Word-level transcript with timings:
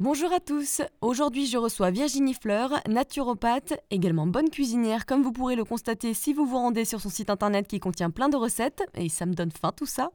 Bonjour 0.00 0.32
à 0.32 0.40
tous, 0.40 0.80
aujourd'hui 1.02 1.44
je 1.44 1.58
reçois 1.58 1.90
Virginie 1.90 2.32
Fleur, 2.32 2.80
naturopathe, 2.88 3.74
également 3.90 4.26
bonne 4.26 4.48
cuisinière 4.48 5.04
comme 5.04 5.22
vous 5.22 5.30
pourrez 5.30 5.56
le 5.56 5.64
constater 5.66 6.14
si 6.14 6.32
vous 6.32 6.46
vous 6.46 6.56
rendez 6.56 6.86
sur 6.86 7.02
son 7.02 7.10
site 7.10 7.28
internet 7.28 7.66
qui 7.66 7.80
contient 7.80 8.08
plein 8.08 8.30
de 8.30 8.36
recettes, 8.38 8.82
et 8.94 9.10
ça 9.10 9.26
me 9.26 9.34
donne 9.34 9.50
faim 9.52 9.72
tout 9.76 9.84
ça. 9.84 10.10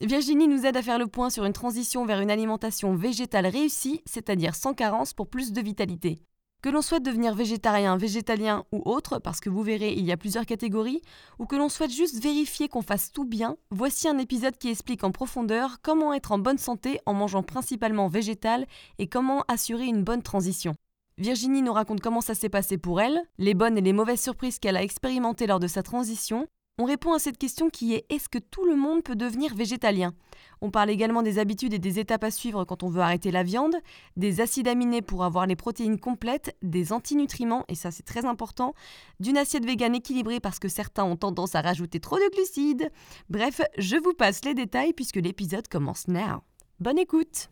Virginie 0.00 0.46
nous 0.46 0.66
aide 0.66 0.76
à 0.76 0.82
faire 0.82 1.00
le 1.00 1.08
point 1.08 1.30
sur 1.30 1.44
une 1.44 1.52
transition 1.52 2.06
vers 2.06 2.20
une 2.20 2.30
alimentation 2.30 2.94
végétale 2.94 3.48
réussie, 3.48 4.02
c'est-à-dire 4.06 4.54
sans 4.54 4.72
carence 4.72 5.14
pour 5.14 5.26
plus 5.26 5.50
de 5.50 5.60
vitalité. 5.60 6.20
Que 6.60 6.70
l'on 6.70 6.82
souhaite 6.82 7.04
devenir 7.04 7.34
végétarien, 7.34 7.96
végétalien 7.96 8.64
ou 8.72 8.82
autre, 8.84 9.20
parce 9.20 9.38
que 9.38 9.48
vous 9.48 9.62
verrez, 9.62 9.92
il 9.92 10.04
y 10.04 10.10
a 10.10 10.16
plusieurs 10.16 10.44
catégories, 10.44 11.02
ou 11.38 11.46
que 11.46 11.54
l'on 11.54 11.68
souhaite 11.68 11.92
juste 11.92 12.20
vérifier 12.20 12.66
qu'on 12.66 12.82
fasse 12.82 13.12
tout 13.12 13.24
bien, 13.24 13.56
voici 13.70 14.08
un 14.08 14.18
épisode 14.18 14.58
qui 14.58 14.68
explique 14.68 15.04
en 15.04 15.12
profondeur 15.12 15.76
comment 15.82 16.12
être 16.12 16.32
en 16.32 16.38
bonne 16.38 16.58
santé 16.58 16.98
en 17.06 17.14
mangeant 17.14 17.44
principalement 17.44 18.08
végétal 18.08 18.66
et 18.98 19.06
comment 19.06 19.44
assurer 19.46 19.84
une 19.84 20.02
bonne 20.02 20.22
transition. 20.22 20.74
Virginie 21.16 21.62
nous 21.62 21.72
raconte 21.72 22.00
comment 22.00 22.20
ça 22.20 22.34
s'est 22.34 22.48
passé 22.48 22.76
pour 22.76 23.00
elle, 23.00 23.22
les 23.38 23.54
bonnes 23.54 23.78
et 23.78 23.80
les 23.80 23.92
mauvaises 23.92 24.22
surprises 24.22 24.58
qu'elle 24.58 24.76
a 24.76 24.82
expérimentées 24.82 25.46
lors 25.46 25.60
de 25.60 25.68
sa 25.68 25.84
transition, 25.84 26.48
on 26.78 26.84
répond 26.84 27.12
à 27.12 27.18
cette 27.18 27.38
question 27.38 27.70
qui 27.70 27.94
est 27.94 28.06
est-ce 28.08 28.28
que 28.28 28.38
tout 28.38 28.64
le 28.64 28.76
monde 28.76 29.02
peut 29.02 29.16
devenir 29.16 29.54
végétalien? 29.54 30.14
On 30.60 30.70
parle 30.70 30.90
également 30.90 31.22
des 31.22 31.38
habitudes 31.38 31.74
et 31.74 31.78
des 31.78 31.98
étapes 31.98 32.24
à 32.24 32.30
suivre 32.30 32.64
quand 32.64 32.82
on 32.82 32.88
veut 32.88 33.00
arrêter 33.00 33.30
la 33.30 33.42
viande, 33.42 33.76
des 34.16 34.40
acides 34.40 34.68
aminés 34.68 35.02
pour 35.02 35.24
avoir 35.24 35.46
les 35.46 35.56
protéines 35.56 35.98
complètes, 35.98 36.56
des 36.62 36.92
antinutriments, 36.92 37.64
et 37.68 37.74
ça 37.74 37.90
c'est 37.90 38.04
très 38.04 38.24
important, 38.24 38.74
d'une 39.20 39.36
assiette 39.36 39.64
végane 39.64 39.94
équilibrée 39.94 40.40
parce 40.40 40.58
que 40.58 40.68
certains 40.68 41.04
ont 41.04 41.16
tendance 41.16 41.54
à 41.54 41.60
rajouter 41.60 42.00
trop 42.00 42.16
de 42.16 42.34
glucides. 42.34 42.90
Bref, 43.28 43.60
je 43.76 43.96
vous 43.96 44.14
passe 44.14 44.44
les 44.44 44.54
détails 44.54 44.92
puisque 44.92 45.16
l'épisode 45.16 45.68
commence 45.68 46.08
now. 46.08 46.42
Bonne 46.80 46.98
écoute 46.98 47.50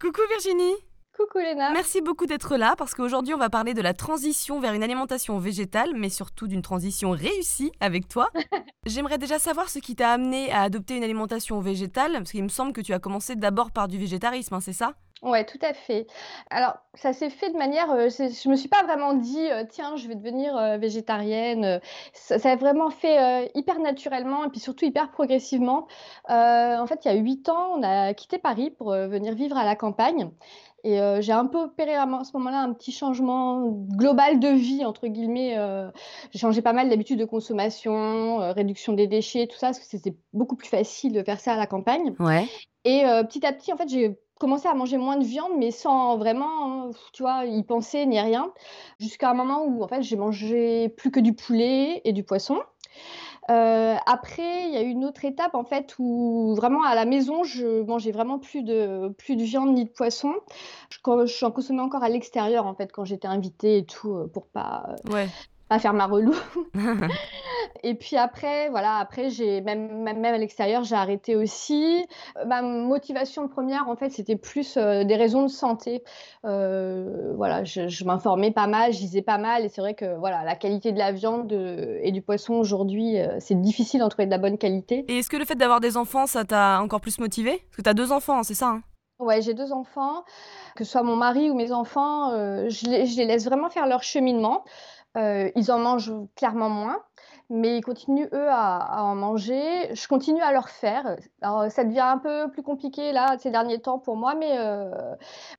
Coucou 0.00 0.20
Virginie 0.28 0.74
Coucou 1.16 1.38
Léna. 1.38 1.70
Merci 1.70 2.00
beaucoup 2.00 2.26
d'être 2.26 2.56
là 2.56 2.74
parce 2.76 2.92
qu'aujourd'hui 2.92 3.34
on 3.34 3.38
va 3.38 3.48
parler 3.48 3.72
de 3.72 3.80
la 3.80 3.94
transition 3.94 4.58
vers 4.58 4.72
une 4.72 4.82
alimentation 4.82 5.38
végétale, 5.38 5.92
mais 5.94 6.08
surtout 6.08 6.48
d'une 6.48 6.62
transition 6.62 7.12
réussie 7.12 7.70
avec 7.78 8.08
toi. 8.08 8.30
J'aimerais 8.86 9.18
déjà 9.18 9.38
savoir 9.38 9.68
ce 9.68 9.78
qui 9.78 9.94
t'a 9.94 10.10
amené 10.10 10.50
à 10.50 10.62
adopter 10.62 10.96
une 10.96 11.04
alimentation 11.04 11.60
végétale, 11.60 12.14
parce 12.14 12.32
qu'il 12.32 12.42
me 12.42 12.48
semble 12.48 12.72
que 12.72 12.80
tu 12.80 12.92
as 12.92 12.98
commencé 12.98 13.36
d'abord 13.36 13.70
par 13.70 13.86
du 13.86 13.96
végétarisme, 13.96 14.54
hein, 14.54 14.60
c'est 14.60 14.72
ça? 14.72 14.94
Ouais, 15.22 15.46
tout 15.46 15.58
à 15.62 15.72
fait. 15.72 16.06
Alors, 16.50 16.74
ça 16.92 17.14
s'est 17.14 17.30
fait 17.30 17.50
de 17.50 17.56
manière, 17.56 17.90
euh, 17.92 18.08
je 18.10 18.48
me 18.48 18.56
suis 18.56 18.68
pas 18.68 18.82
vraiment 18.82 19.14
dit, 19.14 19.50
euh, 19.50 19.64
tiens, 19.66 19.96
je 19.96 20.06
vais 20.06 20.16
devenir 20.16 20.54
euh, 20.54 20.76
végétarienne. 20.76 21.80
Ça, 22.12 22.38
ça 22.38 22.52
a 22.52 22.56
vraiment 22.56 22.90
fait 22.90 23.50
hyper 23.54 23.78
naturellement 23.78 24.44
et 24.44 24.50
puis 24.50 24.60
surtout 24.60 24.84
hyper 24.84 25.10
progressivement. 25.10 25.86
en 26.28 26.86
fait, 26.86 27.06
il 27.06 27.08
y 27.12 27.14
a 27.14 27.18
huit 27.18 27.48
ans, 27.48 27.78
on 27.78 27.82
a 27.82 28.12
quitté 28.12 28.38
Paris 28.38 28.70
pour 28.70 28.90
venir 28.90 29.34
vivre 29.34 29.56
à 29.56 29.64
la 29.64 29.76
campagne. 29.76 30.30
Et 30.84 31.00
j'ai 31.20 31.32
un 31.32 31.46
peu 31.46 31.62
opéré 31.62 31.94
à 31.94 32.06
ce 32.24 32.36
moment-là 32.36 32.60
un 32.60 32.72
petit 32.74 32.92
changement 32.92 33.66
global 33.96 34.38
de 34.38 34.48
vie, 34.48 34.84
entre 34.84 35.06
guillemets. 35.06 35.56
j'ai 36.30 36.38
changé 36.38 36.60
pas 36.62 36.74
mal 36.74 36.90
d'habitudes 36.90 37.18
de 37.18 37.24
consommation, 37.24 38.52
réduction 38.52 38.92
des 38.92 39.06
déchets, 39.06 39.46
tout 39.46 39.56
ça, 39.56 39.68
parce 39.68 39.78
que 39.78 39.86
c'était 39.86 40.14
beaucoup 40.32 40.56
plus 40.56 40.68
facile 40.68 41.12
de 41.12 41.22
faire 41.22 41.40
ça 41.40 41.54
à 41.54 41.56
la 41.56 41.66
campagne. 41.66 42.14
Ouais. 42.20 42.46
Et 42.84 43.02
petit 43.28 43.46
à 43.46 43.52
petit, 43.52 43.72
en 43.72 43.78
fait, 43.78 43.88
j'ai 43.88 44.18
commencé 44.38 44.68
à 44.68 44.74
manger 44.74 44.98
moins 44.98 45.16
de 45.16 45.24
viande, 45.24 45.52
mais 45.56 45.70
sans 45.70 46.18
vraiment, 46.18 46.90
tu 47.12 47.22
vois, 47.22 47.46
y 47.46 47.62
penser 47.62 48.04
ni 48.04 48.20
rien. 48.20 48.52
Jusqu'à 49.00 49.30
un 49.30 49.34
moment 49.34 49.64
où, 49.64 49.82
en 49.82 49.88
fait, 49.88 50.02
j'ai 50.02 50.16
mangé 50.16 50.90
plus 50.90 51.10
que 51.10 51.20
du 51.20 51.32
poulet 51.32 52.02
et 52.04 52.12
du 52.12 52.24
poisson. 52.24 52.58
Euh, 53.50 53.96
après, 54.06 54.68
il 54.68 54.74
y 54.74 54.76
a 54.76 54.82
eu 54.82 54.88
une 54.88 55.04
autre 55.04 55.24
étape 55.24 55.54
en 55.54 55.64
fait 55.64 55.94
où 55.98 56.54
vraiment 56.54 56.82
à 56.82 56.94
la 56.94 57.04
maison, 57.04 57.44
je 57.44 57.82
mangeais 57.82 58.12
vraiment 58.12 58.38
plus 58.38 58.62
de, 58.62 59.08
plus 59.18 59.36
de 59.36 59.42
viande 59.42 59.74
ni 59.74 59.84
de 59.84 59.90
poisson. 59.90 60.32
Je, 60.90 60.98
je 61.26 61.44
en 61.44 61.50
consommais 61.50 61.82
encore 61.82 62.02
à 62.02 62.08
l'extérieur 62.08 62.66
en 62.66 62.74
fait 62.74 62.90
quand 62.92 63.04
j'étais 63.04 63.28
invitée 63.28 63.78
et 63.78 63.84
tout 63.84 64.14
euh, 64.14 64.26
pour 64.32 64.46
pas, 64.46 64.94
ouais 65.10 65.28
pas 65.74 65.80
faire 65.80 65.92
ma 65.92 66.06
relou. 66.06 66.34
et 67.82 67.94
puis 67.94 68.16
après, 68.16 68.68
voilà, 68.68 68.98
après, 68.98 69.28
j'ai 69.28 69.60
même, 69.60 70.02
même, 70.02 70.24
à 70.24 70.38
l'extérieur, 70.38 70.84
j'ai 70.84 70.94
arrêté 70.94 71.34
aussi. 71.34 72.06
Euh, 72.36 72.44
ma 72.44 72.62
motivation 72.62 73.48
première, 73.48 73.88
en 73.88 73.96
fait, 73.96 74.10
c'était 74.10 74.36
plus 74.36 74.76
euh, 74.76 75.02
des 75.02 75.16
raisons 75.16 75.42
de 75.42 75.48
santé. 75.48 76.04
Euh, 76.44 77.32
voilà, 77.36 77.64
je, 77.64 78.04
m'informais 78.04 78.52
pas 78.52 78.68
mal, 78.68 78.92
je 78.92 79.00
lisais 79.00 79.22
pas 79.22 79.38
mal, 79.38 79.64
et 79.64 79.68
c'est 79.68 79.80
vrai 79.80 79.94
que 79.94 80.16
voilà, 80.16 80.44
la 80.44 80.54
qualité 80.54 80.92
de 80.92 80.98
la 80.98 81.10
viande 81.10 81.50
et 81.52 82.12
du 82.12 82.22
poisson 82.22 82.54
aujourd'hui, 82.54 83.16
c'est 83.40 83.60
difficile 83.60 84.00
d'en 84.00 84.08
trouver 84.08 84.26
de 84.26 84.30
la 84.30 84.38
bonne 84.38 84.58
qualité. 84.58 85.04
Et 85.08 85.18
est-ce 85.18 85.28
que 85.30 85.36
le 85.36 85.44
fait 85.44 85.56
d'avoir 85.56 85.80
des 85.80 85.96
enfants, 85.96 86.26
ça 86.26 86.44
t'a 86.44 86.80
encore 86.80 87.00
plus 87.00 87.18
motivé 87.18 87.64
Parce 87.66 87.76
que 87.78 87.82
tu 87.82 87.88
as 87.88 87.94
deux 87.94 88.12
enfants, 88.12 88.38
hein, 88.38 88.42
c'est 88.44 88.54
ça 88.54 88.68
hein? 88.68 88.82
Ouais, 89.20 89.40
j'ai 89.40 89.54
deux 89.54 89.72
enfants, 89.72 90.24
que 90.74 90.84
ce 90.84 90.90
soit 90.90 91.04
mon 91.04 91.14
mari 91.14 91.48
ou 91.48 91.54
mes 91.54 91.70
enfants, 91.70 92.30
je 92.68 92.90
les, 92.90 93.06
je 93.06 93.16
les 93.16 93.24
laisse 93.24 93.44
vraiment 93.44 93.70
faire 93.70 93.86
leur 93.86 94.02
cheminement. 94.02 94.64
Euh, 95.16 95.50
ils 95.54 95.70
en 95.70 95.78
mangent 95.78 96.12
clairement 96.34 96.68
moins, 96.68 96.98
mais 97.48 97.78
ils 97.78 97.82
continuent, 97.82 98.28
eux, 98.32 98.48
à, 98.48 99.02
en 99.04 99.14
manger. 99.14 99.94
Je 99.94 100.08
continue 100.08 100.42
à 100.42 100.52
leur 100.52 100.68
faire. 100.68 101.16
Alors, 101.40 101.70
ça 101.70 101.84
devient 101.84 102.00
un 102.00 102.18
peu 102.18 102.50
plus 102.50 102.62
compliqué, 102.62 103.12
là, 103.12 103.36
ces 103.38 103.50
derniers 103.50 103.78
temps 103.78 103.98
pour 103.98 104.16
moi, 104.16 104.34
mais 104.34 104.58
euh, 104.58 104.90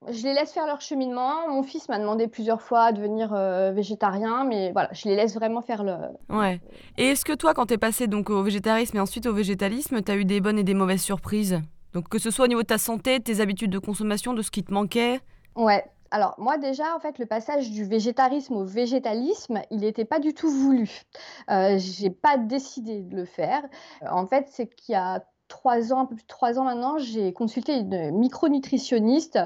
je 0.09 0.23
les 0.23 0.33
laisse 0.33 0.51
faire 0.51 0.65
leur 0.65 0.81
cheminement. 0.81 1.47
Mon 1.49 1.63
fils 1.63 1.87
m'a 1.87 1.99
demandé 1.99 2.27
plusieurs 2.27 2.61
fois 2.61 2.91
de 2.91 2.97
devenir 2.97 3.33
euh, 3.33 3.71
végétarien, 3.71 4.43
mais 4.43 4.71
voilà, 4.73 4.89
je 4.91 5.07
les 5.07 5.15
laisse 5.15 5.35
vraiment 5.35 5.61
faire 5.61 5.83
le... 5.83 5.95
Ouais. 6.29 6.59
Et 6.97 7.11
est-ce 7.11 7.23
que 7.23 7.33
toi, 7.33 7.53
quand 7.53 7.67
tu 7.67 7.75
es 7.75 7.77
passé 7.77 8.07
donc, 8.07 8.29
au 8.29 8.43
végétarisme 8.43 8.97
et 8.97 8.99
ensuite 8.99 9.25
au 9.25 9.33
végétalisme, 9.33 10.01
tu 10.01 10.11
as 10.11 10.15
eu 10.15 10.25
des 10.25 10.41
bonnes 10.41 10.59
et 10.59 10.63
des 10.63 10.73
mauvaises 10.73 11.01
surprises? 11.01 11.61
Donc, 11.93 12.09
que 12.09 12.19
ce 12.19 12.29
soit 12.29 12.43
au 12.43 12.49
niveau 12.49 12.61
de 12.61 12.67
ta 12.67 12.77
santé, 12.77 13.19
de 13.19 13.23
tes 13.23 13.39
habitudes 13.39 13.71
de 13.71 13.79
consommation, 13.79 14.33
de 14.33 14.41
ce 14.41 14.51
qui 14.51 14.63
te 14.63 14.73
manquait? 14.73 15.21
Ouais, 15.55 15.85
alors 16.15 16.33
moi 16.37 16.57
déjà, 16.57 16.95
en 16.95 16.99
fait, 17.01 17.19
le 17.19 17.25
passage 17.25 17.71
du 17.71 17.83
végétarisme 17.83 18.55
au 18.55 18.63
végétalisme, 18.63 19.61
il 19.69 19.79
n'était 19.79 20.05
pas 20.05 20.19
du 20.19 20.33
tout 20.33 20.49
voulu. 20.49 21.01
Euh, 21.51 21.75
j'ai 21.77 22.09
pas 22.09 22.37
décidé 22.37 23.01
de 23.01 23.17
le 23.17 23.25
faire. 23.25 23.61
En 24.09 24.25
fait, 24.25 24.47
c'est 24.49 24.67
qu'il 24.67 24.93
y 24.93 24.95
a 24.95 25.25
trois 25.49 25.91
ans, 25.91 25.99
un 25.99 26.05
peu 26.05 26.15
plus 26.15 26.23
de 26.23 26.27
trois 26.27 26.57
ans 26.57 26.63
maintenant, 26.63 26.97
j'ai 26.99 27.33
consulté 27.33 27.77
une 27.79 28.11
micronutritionniste 28.17 29.39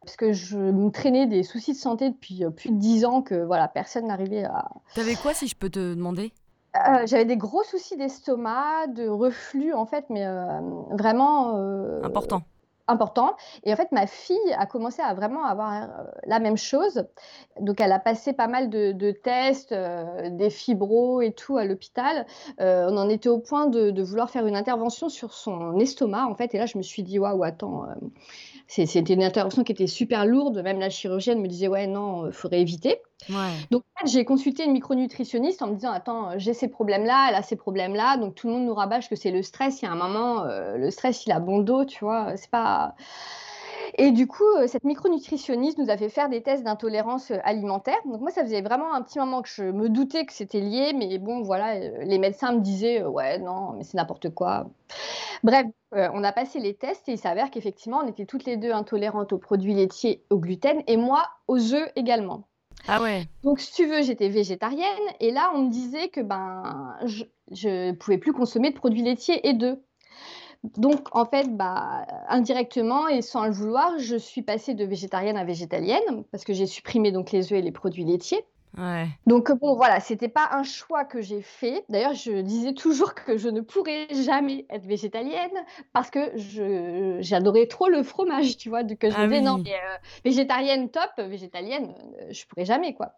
parce 0.00 0.16
que 0.16 0.32
je 0.32 0.58
me 0.58 0.90
traînais 0.90 1.26
des 1.26 1.44
soucis 1.44 1.74
de 1.74 1.78
santé 1.78 2.10
depuis 2.10 2.44
euh, 2.44 2.50
plus 2.50 2.70
de 2.70 2.76
dix 2.76 3.04
ans 3.04 3.22
que 3.22 3.44
voilà, 3.44 3.68
personne 3.68 4.08
n'arrivait 4.08 4.44
à... 4.44 4.68
T'avais 4.96 5.14
quoi 5.14 5.32
si 5.32 5.46
je 5.46 5.54
peux 5.54 5.70
te 5.70 5.94
demander? 5.94 6.32
Euh, 6.74 7.06
j'avais 7.06 7.24
des 7.24 7.36
gros 7.36 7.62
soucis 7.62 7.96
d'estomac, 7.96 8.88
de 8.88 9.06
reflux 9.06 9.72
en 9.72 9.86
fait, 9.86 10.06
mais 10.10 10.26
euh, 10.26 10.60
vraiment 10.90 11.54
important 12.02 12.42
important. 12.88 13.36
Et 13.64 13.72
en 13.72 13.76
fait, 13.76 13.90
ma 13.92 14.06
fille 14.06 14.36
a 14.56 14.66
commencé 14.66 15.02
à 15.02 15.14
vraiment 15.14 15.44
avoir 15.44 15.72
euh, 15.72 15.86
la 16.26 16.38
même 16.38 16.56
chose. 16.56 17.04
Donc, 17.60 17.80
elle 17.80 17.92
a 17.92 17.98
passé 17.98 18.32
pas 18.32 18.48
mal 18.48 18.70
de, 18.70 19.10
tests, 19.10 19.72
euh, 19.72 20.30
des 20.30 20.50
fibros 20.50 21.20
et 21.20 21.32
tout 21.32 21.56
à 21.56 21.64
l'hôpital. 21.64 22.26
Euh, 22.60 22.88
on 22.90 22.96
en 22.96 23.08
était 23.08 23.28
au 23.28 23.38
point 23.38 23.66
de, 23.66 24.02
vouloir 24.02 24.30
faire 24.30 24.46
une 24.46 24.56
intervention 24.56 25.08
sur 25.08 25.34
son 25.34 25.78
estomac, 25.78 26.26
en 26.26 26.34
fait. 26.34 26.54
Et 26.54 26.58
là, 26.58 26.66
je 26.66 26.78
me 26.78 26.82
suis 26.82 27.02
dit, 27.02 27.18
waouh, 27.18 27.42
attends, 27.42 27.86
c'était 28.68 29.14
une 29.14 29.22
intervention 29.22 29.64
qui 29.64 29.72
était 29.72 29.86
super 29.86 30.26
lourde. 30.26 30.62
Même 30.62 30.80
la 30.80 30.90
chirurgienne 30.90 31.40
me 31.40 31.48
disait, 31.48 31.68
ouais, 31.68 31.86
non, 31.86 32.26
il 32.26 32.32
faudrait 32.32 32.60
éviter. 32.60 33.00
Donc, 33.70 33.82
j'ai 34.04 34.24
consulté 34.24 34.64
une 34.64 34.72
micronutritionniste 34.72 35.62
en 35.62 35.68
me 35.68 35.74
disant 35.74 35.92
Attends, 35.92 36.38
j'ai 36.38 36.54
ces 36.54 36.68
problèmes-là, 36.68 37.28
elle 37.30 37.34
a 37.34 37.42
ces 37.42 37.56
problèmes-là. 37.56 38.16
Donc, 38.18 38.34
tout 38.34 38.46
le 38.46 38.54
monde 38.54 38.66
nous 38.66 38.74
rabâche 38.74 39.08
que 39.08 39.16
c'est 39.16 39.30
le 39.30 39.42
stress. 39.42 39.82
Il 39.82 39.86
y 39.86 39.88
a 39.88 39.92
un 39.92 39.96
moment, 39.96 40.44
euh, 40.44 40.76
le 40.76 40.90
stress, 40.90 41.24
il 41.26 41.32
a 41.32 41.40
bon 41.40 41.58
dos, 41.58 41.84
tu 41.84 42.04
vois. 42.04 42.36
C'est 42.36 42.50
pas. 42.50 42.94
Et 43.98 44.10
du 44.10 44.26
coup, 44.26 44.44
euh, 44.58 44.66
cette 44.66 44.84
micronutritionniste 44.84 45.78
nous 45.78 45.90
a 45.90 45.96
fait 45.96 46.08
faire 46.08 46.28
des 46.28 46.42
tests 46.42 46.64
d'intolérance 46.64 47.30
euh, 47.30 47.38
alimentaire. 47.44 47.96
Donc 48.04 48.20
moi, 48.20 48.30
ça 48.30 48.42
faisait 48.42 48.60
vraiment 48.60 48.92
un 48.92 49.02
petit 49.02 49.18
moment 49.18 49.42
que 49.42 49.48
je 49.48 49.62
me 49.62 49.88
doutais 49.88 50.26
que 50.26 50.32
c'était 50.32 50.60
lié, 50.60 50.92
mais 50.92 51.18
bon, 51.18 51.42
voilà, 51.42 51.78
les 51.78 52.18
médecins 52.18 52.52
me 52.52 52.60
disaient 52.60 53.02
ouais, 53.04 53.38
non, 53.38 53.72
mais 53.72 53.84
c'est 53.84 53.96
n'importe 53.96 54.34
quoi. 54.34 54.66
Bref, 55.42 55.66
on 55.92 56.24
a 56.24 56.32
passé 56.32 56.58
les 56.58 56.74
tests 56.74 57.08
et 57.08 57.12
il 57.12 57.18
s'avère 57.18 57.50
qu'effectivement, 57.50 58.00
on 58.04 58.08
était 58.08 58.26
toutes 58.26 58.44
les 58.44 58.56
deux 58.56 58.72
intolérantes 58.72 59.32
aux 59.32 59.38
produits 59.38 59.74
laitiers, 59.74 60.24
au 60.30 60.38
gluten, 60.38 60.82
et 60.86 60.96
moi 60.96 61.28
aux 61.48 61.74
œufs 61.74 61.90
également. 61.96 62.48
Ah 62.88 63.02
ouais. 63.02 63.26
Donc, 63.42 63.60
si 63.60 63.72
tu 63.72 63.86
veux, 63.86 64.02
j'étais 64.02 64.28
végétarienne 64.28 64.86
et 65.20 65.32
là, 65.32 65.50
on 65.54 65.62
me 65.62 65.70
disait 65.70 66.08
que 66.08 66.20
ben, 66.20 66.96
je 67.04 67.68
ne 67.68 67.92
pouvais 67.92 68.18
plus 68.18 68.32
consommer 68.32 68.70
de 68.70 68.76
produits 68.76 69.02
laitiers 69.02 69.46
et 69.48 69.54
d'œufs. 69.54 69.78
Donc, 70.76 71.08
en 71.12 71.24
fait, 71.24 71.56
bah, 71.56 72.06
indirectement 72.28 73.08
et 73.08 73.22
sans 73.22 73.44
le 73.44 73.52
vouloir, 73.52 73.98
je 73.98 74.16
suis 74.16 74.42
passée 74.42 74.74
de 74.74 74.84
végétarienne 74.84 75.36
à 75.36 75.44
végétalienne 75.44 76.24
parce 76.32 76.44
que 76.44 76.52
j'ai 76.52 76.66
supprimé 76.66 77.12
donc 77.12 77.30
les 77.30 77.52
œufs 77.52 77.58
et 77.58 77.62
les 77.62 77.72
produits 77.72 78.04
laitiers. 78.04 78.44
Ouais. 78.76 79.08
Donc 79.26 79.50
bon, 79.52 79.74
voilà, 79.74 80.00
c'était 80.00 80.28
pas 80.28 80.48
un 80.52 80.62
choix 80.62 81.04
que 81.04 81.20
j'ai 81.22 81.40
fait. 81.42 81.84
D'ailleurs, 81.88 82.14
je 82.14 82.42
disais 82.42 82.74
toujours 82.74 83.14
que 83.14 83.36
je 83.38 83.48
ne 83.48 83.60
pourrais 83.60 84.06
jamais 84.10 84.66
être 84.70 84.84
végétalienne 84.86 85.64
parce 85.92 86.10
que 86.10 86.36
je 86.36 87.16
j'adorais 87.20 87.66
trop 87.66 87.88
le 87.88 88.02
fromage, 88.02 88.56
tu 88.56 88.68
vois? 88.68 88.82
Donc 88.82 88.98
je 89.02 89.08
Ah 89.16 89.26
disais: 89.26 89.40
«Non, 89.40 89.56
mais 89.64 89.72
heu, 89.72 89.98
végétarienne 90.24 90.90
top, 90.90 91.10
végétalienne, 91.16 91.94
heu, 92.20 92.32
je 92.32 92.46
pourrais 92.46 92.66
jamais, 92.66 92.94
quoi». 92.94 93.12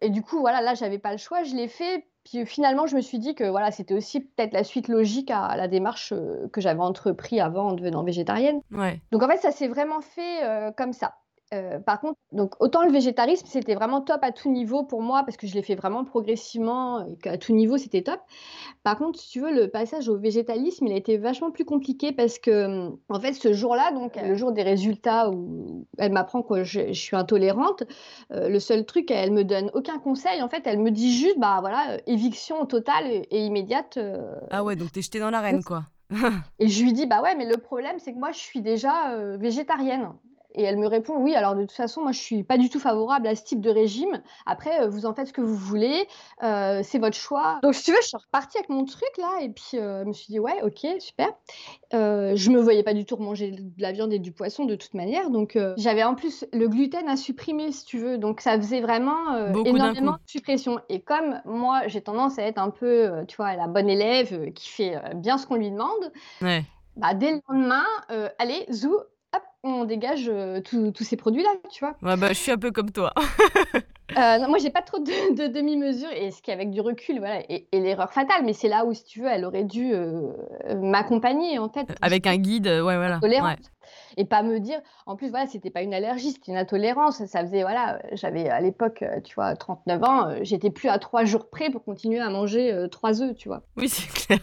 Et 0.00 0.10
du 0.10 0.22
coup, 0.22 0.40
voilà, 0.40 0.60
là, 0.60 0.74
j'avais 0.74 0.98
pas 0.98 1.12
le 1.12 1.18
choix, 1.18 1.44
je 1.44 1.54
l'ai 1.54 1.68
fait. 1.68 2.04
Puis 2.24 2.40
euh, 2.40 2.44
finalement, 2.44 2.86
je 2.86 2.96
me 2.96 3.00
suis 3.00 3.20
dit 3.20 3.34
que 3.36 3.44
voilà, 3.44 3.70
c'était 3.70 3.94
aussi 3.94 4.20
peut-être 4.20 4.52
la 4.52 4.64
suite 4.64 4.88
logique 4.88 5.30
à 5.30 5.56
la 5.56 5.68
démarche, 5.68 6.12
que 6.52 6.60
j'avais 6.60 6.80
entrepris 6.80 7.40
avant 7.40 7.68
en 7.68 7.72
devenant 7.72 8.02
végétarienne. 8.02 8.60
Ouais. 8.72 9.00
Donc 9.12 9.22
en 9.22 9.28
fait, 9.28 9.38
ça 9.38 9.52
s'est 9.52 9.68
vraiment 9.68 10.00
fait, 10.00 10.72
comme 10.76 10.92
ça. 10.92 11.14
Heu, 11.52 11.80
par 11.84 12.00
contre, 12.00 12.18
donc 12.32 12.54
autant 12.60 12.82
le 12.82 12.90
végétarisme, 12.90 13.46
c'était 13.46 13.74
vraiment 13.74 14.00
top 14.00 14.20
à 14.22 14.32
tout 14.32 14.50
niveau 14.50 14.84
pour 14.84 15.02
moi 15.02 15.22
parce 15.24 15.36
que 15.36 15.46
je 15.46 15.54
l'ai 15.54 15.62
fait 15.62 15.74
vraiment 15.74 16.04
progressivement 16.04 17.04
et 17.06 17.16
qu'à 17.16 17.36
tout 17.36 17.52
niveau, 17.52 17.76
c'était 17.76 18.02
top. 18.02 18.20
Par 18.82 18.96
contre, 18.96 19.18
si 19.18 19.28
tu 19.30 19.40
veux, 19.40 19.52
le 19.52 19.68
passage 19.68 20.08
au 20.08 20.16
végétalisme, 20.16 20.86
il 20.86 20.92
a 20.92 20.96
été 20.96 21.18
vachement 21.18 21.50
plus 21.50 21.64
compliqué 21.64 22.12
parce 22.12 22.38
que, 22.38 22.90
en 23.08 23.20
fait, 23.20 23.34
ce 23.34 23.52
jour-là, 23.52 23.92
donc 23.92 24.16
le 24.16 24.34
jour 24.34 24.52
des 24.52 24.62
résultats 24.62 25.30
où 25.30 25.86
elle 25.98 26.12
m'apprend 26.12 26.42
que 26.42 26.64
je 26.64 26.88
je 26.88 27.00
suis 27.00 27.16
intolérante, 27.16 27.82
heu, 28.32 28.48
le 28.48 28.58
seul 28.60 28.86
truc, 28.86 29.10
elle 29.10 29.32
me 29.32 29.44
donne 29.44 29.70
aucun 29.74 29.98
conseil. 29.98 30.42
En 30.42 30.48
fait, 30.48 30.62
elle 30.66 30.78
me 30.78 30.90
dit 30.90 31.12
juste: 31.12 31.38
«Bah, 31.38 31.58
voilà, 31.60 31.96
heu, 31.96 32.00
éviction 32.06 32.64
totale 32.66 33.06
et 33.30 33.44
immédiate, 33.44 33.98
Ah 34.50 34.64
ouais, 34.64 34.76
donc 34.76 34.92
tu 34.92 35.00
es 35.00 35.02
jetée 35.02 35.20
dans 35.20 35.30
l'arène, 35.30 35.62
quoi. 35.62 35.84
et 36.58 36.68
je 36.68 36.82
lui 36.82 36.92
dis: 36.92 37.06
«Bah 37.06 37.20
ouais, 37.22 37.34
mais 37.36 37.46
le 37.46 37.58
problème, 37.58 37.98
c'est 37.98 38.12
que 38.12 38.18
moi, 38.18 38.32
je 38.32 38.38
suis 38.38 38.62
déjà, 38.62 39.16
végétarienne» 39.36 40.08
et 40.54 40.62
elle 40.62 40.78
me 40.78 40.86
répond: 40.86 41.16
«Oui, 41.18 41.34
alors 41.34 41.54
de 41.54 41.62
toute 41.62 41.72
façon, 41.72 42.02
moi, 42.02 42.12
je 42.12 42.20
suis 42.20 42.44
pas 42.44 42.58
du 42.58 42.68
tout 42.70 42.80
favorable 42.80 43.26
à 43.26 43.34
ce 43.36 43.44
type 43.44 43.60
de 43.60 43.70
régime. 43.70 44.22
Après, 44.46 44.84
heu, 44.84 44.88
vous 44.88 45.06
en 45.06 45.14
faites 45.14 45.28
ce 45.28 45.32
que 45.32 45.40
vous 45.40 45.56
voulez, 45.56 46.06
heu, 46.42 46.80
c'est 46.82 46.98
votre 46.98 47.16
choix». 47.16 47.60
Donc 47.62 47.74
si 47.74 47.84
tu 47.84 47.90
veux, 47.92 47.98
je 48.02 48.08
suis 48.08 48.16
repartie 48.16 48.58
avec 48.58 48.68
mon 48.70 48.84
truc 48.84 49.10
là 49.18 49.30
et 49.42 49.48
puis, 49.50 49.78
heu, 49.78 50.00
je 50.04 50.08
me 50.08 50.12
suis 50.12 50.26
dit: 50.32 50.40
«Ouais, 50.40 50.62
OK, 50.62 50.86
super». 51.00 51.28
Heu, 51.94 52.32
je 52.36 52.50
me 52.50 52.60
voyais 52.60 52.82
pas 52.84 52.94
du 52.94 53.04
tout 53.06 53.16
remanger 53.16 53.50
de 53.52 53.82
la 53.82 53.92
viande 53.92 54.12
et 54.12 54.18
du 54.20 54.32
poisson 54.32 54.64
de 54.66 54.74
toute 54.76 54.94
manière, 54.94 55.30
donc 55.30 55.58
j'avais 55.76 56.04
en 56.04 56.14
plus 56.16 56.44
le 56.52 56.68
gluten 56.68 57.08
à 57.08 57.16
supprimer 57.16 57.72
si 57.72 57.84
tu 57.86 57.98
veux, 57.98 58.18
donc 58.18 58.40
ça 58.42 58.56
faisait 58.58 58.80
vraiment, 58.80 59.56
énormément 59.64 60.12
de 60.12 60.18
suppression 60.26 60.80
et 60.88 61.02
comme 61.02 61.40
moi, 61.46 61.88
j'ai 61.88 62.02
tendance 62.02 62.38
à 62.38 62.44
être 62.44 62.58
un 62.58 62.70
peu, 62.70 63.24
tu 63.28 63.36
vois, 63.36 63.56
la 63.56 63.68
bonne 63.68 63.88
élève, 63.90 64.52
qui 64.52 64.68
fait, 64.70 65.00
bien 65.16 65.38
ce 65.38 65.46
qu'on 65.46 65.56
lui 65.56 65.70
demande, 65.70 66.12
Ouais. 66.40 66.72
bah, 66.96 67.14
dès 67.14 67.32
le 67.32 67.40
lendemain, 67.48 67.84
allez 68.38 68.66
zou, 68.72 68.96
on 69.64 69.84
dégage, 69.84 70.28
heu, 70.28 70.62
tous 70.62 70.90
tous 70.92 71.04
ces 71.04 71.16
produits-là, 71.16 71.50
tu 71.70 71.84
vois? 71.84 71.94
Ouais, 72.02 72.16
bah, 72.16 72.28
je 72.28 72.34
suis 72.34 72.50
un 72.52 72.58
peu 72.58 72.70
comme 72.70 72.90
toi. 72.90 73.12
Heu, 74.14 74.38
non, 74.40 74.48
moi 74.50 74.58
j'ai 74.58 74.70
pas 74.70 74.82
trop 74.82 74.98
de 74.98 75.34
de 75.34 75.46
demi-mesure 75.46 76.10
et 76.14 76.30
ce 76.30 76.42
qui 76.42 76.50
avec 76.50 76.70
du 76.70 76.80
recul, 76.82 77.18
voilà, 77.18 77.40
est 77.50 77.66
est 77.72 77.80
l'erreur 77.80 78.12
fatale, 78.12 78.42
mais 78.44 78.52
c'est 78.52 78.68
là 78.68 78.84
où 78.84 78.92
si 78.92 79.04
tu 79.04 79.20
veux, 79.20 79.28
elle 79.28 79.44
aurait 79.46 79.64
dû, 79.64 79.94
heu, 79.94 80.34
m'accompagner 80.80 81.58
en 81.58 81.70
fait 81.70 81.86
Avec 82.02 82.26
un 82.26 82.36
guide, 82.36 82.66
ouais, 82.66 82.80
voilà. 82.80 83.20
Tolérante 83.20 83.71
et 84.16 84.24
pas 84.24 84.42
me 84.42 84.60
dire 84.60 84.80
en 85.06 85.16
plus, 85.16 85.28
voilà, 85.30 85.46
c'était 85.46 85.70
pas 85.70 85.82
une 85.82 85.94
allergie, 85.94 86.32
c'était 86.32 86.52
une 86.52 86.58
intolérance. 86.58 87.24
Ça 87.26 87.40
faisait 87.40 87.62
voilà, 87.62 87.96
heu, 87.96 88.00
j'avais 88.12 88.48
à 88.48 88.60
l'époque, 88.60 89.02
heu, 89.02 89.20
tu 89.22 89.34
vois, 89.34 89.54
39 89.56 90.02
ans, 90.04 90.30
heu, 90.30 90.38
j'étais 90.42 90.70
plus 90.70 90.88
à 90.88 90.98
3 90.98 91.24
jours 91.24 91.48
près 91.50 91.70
pour 91.70 91.84
continuer 91.84 92.20
à 92.20 92.28
manger, 92.30 92.86
3 92.90 93.22
œufs, 93.22 93.34
tu 93.36 93.48
vois? 93.48 93.62
Oui, 93.76 93.88
c'est 93.88 94.08
clair. 94.26 94.38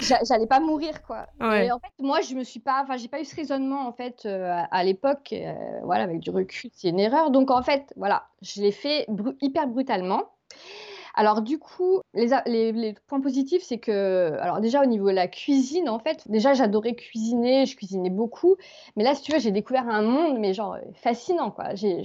J'a 0.00 0.18
j'allais 0.28 0.46
pas 0.46 0.60
mourir, 0.60 1.02
quoi 1.02 1.26
et 1.40 1.44
Ouais. 1.44 1.70
en 1.70 1.78
fait, 1.78 1.92
moi, 2.00 2.20
je 2.20 2.34
me 2.34 2.44
suis 2.44 2.60
pas 2.60 2.82
enfin, 2.82 2.96
j'ai 2.96 3.08
pas 3.08 3.20
eu 3.20 3.24
ce 3.24 3.34
raisonnement, 3.36 3.86
en 3.86 3.92
fait, 3.92 4.26
à 4.26 4.64
à 4.70 4.84
l'époque, 4.84 5.34
voilà, 5.84 6.04
avec 6.04 6.20
du 6.20 6.30
recul, 6.30 6.70
c'est 6.74 6.88
une 6.88 7.00
erreur 7.00 7.30
donc 7.30 7.50
en 7.50 7.62
fait, 7.62 7.92
voilà, 7.96 8.24
je 8.42 8.60
l'ai 8.60 8.72
fait 8.72 9.06
hyper 9.40 9.66
brutalement. 9.66 10.24
Alors 11.16 11.40
du 11.40 11.58
coup, 11.58 12.00
les 12.14 12.94
points 13.06 13.20
positifs, 13.20 13.62
c'est 13.62 13.78
que 13.78 14.36
alors 14.40 14.60
déjà 14.60 14.82
au 14.82 14.86
niveau 14.86 15.08
de 15.08 15.14
la 15.14 15.28
cuisine, 15.28 15.88
en 15.88 15.98
fait, 15.98 16.30
déjà 16.30 16.52
j'adorais 16.52 16.94
cuisiner, 16.94 17.64
je 17.64 17.74
cuisinais 17.74 18.10
beaucoup, 18.10 18.56
mais 18.96 19.02
là, 19.02 19.14
si 19.14 19.22
tu 19.22 19.32
veux, 19.32 19.38
j'ai 19.38 19.50
découvert 19.50 19.88
un 19.88 20.02
monde, 20.02 20.38
mais 20.38 20.52
genre, 20.52 20.76
fascinant, 20.94 21.50
quoi. 21.50 21.74
Je 21.74 22.02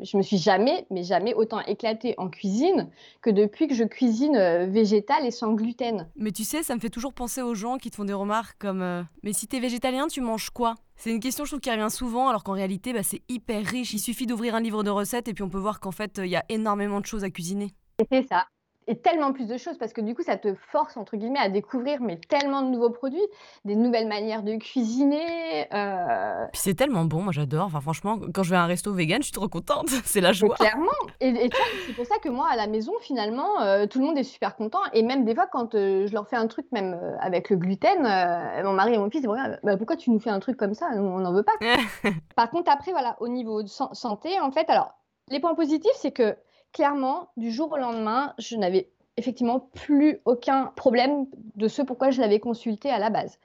je 0.00 0.16
me 0.16 0.22
suis 0.22 0.38
jamais, 0.38 0.86
mais 0.90 1.02
jamais 1.02 1.34
autant 1.34 1.60
éclatée 1.60 2.14
en 2.18 2.28
cuisine 2.28 2.88
que 3.20 3.30
depuis 3.30 3.66
que 3.66 3.74
je 3.74 3.84
cuisine, 3.84 4.36
heu, 4.36 4.66
végétal 4.66 5.26
et 5.26 5.30
sans 5.30 5.54
gluten. 5.54 6.08
Mais 6.16 6.30
tu 6.30 6.44
sais, 6.44 6.62
ça 6.62 6.74
me 6.74 6.80
fait 6.80 6.90
toujours 6.90 7.12
penser 7.12 7.42
aux 7.42 7.54
gens 7.54 7.78
qui 7.78 7.90
te 7.90 7.96
font 7.96 8.04
des 8.04 8.12
remarques 8.12 8.56
comme 8.58 8.82
euh, 8.82 9.02
Mais 9.22 9.32
si 9.32 9.46
t'es 9.48 9.60
végétalien, 9.60 10.06
tu 10.06 10.20
manges 10.20 10.50
quoi? 10.50 10.76
C'est 10.96 11.10
une 11.10 11.20
question, 11.20 11.44
je 11.44 11.50
trouve, 11.50 11.60
qui 11.60 11.70
revient 11.70 11.90
souvent, 11.90 12.28
alors 12.28 12.44
qu'en 12.44 12.52
réalité, 12.52 12.92
bah, 12.92 13.02
c'est 13.02 13.22
hyper 13.28 13.64
riche. 13.64 13.92
Il 13.92 13.98
suffit 13.98 14.26
d'ouvrir 14.26 14.54
un 14.54 14.60
livre 14.60 14.82
de 14.82 14.90
recettes 14.90 15.28
et 15.28 15.34
puis 15.34 15.42
on 15.42 15.48
peut 15.48 15.58
voir 15.58 15.80
qu'en 15.80 15.92
fait, 15.92 16.18
il 16.18 16.30
y 16.30 16.36
a 16.36 16.44
énormément 16.48 17.00
de 17.00 17.06
choses 17.06 17.24
à 17.24 17.30
cuisiner. 17.30 17.72
C'est 18.10 18.26
ça 18.28 18.46
et 18.90 18.96
tellement 18.98 19.34
plus 19.34 19.46
de 19.46 19.58
choses 19.58 19.76
parce 19.76 19.92
que 19.92 20.00
du 20.00 20.14
coup, 20.14 20.22
ça 20.22 20.38
te 20.38 20.54
«force» 20.54 20.96
entre 20.96 21.18
guillemets 21.18 21.38
à 21.38 21.50
découvrir, 21.50 22.00
mais 22.00 22.16
tellement 22.16 22.62
de 22.62 22.68
nouveaux 22.70 22.88
produits, 22.88 23.20
des 23.66 23.76
nouvelles 23.76 24.08
manières 24.08 24.42
de 24.42 24.56
cuisiner, 24.56 25.66
heu, 25.74 26.46
Puis 26.52 26.62
c'est 26.62 26.74
tellement 26.74 27.04
bon, 27.04 27.22
moi 27.22 27.32
j'adore. 27.32 27.66
Enfin, 27.66 27.82
franchement, 27.82 28.18
quand 28.32 28.42
je 28.42 28.50
vais 28.50 28.56
à 28.56 28.62
un 28.62 28.66
resto 28.66 28.90
vegan, 28.94 29.18
je 29.20 29.24
suis 29.24 29.32
trop 29.32 29.48
contente. 29.48 29.88
C'est 30.06 30.22
la 30.22 30.32
mais 30.32 30.48
joie. 30.48 30.56
clairement 30.56 30.86
et 31.20 31.28
et 31.28 31.50
tu 31.50 31.56
vois, 31.56 31.66
c'est 31.86 31.92
pour 31.92 32.06
ça 32.06 32.16
que 32.18 32.30
moi, 32.30 32.48
à 32.50 32.56
la 32.56 32.66
maison, 32.66 32.92
finalement, 33.02 33.60
heu, 33.62 33.86
tout 33.88 33.98
le 33.98 34.06
monde 34.06 34.16
est 34.16 34.22
super 34.22 34.56
content 34.56 34.80
et 34.94 35.02
même 35.02 35.26
des 35.26 35.34
fois 35.34 35.46
quand, 35.46 35.74
heu, 35.74 36.06
je 36.06 36.12
leur 36.14 36.26
fais 36.26 36.36
un 36.36 36.46
truc 36.46 36.66
même, 36.72 36.98
avec 37.20 37.50
le 37.50 37.56
gluten, 37.56 38.04
mon 38.64 38.72
mari 38.72 38.94
et 38.94 38.98
mon 38.98 39.10
fils, 39.10 39.20
ils 39.22 39.26
me 39.26 39.32
regardent: 39.32 39.60
«Bah, 39.64 39.76
pourquoi 39.76 39.96
tu 39.96 40.10
nous 40.10 40.18
fais 40.18 40.30
un 40.30 40.40
truc 40.40 40.56
comme 40.56 40.72
ça? 40.72 40.88
Nous, 40.94 41.02
on 41.02 41.18
n'en 41.18 41.34
veut 41.34 41.42
pas». 41.42 41.52
Par 42.36 42.50
contre, 42.50 42.70
après, 42.70 42.92
voilà, 42.92 43.16
au 43.20 43.28
niveau 43.28 43.62
de 43.62 43.68
san 43.68 43.92
santé, 43.92 44.40
en 44.40 44.50
fait, 44.50 44.70
alors, 44.70 44.94
les 45.28 45.40
points 45.40 45.54
positifs, 45.54 45.92
c'est 45.96 46.12
que 46.12 46.36
clairement, 46.78 47.28
du 47.36 47.50
jour 47.50 47.72
au 47.72 47.76
lendemain, 47.76 48.34
je 48.38 48.54
n'avais 48.54 48.88
effectivement 49.16 49.58
plus 49.58 50.20
aucun 50.26 50.66
problème 50.76 51.26
de 51.56 51.66
ce 51.66 51.82
pourquoi 51.82 52.10
je 52.10 52.20
l'avais 52.20 52.38
consulté 52.38 52.88
à 52.88 53.00
la 53.00 53.10
base. 53.10 53.40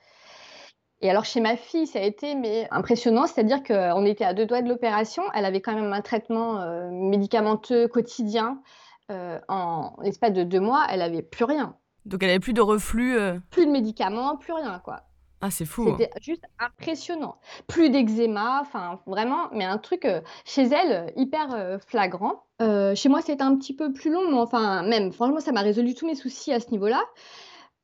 Et 1.01 1.09
alors, 1.09 1.25
chez 1.25 1.41
ma 1.41 1.55
fille, 1.57 1.87
ça 1.87 1.97
a 1.97 2.03
été 2.03 2.35
mais 2.35 2.67
impressionnant, 2.69 3.25
c'est-à-dire 3.25 3.63
qu'on 3.63 4.05
était 4.05 4.23
à 4.23 4.35
2 4.35 4.45
doigts 4.45 4.61
de 4.61 4.69
l'opération. 4.69 5.23
Elle 5.33 5.45
avait 5.45 5.61
quand 5.61 5.73
même 5.73 5.91
un 5.91 6.01
traitement, 6.01 6.61
heu, 6.61 6.91
médicamenteux 6.91 7.87
quotidien. 7.87 8.61
Heu, 9.09 9.39
en 9.47 9.95
l'espace 10.03 10.33
de 10.33 10.43
2 10.43 10.59
mois, 10.59 10.85
elle 10.91 11.01
avait 11.01 11.23
plus 11.23 11.45
rien. 11.45 11.75
Donc 12.05 12.21
elle 12.21 12.29
avait 12.29 12.39
plus 12.39 12.53
de 12.53 12.61
reflux. 12.61 13.17
euh. 13.17 13.39
Plus 13.49 13.65
de 13.65 13.71
médicaments, 13.71 14.37
plus 14.37 14.53
rien, 14.53 14.79
quoi. 14.85 15.01
Ah, 15.45 15.51
c'est 15.51 15.65
fou. 15.65 15.89
hein. 15.89 15.97
C'était 15.97 16.09
juste 16.21 16.43
impressionnant. 16.57 17.35
Plus 17.67 17.89
d'eczéma, 17.89 18.59
enfin 18.61 19.01
vraiment, 19.05 19.49
mais 19.51 19.65
un 19.65 19.77
truc, 19.77 20.05
heu, 20.05 20.21
chez 20.45 20.63
elle, 20.63 21.11
hyper, 21.17 21.53
heu, 21.53 21.77
flagrant. 21.85 22.43
Heu, 22.61 22.95
chez 22.95 23.09
moi, 23.09 23.19
c'était 23.21 23.43
un 23.43 23.57
petit 23.57 23.75
peu 23.75 23.91
plus 23.91 24.09
long, 24.09 24.31
mais 24.31 24.37
enfin 24.37 24.83
même, 24.83 25.11
franchement, 25.11 25.41
ça 25.41 25.51
m'a 25.51 25.59
résolu 25.61 25.95
tous 25.95 26.05
mes 26.05 26.15
soucis 26.15 26.53
à 26.53 26.61
ce 26.61 26.71
niveau-là. 26.71 27.03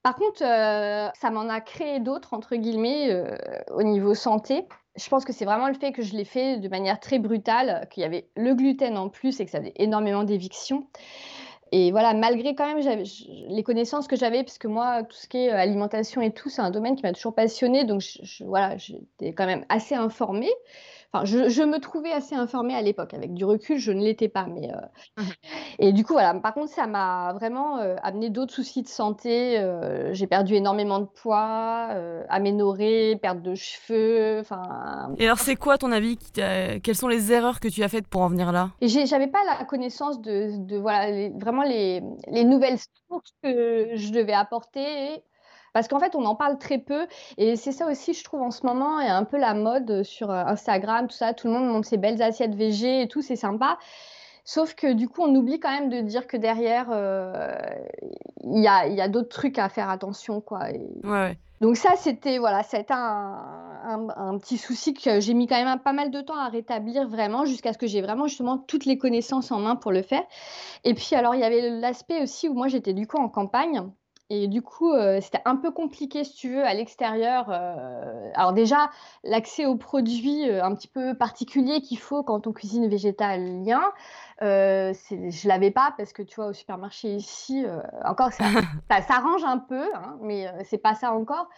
Par 0.03 0.15
contre, 0.15 0.39
ça 0.39 1.29
m'en 1.29 1.49
a 1.49 1.59
créé 1.59 1.99
d'autres 1.99 2.33
entre 2.33 2.55
guillemets, 2.55 3.21
au 3.71 3.83
niveau 3.83 4.13
santé. 4.15 4.65
Je 4.95 5.09
pense 5.09 5.25
que 5.25 5.33
c'est 5.33 5.43
vraiment 5.45 5.67
le 5.67 5.73
fait 5.73 5.91
que 5.91 6.01
je 6.01 6.15
l'ai 6.15 6.23
fait 6.23 6.57
de 6.57 6.69
manière 6.69 7.01
très 7.01 7.19
brutale, 7.19 7.85
qu'il 7.91 8.01
y 8.01 8.05
avait 8.05 8.29
le 8.37 8.55
gluten 8.55 8.97
en 8.97 9.09
plus 9.09 9.41
et 9.41 9.45
que 9.45 9.51
ça 9.51 9.59
faisait 9.59 9.73
énormément 9.75 10.23
d'éviction. 10.23 10.87
Et 11.71 11.91
voilà, 11.91 12.13
malgré 12.13 12.55
quand 12.55 12.65
même 12.73 13.03
les 13.47 13.63
connaissances 13.63 14.07
que 14.07 14.15
j'avais, 14.15 14.43
puisque 14.43 14.65
moi, 14.65 15.03
tout 15.03 15.15
ce 15.15 15.27
qui 15.27 15.37
est, 15.37 15.49
heu, 15.51 15.55
alimentation 15.55 16.21
et 16.21 16.31
tout, 16.33 16.49
c'est 16.49 16.61
un 16.61 16.71
domaine 16.71 16.95
qui 16.95 17.03
m'a 17.03 17.13
toujours 17.13 17.35
passionnée, 17.35 17.85
donc 17.85 18.01
je 18.01 18.43
voilà, 18.43 18.77
j'étais 18.77 19.33
quand 19.33 19.45
même 19.45 19.65
assez 19.69 19.95
informée. 19.95 20.49
Enfin, 21.11 21.25
je 21.25 21.49
je 21.49 21.63
me 21.63 21.79
trouvais 21.79 22.11
assez 22.11 22.35
informée 22.35 22.75
à 22.75 22.81
l'époque. 22.81 23.13
Avec 23.15 23.33
du 23.33 23.43
recul, 23.43 23.77
je 23.79 23.91
ne 23.91 24.01
l'étais 24.01 24.29
pas, 24.29 24.45
mais 24.45 24.69
heu 24.69 24.77
Mhm. 25.17 25.31
et 25.79 25.91
du 25.93 26.03
coup, 26.03 26.13
voilà, 26.13 26.33
par 26.35 26.53
contre, 26.53 26.69
ça 26.71 26.85
m'a 26.87 27.33
vraiment, 27.33 27.81
heu, 27.81 27.95
amené 28.03 28.29
d'autres 28.29 28.53
soucis 28.53 28.83
de 28.83 28.87
santé, 28.87 29.59
heu, 29.59 30.09
j'ai 30.13 30.27
perdu 30.27 30.55
énormément 30.55 30.99
de 30.99 31.05
poids, 31.05 31.89
aménorrhée, 32.29 33.15
perte 33.21 33.41
de 33.41 33.55
cheveux, 33.55 34.39
enfin 34.39 35.09
Et 35.17 35.25
alors, 35.25 35.39
c'est 35.39 35.55
quoi, 35.55 35.77
ton 35.77 35.91
avis, 35.91 36.17
quelles 36.33 36.95
sont 36.95 37.07
les 37.07 37.31
erreurs 37.31 37.59
que 37.59 37.67
tu 37.67 37.83
as 37.83 37.89
faites 37.89 38.07
pour 38.07 38.21
en 38.21 38.29
venir 38.29 38.51
là? 38.51 38.69
J'avais 38.81 39.27
pas 39.27 39.43
la 39.45 39.65
connaissance 39.65 40.21
de 40.21 40.65
de 40.65 40.77
voilà, 40.77 41.09
les 41.11 41.29
vraiment 41.29 41.63
les 41.63 42.01
les 42.27 42.43
nouvelles 42.43 42.77
sources 43.09 43.33
que 43.43 43.89
je 43.95 44.11
devais 44.11 44.33
apporter. 44.33 45.23
Parce 45.73 45.87
qu'en 45.87 45.99
fait, 45.99 46.15
on 46.15 46.25
en 46.25 46.35
parle 46.35 46.57
très 46.57 46.77
peu 46.77 47.07
et 47.37 47.55
c'est 47.55 47.71
ça 47.71 47.87
aussi, 47.87 48.13
je 48.13 48.23
trouve, 48.23 48.41
en 48.41 48.51
ce 48.51 48.65
moment, 48.65 48.97
a 48.97 49.13
un 49.13 49.23
peu 49.23 49.37
la 49.37 49.53
mode, 49.53 50.03
sur, 50.03 50.31
heu, 50.31 50.35
Instagram, 50.35 51.07
tout 51.07 51.15
ça. 51.15 51.33
Tout 51.33 51.47
le 51.47 51.53
monde 51.53 51.67
montre 51.67 51.87
ses 51.87 51.97
belles 51.97 52.21
assiettes 52.21 52.55
végé 52.55 53.01
et 53.01 53.07
tout, 53.07 53.21
c'est 53.21 53.35
sympa. 53.35 53.77
Sauf 54.45 54.73
que 54.73 54.93
du 54.93 55.07
coup, 55.07 55.21
on 55.21 55.35
oublie 55.35 55.59
quand 55.59 55.69
même 55.71 55.89
de 55.89 56.01
dire 56.01 56.25
que 56.25 56.37
derrière, 56.37 56.87
heu, 56.91 57.31
il 58.43 58.61
y 58.63 58.67
a 58.67 58.87
il 58.87 58.95
y 58.95 59.01
a 59.01 59.07
d'autres 59.07 59.29
trucs 59.29 59.59
à 59.59 59.69
faire 59.69 59.89
attention, 59.89 60.41
quoi 60.41 60.71
et 60.71 60.87
Ouais, 61.03 61.37
donc 61.61 61.75
ça, 61.77 61.91
c'était 61.97 62.39
voilà, 62.39 62.63
ça 62.63 62.77
a 62.77 62.79
été 62.79 62.93
un 62.93 63.37
un 63.85 64.07
un 64.15 64.37
petit 64.39 64.57
souci 64.57 64.93
que 64.93 65.19
j'ai 65.19 65.33
mis 65.33 65.45
quand 65.47 65.63
même 65.63 65.79
pas 65.79 65.93
mal 65.93 66.09
de 66.09 66.21
temps 66.21 66.37
à 66.37 66.49
rétablir 66.49 67.07
vraiment, 67.07 67.45
jusqu'à 67.45 67.73
ce 67.73 67.77
que 67.77 67.85
j'ai 67.87 68.01
vraiment 68.01 68.27
justement 68.27 68.57
toutes 68.57 68.85
les 68.85 68.97
connaissances 68.97 69.51
en 69.51 69.59
main 69.59 69.75
pour 69.75 69.91
le 69.91 70.01
faire. 70.01 70.23
Et 70.83 70.93
puis 70.95 71.15
alors 71.15 71.35
il 71.35 71.41
y 71.41 71.43
avait 71.43 71.69
l'aspect 71.69 72.21
aussi 72.23 72.49
où 72.49 72.53
moi 72.55 72.67
j'étais 72.69 72.93
du 72.93 73.07
coup 73.07 73.17
en 73.17 73.29
campagne 73.29 73.83
Et 74.31 74.47
du 74.47 74.61
coup, 74.61 74.93
heu, 74.93 75.19
c'était 75.21 75.41
un 75.45 75.55
peu 75.55 75.71
compliqué, 75.71 76.23
si 76.23 76.35
tu 76.35 76.49
veux, 76.49 76.63
à 76.63 76.73
l'extérieur, 76.75 77.49
heu, 77.49 78.31
alors 78.35 78.53
déjà, 78.53 78.91
l'accès 79.23 79.65
aux 79.65 79.75
produits, 79.75 80.47
heu, 80.49 80.63
un 80.63 80.75
petit 80.75 80.87
peu 80.87 81.15
particuliers 81.17 81.81
qu'il 81.81 81.97
faut 81.97 82.21
quand 82.23 82.45
on 82.45 82.53
cuisine 82.53 82.87
végétalien, 82.87 83.81
c'est 84.39 85.31
je 85.31 85.47
l'avais 85.47 85.71
pas 85.71 85.93
parce 85.97 86.13
que, 86.13 86.21
tu 86.21 86.35
vois, 86.35 86.47
au 86.47 86.53
supermarché 86.53 87.15
ici, 87.15 87.65
encore 88.05 88.31
ça 88.31 88.45
ça 88.89 89.01
s'arrange 89.01 89.43
un 89.43 89.57
peu, 89.57 89.83
hein, 89.95 90.17
mais 90.21 90.47
c'est 90.63 90.77
pas 90.77 90.93
ça 90.95 91.11
encore. 91.13 91.49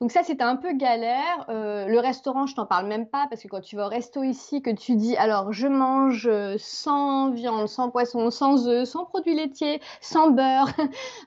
Donc 0.00 0.12
ça, 0.12 0.22
c'était 0.22 0.44
un 0.44 0.54
peu 0.56 0.72
galère. 0.74 1.44
Heu, 1.50 1.86
le 1.88 1.98
restaurant, 1.98 2.46
je 2.46 2.54
t'en 2.54 2.66
parle 2.66 2.86
même 2.86 3.08
pas 3.08 3.26
parce 3.28 3.42
que 3.42 3.48
quand 3.48 3.60
tu 3.60 3.74
vas 3.76 3.86
au 3.86 3.88
resto 3.88 4.22
ici, 4.22 4.62
que 4.62 4.70
tu 4.70 4.94
dis: 4.94 5.16
«Alors 5.16 5.52
je 5.52 5.66
mange, 5.66 6.28
heu, 6.28 6.56
sans 6.58 7.30
viande, 7.32 7.66
sans 7.68 7.90
poisson, 7.90 8.30
sans 8.30 8.68
œufs, 8.68 8.86
sans 8.88 9.04
produits 9.06 9.34
laitiers, 9.34 9.80
sans 10.00 10.30
beurre», 10.30 10.68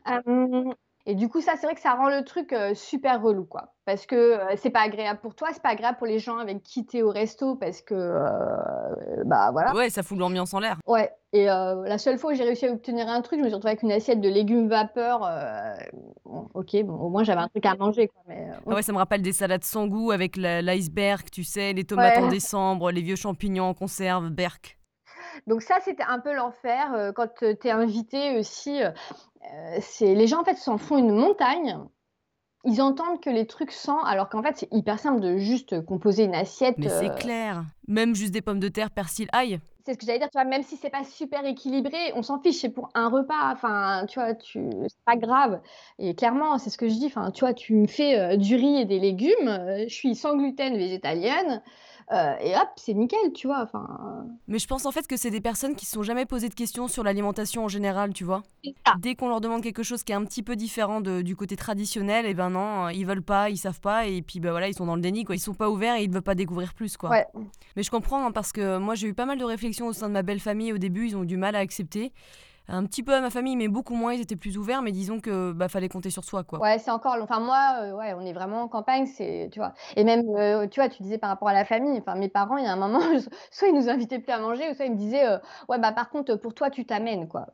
hem 0.05 0.73
et 1.05 1.15
du 1.15 1.29
coup, 1.29 1.41
ça, 1.41 1.53
c'est 1.59 1.65
vrai 1.65 1.75
que 1.75 1.81
ça 1.81 1.93
rend 1.93 2.09
le 2.09 2.23
truc, 2.23 2.53
heu, 2.53 2.73
super 2.75 3.21
relou, 3.21 3.45
quoi. 3.45 3.73
Parce 3.85 4.05
que, 4.05 4.35
heu, 4.35 4.55
c'est 4.57 4.69
pas 4.69 4.81
agréable 4.81 5.19
pour 5.21 5.35
toi, 5.35 5.49
c'est 5.51 5.61
pas 5.61 5.69
agréable 5.69 5.97
pour 5.97 6.07
les 6.07 6.19
gens 6.19 6.37
avec 6.37 6.61
qui 6.63 6.85
tu 6.85 6.97
es 6.97 7.01
au 7.01 7.09
resto 7.09 7.55
parce 7.55 7.81
que, 7.81 7.95
heu, 7.95 9.23
bah, 9.25 9.49
voilà. 9.51 9.73
Ouais, 9.73 9.89
ça 9.89 10.03
fout 10.03 10.17
l'ambiance 10.17 10.53
en 10.53 10.59
l'air. 10.59 10.77
Ouais 10.85 11.11
et 11.33 11.49
heu, 11.49 11.83
la 11.85 11.97
seule 11.97 12.17
fois 12.17 12.33
où 12.33 12.35
j'ai 12.35 12.43
réussi 12.43 12.65
à 12.65 12.71
obtenir 12.73 13.07
un 13.07 13.21
truc, 13.21 13.39
je 13.39 13.43
me 13.43 13.47
suis 13.47 13.55
retrouvée 13.55 13.71
avec 13.71 13.83
une 13.83 13.91
assiette 13.93 14.19
de 14.19 14.27
légumes 14.27 14.67
vapeur, 14.67 15.21
bon, 16.25 16.49
OK, 16.53 16.75
bon, 16.83 16.95
au 16.95 17.09
moins 17.09 17.23
j'avais 17.23 17.39
un 17.39 17.47
truc 17.47 17.65
à 17.65 17.75
manger, 17.75 18.09
quoi, 18.09 18.21
mais 18.27 18.47
Ah 18.67 18.73
ouais, 18.73 18.81
ça 18.81 18.91
me 18.91 18.97
rappelle 18.97 19.21
des 19.21 19.31
salades 19.31 19.63
sans 19.63 19.87
goût 19.87 20.11
avec 20.11 20.35
l'iceberg, 20.35 21.29
tu 21.31 21.45
sais, 21.45 21.71
les 21.71 21.85
tomates 21.85 22.17
en 22.17 22.27
décembre, 22.27 22.91
les 22.91 23.01
vieux 23.01 23.15
champignons 23.15 23.63
en 23.63 23.73
conserve, 23.73 24.29
berk. 24.29 24.77
Donc 25.47 25.61
ça, 25.61 25.75
c'était 25.85 26.03
un 26.03 26.19
peu 26.19 26.33
l'enfer, 26.33 27.13
quand, 27.15 27.27
tu 27.39 27.67
es 27.67 27.71
invité 27.71 28.37
aussi, 28.37 28.81
c'est 29.81 30.15
les 30.15 30.27
gens, 30.27 30.41
en 30.41 30.43
fait, 30.43 30.55
s'en 30.57 30.77
font 30.77 30.97
une 30.97 31.11
montagne. 31.11 31.77
Ils 32.65 32.81
entendent 32.81 33.21
que 33.21 33.29
les 33.29 33.47
trucs 33.47 33.71
sans 33.71 34.03
alors 34.03 34.29
qu'en 34.29 34.43
fait, 34.43 34.57
c'est 34.57 34.73
hyper 34.73 34.99
simple 34.99 35.21
de 35.21 35.37
juste 35.37 35.83
composer 35.85 36.25
une 36.25 36.35
assiette, 36.35 36.77
Mais 36.79 36.89
c'est 36.89 37.09
heu 37.09 37.09
clair. 37.09 37.63
Même 37.87 38.15
juste 38.15 38.31
des 38.33 38.41
pommes 38.41 38.59
de 38.59 38.67
terre, 38.67 38.91
persil, 38.91 39.27
ail. 39.33 39.59
c'est 39.85 39.93
ce 39.93 39.97
que 39.97 40.05
j'allais 40.05 40.19
dire, 40.19 40.29
tu 40.29 40.37
vois? 40.37 40.45
Même 40.45 40.61
si 40.63 40.77
c'est 40.77 40.91
pas 40.91 41.03
super 41.03 41.43
équilibré, 41.45 41.97
on 42.15 42.21
s'en 42.21 42.39
fiche, 42.39 42.57
c'est 42.61 42.69
pour 42.69 42.89
un 42.93 43.09
repas, 43.09 43.51
enfin, 43.51 44.05
tu 44.07 44.19
vois? 44.19 44.35
Tu 44.35 44.59
c'est 44.87 45.03
pas 45.05 45.15
grave 45.15 45.59
et 45.97 46.13
clairement, 46.15 46.57
c'est 46.59 46.69
ce 46.69 46.77
que 46.77 46.87
je 46.87 46.93
dis, 46.93 47.07
enfin, 47.07 47.31
tu 47.31 47.39
vois? 47.41 47.53
Tu 47.55 47.73
me 47.73 47.87
fais, 47.87 48.35
heu, 48.35 48.37
du 48.37 48.55
riz 48.55 48.77
et 48.81 48.85
des 48.85 48.99
légumes, 48.99 49.49
je 49.87 49.93
suis 49.93 50.13
sans 50.15 50.35
gluten 50.37 50.77
végétalienne, 50.77 51.63
heu 52.11 52.35
et 52.41 52.55
hop, 52.55 52.69
c'est 52.75 52.93
nickel, 52.93 53.33
tu 53.33 53.47
vois? 53.47 53.61
Enfin, 53.61 54.25
Mais 54.47 54.59
je 54.59 54.67
pense 54.67 54.85
en 54.85 54.91
fait 54.91 55.07
que 55.07 55.17
c'est 55.17 55.29
des 55.31 55.41
personnes 55.41 55.75
qui 55.75 55.85
se 55.85 55.91
sont 55.93 56.03
jamais 56.03 56.25
posé 56.25 56.49
de 56.49 56.53
questions 56.53 56.87
sur 56.87 57.03
l'alimentation 57.03 57.65
en 57.65 57.67
général, 57.67 58.13
tu 58.13 58.23
vois. 58.23 58.43
Dès 58.99 59.15
qu'on 59.15 59.29
leur 59.29 59.41
demande 59.41 59.61
quelque 59.63 59.83
chose 59.83 60.03
qui 60.03 60.11
est 60.11 60.15
un 60.15 60.25
petit 60.25 60.43
peu 60.43 60.55
différent 60.55 61.01
de- 61.01 61.21
du 61.21 61.35
côté 61.35 61.55
traditionnel, 61.55 62.25
et 62.25 62.33
ben 62.33 62.49
non, 62.49 62.85
euh, 62.87 62.91
ils 62.93 63.05
veulent 63.05 63.21
pas, 63.23 63.49
ils 63.49 63.57
savent 63.57 63.79
pas, 63.81 64.05
et 64.07 64.21
puis 64.21 64.39
ben 64.39 64.51
voilà, 64.51 64.67
ils 64.67 64.73
sont 64.75 64.85
dans 64.85 64.95
le 64.95 65.01
déni, 65.01 65.23
quoi. 65.23 65.35
Ils 65.35 65.39
sont 65.39 65.53
pas 65.53 65.69
ouverts 65.69 65.95
et 65.95 66.03
ils 66.03 66.09
ne 66.09 66.13
veulent 66.13 66.21
pas 66.21 66.35
découvrir 66.35 66.73
plus, 66.73 66.97
quoi. 66.97 67.09
Ouais. 67.09 67.27
Mais 67.75 67.83
je 67.83 67.91
comprends, 67.91 68.25
hein, 68.25 68.31
parce 68.31 68.51
que 68.51 68.77
moi 68.77 68.95
j'ai 68.95 69.07
eu 69.07 69.13
pas 69.13 69.25
mal 69.25 69.37
de 69.37 69.45
réflexions 69.45 69.87
au 69.87 69.93
sein 69.93 70.07
de 70.07 70.13
ma 70.13 70.23
belle 70.23 70.39
famille 70.39 70.73
au 70.73 70.77
début, 70.77 71.07
ils 71.07 71.15
ont 71.17 71.23
eu 71.23 71.27
du 71.27 71.37
mal 71.37 71.55
à 71.55 71.59
accepter. 71.59 72.11
Un 72.67 72.85
petit 72.85 73.03
peu 73.03 73.13
à 73.13 73.21
ma 73.21 73.29
famille, 73.29 73.55
mais 73.55 73.67
beaucoup 73.67 73.93
moins, 73.95 74.13
ils 74.13 74.21
étaient 74.21 74.35
plus 74.35 74.57
ouverts, 74.57 74.81
mais 74.81 74.91
disons 74.91 75.19
que 75.19 75.51
bah 75.51 75.69
fallait 75.69 75.89
compter 75.89 76.09
sur 76.09 76.23
soi, 76.23 76.43
quoi. 76.43 76.63
Ouais, 76.63 76.77
c'est 76.79 76.91
encore 76.91 77.15
enfin 77.21 77.39
moi, 77.39 77.77
heu, 77.87 77.95
ouais, 77.95 78.13
on 78.13 78.21
est 78.21 78.33
vraiment 78.33 78.61
en 78.63 78.67
campagne, 78.67 79.05
c'est 79.07 79.49
tu 79.51 79.57
vois? 79.59 79.73
Et 79.95 80.03
même, 80.03 80.21
heu, 80.37 80.67
tu 80.69 80.79
vois, 80.79 80.89
tu 80.89 81.01
disais 81.01 81.17
par 81.17 81.29
rapport 81.29 81.47
à 81.47 81.53
la 81.53 81.65
famille, 81.65 81.97
enfin 81.99 82.13
mes 82.15 82.29
parents, 82.29 82.57
il 82.57 82.65
y 82.65 82.67
a 82.67 82.71
un 82.73 82.75
moment, 82.75 82.99
soit 83.51 83.67
ils 83.69 83.73
nous 83.73 83.89
invitaient 83.89 84.19
plus 84.19 84.31
à 84.31 84.39
manger 84.39 84.69
ou 84.69 84.73
soit 84.75 84.85
ils 84.85 84.91
me 84.91 84.97
disaient, 84.97 85.25
heu: 85.27 85.39
«Ouais, 85.69 85.79
bah, 85.79 85.91
par 85.91 86.09
contre, 86.09 86.35
pour 86.35 86.53
toi, 86.53 86.69
tu 86.69 86.85
t'amènes, 86.85 87.27
quoi». 87.27 87.47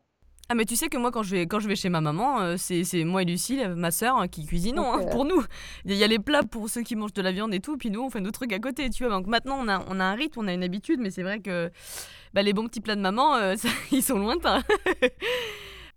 Ah 0.49 0.55
mais 0.55 0.63
tu 0.63 0.77
sais 0.77 0.87
que 0.87 0.97
moi 0.97 1.11
quand 1.11 1.23
je 1.23 1.35
vais 1.35 1.41
quand 1.45 1.59
je 1.59 1.67
vais 1.67 1.75
chez 1.75 1.89
ma 1.89 1.99
maman, 1.99 2.41
heu, 2.41 2.57
c'est 2.57 2.85
c'est 2.85 3.03
moi 3.03 3.21
et 3.21 3.25
Lucille, 3.25 3.59
heu, 3.59 3.75
ma 3.75 3.91
sœur, 3.91 4.15
hein, 4.17 4.29
qui 4.29 4.45
cuisinons, 4.45 4.93
hein, 4.93 5.05
pour 5.11 5.25
nous. 5.25 5.43
Il 5.83 5.93
y 5.93 6.03
a 6.05 6.07
les 6.07 6.19
plats 6.19 6.43
pour 6.43 6.69
ceux 6.69 6.83
qui 6.83 6.95
mangent 6.95 7.13
de 7.13 7.21
la 7.21 7.33
viande 7.33 7.53
et 7.53 7.59
tout, 7.59 7.75
puis 7.77 7.91
nous 7.91 8.01
on 8.01 8.09
fait 8.09 8.21
nos 8.21 8.31
trucs 8.31 8.53
à 8.53 8.59
côté, 8.59 8.89
tu 8.89 9.03
vois? 9.03 9.11
Donc 9.13 9.27
maintenant 9.27 9.57
on 9.59 9.67
a 9.67 9.83
on 9.89 9.99
a 9.99 10.05
un 10.05 10.13
rythme, 10.15 10.39
on 10.39 10.47
a 10.47 10.53
une 10.53 10.63
habitude, 10.63 11.01
mais 11.01 11.11
c'est 11.11 11.23
vrai 11.23 11.39
que, 11.41 11.69
bah, 12.33 12.43
les 12.43 12.53
bons 12.53 12.65
petits 12.67 12.79
plats 12.79 12.95
de 12.95 13.01
maman, 13.01 13.37
heu, 13.37 13.55
ça 13.57 13.67
ils 13.91 14.01
sont 14.01 14.19
lointains. 14.19 14.63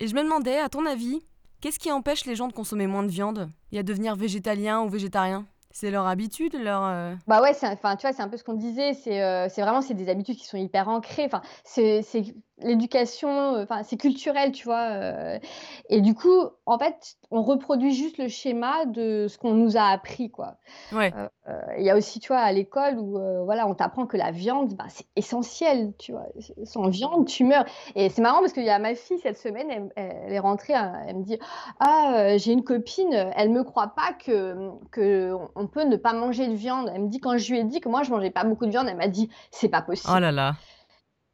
Et 0.01 0.09
je 0.09 0.15
me 0.15 0.23
demandais, 0.25 0.59
à 0.59 0.69
ton 0.69 0.85
avis, 0.85 1.21
qu'est-ce 1.61 1.79
qui 1.79 1.93
empêche 1.93 2.25
les 2.25 2.35
gens 2.35 2.49
de 2.49 2.53
consommer 2.53 2.89
moins 2.89 3.05
de 3.05 3.11
viande 3.11 3.51
et 3.71 3.79
à 3.79 3.83
devenir 3.85 4.17
végétalien 4.17 4.81
ou 4.81 4.89
végétarien? 4.89 5.47
C'est 5.73 5.93
leur 5.93 6.09
habitude, 6.09 6.55
leur, 6.61 6.81
bah, 7.29 7.41
ouais, 7.41 7.55
c'est 7.55 7.69
enfin, 7.69 7.95
tu 7.95 8.05
vois, 8.05 8.13
c'est 8.13 8.23
un 8.23 8.29
peu 8.29 8.37
ce 8.37 8.43
qu'on 8.43 8.55
disait, 8.55 8.93
c'est, 8.95 9.63
vraiment 9.63 9.81
c'est 9.83 9.95
des 9.95 10.09
habitudes 10.09 10.37
qui 10.37 10.47
sont 10.47 10.57
hyper 10.57 10.89
ancrées, 10.89 11.27
enfin, 11.27 11.43
c'est 11.63 12.03
c'est 12.03 12.35
l'éducation, 12.63 13.57
heu, 13.57 13.63
enfin, 13.63 13.83
c'est 13.83 13.97
culturel, 13.97 14.53
tu 14.53 14.65
vois? 14.65 14.91
Heu 15.37 15.41
et 15.89 16.01
du 16.01 16.15
coup, 16.15 16.45
en 16.67 16.79
fait, 16.79 17.17
on 17.31 17.43
reproduit 17.43 17.93
juste 17.95 18.19
le 18.19 18.29
schéma 18.29 18.87
de 18.87 19.27
ce 19.29 19.39
qu'on 19.39 19.55
nous 19.55 19.77
a 19.77 19.83
appris, 19.85 20.31
quoi. 20.31 20.57
ouais. 20.91 21.17
Heu, 21.49 21.53
il 21.79 21.85
y 21.85 21.91
a 21.91 21.97
aussi, 21.97 22.21
tu 22.21 22.29
vois, 22.29 22.39
à 22.41 22.53
l'école 22.53 22.99
où, 22.99 23.19
voilà, 23.45 23.67
on 23.67 23.75
t'apprend 23.75 24.07
que 24.07 24.17
la 24.17 24.31
viande, 24.31 24.75
bah, 24.75 24.85
c'est 24.89 25.07
essentiel, 25.17 25.95
tu 25.99 26.13
vois? 26.13 26.27
Sans 26.65 26.89
viande, 26.89 27.27
tu 27.27 27.45
meurs 27.45 27.65
et 27.95 28.09
c'est 28.11 28.23
marrant 28.23 28.41
parce 28.41 28.53
qu'il 28.53 28.65
y 28.65 28.71
a 28.71 28.79
ma 28.79 28.95
fille 28.95 29.19
cette 29.19 29.39
semaine, 29.39 29.71
elle 29.71 29.93
elle 29.97 30.33
est 30.33 30.39
rentrée, 30.39 30.75
heu, 30.75 30.93
elle 31.09 31.17
me 31.19 31.23
dit: 31.25 31.39
«Ah, 31.81 32.37
j'ai 32.37 32.53
une 32.53 32.65
copine, 32.65 33.13
elle 33.37 33.51
me 33.51 33.65
croit 33.65 33.89
pas 33.95 34.13
que, 34.13 34.71
qu'on 34.95 35.49
on 35.55 35.67
peut 35.67 35.85
ne 35.85 35.97
pas 35.97 36.13
manger 36.13 36.47
de 36.49 36.55
viande». 36.55 36.91
Elle 36.95 37.03
me 37.03 37.09
dit: 37.09 37.21
«Quand 37.21 37.37
je 37.39 37.53
lui 37.53 37.61
ai 37.61 37.65
dit 37.65 37.81
que 37.81 37.89
moi 37.89 38.03
je 38.03 38.11
mangeais 38.11 38.31
pas 38.31 38.45
beaucoup 38.45 38.67
de 38.67 38.71
viande», 38.71 38.87
elle 38.89 38.97
m'a 38.97 39.09
dit: 39.09 39.29
«C'est 39.51 39.69
pas 39.69 39.83
Oh 40.05 40.19
possible». 40.19 40.21
là 40.21 40.31
là. 40.33 40.57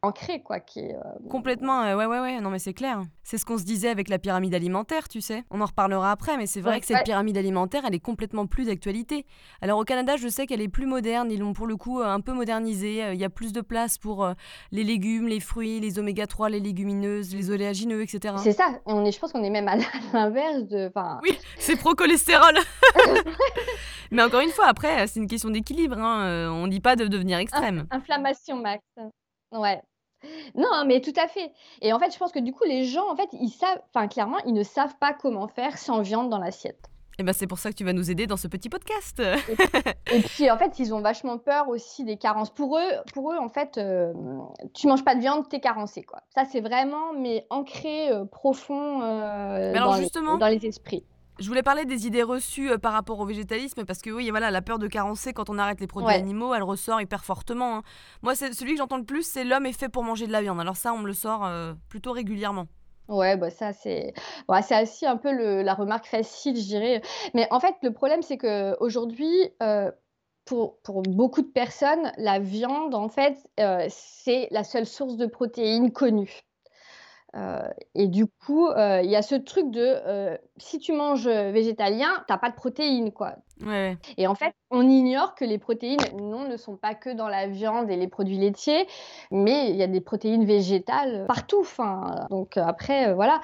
Ancré 0.07 0.43
quoi, 0.43 0.61
qui 0.61 0.81
est, 0.81 0.95
heu 0.95 1.29
Complètement, 1.31 1.85
heu, 1.85 1.97
ouais, 1.97 2.07
ouais, 2.07 2.21
ouais, 2.21 2.41
non 2.41 2.51
mais 2.51 2.59
c'est 2.59 2.75
clair. 2.75 3.03
C'est 3.23 3.39
ce 3.39 3.45
qu'on 3.45 3.59
se 3.59 3.65
disait 3.65 3.89
avec 3.89 4.09
la 4.09 4.19
pyramide 4.19 4.55
alimentaire, 4.55 5.09
tu 5.09 5.21
sais? 5.21 5.43
On 5.51 5.61
en 5.61 5.67
reparlera 5.67 6.13
après, 6.13 6.37
mais 6.37 6.47
c'est 6.47 6.61
vrai 6.61 6.75
ouais, 6.75 6.81
que 6.81 6.87
cette 6.87 6.99
ouais, 6.99 7.03
pyramide 7.03 7.37
alimentaire, 7.37 7.83
elle 7.87 7.95
est 7.95 8.01
complètement 8.01 8.47
plus 8.47 8.67
d'actualité. 8.67 9.27
Alors 9.61 9.79
au 9.79 9.85
Canada, 9.85 10.17
je 10.17 10.29
sais 10.29 10.47
qu'elle 10.47 10.61
est 10.61 10.69
plus 10.69 10.87
moderne, 10.87 11.31
ils 11.31 11.41
l'ont 11.41 11.53
pour 11.53 11.67
le 11.67 11.77
coup, 11.77 12.01
heu, 12.01 12.07
un 12.07 12.21
peu 12.21 12.33
modernisée, 12.33 13.13
il 13.13 13.19
y 13.21 13.25
a 13.25 13.31
plus 13.31 13.53
de 13.53 13.61
place 13.61 13.99
pour, 13.99 14.29
les 14.73 14.85
légumes, 14.85 15.27
les 15.27 15.41
fruits, 15.41 15.81
les 15.81 15.99
oméga 15.99 16.27
3, 16.27 16.49
les 16.49 16.61
légumineuses, 16.61 17.35
les 17.35 17.51
oléagineux 17.51 18.03
et 18.03 18.07
cetera. 18.07 18.39
c'est 18.39 18.53
ça 18.53 18.69
et 18.87 18.93
on 18.93 19.05
est 19.05 19.13
je 19.13 19.19
pense 19.19 19.33
qu'on 19.33 19.43
est 19.43 19.51
même 19.51 19.69
à 19.69 19.77
l'inverse 20.13 20.65
de 20.69 20.89
enfin 20.89 21.19
Oui, 21.23 21.37
c'est 21.59 21.77
pro 21.77 21.95
cholestérol! 21.95 22.55
Mais 24.11 24.23
encore 24.23 24.41
une 24.41 24.51
fois, 24.51 24.67
après, 24.67 25.07
c'est 25.09 25.19
une 25.21 25.27
question 25.27 25.51
d'équilibre, 25.51 25.99
hein, 25.99 26.51
on 26.53 26.69
dit 26.69 26.81
pas 26.81 26.95
de 26.97 27.07
devenir 27.07 27.39
extrême. 27.39 27.87
inflammation 27.91 28.57
max. 28.57 28.83
Ouais. 29.53 29.81
Non, 30.55 30.85
mais 30.87 31.01
tout 31.01 31.13
à 31.17 31.29
fait 31.29 31.53
et 31.83 31.93
en 31.93 31.99
fait, 31.99 32.13
je 32.13 32.19
pense 32.19 32.33
que 32.33 32.39
du 32.39 32.53
coup, 32.53 32.65
les 32.65 32.85
gens, 32.85 33.09
en 33.11 33.17
fait, 33.17 33.29
ils 33.33 33.51
savent 33.51 33.81
enfin, 33.95 34.09
clairement, 34.09 34.39
ils 34.47 34.55
ne 34.55 34.63
savent 34.63 34.97
pas 34.99 35.13
comment 35.13 35.49
faire 35.49 35.79
sans 35.79 36.01
viande 36.01 36.31
dans 36.31 36.39
l'assiette 36.39 36.89
Et 37.19 37.23
ben, 37.23 37.33
c'est 37.33 37.47
pour 37.47 37.59
ça 37.59 37.71
que 37.71 37.77
tu 37.77 37.85
vas 37.85 37.93
nous 37.93 38.11
aider 38.11 38.27
dans 38.27 38.37
ce 38.37 38.49
petit 38.49 38.69
podcast. 38.69 39.21
et 40.13 40.21
puis, 40.21 40.51
en 40.51 40.59
fait, 40.59 40.79
ils 40.79 40.95
ont 40.95 41.01
vachement 41.01 41.39
peur 41.39 41.69
aussi 41.69 42.05
des 42.05 42.17
carences. 42.17 42.51
Pour 42.51 42.79
eux 42.79 42.91
pour 43.13 43.33
eux, 43.33 43.37
en 43.39 43.49
fait, 43.49 43.77
hem, 43.79 44.43
tu 44.75 44.87
manges 44.87 45.05
pas 45.05 45.15
de 45.15 45.21
viande, 45.21 45.49
tu 45.49 45.57
es 45.57 45.61
carencé, 45.61 46.03
quoi. 46.03 46.23
Ça, 46.35 46.45
c'est 46.45 46.61
vraiment 46.61 47.13
mais 47.13 47.47
ancré, 47.51 48.11
heu, 48.11 48.27
profond, 48.27 48.99
Mais 48.99 49.05
heu, 49.05 49.77
alors 49.77 49.91
dans 49.91 49.97
les 49.97 50.03
justement 50.03 50.39
dans 50.39 50.49
les 50.49 50.67
esprits. 50.67 51.05
Je 51.39 51.49
voulais 51.49 51.63
parler 51.63 51.85
des 51.85 52.07
idées 52.07 52.23
reçues, 52.23 52.71
heu, 52.71 52.79
par 52.79 52.95
rapport 52.95 53.21
au 53.21 53.27
végétalisme 53.27 53.85
parce 53.85 54.01
que 54.01 54.09
oui, 54.09 54.31
voilà, 54.31 54.51
la 54.51 54.63
peur 54.63 54.79
de 54.79 54.87
carencer 54.89 55.35
quand 55.35 55.51
on 55.51 55.59
arrête 55.59 55.81
les 55.81 55.87
produits 55.87 56.15
Ouais. 56.15 56.17
animaux, 56.17 56.55
elle 56.55 56.63
ressort 56.63 56.99
hyper 57.01 57.25
fortement, 57.27 57.77
hein. 57.79 57.83
Moi, 58.23 58.35
celui 58.35 58.73
que 58.73 58.79
j'entends 58.79 58.97
le 58.97 59.05
plus, 59.05 59.23
c'est 59.27 59.45
«L'homme 59.45 59.67
est 59.67 59.79
fait 59.79 59.91
pour 59.91 60.03
manger 60.03 60.27
de 60.27 60.33
la 60.33 60.41
viande». 60.41 60.61
Alors 60.61 60.77
ça, 60.77 60.95
on 60.95 60.99
me 60.99 61.07
le 61.07 61.13
sort, 61.13 61.45
heu, 61.47 61.77
plutôt 61.91 62.13
régulièrement. 62.13 62.69
Ouais, 63.09 63.37
bah, 63.37 63.51
ça, 63.51 63.73
c'est 63.73 64.15
ouais, 64.49 64.63
c'est 64.63 64.83
aussi 64.83 65.07
un 65.07 65.17
peu 65.17 65.31
le 65.33 65.63
la 65.63 65.75
remarque 65.75 66.07
facile, 66.07 66.57
je 66.57 66.63
dirais. 66.65 67.03
Mais 67.35 67.47
en 67.53 67.61
fait, 67.61 67.77
le 67.83 67.93
problème, 67.93 68.21
c'est 68.23 68.37
qu'aujourd'hui, 68.37 69.31
heu, 69.63 69.93
pour 70.45 70.81
pour 70.83 71.03
beaucoup 71.05 71.43
de 71.43 71.47
personnes, 71.47 72.11
la 72.19 72.41
viande, 72.41 72.95
en 72.97 73.09
fait, 73.09 73.39
c'est 73.91 74.49
la 74.51 74.65
seule 74.65 74.87
source 74.87 75.17
de 75.17 75.27
protéines 75.27 75.93
connue. 75.93 76.41
Et 77.95 78.09
du 78.09 78.27
coup, 78.27 78.69
il 78.77 79.11
y 79.11 79.17
a 79.17 79.23
ce 79.23 79.35
truc 79.35 79.71
de, 79.71 80.39
si 80.57 80.79
tu 80.79 80.93
manges, 80.93 81.29
végétalien, 81.29 82.09
tu 82.27 82.33
as 82.33 82.39
pas 82.39 82.51
de 82.51 82.55
protéines, 82.57 83.13
quoi. 83.13 83.37
Ouais. 83.65 83.97
Et 84.19 84.27
en 84.27 84.35
fait, 84.35 84.53
on 84.71 84.87
ignore 84.87 85.35
que 85.35 85.47
les 85.47 85.57
protéines, 85.57 85.99
non, 86.19 86.47
ne 86.47 86.59
sont 86.59 86.77
pas 86.77 86.95
que 86.95 87.09
dans 87.09 87.29
la 87.29 87.47
viande 87.47 87.91
et 87.91 87.97
les 87.97 88.07
produits 88.07 88.37
laitiers, 88.37 88.87
mais 89.31 89.71
il 89.71 89.77
y 89.77 89.83
a 89.83 89.87
des 89.87 90.03
protéines 90.03 90.45
végétales 90.45 91.25
partout. 91.27 91.61
Enfin, 91.61 92.27
donc 92.29 92.57
après, 92.59 93.15
voilà. 93.15 93.41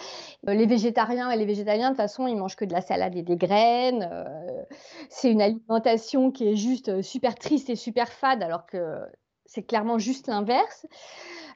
Les 0.47 0.67
végétariens 0.67 1.31
et 1.31 1.39
les 1.39 1.47
végétaliens, 1.47 1.87
de 1.87 1.95
toute 1.95 2.03
façon, 2.03 2.27
ils 2.27 2.37
mangent 2.37 2.57
que 2.57 2.67
de 2.67 2.73
la 2.73 2.83
salade 2.83 3.17
et 3.17 3.23
des 3.23 3.37
graines, 3.37 4.09
c'est 5.09 5.31
une 5.31 5.41
alimentation 5.41 6.31
qui 6.31 6.49
est 6.49 6.57
juste, 6.57 7.01
super 7.03 7.35
triste 7.35 7.71
et 7.71 7.77
super 7.77 8.09
fade 8.09 8.43
alors 8.43 8.67
que 8.67 8.99
c'est 9.53 9.63
clairement 9.63 9.99
juste 9.99 10.29
l'inverse. 10.29 10.87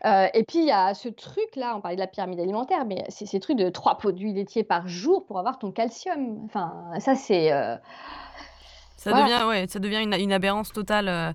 Heu 0.05 0.27
et 0.35 0.45
puis 0.45 0.59
il 0.59 0.67
y 0.67 0.73
a 0.73 0.93
ce 0.93 1.09
truc-là, 1.09 1.75
on 1.77 1.81
parlait 1.81 1.97
de 1.97 2.01
la 2.01 2.07
pyramide 2.07 2.39
alimentaire, 2.39 2.85
mais 2.85 3.05
c'est 3.09 3.25
ces 3.25 3.41
trucs 3.41 3.57
de 3.57 3.71
3 3.71 3.97
produits 3.97 4.35
laitiers 4.35 4.65
par 4.65 4.87
jour 4.87 5.25
pour 5.27 5.39
avoir 5.39 5.59
ton 5.59 5.73
calcium. 5.73 6.43
Enfin, 6.45 6.91
ça 6.99 7.15
c'est, 7.15 7.53
heu 7.53 7.79
Ça 8.99 9.13
devient, 9.13 9.45
ouais, 9.49 9.67
ça 9.69 9.79
devient 9.79 10.03
une, 10.03 10.33
aberrance 10.33 10.73
totale. 10.73 11.09
Euh. 11.09 11.33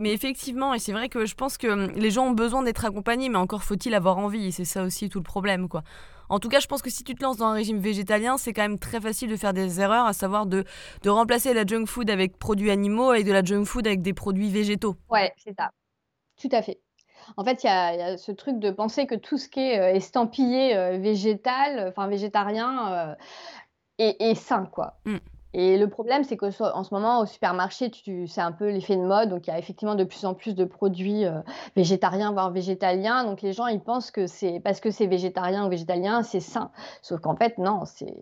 Mais 0.00 0.12
effectivement, 0.12 0.74
et 0.74 0.80
c'est 0.80 0.92
vrai 0.92 1.08
que 1.08 1.24
je 1.26 1.36
pense 1.36 1.56
que 1.56 1.68
hum, 1.68 1.92
les 1.94 2.10
gens 2.10 2.26
ont 2.26 2.32
besoin 2.32 2.64
d'être 2.64 2.84
accompagnés, 2.84 3.28
mais 3.28 3.38
encore 3.38 3.62
faut-il 3.62 3.94
avoir 3.94 4.18
envie. 4.18 4.46
Et 4.46 4.50
c'est 4.50 4.64
ça 4.64 4.82
aussi 4.82 5.08
tout 5.08 5.18
le 5.18 5.24
problème, 5.24 5.68
quoi. 5.68 5.84
En 6.28 6.38
tout 6.38 6.48
cas, 6.48 6.60
je 6.60 6.66
pense 6.66 6.80
que 6.82 6.90
si 6.90 7.04
tu 7.04 7.14
te 7.14 7.22
lances 7.22 7.36
dans 7.36 7.46
un 7.46 7.52
régime 7.52 7.78
végétalien, 7.78 8.38
c'est 8.38 8.54
quand 8.54 8.62
même 8.62 8.78
très 8.78 9.00
facile 9.00 9.28
de 9.30 9.36
faire 9.36 9.52
des 9.52 9.80
erreurs, 9.80 10.06
à 10.06 10.14
savoir 10.14 10.46
de, 10.46 10.64
de 11.02 11.10
remplacer 11.10 11.52
la 11.52 11.66
junk 11.66 11.84
food 11.86 12.08
avec 12.08 12.38
produits 12.38 12.70
animaux 12.70 13.12
et 13.12 13.22
de 13.22 13.30
la 13.32 13.44
junk 13.44 13.66
food 13.66 13.86
avec 13.86 14.00
des 14.00 14.14
produits 14.14 14.48
végétaux. 14.48 14.96
Ouais, 15.10 15.30
c'est 15.36 15.54
ça. 15.54 15.70
Tout 16.42 16.48
à 16.52 16.62
fait. 16.62 16.80
En 17.36 17.44
fait, 17.44 17.62
il 17.62 17.66
y, 17.66 17.70
a 17.70 18.18
ce 18.18 18.32
truc 18.32 18.58
de 18.58 18.70
penser 18.70 19.06
que 19.06 19.14
tout 19.14 19.38
ce 19.38 19.48
qui 19.48 19.60
est 19.60 19.78
euh, 19.78 19.94
estampillé 19.94 20.76
euh, 20.76 20.98
végétal, 20.98 21.86
enfin 21.88 22.08
végétarien, 22.08 23.16
est, 23.98 24.34
sain, 24.34 24.66
quoi. 24.66 24.98
Mmh. 25.04 25.18
Et 25.54 25.76
le 25.76 25.88
problème, 25.88 26.24
c'est 26.24 26.36
qu'en 26.36 26.50
ce 26.50 26.94
moment, 26.94 27.20
au 27.20 27.26
supermarché, 27.26 27.90
c'est 28.26 28.40
un 28.40 28.52
peu 28.52 28.70
l'effet 28.70 28.96
de 28.96 29.02
mode. 29.02 29.28
Donc, 29.28 29.46
il 29.46 29.50
y 29.50 29.52
a 29.52 29.58
effectivement 29.58 29.94
de 29.94 30.04
plus 30.04 30.24
en 30.24 30.34
plus 30.34 30.54
de 30.54 30.64
produits 30.64 31.26
euh, 31.26 31.40
végétariens, 31.76 32.32
voire 32.32 32.50
végétaliens. 32.50 33.24
Donc, 33.24 33.42
les 33.42 33.52
gens, 33.52 33.66
ils 33.66 33.80
pensent 33.80 34.10
que 34.10 34.26
c'est 34.26 34.60
parce 34.60 34.80
que 34.80 34.90
c'est 34.90 35.06
végétarien 35.06 35.66
ou 35.66 35.68
végétalien, 35.68 36.22
c'est 36.22 36.40
sain. 36.40 36.70
Sauf 37.02 37.20
qu'en 37.20 37.36
fait, 37.36 37.58
non, 37.58 37.84
c'est 37.84 38.14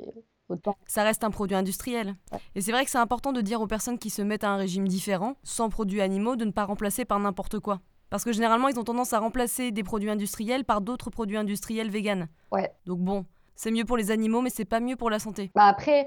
autant. 0.49 0.77
Ça 0.87 1.05
reste 1.05 1.23
un 1.23 1.31
produit 1.31 1.57
industriel. 1.57 2.17
Et 2.57 2.61
c'est 2.61 2.73
vrai 2.73 2.85
que 2.85 2.91
c'est 2.91 2.99
important 2.99 3.33
de 3.33 3.41
dire 3.41 3.61
aux 3.61 3.69
personnes 3.69 3.99
qui 3.99 4.11
se 4.11 4.23
mettent 4.23 4.45
à 4.45 4.51
un 4.51 4.57
régime 4.57 4.89
différent, 4.89 5.35
sans 5.45 5.69
produits 5.69 6.01
animaux, 6.01 6.35
de 6.35 6.45
ne 6.45 6.51
pas 6.51 6.65
remplacer 6.65 7.05
par 7.05 7.21
n'importe 7.21 7.61
quoi. 7.61 7.81
Parce 8.11 8.25
que 8.25 8.33
généralement, 8.33 8.69
ils 8.69 8.79
ont 8.79 8.85
tendance 8.85 9.13
à 9.13 9.21
remplacer 9.21 9.71
des 9.71 9.85
produits 9.85 10.11
industriels 10.11 10.65
par 10.65 10.81
d'autres 10.81 11.11
produits 11.11 11.37
industriels 11.37 11.91
véganes. 11.91 12.29
Ouais. 12.51 12.73
Donc 12.87 12.99
bon, 12.99 13.25
c'est 13.55 13.71
mieux 13.71 13.85
pour 13.85 13.97
les 13.97 14.11
animaux, 14.11 14.41
mais 14.41 14.51
c'est 14.51 14.65
pas 14.65 14.81
mieux 14.81 14.97
pour 14.97 15.11
la 15.11 15.19
santé. 15.19 15.51
Bah 15.55 15.67
après, 15.67 16.07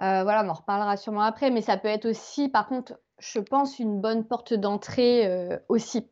euh, 0.00 0.22
voilà, 0.22 0.44
on 0.44 0.48
en 0.48 0.54
reparlera 0.54 0.96
sûrement 0.96 1.22
après, 1.22 1.50
mais 1.50 1.60
ça 1.60 1.76
peut 1.76 1.88
être 1.88 2.06
aussi, 2.06 2.48
par 2.48 2.68
contre, 2.68 2.98
je 3.18 3.40
pense, 3.40 3.78
une 3.78 4.00
bonne 4.00 4.24
porte 4.24 4.54
d'entrée 4.54 5.26
euh, 5.26 5.58
aussi. 5.68 6.08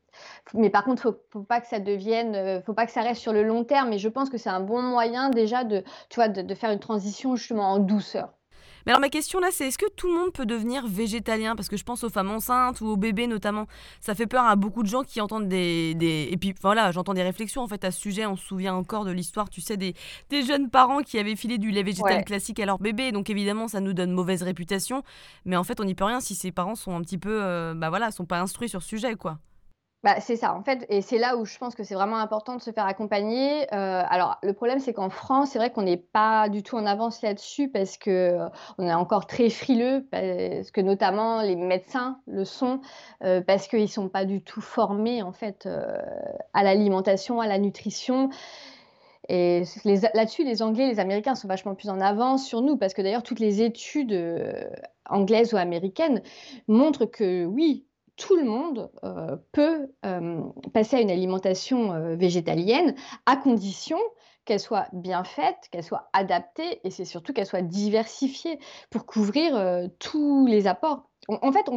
Mais 0.54 0.70
par 0.70 0.84
contre, 0.84 1.02
faut, 1.02 1.16
faut 1.30 1.42
pas 1.42 1.60
que 1.60 1.68
ça 1.68 1.78
devienne, 1.78 2.34
euh, 2.34 2.60
faut 2.62 2.74
pas 2.74 2.86
que 2.86 2.92
ça 2.92 3.02
reste 3.02 3.20
sur 3.20 3.32
le 3.32 3.44
long 3.44 3.64
terme. 3.64 3.90
Mais 3.90 3.98
je 3.98 4.08
pense 4.08 4.28
que 4.28 4.38
c'est 4.38 4.50
un 4.50 4.60
bon 4.60 4.82
moyen 4.82 5.30
déjà 5.30 5.62
de, 5.62 5.84
tu 6.08 6.16
vois, 6.16 6.28
de, 6.28 6.54
faire 6.54 6.70
une 6.72 6.80
transition 6.80 7.36
justement 7.36 7.72
en 7.72 7.78
douceur. 7.78 8.32
Mais 8.86 8.92
alors 8.92 9.00
ma 9.00 9.08
question 9.08 9.40
là, 9.40 9.48
c'est 9.50 9.66
est-ce 9.66 9.78
que 9.78 9.90
tout 9.96 10.06
le 10.06 10.14
monde 10.14 10.32
peut 10.32 10.46
devenir 10.46 10.86
végétalien? 10.86 11.56
Parce 11.56 11.68
que 11.68 11.76
je 11.76 11.82
pense 11.82 12.04
aux 12.04 12.08
femmes 12.08 12.30
enceintes 12.30 12.80
ou 12.80 12.86
aux 12.86 12.96
bébés 12.96 13.26
notamment. 13.26 13.66
Ça 14.00 14.14
fait 14.14 14.26
peur 14.26 14.44
à 14.44 14.54
beaucoup 14.54 14.84
de 14.84 14.88
gens 14.88 15.02
qui 15.02 15.20
entendent 15.20 15.48
des... 15.48 15.94
des... 15.94 16.28
Et 16.30 16.36
puis 16.36 16.54
voilà, 16.62 16.92
j'entends 16.92 17.14
des 17.14 17.22
réflexions 17.22 17.62
en 17.62 17.68
fait 17.68 17.84
à 17.84 17.90
ce 17.90 18.00
sujet. 18.00 18.26
On 18.26 18.36
se 18.36 18.46
souvient 18.46 18.74
encore 18.74 19.04
de 19.04 19.10
l'histoire, 19.10 19.50
tu 19.50 19.60
sais, 19.60 19.76
des... 19.76 19.94
des 20.30 20.42
jeunes 20.44 20.70
parents 20.70 21.02
qui 21.02 21.18
avaient 21.18 21.36
filé 21.36 21.58
du 21.58 21.70
lait 21.70 21.82
végétal 21.82 22.24
classique 22.24 22.60
à 22.60 22.66
leur 22.66 22.78
bébé. 22.78 23.12
Donc 23.12 23.28
évidemment, 23.28 23.68
ça 23.68 23.80
nous 23.80 23.92
donne 23.92 24.12
mauvaise 24.12 24.42
réputation. 24.42 25.02
Mais 25.44 25.56
en 25.56 25.64
fait, 25.64 25.80
on 25.80 25.84
n'y 25.84 25.94
peut 25.94 26.04
rien 26.04 26.20
si 26.20 26.34
ses 26.34 26.52
parents 26.52 26.76
sont 26.76 26.94
un 26.94 27.02
petit 27.02 27.18
peu... 27.18 27.42
Euh, 27.42 27.74
bah 27.74 27.88
voilà, 27.88 28.10
sont 28.12 28.26
pas 28.26 28.40
instruits 28.40 28.68
sur 28.68 28.82
ce 28.82 28.88
sujet 28.88 29.14
quoi. 29.16 29.38
Bah, 30.06 30.20
c'est 30.20 30.36
ça, 30.36 30.54
en 30.54 30.62
fait, 30.62 30.86
et 30.88 31.02
c'est 31.02 31.18
là 31.18 31.36
où 31.36 31.44
je 31.44 31.58
pense 31.58 31.74
que 31.74 31.82
c'est 31.82 31.96
vraiment 31.96 32.18
important 32.18 32.54
de 32.54 32.62
se 32.62 32.70
faire 32.70 32.86
accompagner. 32.86 33.66
Euh, 33.74 34.04
alors, 34.08 34.36
le 34.44 34.52
problème, 34.52 34.78
c'est 34.78 34.92
qu'en 34.92 35.10
France, 35.10 35.50
c'est 35.50 35.58
vrai 35.58 35.72
qu'on 35.72 35.82
n'est 35.82 35.96
pas 35.96 36.48
du 36.48 36.62
tout 36.62 36.76
en 36.76 36.86
avance 36.86 37.22
là-dessus 37.22 37.68
parce 37.68 37.96
que 37.96 38.10
euh, 38.10 38.48
on 38.78 38.86
est 38.86 38.94
encore 38.94 39.26
très 39.26 39.50
frileux, 39.50 40.06
parce 40.12 40.70
que 40.70 40.80
notamment 40.80 41.42
les 41.42 41.56
médecins 41.56 42.20
le 42.28 42.44
sont, 42.44 42.82
euh, 43.24 43.40
parce 43.40 43.66
qu'ils 43.66 43.88
sont 43.88 44.08
pas 44.08 44.24
du 44.24 44.42
tout 44.42 44.60
formés 44.60 45.24
en 45.24 45.32
fait 45.32 45.68
à 46.54 46.62
l'alimentation, 46.62 47.40
à 47.40 47.48
la 47.48 47.58
nutrition. 47.58 48.30
Et 49.28 49.64
là-dessus, 50.14 50.44
les 50.44 50.62
Anglais, 50.62 50.86
les 50.86 51.00
Américains 51.00 51.34
sont 51.34 51.48
vachement 51.48 51.74
plus 51.74 51.88
en 51.88 52.00
avance 52.00 52.46
sur 52.46 52.62
nous, 52.62 52.76
parce 52.76 52.94
que 52.94 53.02
d'ailleurs, 53.02 53.24
toutes 53.24 53.40
les 53.40 53.60
études 53.60 54.16
anglaises 55.10 55.52
ou 55.52 55.56
américaines 55.56 56.22
montrent 56.68 57.06
que 57.06 57.44
oui, 57.44 57.86
tout 58.16 58.36
le 58.36 58.44
monde 58.44 58.90
euh, 59.04 59.36
peut 59.52 59.92
euh, 60.04 60.42
passer 60.72 60.96
à 60.96 61.00
une 61.00 61.10
alimentation 61.10 61.92
euh, 61.92 62.16
végétalienne 62.16 62.94
à 63.26 63.36
condition 63.36 63.98
qu'elle 64.44 64.60
soit 64.60 64.88
bien 64.92 65.24
faite, 65.24 65.56
qu'elle 65.70 65.84
soit 65.84 66.08
adaptée 66.12 66.80
et 66.84 66.90
c'est 66.90 67.04
surtout 67.04 67.32
qu'elle 67.32 67.46
soit 67.46 67.62
diversifiée 67.62 68.58
pour 68.90 69.04
couvrir 69.04 69.88
tous 69.98 70.46
les 70.46 70.68
apports. 70.68 71.10
en 71.28 71.50
fait, 71.50 71.68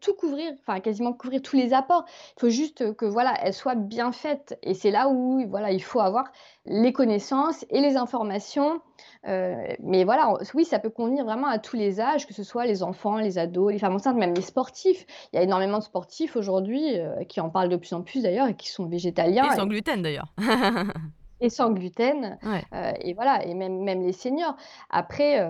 tout 0.00 0.14
couvrir, 0.14 0.52
enfin 0.60 0.80
quasiment 0.80 1.12
couvrir 1.12 1.42
tous 1.42 1.56
les 1.56 1.72
apports. 1.72 2.04
Il 2.36 2.40
faut 2.40 2.48
juste 2.48 2.94
que 2.94 3.04
voilà, 3.04 3.34
elle 3.42 3.54
soit 3.54 3.74
bien 3.74 4.12
faite. 4.12 4.58
Et 4.62 4.74
c'est 4.74 4.90
là 4.90 5.08
où 5.08 5.44
voilà, 5.48 5.70
il 5.72 5.82
faut 5.82 6.00
avoir 6.00 6.24
les 6.66 6.92
connaissances 6.92 7.64
et 7.70 7.80
les 7.80 7.96
informations. 7.96 8.80
Euh, 9.26 9.54
mais 9.82 10.04
voilà, 10.04 10.34
oui, 10.54 10.64
ça 10.64 10.78
peut 10.78 10.90
convenir 10.90 11.24
vraiment 11.24 11.48
à 11.48 11.58
tous 11.58 11.76
les 11.76 12.00
âges, 12.00 12.26
que 12.26 12.34
ce 12.34 12.42
soit 12.42 12.66
les 12.66 12.82
enfants, 12.82 13.18
les 13.18 13.38
ados, 13.38 13.72
les 13.72 13.78
femmes 13.78 13.94
enceintes, 13.94 14.16
même 14.16 14.34
les 14.34 14.42
sportifs. 14.42 15.06
Il 15.32 15.36
y 15.36 15.38
a 15.38 15.42
énormément 15.42 15.78
de 15.78 15.84
sportifs 15.84 16.36
aujourd'hui 16.36 16.98
euh, 16.98 17.24
qui 17.24 17.40
en 17.40 17.50
parlent 17.50 17.68
de 17.68 17.76
plus 17.76 17.92
en 17.92 18.02
plus 18.02 18.22
d'ailleurs 18.22 18.48
et 18.48 18.54
qui 18.54 18.68
sont 18.68 18.86
végétaliens. 18.86 19.50
Et 19.52 19.56
sans 19.56 19.66
gluten 19.66 20.02
d'ailleurs. 20.02 20.32
et 21.40 21.50
sans 21.50 21.70
gluten. 21.70 22.38
Euh, 22.72 22.92
et 23.00 23.14
voilà, 23.14 23.44
et 23.46 23.54
même, 23.54 23.82
même 23.82 24.02
les 24.02 24.12
seniors. 24.12 24.56
Après, 24.90 25.40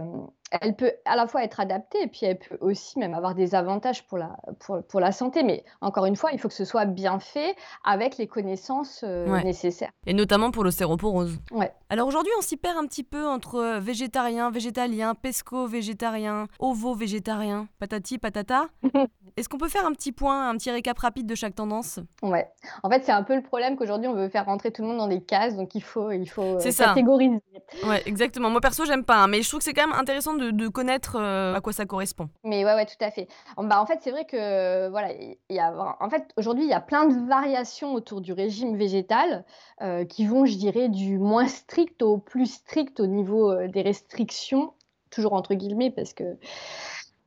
elle 0.61 0.75
peut 0.75 0.93
à 1.05 1.17
la 1.17 1.27
fois 1.27 1.45
être 1.45 1.61
adaptée 1.61 2.03
et 2.03 2.07
puis 2.07 2.21
elle 2.23 2.38
peut 2.38 2.59
aussi 2.61 2.99
même 2.99 3.14
avoir 3.14 3.35
des 3.35 3.55
avantages 3.55 4.07
pour 4.07 4.19
la, 4.19 4.37
pour, 4.61 4.83
pour 4.83 5.01
la 5.01 5.12
santé. 5.12 5.43
Mais 5.43 5.64
encore 5.81 6.07
une 6.07 6.17
fois, 6.17 6.31
il 6.33 6.38
faut 6.38 6.49
que 6.49 6.55
ce 6.55 6.64
soit 6.64 6.85
bien 6.85 7.19
fait 7.19 7.57
avec 7.85 8.17
les 8.19 8.27
connaissances 8.27 9.05
euh, 9.05 9.40
nécessaires. 9.43 9.90
Et 10.07 10.14
notamment 10.14 10.51
pour 10.51 10.64
l'ostéoporose. 10.64 11.38
Ouais. 11.51 11.73
Alors 11.88 12.09
aujourd'hui, 12.09 12.33
on 12.38 12.43
s'y 12.43 12.57
perd 12.57 12.77
un 12.79 12.87
petit 12.87 13.05
peu 13.05 13.27
entre 13.27 13.57
euh, 13.57 13.81
végétarien, 13.81 14.51
végétalien, 14.51 15.14
pesco, 15.14 15.67
végétarien, 15.67 16.47
ovo, 16.59 16.95
végétarien, 16.95 17.69
patati, 17.79 18.19
patata. 18.19 18.67
Est-ce 19.37 19.49
qu'on 19.49 19.59
peut 19.59 19.69
faire 19.69 19.85
un 19.85 19.93
petit 19.93 20.12
point, 20.12 20.49
un 20.49 20.57
petit 20.57 20.71
récap 20.71 20.97
rapide 20.97 21.27
de 21.27 21.35
chaque 21.35 21.57
tendance? 21.57 21.99
Ouais. 22.23 22.49
En 22.85 22.90
fait, 22.90 23.03
c'est 23.05 23.12
un 23.12 23.25
peu 23.25 23.35
le 23.35 23.43
problème 23.43 23.75
qu'aujourd'hui, 23.77 24.07
on 24.07 24.14
veut 24.14 24.29
faire 24.29 24.45
rentrer 24.45 24.71
tout 24.71 24.83
le 24.83 24.88
monde 24.88 24.99
dans 24.99 25.09
des 25.09 25.23
cases, 25.23 25.57
donc 25.57 25.75
il 25.75 25.83
faut, 25.83 26.12
il 26.12 26.27
faut 26.27 26.43
euh, 26.43 26.73
catégoriser. 26.79 27.40
Ouais, 27.85 28.03
exactement. 28.07 28.49
Moi, 28.49 28.61
perso, 28.61 28.85
j'aime 28.85 29.05
pas, 29.05 29.17
hein, 29.17 29.27
mais 29.27 29.43
je 29.43 29.49
trouve 29.49 29.59
que 29.59 29.64
c'est 29.64 29.75
quand 29.75 29.88
même 29.88 29.99
intéressant 29.99 30.35
de, 30.35 30.43
connaître 30.68 31.16
euh, 31.16 31.54
à 31.54 31.61
quoi 31.61 31.72
ça 31.72 31.87
correspond. 31.87 32.28
Mais 32.44 32.64
ouais, 32.64 32.87
tout 32.87 33.02
à 33.02 33.11
fait. 33.11 33.28
Bah, 33.57 33.80
en 33.80 33.87
fait, 33.87 33.98
c'est 34.02 34.11
vrai 34.11 34.24
que, 34.24 34.88
voilà, 34.88 35.12
il 35.12 35.37
y 35.50 35.59
a, 35.59 35.96
en 36.00 36.11
fait, 36.11 36.30
aujourd'hui, 36.37 36.64
il 36.64 36.70
y 36.70 36.74
a 36.74 36.80
plein 36.80 37.07
de 37.07 37.26
variations 37.28 37.94
autour 37.94 38.20
du 38.20 38.33
régime 38.33 38.76
végétal 38.76 39.44
euh, 39.83 40.04
qui 40.04 40.26
vont, 40.26 40.46
je 40.46 40.57
dirais, 40.57 40.88
du 40.88 41.18
moins 41.18 41.46
strict 41.46 42.02
au 42.02 42.18
plus 42.18 42.46
strict 42.46 43.00
au 43.00 43.07
niveau 43.07 43.54
des 43.66 43.83
restrictions, 43.83 44.72
toujours 45.11 45.35
entre 45.35 45.54
guillemets, 45.54 45.90
parce 45.90 46.12
que 46.12 46.37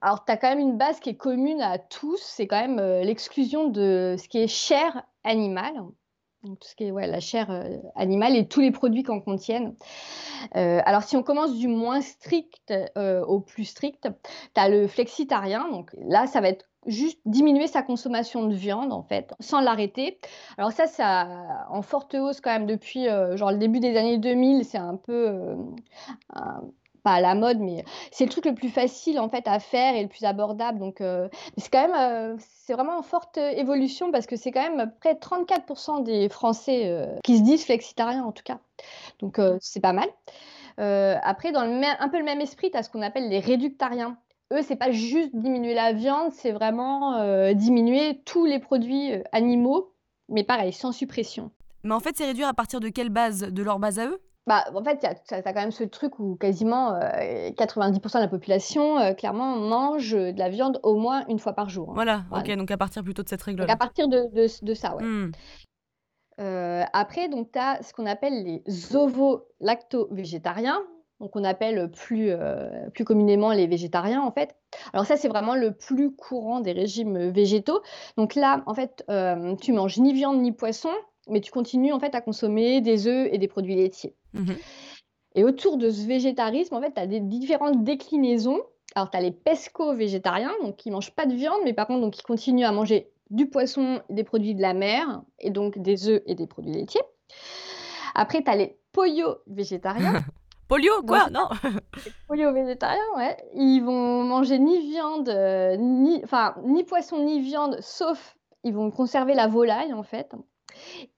alors, 0.02 0.26
tu 0.26 0.32
as 0.32 0.38
quand 0.38 0.50
même 0.50 0.60
une 0.60 0.78
base 0.78 1.00
qui 1.00 1.10
est 1.10 1.16
commune 1.16 1.62
à 1.62 1.80
tous, 1.80 2.22
c'est 2.22 2.46
quand 2.46 2.60
même 2.60 2.80
euh, 2.80 3.04
l'exclusion 3.04 3.68
de 3.68 4.16
ce 4.18 4.28
qui 4.28 4.38
est 4.38 4.48
chair 4.48 5.04
animale, 5.24 5.82
tout 6.56 6.68
ce 6.68 6.76
qui 6.76 6.86
est 6.86 6.92
ouais, 6.92 7.08
la 7.08 7.20
chair 7.20 7.52
euh, 7.52 7.78
animale 7.96 8.36
et 8.36 8.48
tous 8.48 8.62
les 8.62 8.72
produits 8.72 9.04
qu'en 9.04 9.20
contiennent. 9.20 9.76
Euh, 10.56 10.80
alors, 10.86 11.04
si 11.04 11.18
on 11.18 11.24
commence 11.24 11.56
du 11.56 11.68
moins 11.68 12.02
strict 12.02 12.74
au 12.96 13.40
plus 13.40 13.66
strict, 13.66 14.10
tu 14.56 14.62
as 14.62 14.70
le 14.70 14.88
flexitarien, 14.88 15.70
donc 15.72 15.92
là, 16.00 16.28
ça 16.28 16.42
va 16.42 16.50
être 16.50 16.66
juste 16.86 17.20
diminuer 17.26 17.68
sa 17.68 17.82
consommation 17.82 18.46
de 18.46 18.56
viande 18.56 18.94
en 18.94 19.04
fait 19.04 19.34
sans 19.42 19.60
l'arrêter. 19.60 20.20
Alors 20.58 20.72
ça 20.72 20.88
ça 20.88 21.28
en 21.70 21.82
forte 21.82 22.16
hausse 22.16 22.40
quand 22.40 22.52
même 22.52 22.66
depuis 22.66 23.08
genre 23.34 23.52
le 23.52 23.58
début 23.58 23.82
des 23.82 23.98
années 23.98 24.18
2000, 24.18 24.64
c'est 24.64 24.78
un 24.78 24.96
peu 24.96 25.58
à 27.14 27.22
la 27.22 27.36
mode, 27.36 27.60
mais 27.60 27.84
c'est 28.12 28.26
le 28.26 28.32
truc 28.32 28.46
le 28.46 28.54
plus 28.54 28.70
facile 28.70 29.20
en 29.20 29.30
fait 29.30 29.48
à 29.48 29.60
faire 29.60 29.96
et 29.96 30.04
le 30.04 30.10
plus 30.10 30.24
abordable. 30.24 30.80
Donc, 30.80 31.02
euh, 31.02 31.28
c'est 31.58 31.72
quand 31.72 31.88
même, 31.88 31.96
euh, 31.98 32.38
c'est 32.40 32.74
vraiment 32.74 32.98
en 32.98 33.04
forte 33.04 33.38
évolution 33.38 34.12
parce 34.12 34.26
que 34.26 34.36
c'est 34.36 34.52
quand 34.52 34.62
même 34.62 34.92
près 35.00 35.16
de 35.16 35.20
34% 35.20 36.04
des 36.04 36.30
Français 36.30 36.84
euh, 36.86 37.06
qui 37.24 37.38
se 37.38 37.44
disent 37.44 37.66
flexitariens 37.66 38.24
en 38.24 38.32
tout 38.32 38.44
cas. 38.44 38.60
Donc, 39.20 39.40
c'est 39.60 39.80
pas 39.80 39.94
mal. 39.94 40.10
après, 40.78 41.52
dans 41.52 41.66
le 41.66 42.02
un 42.02 42.10
peu 42.10 42.20
le 42.20 42.24
même 42.24 42.42
esprit, 42.42 42.70
tu 42.72 42.78
as 42.78 42.84
ce 42.84 42.90
qu'on 42.90 43.02
appelle 43.02 43.30
les 43.30 43.40
réductariens. 43.40 44.18
Eux, 44.54 44.62
c'est 44.62 44.76
pas 44.76 44.92
juste 44.92 45.36
diminuer 45.36 45.74
la 45.74 45.92
viande, 45.94 46.32
c'est 46.32 46.52
vraiment 46.52 47.54
diminuer 47.54 48.22
tous 48.26 48.46
les 48.46 48.60
produits 48.60 49.12
animaux, 49.32 49.94
mais 50.30 50.44
pareil, 50.44 50.72
sans 50.72 50.92
suppression. 50.92 51.52
Mais 51.84 51.94
en 51.94 52.00
fait, 52.00 52.16
c'est 52.18 52.26
réduire 52.26 52.48
à 52.48 52.54
partir 52.54 52.80
de 52.80 52.90
quelle 52.90 53.10
base? 53.10 53.42
De 53.42 53.64
leur 53.64 53.80
base 53.80 54.00
à 54.00 54.08
eux? 54.08 54.20
Bah, 54.48 54.64
en 54.74 54.82
fait, 54.82 55.00
tu 55.00 55.34
as, 55.34 55.42
quand 55.44 55.54
même 55.54 55.72
ce 55.72 55.84
truc 55.84 56.20
où 56.20 56.36
quasiment 56.36 56.94
90% 56.94 56.98
euh, 56.98 58.00
de 58.00 58.20
la 58.20 58.28
population, 58.30 58.98
euh, 58.98 59.14
clairement, 59.14 59.58
mange 59.58 60.14
de 60.14 60.40
la 60.40 60.48
viande 60.48 60.80
au 60.84 60.96
moins 60.96 61.26
une 61.28 61.38
fois 61.38 61.52
par 61.52 61.68
jour. 61.70 61.90
Hein. 61.90 61.96
Voilà, 61.96 62.24
ok, 62.32 62.56
donc 62.56 62.72
à 62.72 62.78
partir 62.78 63.04
plutôt 63.04 63.24
de 63.24 63.28
cette 63.28 63.42
règle-là. 63.42 63.72
à 63.72 63.76
partir 63.76 64.08
de, 64.08 64.30
de, 64.34 64.74
ça, 64.74 64.96
ouais. 64.96 65.04
Mmh. 65.04 65.32
Euh, 66.40 66.84
après, 66.94 67.28
donc, 67.28 67.52
tu 67.52 67.60
as 67.60 67.84
ce 67.84 67.92
qu'on 67.92 68.06
appelle 68.06 68.44
les 68.46 68.96
ovo-lacto-végétariens, 68.96 70.80
donc 71.20 71.36
on 71.36 71.44
appelle 71.44 71.92
plus, 71.92 72.32
plus 72.94 73.04
communément 73.04 73.52
les 73.52 73.68
végétariens, 73.68 74.22
en 74.22 74.32
fait. 74.32 74.56
Alors 74.94 75.06
ça, 75.06 75.18
c'est 75.18 75.28
vraiment 75.28 75.56
le 75.56 75.74
plus 75.74 76.16
courant 76.16 76.62
des 76.62 76.72
régimes 76.72 77.32
végétaux. 77.32 77.82
Donc 78.16 78.36
là, 78.36 78.64
en 78.66 78.76
fait, 78.76 79.04
tu 79.60 79.74
manges 79.74 79.98
ni 79.98 80.14
viande 80.14 80.40
ni 80.40 80.54
poisson, 80.54 80.92
mais 81.30 81.42
tu 81.42 81.52
continues 81.52 81.94
en 81.94 82.00
fait 82.00 82.16
à 82.16 82.22
consommer 82.22 82.82
des 82.82 83.08
œufs 83.08 83.30
et 83.32 83.38
des 83.38 83.48
produits 83.48 83.76
laitiers. 83.76 84.16
Mmh 84.34 84.54
et 85.38 85.44
autour 85.44 85.78
de 85.78 85.92
ce 85.92 86.08
végétarisme, 86.08 86.74
en 86.74 86.82
fait, 86.82 86.94
tu 86.96 87.00
as 87.00 87.06
des 87.06 87.20
différentes 87.20 87.84
déclinaisons 87.84 88.60
Alors, 88.96 89.12
tu 89.12 89.18
as 89.18 89.22
les 89.22 89.32
pesco-végétariens, 89.32 90.52
donc 90.64 90.78
qui 90.78 90.90
mangent 90.90 91.14
pas 91.14 91.28
de 91.28 91.36
viande, 91.36 91.60
mais 91.64 91.74
par 91.74 91.86
contre, 91.86 92.02
donc, 92.02 92.14
qui 92.14 92.24
continuent 92.24 92.66
à 92.66 92.72
manger 92.72 93.12
du 93.30 93.48
poisson, 93.48 94.02
des 94.10 94.24
produits 94.24 94.56
de 94.56 94.64
la 94.64 94.74
mer, 94.74 95.22
et 95.40 95.52
donc 95.52 95.78
des 95.78 96.10
œufs 96.10 96.24
et 96.26 96.34
des 96.34 96.48
produits 96.48 96.74
laitiers. 96.74 97.04
Après, 98.16 98.44
tu 98.44 98.50
as 98.50 98.56
les 98.56 98.80
polio-végétariens. 98.94 100.24
Polio, 100.68 101.04
quoi 101.04 101.30
Non? 101.30 101.48
Polio-végétariens, 102.28 103.00
ouais. 103.16 103.38
Ils 103.54 103.82
vont 103.82 104.24
manger 104.24 104.58
ni 104.58 104.90
viande, 104.90 105.30
euh, 105.30 105.78
ni, 105.78 106.20
enfin, 106.24 106.56
ni 106.66 106.84
poisson, 106.84 107.24
ni 107.24 107.42
viande, 107.42 107.78
sauf 107.80 108.36
ils 108.64 108.74
vont 108.74 108.90
conserver 108.90 109.36
la 109.36 109.48
volaille, 109.48 109.94
en 109.94 110.04
fait. 110.04 110.34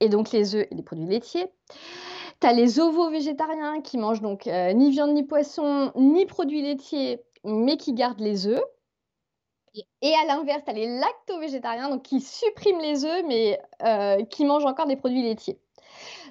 Et 0.00 0.08
donc 0.08 0.32
les 0.32 0.54
œufs 0.54 0.66
et 0.70 0.74
les 0.74 0.82
produits 0.82 1.06
laitiers. 1.06 1.46
Tu 2.40 2.46
as 2.46 2.52
les 2.52 2.80
ovo-végétariens 2.80 3.82
qui 3.82 3.98
mangent 3.98 4.22
donc 4.22 4.46
euh, 4.46 4.72
ni 4.72 4.90
viande, 4.90 5.12
ni 5.12 5.24
poisson, 5.24 5.92
ni 5.94 6.24
produits 6.24 6.62
laitiers, 6.62 7.22
mais 7.44 7.76
qui 7.76 7.92
gardent 7.92 8.20
les 8.20 8.46
œufs. 8.46 8.62
Et 10.02 10.14
à 10.14 10.24
l'inverse, 10.26 10.62
tu 10.64 10.70
as 10.70 10.74
les 10.74 10.98
lacto-végétariens 10.98 11.90
donc 11.90 12.02
qui 12.02 12.20
suppriment 12.20 12.80
les 12.80 13.04
œufs, 13.04 13.22
mais 13.26 13.60
euh, 13.82 14.24
qui 14.24 14.44
mangent 14.44 14.64
encore 14.64 14.86
des 14.86 14.96
produits 14.96 15.22
laitiers. 15.22 15.60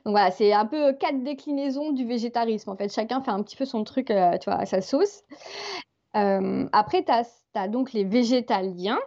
Donc 0.04 0.13
voilà, 0.13 0.32
c'est 0.32 0.52
un 0.52 0.65
peu 0.65 0.94
quatre 0.94 1.24
déclinaisons 1.24 1.92
du 1.92 2.06
végétarisme. 2.06 2.72
En 2.72 2.76
fait, 2.76 2.92
chacun 2.92 3.22
fait 3.22 3.32
un 3.32 3.44
petit 3.44 3.56
peu 3.56 3.65
son 3.65 3.84
truc, 3.84 4.10
euh, 4.10 4.38
tu 4.39 4.50
vois, 4.50 4.60
à 4.60 4.65
sa 4.65 4.82
sauce. 4.82 5.24
après, 6.13 7.04
tu 7.04 7.12
as, 7.12 7.68
donc 7.68 7.94
les 7.94 8.04
végétaliens 8.04 9.00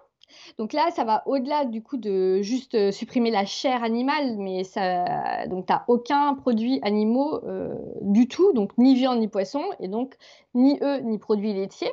donc 0.58 0.72
là, 0.72 0.90
ça 0.90 1.04
va 1.04 1.22
au-delà 1.26 1.64
du 1.64 1.82
coup 1.82 1.96
de 1.96 2.40
juste 2.42 2.74
euh, 2.74 2.92
supprimer 2.92 3.30
la 3.30 3.44
chair 3.44 3.82
animale, 3.82 4.36
mais 4.38 4.64
ça, 4.64 5.46
donc 5.46 5.66
tu 5.66 5.72
n'as 5.72 5.84
aucun 5.88 6.34
produit 6.34 6.80
animaux 6.82 7.44
euh, 7.44 7.74
du 8.00 8.28
tout, 8.28 8.52
donc 8.52 8.76
ni 8.78 8.94
viande 8.94 9.20
ni 9.20 9.28
poisson, 9.28 9.62
et 9.80 9.88
donc 9.88 10.16
ni 10.54 10.78
œufs 10.82 11.02
ni 11.02 11.18
produits 11.18 11.52
laitiers. 11.52 11.92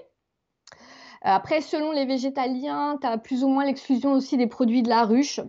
Après, 1.21 1.62
selon 1.62 1.91
les 1.91 2.06
végétaliens, 2.06 2.97
tu 3.02 3.08
as 3.08 3.17
plus 3.17 3.43
ou 3.43 3.49
moins 3.49 3.65
l'exclusion 3.65 4.13
aussi 4.13 4.38
des 4.38 4.47
produits 4.47 4.84
de 4.84 4.89
la 4.89 5.04
ruche. 5.04 5.41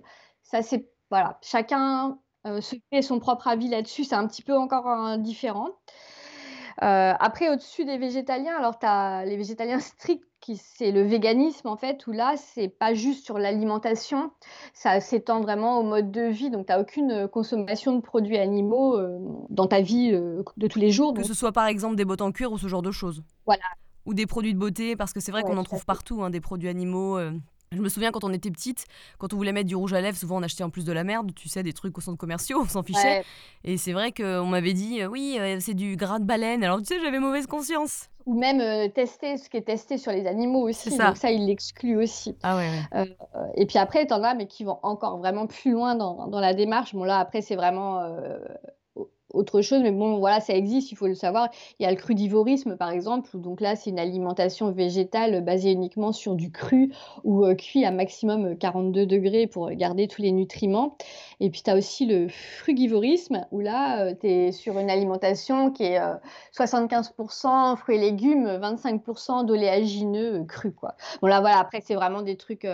Ça, 0.43 0.63
c'est 0.63 0.89
voilà, 1.11 1.39
chacun 1.43 2.19
euh, 2.47 2.61
se 2.61 2.77
fait 2.93 3.03
son 3.03 3.19
propre 3.21 3.49
avis 3.49 3.69
là-dessus, 3.69 4.05
c'est 4.05 4.15
un 4.15 4.27
petit 4.27 4.43
peu 4.43 4.57
encore 4.57 5.19
différent. 5.19 5.69
Après, 6.81 7.51
au-dessus 7.51 7.85
des 7.85 7.99
végétaliens, 7.99 8.57
alors 8.57 8.79
tu 8.79 8.87
as 8.87 9.25
les 9.25 9.37
végétaliens 9.37 9.81
stricts 9.81 10.25
c'est 10.57 10.91
le 10.91 11.03
véganisme 11.03 11.69
en 11.69 11.77
fait, 11.77 12.07
où 12.07 12.13
là, 12.13 12.35
c'est 12.37 12.69
pas 12.69 12.95
juste 12.95 13.25
sur 13.25 13.39
l'alimentation, 13.39 14.31
ça 14.73 15.01
s'étend 15.01 15.41
vraiment 15.41 15.79
au 15.79 15.83
mode 15.83 16.11
de 16.11 16.23
vie. 16.23 16.51
Donc, 16.51 16.67
tu 16.67 16.73
n'as 16.73 16.81
aucune 16.81 17.11
euh, 17.11 17.29
consommation 17.29 17.95
de 17.95 18.01
produits 18.01 18.39
animaux 18.39 18.97
euh, 18.97 19.19
dans 19.49 19.67
ta 19.67 19.81
vie 19.81 20.11
euh, 20.13 20.43
de 20.57 20.67
tous 20.67 20.79
les 20.79 20.91
jours. 20.91 21.15
Que 21.15 21.23
ce 21.23 21.35
soit 21.35 21.53
par 21.53 21.67
exemple 21.67 21.97
des 21.97 22.05
bottes 22.05 22.23
en 22.23 22.33
cuir 22.33 22.53
ou 22.53 22.59
ce 22.59 22.69
genre 22.69 22.83
de 22.83 22.91
choses. 22.91 23.23
Voilà. 23.47 23.65
Ou 24.07 24.15
des 24.15 24.27
produits 24.27 24.55
de 24.55 24.59
beauté, 24.59 24.97
parce 24.97 25.13
que 25.13 25.21
c'est 25.21 25.33
vrai 25.33 25.43
qu'on 25.43 25.59
en 25.59 25.65
trouve 25.65 25.85
partout, 25.85 26.23
hein, 26.23 26.31
des 26.31 26.41
produits 26.41 26.69
animaux. 26.69 27.19
Je 27.73 27.81
me 27.81 27.89
souviens 27.89 28.11
quand 28.11 28.25
on 28.25 28.33
était 28.33 28.51
petite, 28.51 28.87
quand 29.19 29.33
on 29.33 29.37
voulait 29.37 29.53
mettre 29.53 29.69
du 29.69 29.77
rouge 29.77 29.93
à 29.93 30.01
lèvres, 30.01 30.17
souvent 30.17 30.39
on 30.39 30.43
achetait 30.43 30.65
en 30.65 30.71
plus 30.71 30.85
de 30.85 30.93
la 30.93 31.05
merde, 31.05 31.33
tu 31.37 31.49
sais, 31.49 31.63
des 31.63 31.73
trucs 31.73 31.97
au 31.97 32.01
centre 32.01 32.19
commerciaux, 32.19 32.63
on 32.63 32.69
s'en 32.69 32.83
fichait. 32.83 33.23
Et 33.63 33.77
c'est 33.77 33.93
vrai 33.93 34.11
qu'on 34.11 34.47
m'avait 34.47 34.73
dit, 34.73 35.07
oui, 35.07 35.39
c'est 35.61 35.75
du 35.75 35.95
gras 35.95 36.19
de 36.19 36.25
baleine. 36.25 36.65
Alors 36.65 36.79
tu 36.79 36.87
sais, 36.87 37.01
j'avais 37.01 37.21
mauvaise 37.21 37.47
conscience 37.47 38.09
ou 38.27 38.39
même 38.39 38.61
euh, 38.61 38.89
tester 38.89 39.37
ce 39.37 39.49
qui 39.49 39.57
est 39.57 39.63
testé 39.63 39.99
sur 39.99 40.13
les 40.13 40.27
animaux 40.27 40.69
aussi. 40.69 40.91
Ça. 40.91 41.09
Donc 41.09 41.17
ça, 41.17 41.31
il 41.31 41.47
l'exclut 41.47 41.97
aussi. 41.97 42.37
Ah 42.43 42.57
ouais, 42.57 42.71
euh, 42.95 43.05
et 43.55 43.67
puis 43.67 43.79
après, 43.79 44.07
tu 44.07 44.13
en 44.13 44.23
as, 44.23 44.35
mais 44.35 44.47
qui 44.47 44.65
vont 44.65 44.79
encore 44.83 45.19
vraiment 45.19 45.47
plus 45.47 45.73
loin 45.73 45.95
dans, 45.95 46.29
dans 46.29 46.41
la 46.41 46.55
démarche. 46.55 46.95
Bon, 46.95 47.05
là, 47.05 47.19
après, 47.19 47.41
c'est 47.41 47.57
vraiment 47.57 48.01
euh, 48.01 48.39
autre 49.33 49.61
chose, 49.63 49.81
mais 49.83 49.93
bon, 49.93 50.19
voilà, 50.19 50.41
ça 50.41 50.55
existe, 50.55 50.93
il 50.93 50.97
faut 50.97 51.07
le 51.07 51.15
savoir. 51.15 51.49
Il 51.79 51.85
y 51.85 51.87
a 51.87 51.91
le 51.91 51.97
crudivorisme, 51.97 52.77
par 52.77 52.91
exemple, 52.91 53.35
où 53.35 53.41
donc 53.41 53.61
là, 53.61 53.77
c'est 53.77 53.91
une 53.91 53.99
alimentation 53.99 54.71
végétale 54.73 55.43
basée 55.45 55.73
uniquement 55.73 56.13
sur 56.13 56.35
du 56.35 56.51
cru 56.51 56.93
ou 57.25 57.45
euh, 57.45 57.55
cuit 57.55 57.85
à 57.85 57.91
maximum 57.91 58.57
42 58.57 59.07
degrés 59.07 59.47
pour 59.47 59.71
garder 59.71 60.09
tous 60.09 60.23
les 60.23 60.33
nutriments. 60.33 60.97
Et 61.41 61.51
puis, 61.51 61.63
tu 61.63 61.71
as 61.71 61.77
aussi 61.77 62.07
le 62.07 62.29
frugivorisme, 62.29 63.47
où 63.51 63.61
là, 63.61 64.05
euh, 64.05 64.15
tu 64.19 64.27
es 64.29 64.53
sur 64.53 64.79
une 64.79 64.91
alimentation 64.91 65.71
qui 65.71 65.85
est 65.85 66.01
75% 66.57 67.73
euh, 67.73 67.77
fruits 67.77 67.97
et 67.97 68.01
légumes, 68.01 68.47
25% 68.47 69.45
d'oléagineux 69.47 70.45
crus, 70.45 70.75
quoi. 70.75 70.95
Bon, 71.23 71.29
là, 71.29 71.41
voilà, 71.41 71.59
après, 71.59 71.81
c'est 71.81 71.95
vraiment 71.95 72.23
des 72.23 72.37
trucs 72.37 72.67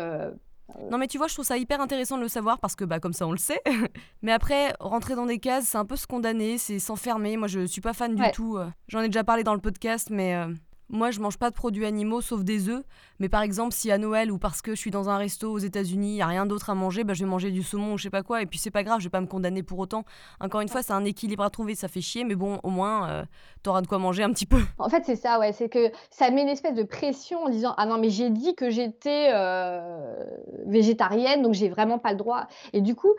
non 0.90 0.98
mais 0.98 1.07
tu 1.07 1.16
vois, 1.18 1.29
je 1.29 1.35
trouve 1.35 1.44
ça 1.44 1.57
hyper 1.57 1.81
intéressant 1.81 2.16
de 2.16 2.22
le 2.22 2.29
savoir 2.29 2.59
parce 2.59 2.74
que 2.74 2.85
bah 2.85 3.00
comme 3.00 3.12
ça 3.12 3.26
on 3.26 3.33
le 3.33 3.38
sait. 3.38 3.61
mais 4.22 4.33
après, 4.33 4.74
rentrer 4.81 5.14
dans 5.14 5.26
des 5.26 5.38
cases, 5.38 5.66
c'est 5.66 5.79
un 5.79 5.85
peu 5.85 5.96
se 5.96 6.07
condamner, 6.07 6.59
c'est 6.59 6.79
s'enfermer. 6.79 7.37
Moi 7.37 7.48
je 7.48 7.66
suis 7.66 7.81
pas 7.81 7.92
fan 7.92 8.14
du 8.14 8.22
tout. 8.33 8.57
Euh. 8.57 8.68
J'en 8.88 9.00
ai 9.00 9.09
déjà 9.09 9.24
parlé 9.24 9.44
dans 9.44 9.55
le 9.55 9.61
podcast, 9.61 10.09
mais 10.11 10.35
euh, 10.35 10.48
moi, 10.88 11.11
je 11.11 11.20
mange 11.20 11.37
pas 11.37 11.50
de 11.50 11.55
produits 11.55 11.85
animaux 11.85 12.20
sauf 12.20 12.44
des 12.44 12.68
œufs. 12.68 12.85
Mais 13.18 13.29
par 13.29 13.42
exemple, 13.42 13.72
si 13.72 13.90
à 13.90 13.98
Noël 13.98 14.31
ou 14.31 14.38
parce 14.38 14.62
que 14.62 14.74
je 14.74 14.81
suis 14.81 14.90
dans 14.90 15.09
un 15.09 15.16
resto 15.16 15.50
aux 15.50 15.59
États-Unis, 15.59 16.14
il 16.14 16.16
y 16.16 16.22
a 16.22 16.26
rien 16.26 16.46
d'autre 16.46 16.70
à 16.70 16.74
manger, 16.74 17.05
bah, 17.05 17.14
je 17.14 17.24
vais 17.24 17.31
manger 17.31 17.50
du 17.50 17.62
saumon 17.62 17.94
ou 17.94 17.98
je 17.98 18.05
sais 18.05 18.11
pas 18.11 18.22
quoi. 18.22 18.42
Et 18.42 18.46
puis 18.46 18.59
c'est 18.59 18.70
pas 18.70 18.83
grave, 18.83 19.00
je 19.00 19.05
vais 19.05 19.11
pas 19.11 19.20
me 19.20 19.26
condamner 19.26 19.62
pour 19.62 19.79
autant. 19.79 20.05
Encore 20.40 20.61
une 20.61 20.68
fois, 20.68 20.83
c'est 20.83 20.92
un 20.92 21.05
équilibre 21.05 21.42
à 21.42 21.50
trouver, 21.50 21.74
ça 21.74 21.88
fait 21.88 22.00
chier, 22.00 22.24
mais 22.24 22.35
bon, 22.35 22.61
au 22.62 22.70
moins, 22.70 23.09
euh, 23.09 23.24
tu 23.62 23.70
auras 23.70 23.83
de 23.83 23.87
quoi 23.87 23.98
manger 23.98 24.22
un 24.22 24.33
petit 24.33 24.46
peu. 24.46 24.61
En 24.79 24.88
fait, 24.88 25.02
c'est 25.05 25.16
ça, 25.16 25.38
ouais. 25.40 25.52
C'est 25.52 25.68
que 25.68 25.90
ça 26.11 26.31
met 26.31 26.42
une 26.42 26.48
espèce 26.48 26.74
de 26.74 26.83
pression 26.83 27.44
en 27.44 27.48
disant 27.48 27.74
Ah 27.76 27.87
non, 27.87 27.98
mais 27.98 28.11
j'ai 28.11 28.31
dit 28.31 28.55
que 28.55 28.70
j'étais 28.70 29.31
euh, 29.35 30.24
végétarienne, 30.66 31.42
donc 31.42 31.55
j'ai 31.55 31.68
vraiment 31.68 31.98
pas 31.98 32.12
le 32.12 32.18
droit. 32.18 32.46
Et 32.72 32.81
du 32.81 32.94
coup, 32.94 33.12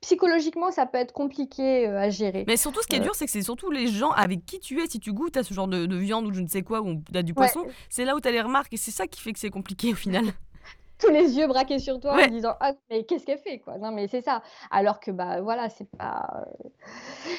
psychologiquement, 0.00 0.70
ça 0.70 0.86
peut 0.86 0.98
être 0.98 1.12
compliqué 1.12 1.86
euh, 1.86 1.98
à 1.98 2.10
gérer. 2.10 2.44
Mais 2.46 2.56
surtout, 2.56 2.82
ce 2.82 2.86
qui 2.86 2.96
est 2.96 3.00
dur, 3.00 3.14
c'est 3.14 3.24
que 3.24 3.30
c'est 3.30 3.42
surtout 3.42 3.70
les 3.70 3.86
gens 3.86 4.10
avec 4.10 4.44
qui 4.44 4.60
tu 4.60 4.80
es, 4.82 4.86
si 4.86 5.00
tu 5.00 5.12
goûtes 5.12 5.36
à 5.36 5.42
ce 5.42 5.54
genre 5.54 5.68
de, 5.68 5.94
viande 5.94 6.26
ou 6.26 6.32
je 6.32 6.40
ne 6.40 6.48
sais 6.48 6.62
quoi, 6.62 6.82
ou 6.82 6.96
du 7.22 7.34
poisson, 7.34 7.64
c'est 7.88 8.04
là 8.04 8.16
où 8.16 8.20
tu 8.20 8.28
as 8.28 8.32
les 8.32 8.42
remarques 8.42 8.72
et 8.72 8.76
c'est 8.76 8.90
ça 8.90 9.06
qui 9.06 9.20
fait 9.20 9.32
que 9.32 9.38
c'est 9.44 9.50
compliqué 9.50 9.92
au 9.92 9.96
final. 9.96 10.24
Tous 10.98 11.10
les 11.10 11.36
yeux 11.36 11.46
braqués 11.46 11.78
sur 11.78 12.00
toi 12.00 12.16
en 12.24 12.28
disant 12.28 12.54
ah 12.60 12.72
mais 12.88 13.04
qu'est-ce 13.04 13.26
qu'elle 13.26 13.38
fait 13.38 13.58
quoi 13.58 13.76
non 13.76 13.92
mais 13.92 14.08
c'est 14.08 14.22
ça 14.22 14.42
alors 14.70 15.00
que 15.00 15.10
bah 15.10 15.42
voilà 15.42 15.68
c'est 15.68 15.90
pas 15.98 16.46
euh, 16.46 16.68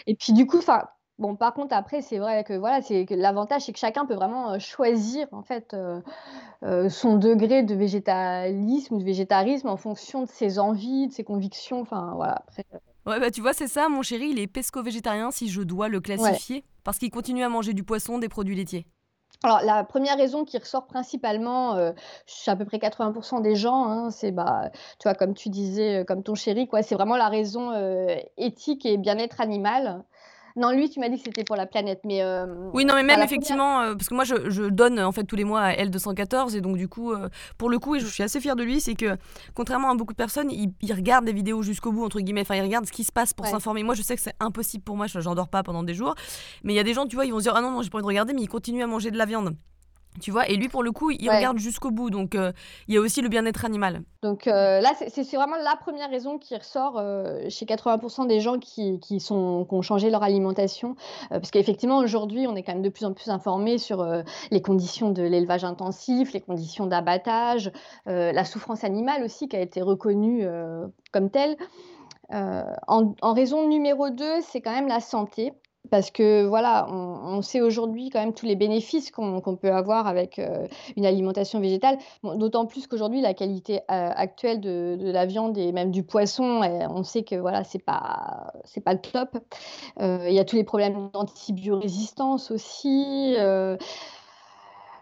et 0.05 0.15
puis 0.15 0.33
du 0.33 0.45
coup 0.45 0.59
enfin 0.59 0.87
Bon, 1.17 1.37
par 1.37 1.53
contre, 1.53 1.73
après, 1.73 2.01
c'est 2.01 2.17
vrai 2.17 2.43
que 2.43 2.51
voilà, 2.51 2.81
c'est 2.81 3.05
que 3.05 3.13
l'avantage, 3.13 3.61
c'est 3.61 3.71
que 3.71 3.79
chacun 3.79 4.05
peut 4.05 4.15
vraiment 4.15 4.51
euh, 4.51 4.59
choisir 4.59 5.29
en 5.31 5.43
fait 5.43 5.73
euh, 5.73 6.89
son 6.89 7.15
degré 7.15 7.63
de 7.63 7.73
végétalisme 7.73 8.95
ou 8.95 8.99
de 8.99 9.05
végétarisme 9.05 9.69
en 9.69 9.77
fonction 9.77 10.23
de 10.23 10.27
ses 10.27 10.59
envies, 10.59 11.07
de 11.07 11.13
ses 11.13 11.23
convictions. 11.23 11.79
Enfin, 11.79 12.11
voilà. 12.17 12.43
Après, 12.45 12.65
Ouais, 13.05 13.19
bah 13.19 13.29
tu 13.29 13.39
vois, 13.39 13.53
c'est 13.53 13.67
ça, 13.67 13.87
mon 13.87 14.01
chéri, 14.01 14.29
il 14.31 14.39
est 14.39 14.47
pesco-végétarien 14.47 15.29
si 15.31 15.47
je 15.47 15.61
dois 15.61 15.89
le 15.89 16.01
classifier, 16.01 16.65
parce 16.83 16.97
qu'il 16.97 17.11
continue 17.11 17.43
à 17.43 17.49
manger 17.49 17.73
du 17.73 17.83
poisson, 17.83 18.17
des 18.17 18.29
produits 18.29 18.55
laitiers. 18.55 18.87
Alors, 19.43 19.61
la 19.63 19.83
première 19.83 20.17
raison 20.17 20.43
qui 20.43 20.57
ressort 20.57 20.87
principalement 20.87 21.75
euh, 21.75 21.91
chez 22.25 22.49
à 22.49 22.55
peu 22.55 22.65
près 22.65 22.79
80% 22.79 23.41
des 23.41 23.55
gens, 23.55 23.85
hein, 23.85 24.09
c'est, 24.09 24.31
bah, 24.31 24.71
tu 24.99 25.07
vois, 25.07 25.13
comme 25.13 25.33
tu 25.35 25.49
disais, 25.49 26.01
euh, 26.01 26.03
comme 26.03 26.23
ton 26.23 26.35
chéri, 26.35 26.67
quoi, 26.67 26.81
c'est 26.81 26.95
vraiment 26.95 27.17
la 27.17 27.29
raison 27.29 27.71
euh, 27.71 28.15
éthique 28.37 28.85
et 28.85 28.97
bien-être 28.97 29.41
animal. 29.41 30.03
Non, 30.57 30.71
lui, 30.71 30.89
tu 30.89 31.01
m'as 31.01 31.09
dit 31.09 31.17
que 31.17 31.23
c'était 31.25 31.43
pour 31.43 31.57
la 31.57 31.65
planète, 31.65 31.99
mais. 32.05 32.23
Euh, 32.23 32.45
oui, 32.73 32.85
non, 32.85 32.95
mais 32.95 33.03
même 33.03 33.21
effectivement, 33.21 33.81
euh, 33.81 33.93
parce 33.93 34.07
que 34.07 34.15
moi, 34.15 34.23
je, 34.23 34.49
je, 34.49 34.63
donne 34.63 34.99
en 35.01 35.11
fait 35.11 35.25
tous 35.25 35.35
les 35.35 35.43
mois 35.43 35.61
à 35.61 35.73
L214, 35.73 36.55
et 36.55 36.61
donc 36.61 36.77
du 36.77 36.87
coup, 36.87 37.11
euh, 37.11 37.27
pour 37.57 37.69
le 37.69 37.77
coup, 37.77 37.95
et 37.95 37.99
je 37.99 38.05
suis 38.05 38.23
assez 38.23 38.39
fière 38.39 38.55
de 38.55 38.63
lui, 38.63 38.79
c'est 38.79 38.95
que 38.95 39.17
contrairement 39.53 39.89
à 39.89 39.95
beaucoup 39.95 40.13
de 40.13 40.17
personnes, 40.17 40.49
il, 40.49 40.71
il 40.81 40.93
regarde 40.93 41.25
les 41.25 41.33
vidéos 41.33 41.61
jusqu'au 41.61 41.91
bout, 41.91 42.05
entre 42.05 42.21
guillemets, 42.21 42.41
enfin, 42.41 42.55
il 42.55 42.61
regarde 42.61 42.85
ce 42.85 42.93
qui 42.93 43.03
se 43.03 43.11
passe 43.11 43.33
pour 43.33 43.45
s'informer. 43.47 43.83
Moi, 43.83 43.95
je 43.95 44.01
sais 44.01 44.15
que 44.15 44.21
c'est 44.21 44.35
impossible 44.39 44.83
pour 44.83 44.95
moi, 44.95 45.07
je 45.07 45.19
n'endors 45.19 45.49
pas 45.49 45.61
pendant 45.61 45.83
des 45.83 45.93
jours, 45.93 46.15
mais 46.63 46.71
il 46.71 46.77
y 46.77 46.79
a 46.79 46.83
des 46.83 46.93
gens, 46.93 47.05
tu 47.05 47.17
vois, 47.17 47.25
ils 47.25 47.31
vont 47.31 47.39
se 47.39 47.43
dire, 47.43 47.53
ah 47.55 47.61
non, 47.61 47.71
non, 47.71 47.81
j'ai 47.81 47.89
pas 47.89 47.97
envie 47.97 48.03
de 48.03 48.07
regarder, 48.07 48.33
mais 48.33 48.41
ils 48.41 48.47
continuent 48.47 48.83
à 48.83 48.87
manger 48.87 49.11
de 49.11 49.17
la 49.17 49.25
viande. 49.25 49.57
Tu 50.21 50.31
vois, 50.31 50.47
et 50.47 50.55
lui, 50.55 50.69
pour 50.69 50.83
le 50.83 50.91
coup, 50.91 51.11
il 51.11 51.29
regarde 51.29 51.57
jusqu'au 51.57 51.91
bout. 51.91 52.09
Donc, 52.09 52.35
euh, 52.35 52.51
il 52.87 52.95
y 52.95 52.97
a 52.97 53.01
aussi 53.01 53.21
le 53.21 53.29
bien-être 53.29 53.65
animal. 53.65 54.01
Donc 54.21 54.47
euh, 54.47 54.81
là, 54.81 54.93
c'est 54.95 55.35
vraiment 55.35 55.57
la 55.57 55.75
première 55.75 56.09
raison 56.09 56.39
qui 56.39 56.55
ressort 56.55 56.97
euh, 56.97 57.41
chez 57.49 57.65
80% 57.65 58.25
des 58.27 58.39
gens 58.39 58.57
qui, 58.57 58.99
qui, 58.99 59.19
sont, 59.19 59.65
qui 59.69 59.75
ont 59.75 59.81
changé 59.81 60.09
leur 60.09 60.23
alimentation. 60.23 60.95
parce 61.29 61.51
qu'effectivement, 61.51 61.97
aujourd'hui, 61.97 62.47
on 62.47 62.55
est 62.55 62.63
quand 62.63 62.73
même 62.73 62.81
de 62.81 62.89
plus 62.89 63.05
en 63.05 63.13
plus 63.13 63.29
informé 63.29 63.77
sur 63.77 64.05
les 64.51 64.61
conditions 64.61 65.11
de 65.11 65.21
l'élevage 65.21 65.63
intensif, 65.63 66.33
les 66.33 66.41
conditions 66.41 66.87
d'abattage, 66.87 67.71
la 68.05 68.45
souffrance 68.45 68.83
animale 68.83 69.23
aussi 69.23 69.47
qui 69.47 69.55
a 69.55 69.61
été 69.61 69.81
reconnue 69.81 70.47
comme 71.11 71.29
telle. 71.29 71.57
En, 72.31 73.13
en, 73.21 73.33
raison 73.33 73.67
numéro 73.67 74.09
2, 74.09 74.41
c'est 74.41 74.61
quand 74.61 74.73
même 74.73 74.87
la 74.87 74.99
santé. 74.99 75.53
Parce 75.89 76.11
que 76.11 76.45
voilà, 76.45 76.87
on, 76.89 77.41
sait 77.41 77.61
aujourd'hui 77.61 78.09
quand 78.09 78.19
même 78.19 78.33
tous 78.33 78.45
les 78.45 78.55
bénéfices 78.55 79.11
qu'on 79.11 79.55
peut 79.55 79.71
avoir 79.71 80.07
avec 80.07 80.39
euh, 80.39 80.67
une 80.95 81.05
alimentation 81.05 81.59
végétale. 81.59 81.97
D'autant 82.23 82.65
plus 82.65 82.87
qu'aujourd'hui, 82.87 83.21
la 83.21 83.33
qualité 83.33 83.81
euh, 83.91 84.11
actuelle 84.15 84.61
de, 84.61 84.97
la 84.99 85.25
viande 85.25 85.57
et 85.57 85.71
même 85.71 85.91
du 85.91 86.03
poisson, 86.03 86.61
on 86.89 87.03
sait 87.03 87.23
que 87.23 87.35
voilà, 87.35 87.63
c'est 87.63 87.83
pas 87.83 88.53
c'est 88.63 88.81
pas 88.81 88.93
le 88.93 88.99
top. 88.99 89.37
Euh, 90.01 90.25
il 90.27 90.33
y 90.33 90.39
a 90.39 90.45
tous 90.45 90.55
les 90.55 90.63
problèmes 90.63 91.09
d'antibiorésistance 91.13 92.51
aussi. 92.51 93.35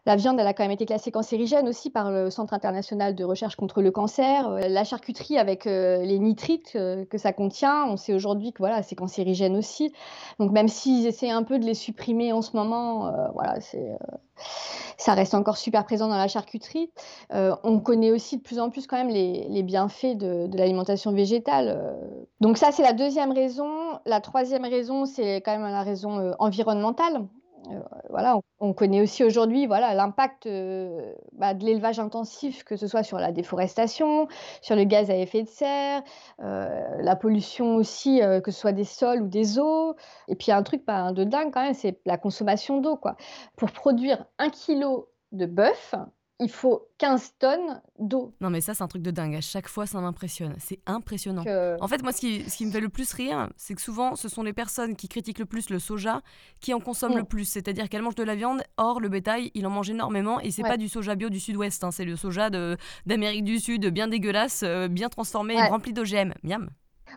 La 0.05 0.17
viande, 0.17 0.37
elle 0.37 0.47
a 0.47 0.53
quand 0.53 0.63
même 0.63 0.71
été 0.71 0.85
classée 0.85 1.11
cancérigène 1.11 1.69
aussi 1.69 1.89
par 1.89 2.11
le 2.11 2.29
Centre 2.29 2.53
international 2.53 3.15
de 3.15 3.23
recherche 3.23 3.55
contre 3.55 3.81
le 3.81 3.89
cancer. 3.89 4.49
Euh, 4.49 4.67
la 4.67 4.83
charcuterie 4.83 5.37
avec 5.37 5.65
euh, 5.65 6.03
les 6.03 6.19
nitrites 6.19 6.73
euh, 6.75 7.05
que 7.05 7.17
ça 7.17 7.31
contient, 7.31 7.85
on 7.85 7.95
sait 7.95 8.13
aujourd'hui 8.13 8.51
que 8.51 8.57
voilà, 8.57 8.83
c'est 8.83 8.95
cancérigène 8.95 9.55
aussi. 9.55 9.93
Donc 10.39 10.51
même 10.51 10.67
s'ils 10.67 11.07
essaient 11.07 11.29
un 11.29 11.43
peu 11.43 11.57
de 11.57 11.63
les 11.63 11.73
supprimer 11.73 12.33
en 12.33 12.41
ce 12.41 12.57
moment, 12.57 13.13
voilà, 13.33 13.59
ça 14.97 15.13
reste 15.13 15.33
encore 15.35 15.55
super 15.55 15.85
présent 15.85 16.09
dans 16.09 16.17
la 16.17 16.27
charcuterie. 16.27 16.91
on 17.31 17.79
connaît 17.79 18.11
aussi 18.11 18.37
de 18.37 18.41
plus 18.41 18.59
en 18.59 18.69
plus 18.69 18.87
quand 18.87 18.97
même 18.97 19.09
les, 19.09 19.63
bienfaits 19.63 20.17
de 20.17 20.57
l'alimentation 20.57 21.11
végétale. 21.13 21.95
Donc 22.41 22.57
ça, 22.57 22.71
c'est 22.71 22.83
la 22.83 22.93
deuxième 22.93 23.31
raison. 23.31 23.69
La 24.05 24.21
troisième 24.21 24.65
raison, 24.65 25.05
c'est 25.05 25.37
quand 25.37 25.51
même 25.51 25.69
la 25.69 25.83
raison 25.83 26.33
environnementale. 26.39 27.27
Euh, 27.69 27.79
voilà, 28.09 28.39
on, 28.59 28.73
connaît 28.73 29.01
aussi 29.01 29.23
aujourd'hui 29.23 29.67
voilà, 29.67 29.93
l'impact 29.93 30.47
euh, 30.47 31.13
bah, 31.33 31.53
de 31.53 31.63
l'élevage 31.63 31.99
intensif, 31.99 32.63
que 32.63 32.75
ce 32.75 32.87
soit 32.87 33.03
sur 33.03 33.17
la 33.19 33.31
déforestation, 33.31 34.27
sur 34.61 34.75
le 34.75 34.83
gaz 34.83 35.09
à 35.09 35.15
effet 35.15 35.43
de 35.43 35.47
serre, 35.47 36.03
euh, 36.41 37.01
la 37.01 37.15
pollution 37.15 37.75
aussi, 37.75 38.21
que 38.43 38.51
ce 38.51 38.59
soit 38.59 38.71
des 38.71 38.83
sols 38.83 39.21
ou 39.21 39.27
des 39.27 39.59
eaux. 39.59 39.95
Et 40.27 40.35
puis 40.35 40.51
un 40.51 40.63
truc 40.63 40.85
pas 40.85 41.11
de 41.13 41.23
dingue 41.23 41.51
quand 41.51 41.63
même, 41.63 41.73
c'est 41.73 41.99
la 42.05 42.17
consommation 42.17 42.81
d'eau. 42.81 42.99
Pour 43.55 43.71
produire 43.71 44.25
un 44.39 44.49
kilo 44.49 45.09
de 45.31 45.45
bœuf, 45.45 45.95
il 46.43 46.51
faut 46.51 46.87
15 46.97 47.33
tonnes 47.39 47.81
d'eau. 47.99 48.33
Non, 48.41 48.49
mais 48.49 48.61
ça, 48.61 48.73
c'est 48.73 48.83
un 48.83 48.87
truc 48.87 49.01
de 49.01 49.11
dingue. 49.11 49.35
À 49.35 49.41
chaque 49.41 49.67
fois, 49.67 49.85
ça 49.85 49.99
m'impressionne. 50.01 50.55
C'est 50.59 50.79
impressionnant. 50.85 51.43
En 51.79 51.87
fait, 51.87 52.03
moi, 52.03 52.11
ce 52.11 52.19
qui, 52.19 52.49
ce 52.49 52.57
qui, 52.57 52.65
me 52.65 52.71
fait 52.71 52.81
le 52.81 52.89
plus 52.89 53.11
rire, 53.13 53.49
c'est 53.57 53.73
que 53.73 53.81
souvent, 53.81 54.15
ce 54.15 54.27
sont 54.29 54.43
les 54.43 54.53
personnes 54.53 54.95
qui 54.95 55.07
critiquent 55.07 55.39
le 55.39 55.45
plus 55.45 55.69
le 55.69 55.79
soja 55.79 56.21
qui 56.59 56.73
en 56.73 56.79
consomment 56.79 57.17
le 57.17 57.23
plus. 57.23 57.45
C'est-à-dire 57.45 57.89
qu'elles 57.89 58.01
mangent 58.01 58.15
de 58.15 58.23
la 58.23 58.35
viande. 58.35 58.61
Or, 58.77 58.99
le 58.99 59.09
bétail, 59.09 59.51
il 59.53 59.65
en 59.65 59.69
mange 59.69 59.89
énormément. 59.89 60.39
Et 60.41 60.51
c'est 60.51 60.63
pas 60.63 60.77
du 60.77 60.89
soja 60.89 61.15
bio 61.15 61.29
du 61.29 61.39
sud-ouest. 61.39 61.83
Hein. 61.83 61.91
C'est 61.91 62.05
le 62.05 62.15
soja 62.15 62.49
d'Amérique 63.05 63.45
du 63.45 63.59
Sud, 63.59 63.87
bien 63.87 64.07
dégueulasse, 64.07 64.63
euh, 64.63 64.87
bien 64.87 65.09
transformé, 65.09 65.55
rempli 65.69 65.93
d'OGM. 65.93 66.33
Miam. 66.43 66.69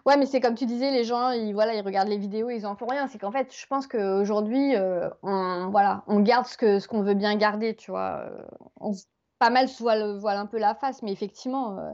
Ouais, 0.04 0.16
mais 0.16 0.26
c'est 0.26 0.40
comme 0.40 0.54
tu 0.54 0.66
disais, 0.66 0.90
les 0.90 1.04
gens, 1.04 1.30
ils, 1.30 1.52
voilà, 1.52 1.74
ils 1.74 1.80
regardent 1.80 2.08
les 2.08 2.18
vidéos, 2.18 2.50
ils 2.50 2.66
en 2.66 2.76
font 2.76 2.86
rien. 2.86 3.06
C'est 3.08 3.18
qu'en 3.18 3.30
fait, 3.30 3.54
je 3.56 3.66
pense 3.66 3.86
qu'aujourd'hui, 3.86 4.76
euh, 4.76 5.08
on, 5.22 5.68
voilà, 5.70 6.04
on 6.06 6.20
garde 6.20 6.46
ce 6.46 6.56
qu'on 6.58 6.80
ce 6.80 6.88
qu'on 6.88 7.02
veut 7.02 7.14
bien 7.14 7.34
garder, 7.36 7.74
tu 7.74 7.90
vois. 7.90 8.20
Euh, 8.20 8.42
on, 8.80 8.92
pas 9.38 9.50
mal 9.50 9.68
se 9.68 9.82
voile, 9.82 10.36
un 10.36 10.46
peu 10.46 10.58
la 10.58 10.74
face, 10.74 11.02
mais 11.02 11.12
effectivement, 11.12 11.78
euh, 11.78 11.90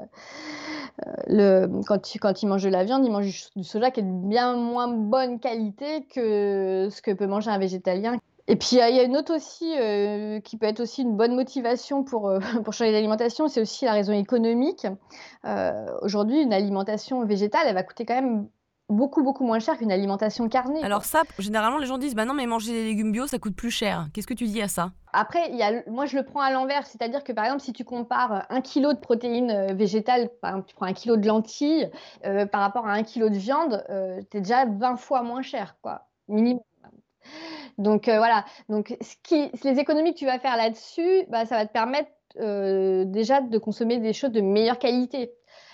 euh, 1.06 1.12
le, 1.26 1.82
quand, 1.86 2.00
quand 2.20 2.42
ils 2.42 2.46
mangent 2.46 2.62
de 2.62 2.68
la 2.68 2.84
viande, 2.84 3.04
ils 3.04 3.10
mangent 3.10 3.50
du 3.56 3.64
soja 3.64 3.90
qui 3.90 4.00
est 4.00 4.04
de 4.04 4.28
bien 4.28 4.54
moins 4.54 4.88
bonne 4.88 5.40
qualité 5.40 6.04
que 6.04 6.88
ce 6.90 7.02
que 7.02 7.10
peut 7.10 7.26
manger 7.26 7.50
un 7.50 7.58
végétalien. 7.58 8.16
Et 8.48 8.56
puis, 8.56 8.70
il 8.72 8.78
y 8.78 8.80
a 8.80 9.02
une 9.02 9.16
autre 9.16 9.34
aussi 9.34 9.72
euh, 9.78 10.40
qui 10.40 10.56
peut 10.56 10.66
être 10.66 10.80
aussi 10.80 11.02
une 11.02 11.16
bonne 11.16 11.34
motivation 11.34 12.04
pour, 12.04 12.32
pour 12.64 12.72
changer 12.72 12.92
d'alimentation, 12.92 13.48
c'est 13.48 13.60
aussi 13.60 13.84
la 13.84 13.92
raison 13.92 14.12
économique. 14.12 14.86
Aujourd'hui, 16.02 16.42
une 16.42 16.52
alimentation 16.52 17.24
végétale, 17.24 17.66
elle 17.66 17.74
va 17.74 17.82
coûter 17.82 18.04
quand 18.04 18.14
même 18.14 18.48
beaucoup 18.88 19.22
beaucoup 19.22 19.44
moins 19.44 19.58
cher 19.58 19.78
qu'une 19.78 19.92
alimentation 19.92 20.48
carnée. 20.48 20.82
Alors 20.82 21.04
ça, 21.04 21.22
généralement 21.38 21.78
les 21.78 21.86
gens 21.86 21.98
disent 21.98 22.14
bah 22.14 22.24
non 22.24 22.34
mais 22.34 22.46
manger 22.46 22.72
des 22.72 22.84
légumes 22.84 23.12
bio 23.12 23.26
ça 23.26 23.38
coûte 23.38 23.56
plus 23.56 23.70
cher. 23.70 24.08
Qu'est-ce 24.12 24.26
que 24.26 24.34
tu 24.34 24.46
dis 24.46 24.62
à 24.62 24.68
ça? 24.68 24.92
Après, 25.12 25.50
y 25.50 25.62
a, 25.62 25.82
moi 25.88 26.06
je 26.06 26.16
le 26.16 26.24
prends 26.24 26.40
à 26.40 26.50
l'envers, 26.50 26.86
c'est-à-dire 26.86 27.24
que 27.24 27.32
par 27.32 27.44
exemple 27.44 27.62
si 27.62 27.72
tu 27.72 27.84
compares 27.84 28.46
un 28.48 28.60
kilo 28.60 28.92
de 28.92 28.98
protéines 28.98 29.50
euh, 29.50 29.74
végétales, 29.74 30.28
par 30.40 30.50
exemple 30.50 30.68
tu 30.68 30.74
prends 30.74 30.86
un 30.86 30.92
kilo 30.92 31.16
de 31.16 31.26
lentilles 31.26 31.90
euh, 32.24 32.46
par 32.46 32.60
rapport 32.60 32.86
à 32.86 32.92
un 32.92 33.02
kilo 33.02 33.28
de 33.28 33.36
viande, 33.36 33.84
euh, 33.90 34.20
tu 34.30 34.38
es 34.38 34.40
déjà 34.40 34.64
20 34.66 34.96
fois 34.96 35.22
moins 35.22 35.42
cher 35.42 35.76
quoi, 35.82 36.06
minimum. 36.28 36.62
Donc 37.78 38.04
voilà, 38.06 38.44
donc 38.68 38.96
ce 39.00 39.14
qui, 39.22 39.50
les 39.64 39.78
économies 39.78 40.12
que 40.12 40.18
tu 40.18 40.26
vas 40.26 40.38
faire 40.38 40.56
là-dessus, 40.56 41.24
bah, 41.30 41.46
ça 41.46 41.56
va 41.56 41.66
te 41.66 41.72
permettre 41.72 42.10
déjà 43.10 43.40
de 43.40 43.58
consommer 43.58 43.98
des 43.98 44.12
choses 44.12 44.32
de 44.32 44.40
meilleure 44.40 44.78
qualité. 44.78 45.32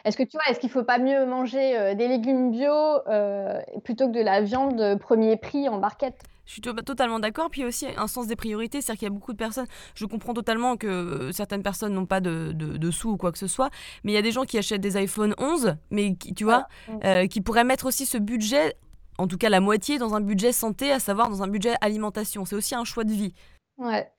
Est-ce 0.09 0.17
que 0.17 0.23
tu 0.23 0.39
vois, 0.39 0.45
est-ce 0.49 0.59
qu'il 0.59 0.71
ne 0.71 0.73
faut 0.73 0.85
pas 0.85 0.99
mieux 0.99 1.27
manger 1.27 1.77
euh, 1.77 1.95
des 1.95 2.09
légumes 2.09 2.51
bio 2.51 2.73
euh, 2.73 3.61
plutôt 3.85 4.07
que 4.07 4.13
de 4.13 4.23
la 4.23 4.41
viande 4.41 4.99
premier 4.99 5.37
prix 5.37 5.69
en 5.69 5.77
barquette? 5.77 6.23
Je 6.47 6.53
suis 6.53 6.63
totalement 6.63 7.19
d'accord. 7.19 7.51
Puis 7.51 7.63
aussi 7.67 7.87
un 7.95 8.07
sens 8.07 8.27
des 8.27 8.35
priorités. 8.35 8.81
C'est-à-dire 8.81 9.01
qu'il 9.01 9.09
y 9.09 9.11
a 9.11 9.15
beaucoup 9.15 9.35
de 9.35 9.37
personnes. 9.37 9.67
Je 9.95 10.07
comprends 10.07 10.33
totalement 10.33 10.79
que 10.79 10.87
euh, 10.87 11.33
certaines 11.33 11.63
personnes 11.63 11.93
n'ont 11.93 12.07
pas 12.07 12.21
de, 12.21 12.53
de, 12.53 12.91
sous 12.91 13.11
ou 13.11 13.17
quoi 13.19 13.33
que 13.33 13.39
ce 13.39 13.47
soit. 13.47 13.69
Mais 14.03 14.13
il 14.13 14.15
y 14.15 14.19
a 14.19 14.23
des 14.23 14.33
gens 14.33 14.45
qui 14.45 14.57
achètent 14.57 14.81
des 14.81 14.97
iPhone 14.97 15.35
11, 15.37 15.77
mais 15.91 16.15
qui, 16.15 16.33
tu 16.33 16.45
vois, 16.45 16.69
qui 17.29 17.43
pourraient 17.43 17.65
mettre 17.65 17.85
aussi 17.85 18.07
ce 18.07 18.17
budget, 18.17 18.77
en 19.19 19.27
tout 19.27 19.37
cas 19.37 19.51
la 19.51 19.61
moitié, 19.61 19.99
dans 19.99 20.15
un 20.15 20.23
budget 20.23 20.53
santé, 20.53 20.91
à 20.91 21.01
savoir 21.01 21.29
dans 21.29 21.43
un 21.43 21.49
budget 21.49 21.75
alimentation. 21.83 22.47
C'est 22.47 22.57
aussi 22.57 22.75
un 22.75 22.85
choix 22.85 23.05
de 23.05 23.13
vie. 23.13 23.35
Ouais. 23.77 24.11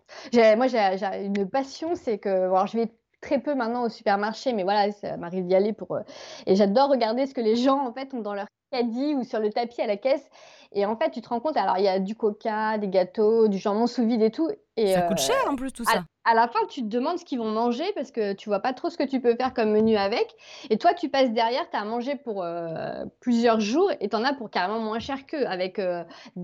Moi, 0.55 0.67
j'ai 0.67 0.77
une 1.25 1.49
passion, 1.49 1.95
c'est 1.95 2.19
que. 2.19 2.29
Alors, 2.29 2.67
je 2.67 2.77
vais 2.77 2.91
très 3.21 3.39
peu 3.39 3.55
maintenant 3.55 3.83
au 3.83 3.89
supermarché, 3.89 4.53
mais 4.53 4.63
voilà, 4.63 4.91
ça 4.91 5.17
m'arrive 5.17 5.45
d'y 5.45 5.55
aller 5.55 5.73
pour. 5.73 5.95
Euh, 5.95 6.01
et 6.45 6.55
j'adore 6.55 6.89
regarder 6.89 7.25
ce 7.25 7.33
que 7.33 7.41
les 7.41 7.55
gens 7.55 7.85
en 7.85 7.93
fait 7.93 8.13
ont 8.13 8.21
dans 8.21 8.33
leur 8.33 8.47
caddie 8.71 9.15
ou 9.15 9.23
sur 9.23 9.39
le 9.39 9.51
tapis 9.51 9.81
à 9.81 9.87
la 9.87 9.97
caisse. 9.97 10.29
Et 10.71 10.85
en 10.85 10.95
fait, 10.95 11.09
tu 11.11 11.21
te 11.21 11.29
rends 11.29 11.39
compte, 11.39 11.57
alors 11.57 11.77
il 11.77 11.83
y 11.83 11.87
a 11.87 11.99
du 11.99 12.15
coca, 12.15 12.77
des 12.77 12.89
gâteaux, 12.89 13.47
du 13.47 13.57
jambon 13.57 13.87
sous 13.87 14.05
vide 14.05 14.21
et 14.21 14.31
tout. 14.31 14.49
Et, 14.77 14.93
ça 14.93 15.01
coûte 15.01 15.19
cher 15.19 15.35
en 15.49 15.55
plus 15.55 15.71
tout 15.71 15.83
ça 15.83 16.03
à 16.29 16.35
la 16.35 16.47
fin, 16.47 16.59
tu 16.69 16.81
te 16.81 16.87
demandes 16.87 17.17
ce 17.17 17.25
qu'ils 17.25 17.39
vont 17.39 17.49
manger 17.49 17.85
parce 17.95 18.11
que 18.11 18.33
tu 18.33 18.49
vois 18.49 18.59
pas 18.59 18.73
trop 18.73 18.91
ce 18.91 18.97
que 18.97 19.03
tu 19.03 19.19
peux 19.19 19.35
faire 19.35 19.53
comme 19.53 19.71
menu 19.71 19.97
avec. 19.97 20.27
Et 20.69 20.77
toi, 20.77 20.93
tu 20.93 21.09
passes 21.09 21.31
derrière, 21.31 21.67
tu 21.71 21.75
as 21.75 21.81
à 21.81 21.85
manger 21.85 22.15
pour 22.15 22.43
euh, 22.43 23.03
plusieurs 23.19 23.59
jours 23.59 23.91
et 23.99 24.09
tu 24.09 24.15
en 24.15 24.23
as 24.23 24.33
pour 24.33 24.51
carrément 24.51 24.79
moins 24.79 24.99
cher 24.99 25.25
qu'eux 25.25 25.47
avec 25.47 25.79
euh, 25.79 26.03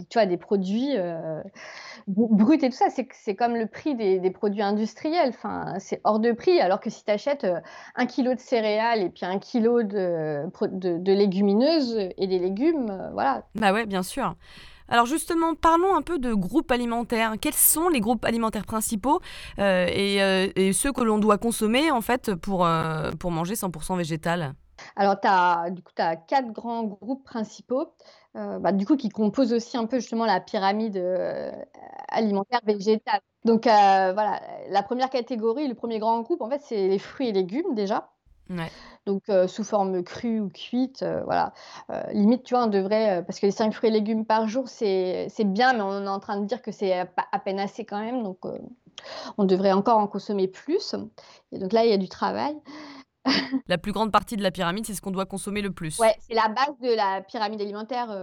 tu 0.10 0.18
vois, 0.18 0.26
des 0.26 0.38
produits 0.38 0.98
euh, 0.98 1.40
bruts 2.08 2.58
et 2.64 2.70
tout 2.70 2.76
ça. 2.76 2.88
C'est 2.90 3.36
comme 3.36 3.56
le 3.56 3.68
prix 3.68 3.94
des, 3.94 4.32
produits 4.32 4.64
industriels. 4.64 5.30
Enfin, 5.30 5.76
c'est 5.78 6.02
hors 6.04 6.20
de 6.20 6.32
prix. 6.32 6.60
Alors 6.60 6.80
que 6.80 6.90
si 6.90 7.04
tu 7.04 7.12
achètes 7.12 7.46
un 7.96 8.06
kilo 8.08 8.34
de 8.34 8.40
céréales 8.40 9.04
et 9.04 9.10
puis 9.10 9.26
un 9.26 9.38
kilo 9.38 9.84
de, 9.84 10.46
de, 10.62 10.98
de 10.98 11.14
légumineuses 11.14 12.10
et 12.18 12.26
des 12.26 12.40
légumes, 12.40 13.12
voilà. 13.14 13.44
Bah 13.54 13.72
ouais, 13.72 13.86
bien 13.86 14.02
sûr. 14.02 14.15
Alors 14.88 15.08
justement, 15.08 15.56
parlons 15.56 15.96
un 15.96 16.02
peu 16.02 16.20
de 16.20 16.34
groupes 16.34 16.72
alimentaires. 16.72 17.34
Quels 17.42 17.54
sont 17.54 17.90
les 17.90 18.02
groupes 18.02 18.24
alimentaires 18.24 18.66
principaux 18.66 19.20
euh, 19.58 19.88
euh, 19.88 20.50
et, 20.56 20.74
ceux 20.74 20.92
que 20.92 21.02
l'on 21.02 21.18
doit 21.18 21.38
consommer 21.38 21.92
en 21.92 22.02
fait 22.02 22.36
pour, 22.36 22.66
euh, 22.66 23.12
pour 23.12 23.32
manger 23.32 23.56
100% 23.56 23.98
végétal? 23.98 24.54
Alors, 24.96 25.20
tu 25.20 25.28
as, 25.28 25.70
du 25.72 25.82
coup, 25.82 25.92
as 25.98 26.18
quatre 26.18 26.52
grands 26.52 26.84
groupes 26.84 27.24
principaux, 27.24 27.94
bah, 28.34 28.74
du 28.74 28.86
coup, 28.86 28.98
qui 28.98 29.08
composent 29.08 29.54
aussi 29.54 29.78
un 29.78 29.86
peu 29.86 30.00
justement 30.00 30.26
la 30.26 30.42
pyramide 30.42 31.02
alimentaire 32.10 32.60
végétale. 32.66 33.22
Donc, 33.46 33.64
voilà, 33.64 34.42
la 34.70 34.84
première 34.84 35.10
catégorie, 35.10 35.70
le 35.70 35.76
premier 35.76 35.98
grand 36.00 36.22
groupe, 36.22 36.42
en 36.42 36.50
fait, 36.50 36.62
c'est 36.62 36.90
les 36.90 37.00
fruits 37.00 37.30
et 37.30 37.32
légumes 37.32 37.74
déjà. 37.74 38.15
Donc, 39.06 39.24
sous 39.48 39.64
forme 39.64 40.04
crue 40.04 40.40
ou 40.40 40.50
cuite, 40.50 41.06
voilà. 41.26 41.54
limite, 42.12 42.44
tu 42.44 42.54
vois, 42.54 42.66
on 42.66 42.68
devrait, 42.68 43.24
parce 43.26 43.40
que 43.40 43.46
les 43.46 43.52
5 43.52 43.74
fruits 43.74 43.90
et 43.90 43.94
légumes 43.94 44.26
par 44.26 44.48
jour, 44.48 44.68
c'est 44.68 45.28
bien, 45.40 45.74
mais 45.74 45.82
on 45.82 46.06
est 46.06 46.10
en 46.10 46.20
train 46.20 46.40
de 46.40 46.46
dire 46.46 46.62
que 46.62 46.72
c'est 46.72 46.94
à, 46.94 47.40
peine 47.40 47.60
assez 47.60 47.86
quand 47.86 48.00
même. 48.00 48.24
Donc, 48.24 48.40
on 49.38 49.44
devrait 49.44 49.74
encore 49.74 50.00
en 50.00 50.08
consommer 50.08 50.48
plus. 50.48 50.96
Et 51.52 51.60
donc 51.60 51.74
là, 51.74 51.86
il 51.86 51.92
y 51.92 51.94
a 51.94 51.98
du 51.98 52.10
travail. 52.10 52.56
La 53.68 53.78
plus 53.78 53.92
grande 53.92 54.12
partie 54.12 54.38
de 54.38 54.44
la 54.44 54.52
pyramide, 54.52 54.86
c'est 54.86 54.94
ce 54.94 55.02
qu'on 55.02 55.12
doit 55.12 55.26
consommer 55.26 55.62
le 55.62 55.72
plus. 55.72 56.00
Ouais, 56.00 56.16
c'est 56.20 56.36
la 56.36 56.48
base 56.48 56.78
de 56.82 56.96
la 56.96 57.22
pyramide 57.22 57.62
alimentaire, 57.62 58.16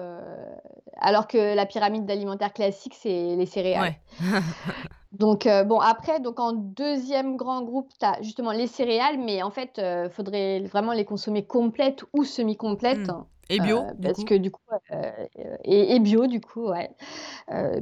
alors 0.96 1.26
que 1.26 1.54
la 1.54 1.66
pyramide 1.66 2.10
alimentaire 2.10 2.52
classique, 2.52 2.94
c'est 2.96 3.36
les 3.36 3.46
céréales. 3.46 3.96
Ouais. 4.20 4.30
Donc, 5.12 5.46
euh, 5.46 5.62
bon, 5.62 5.78
après, 5.78 6.20
donc 6.20 6.40
en 6.40 6.52
deuxième 6.52 7.36
grand 7.36 7.62
groupe, 7.62 7.90
tu 7.98 8.06
as 8.06 8.20
justement 8.22 8.52
les 8.52 8.66
céréales, 8.66 9.18
mais 9.18 9.42
en 9.42 9.50
fait, 9.50 9.72
il 9.76 9.84
euh, 9.84 10.10
faudrait 10.10 10.60
vraiment 10.60 10.92
les 10.92 11.04
consommer 11.04 11.44
complètes 11.44 12.04
ou 12.14 12.24
semi-complètes. 12.24 13.08
Mmh. 13.08 13.24
Et 13.50 13.60
bio, 13.60 13.80
euh, 13.80 13.92
parce 14.02 14.24
que 14.24 14.34
du 14.34 14.50
coup, 14.50 14.62
et, 15.64 15.98
bio 15.98 16.26
du 16.26 16.40
coup, 16.40 16.70
ouais. 16.70 16.88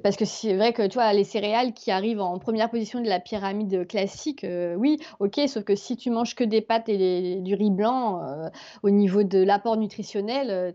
parce 0.03 0.17
que 0.17 0.25
c'est 0.25 0.57
vrai 0.57 0.73
que 0.73 0.85
tu 0.89 0.95
vois, 0.95 1.13
les 1.13 1.23
céréales 1.23 1.75
qui 1.75 1.93
arrivent 1.93 2.21
en 2.21 2.41
première 2.41 2.71
position 2.71 3.01
de 3.01 3.07
la 3.07 3.21
pyramide 3.21 3.87
classique, 3.87 4.45
oui, 4.77 4.99
ok, 5.21 5.39
sauf 5.47 5.63
que 5.63 5.77
si 5.77 5.97
tu 5.97 6.11
manges 6.11 6.35
que 6.35 6.43
des 6.43 6.61
pâtes 6.61 6.89
et 6.89 7.37
du 7.37 7.55
riz 7.55 7.71
blanc, 7.71 8.21
au 8.83 8.91
niveau 8.91 9.23
de 9.23 9.39
l'apport 9.39 9.77
nutritionnel, 9.77 10.75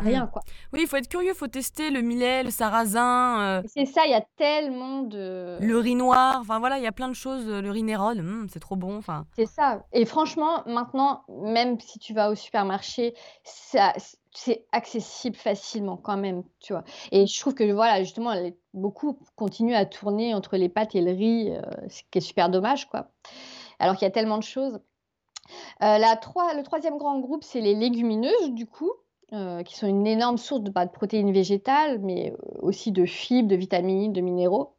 Mmh. 0.00 0.06
rien, 0.06 0.26
quoi. 0.26 0.42
Oui, 0.72 0.80
il 0.82 0.86
faut 0.86 0.96
être 0.96 1.08
curieux, 1.08 1.30
il 1.30 1.36
faut 1.36 1.48
tester 1.48 1.90
le 1.90 2.00
millet, 2.00 2.42
le 2.42 2.50
sarrasin. 2.50 3.40
Euh, 3.40 3.62
c'est 3.66 3.86
ça, 3.86 4.02
il 4.06 4.10
y 4.10 4.14
a 4.14 4.24
tellement 4.36 5.02
de. 5.02 5.58
Le 5.60 5.78
riz 5.78 5.94
noir, 5.94 6.38
enfin 6.40 6.58
voilà, 6.58 6.78
il 6.78 6.84
y 6.84 6.86
a 6.86 6.92
plein 6.92 7.08
de 7.08 7.14
choses. 7.14 7.46
Le 7.46 7.70
riz 7.70 7.82
Nérol, 7.82 8.22
mmh, 8.22 8.48
c'est 8.52 8.60
trop 8.60 8.76
bon. 8.76 8.96
Enfin. 8.96 9.26
C'est 9.36 9.46
ça. 9.46 9.84
Et 9.92 10.04
franchement, 10.04 10.62
maintenant, 10.66 11.24
même 11.28 11.78
si 11.80 11.98
tu 11.98 12.14
vas 12.14 12.30
au 12.30 12.34
supermarché, 12.34 13.14
ça, 13.44 13.92
c'est 14.34 14.66
accessible 14.72 15.36
facilement 15.36 15.96
quand 15.96 16.16
même, 16.16 16.42
tu 16.60 16.72
vois. 16.72 16.84
Et 17.10 17.26
je 17.26 17.40
trouve 17.40 17.54
que 17.54 17.70
voilà, 17.72 18.02
justement, 18.02 18.34
beaucoup 18.72 19.18
continuent 19.36 19.74
à 19.74 19.84
tourner 19.84 20.34
entre 20.34 20.56
les 20.56 20.68
pâtes 20.68 20.94
et 20.94 21.00
le 21.00 21.12
riz, 21.12 21.50
euh, 21.50 21.60
ce 21.88 22.02
qui 22.10 22.18
est 22.18 22.22
super 22.22 22.48
dommage, 22.48 22.88
quoi. 22.88 23.08
Alors 23.78 23.96
qu'il 23.96 24.06
y 24.06 24.08
a 24.10 24.12
tellement 24.12 24.38
de 24.38 24.42
choses. 24.42 24.80
Euh, 25.82 25.98
la 25.98 26.14
le 26.14 26.62
troisième 26.62 26.98
grand 26.98 27.18
groupe, 27.20 27.44
c'est 27.44 27.60
les 27.60 27.74
légumineuses, 27.74 28.50
du 28.50 28.66
coup. 28.66 28.92
Euh, 29.32 29.62
qui 29.62 29.76
sont 29.76 29.86
une 29.86 30.06
énorme 30.06 30.36
source 30.36 30.60
de, 30.60 30.70
bah, 30.70 30.86
protéines 30.86 31.32
végétales, 31.32 32.00
mais 32.00 32.32
euh, 32.32 32.58
aussi 32.60 32.92
de 32.92 33.06
fibres, 33.06 33.48
de 33.48 33.56
vitamines, 33.56 34.12
de 34.12 34.20
minéraux. 34.20 34.74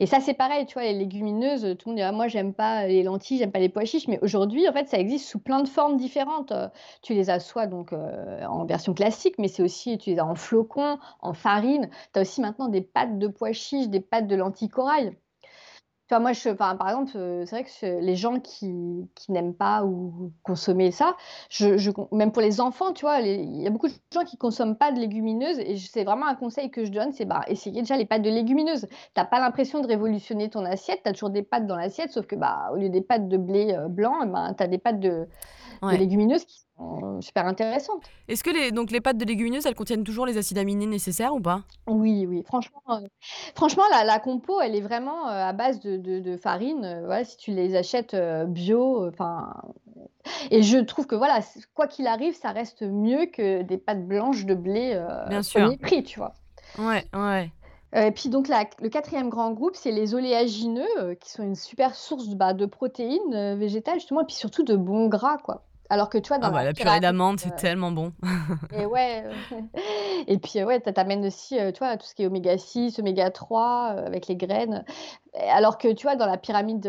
Et 0.00 0.06
ça, 0.06 0.18
c'est 0.20 0.34
pareil, 0.34 0.66
tu 0.66 0.74
vois, 0.74 0.82
les 0.82 0.94
légumineuses, 0.94 1.62
tout 1.78 1.88
le 1.88 1.92
monde 1.92 1.96
dit: 1.98 2.02
«Ah 2.02 2.10
moi 2.12 2.26
j'aime 2.26 2.54
pas 2.54 2.88
les 2.88 3.04
lentilles, 3.04 3.38
j'aime 3.38 3.52
pas 3.52 3.60
les 3.60 3.68
pois 3.68 3.84
chiches», 3.84 4.08
mais 4.08 4.18
aujourd'hui, 4.22 4.68
en 4.68 4.72
fait, 4.72 4.88
ça 4.88 4.98
existe 4.98 5.28
sous 5.28 5.38
plein 5.38 5.62
de 5.62 5.68
formes 5.68 5.96
différentes, 5.96 6.50
heu, 6.52 6.68
tu 7.02 7.14
les 7.14 7.30
as 7.30 7.38
soit 7.40 7.68
donc 7.68 7.92
en 7.92 8.64
version 8.66 8.94
classique, 8.94 9.36
mais 9.38 9.48
c'est 9.48 9.62
aussi 9.62 9.96
tu 9.98 10.10
les 10.10 10.18
as 10.18 10.26
en 10.26 10.34
flocons, 10.34 10.98
en 11.20 11.32
farine. 11.34 11.88
Tu 12.12 12.18
as 12.18 12.22
aussi 12.22 12.40
maintenant 12.40 12.68
des 12.68 12.82
pâtes 12.82 13.18
de 13.18 13.28
pois 13.28 13.52
chiches, 13.52 13.88
des 13.88 14.00
pâtes 14.00 14.26
de 14.26 14.34
lentilles 14.36 14.68
corail. 14.68 15.16
Tu 16.08 16.14
vois, 16.14 16.20
moi, 16.20 16.32
je 16.34 16.50
par 16.50 16.74
exemple, 16.86 17.16
heu, 17.16 17.44
c'est 17.46 17.56
vrai 17.56 17.64
que 17.64 18.00
les 18.00 18.14
gens 18.14 18.38
qui 18.38 19.08
qui 19.14 19.32
n'aiment 19.32 19.54
pas 19.54 19.84
ou 19.86 20.32
consommer 20.42 20.90
ça, 20.90 21.16
je 21.48 21.78
je 21.78 21.90
con 21.90 22.08
même 22.12 22.30
pour 22.30 22.42
les 22.42 22.60
enfants, 22.60 22.92
tu 22.92 23.06
vois, 23.06 23.22
les 23.22 23.36
il 23.36 23.62
y 23.62 23.66
a 23.66 23.70
beaucoup 23.70 23.88
de 23.88 23.94
gens 24.12 24.22
qui 24.24 24.36
consomment 24.36 24.76
pas 24.76 24.92
de 24.92 24.98
légumineuses 25.00 25.58
et 25.60 25.76
je 25.76 25.88
c'est 25.88 26.04
vraiment 26.04 26.26
un 26.26 26.34
conseil 26.34 26.70
que 26.70 26.84
je 26.84 26.90
donne, 26.92 27.12
c'est, 27.12 27.24
bah, 27.24 27.40
essayer 27.48 27.80
déjà 27.80 27.96
les 27.96 28.04
pâtes 28.04 28.20
de 28.20 28.28
légumineuses. 28.28 28.86
Tu 29.14 29.20
as 29.20 29.24
pas 29.24 29.40
l'impression 29.40 29.80
de 29.80 29.86
révolutionner 29.86 30.50
ton 30.50 30.66
assiette, 30.66 31.00
tu 31.04 31.08
as 31.08 31.12
toujours 31.14 31.30
des 31.30 31.42
pâtes 31.42 31.66
dans 31.66 31.76
l'assiette, 31.76 32.10
sauf 32.12 32.26
que, 32.26 32.36
bah, 32.36 32.68
au 32.72 32.76
lieu 32.76 32.90
des 32.90 33.00
pâtes 33.00 33.26
de 33.28 33.38
blé, 33.38 33.72
heu, 33.74 33.88
blanc, 33.88 34.22
et 34.22 34.26
ben, 34.26 34.52
tu 34.52 34.62
as 34.62 34.66
des 34.68 34.78
pâtes 34.78 35.00
de 35.00 35.26
de 35.90 35.96
Ouais. 35.96 35.98
légumineuses 35.98 36.44
qui 36.46 36.63
sont 36.76 37.20
super 37.20 37.46
intéressantes. 37.46 38.10
Est-ce 38.28 38.42
que 38.42 38.50
les 38.50 38.72
donc 38.72 38.90
les 38.90 39.00
pâtes 39.02 39.18
de 39.18 39.24
légumineuses, 39.24 39.66
elles 39.66 39.74
contiennent 39.74 40.04
toujours 40.04 40.24
les 40.26 40.38
acides 40.38 40.58
aminés 40.58 40.86
nécessaires 40.86 41.34
ou 41.34 41.40
pas? 41.40 41.64
Oui, 41.86 42.24
oui, 42.26 42.42
franchement, 42.46 42.80
heu, 42.88 43.08
franchement 43.54 43.82
la 43.90 44.04
la 44.04 44.18
compo, 44.18 44.58
elle 44.62 44.74
est 44.74 44.80
vraiment, 44.80 45.26
heu, 45.28 45.30
à 45.32 45.52
base 45.52 45.80
de 45.80 45.98
de 45.98 46.18
de 46.18 46.36
farine, 46.38 47.02
voilà, 47.04 47.24
si 47.24 47.36
tu 47.36 47.50
les 47.52 47.76
achètes, 47.76 48.16
bio, 48.48 49.06
enfin 49.06 49.52
et 50.50 50.62
je 50.62 50.78
trouve 50.78 51.06
que 51.06 51.16
voilà, 51.16 51.40
quoi 51.74 51.86
qu'il 51.88 52.06
arrive, 52.08 52.34
ça 52.36 52.52
reste 52.52 52.82
mieux 52.82 53.26
que 53.26 53.62
des 53.62 53.78
pâtes 53.78 54.06
blanches 54.06 54.46
de 54.46 54.54
blé, 54.54 54.94
Bien 55.24 55.42
sûr. 55.42 55.72
1er 55.72 55.78
prix, 55.78 56.04
tu 56.04 56.18
vois? 56.20 56.34
Ouais, 56.78 57.08
ouais, 57.14 57.52
et 57.94 58.10
puis 58.12 58.28
donc 58.30 58.48
la 58.48 58.64
le 58.80 58.88
4e 58.88 59.28
grand 59.30 59.52
groupe, 59.52 59.76
c'est 59.76 59.92
les 59.92 60.14
oléagineux, 60.14 61.14
qui 61.20 61.30
sont 61.30 61.42
une 61.44 61.54
super 61.56 61.94
source, 61.94 62.28
bah, 62.36 62.54
de 62.54 62.66
protéines, 62.66 63.56
végétales 63.58 64.00
justement 64.00 64.22
et 64.22 64.26
puis 64.26 64.36
surtout 64.36 64.62
de 64.64 64.76
bons 64.76 65.08
gras, 65.08 65.38
quoi. 65.38 65.64
Alors 65.90 66.08
que 66.08 66.18
tu 66.18 66.28
vois, 66.28 66.38
dans 66.38 66.48
Ah 66.48 66.50
la 66.50 66.52
bah, 66.52 66.64
la 66.64 66.72
purée 66.74 67.00
pyramide, 67.00 67.00
d'amandes, 67.00 67.40
c'est 67.40 67.50
heu 67.50 67.54
tellement 67.54 67.92
bon. 67.92 68.12
et 68.72 68.86
ouais, 68.86 69.22
heu 69.24 69.44
et 70.26 70.38
puis, 70.38 70.58
heu, 70.60 70.64
ouais, 70.66 70.80
tu 70.80 70.92
tu 70.92 71.26
aussi, 71.26 71.56
tu 71.74 71.78
vois, 71.78 71.96
tout 71.96 72.06
ce 72.06 72.14
qui 72.14 72.22
est 72.24 72.26
oméga 72.26 72.58
6, 72.58 72.98
oméga 72.98 73.30
3, 73.30 73.94
heu, 73.96 74.06
avec 74.06 74.26
les 74.26 74.36
graines. 74.36 74.84
Alors 75.50 75.78
que, 75.78 75.92
tu 75.92 76.04
vois, 76.04 76.16
dans 76.16 76.26
la 76.26 76.38
pyramide, 76.38 76.88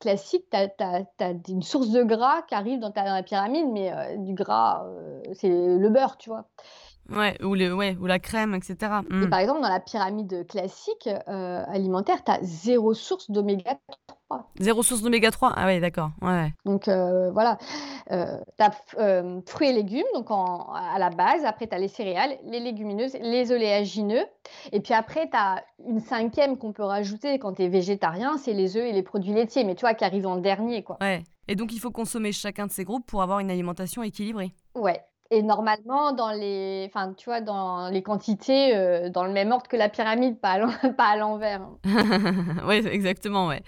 classique, 0.00 0.46
tu 0.50 0.56
as 0.56 0.68
as 0.80 1.02
as 1.20 1.32
une 1.48 1.62
source 1.62 1.90
de 1.90 2.02
gras 2.02 2.42
qui 2.42 2.54
arrive 2.54 2.80
dans 2.80 2.90
ta 2.90 3.04
dans 3.04 3.14
la 3.14 3.22
pyramide, 3.22 3.68
mais, 3.72 3.92
du 4.18 4.34
gras, 4.34 4.86
c'est 5.34 5.48
le 5.50 5.88
beurre, 5.90 6.16
tu 6.18 6.30
vois? 6.30 6.46
Ouais, 7.10 7.40
ou 7.42 7.54
le 7.54 7.72
ouais, 7.74 7.96
ou 8.00 8.06
la 8.06 8.18
crème 8.18 8.54
et 8.54 8.60
cetera. 8.62 9.02
Et 9.10 9.14
Mmh. 9.14 9.30
par 9.30 9.38
exemple, 9.38 9.60
dans 9.62 9.68
la 9.68 9.80
pyramide, 9.80 10.46
classique, 10.48 11.08
heu, 11.08 11.22
alimentaire, 11.68 12.24
tu 12.24 12.32
as 12.32 12.38
0 12.42 12.94
source 12.94 13.30
d'oméga 13.30 13.78
3. 14.28 14.50
0 14.58 14.82
source 14.82 15.02
d'oméga 15.02 15.30
3? 15.30 15.52
Ah 15.54 15.66
ouais, 15.66 15.78
d'accord. 15.78 16.10
Ouais. 16.20 16.52
Donc, 16.64 16.88
heu, 16.88 17.30
voilà, 17.32 17.58
heu, 18.10 18.26
tu 18.58 18.64
as 18.64 18.72
hem, 18.98 19.40
fruits 19.46 19.68
et 19.68 19.72
légumes, 19.72 20.06
donc 20.14 20.30
en 20.32 20.72
à 20.72 20.98
la 20.98 21.10
base, 21.10 21.44
après 21.44 21.68
tu 21.68 21.74
as 21.74 21.78
les 21.78 21.88
céréales, 21.88 22.36
les 22.44 22.58
légumineuses, 22.60 23.14
les 23.20 23.52
oléagineux 23.52 24.24
et 24.72 24.80
puis 24.80 24.94
après 24.94 25.28
tu 25.30 25.36
as 25.36 25.62
une 25.86 26.00
5e 26.00 26.56
qu'on 26.58 26.72
peut 26.72 26.82
rajouter 26.84 27.38
quand 27.38 27.54
tu 27.54 27.62
es 27.62 27.68
végétarien, 27.68 28.36
c'est 28.38 28.52
les 28.52 28.76
œufs 28.76 28.84
et 28.84 28.92
les 28.92 29.02
produits 29.02 29.32
laitiers, 29.32 29.62
mais 29.64 29.74
tu 29.76 29.82
vois, 29.82 29.94
qui 29.94 30.04
arrivent 30.04 30.26
en 30.26 30.36
dernier, 30.36 30.82
quoi. 30.82 30.96
Ouais 31.00 31.22
et 31.48 31.54
donc 31.54 31.72
il 31.72 31.78
faut 31.78 31.92
consommer 31.92 32.32
chacun 32.32 32.66
de 32.66 32.72
ces 32.72 32.84
groupes 32.84 33.06
pour 33.06 33.22
avoir 33.22 33.38
une 33.38 33.50
alimentation 33.52 34.02
équilibrée? 34.02 34.52
Ouais 34.74 35.00
et 35.30 35.42
normalement 35.42 36.12
dans 36.12 36.30
les 36.32 36.86
enfin, 36.88 37.12
tu 37.14 37.26
vois, 37.26 37.40
dans 37.40 37.88
les 37.90 38.02
quantités, 38.02 38.76
heu, 38.76 39.10
dans 39.10 39.24
le 39.24 39.32
même 39.32 39.52
ordre 39.52 39.68
que 39.68 39.76
la 39.76 39.88
pyramide, 39.88 40.38
pas 40.40 40.58
à 40.98 41.16
l'envers, 41.16 41.62
hein. 41.62 41.78
Ouais, 42.66 42.84
exactement, 42.86 43.48
ouais. 43.48 43.62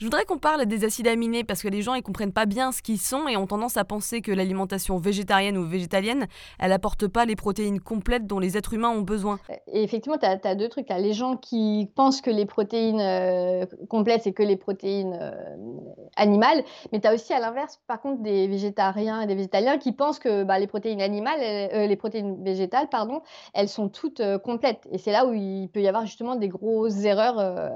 Je 0.00 0.06
voudrais 0.06 0.24
qu'on 0.24 0.38
parle 0.38 0.64
des 0.64 0.84
acides 0.86 1.08
aminés 1.08 1.44
parce 1.44 1.60
que 1.60 1.68
les 1.68 1.82
gens, 1.82 1.92
ils 1.92 2.02
comprennent 2.02 2.32
pas 2.32 2.46
bien 2.46 2.72
ce 2.72 2.80
qu'ils 2.80 2.98
sont 2.98 3.28
et 3.28 3.36
ont 3.36 3.46
tendance 3.46 3.76
à 3.76 3.84
penser 3.84 4.22
que 4.22 4.32
l'alimentation 4.32 4.96
végétarienne 4.96 5.58
ou 5.58 5.66
végétalienne, 5.66 6.26
elle 6.58 6.72
apporte 6.72 7.06
pas 7.06 7.26
les 7.26 7.36
protéines 7.36 7.80
complètes 7.80 8.26
dont 8.26 8.38
les 8.38 8.56
êtres 8.56 8.72
humains 8.72 8.88
ont 8.88 9.02
besoin. 9.02 9.38
effectivement, 9.66 10.16
tu 10.16 10.24
as 10.24 10.54
2 10.54 10.70
trucs. 10.70 10.86
Tu 10.86 10.94
les 10.94 11.12
gens 11.12 11.36
qui 11.36 11.90
pensent 11.96 12.22
que 12.22 12.30
les 12.30 12.46
protéines, 12.46 12.98
heu, 12.98 13.66
complètes, 13.90 14.22
c'est 14.22 14.32
que 14.32 14.42
les 14.42 14.56
protéines, 14.56 15.12
hem, 15.12 15.80
animales, 16.16 16.64
mais 16.92 17.00
tu 17.00 17.06
as 17.06 17.12
aussi 17.12 17.34
à 17.34 17.38
l'inverse, 17.38 17.78
par 17.86 18.00
contre, 18.00 18.22
des 18.22 18.48
végétariens 18.48 19.20
et 19.20 19.26
des 19.26 19.34
végétaliens 19.34 19.76
qui 19.76 19.92
pensent 19.92 20.18
que, 20.18 20.44
bah, 20.44 20.58
les 20.58 20.66
protéines 20.66 21.02
animales, 21.02 21.40
heu, 21.42 21.86
les 21.86 21.96
protéines 21.96 22.42
végétales, 22.42 22.88
pardon, 22.88 23.20
elles 23.52 23.68
sont 23.68 23.90
toutes, 23.90 24.20
heu, 24.20 24.38
complètes 24.38 24.88
et 24.92 24.96
c'est 24.96 25.12
là 25.12 25.26
où 25.26 25.34
il 25.34 25.68
peut 25.68 25.82
y 25.82 25.88
avoir 25.88 26.06
justement 26.06 26.36
des 26.36 26.48
grosses 26.48 27.04
erreurs, 27.04 27.70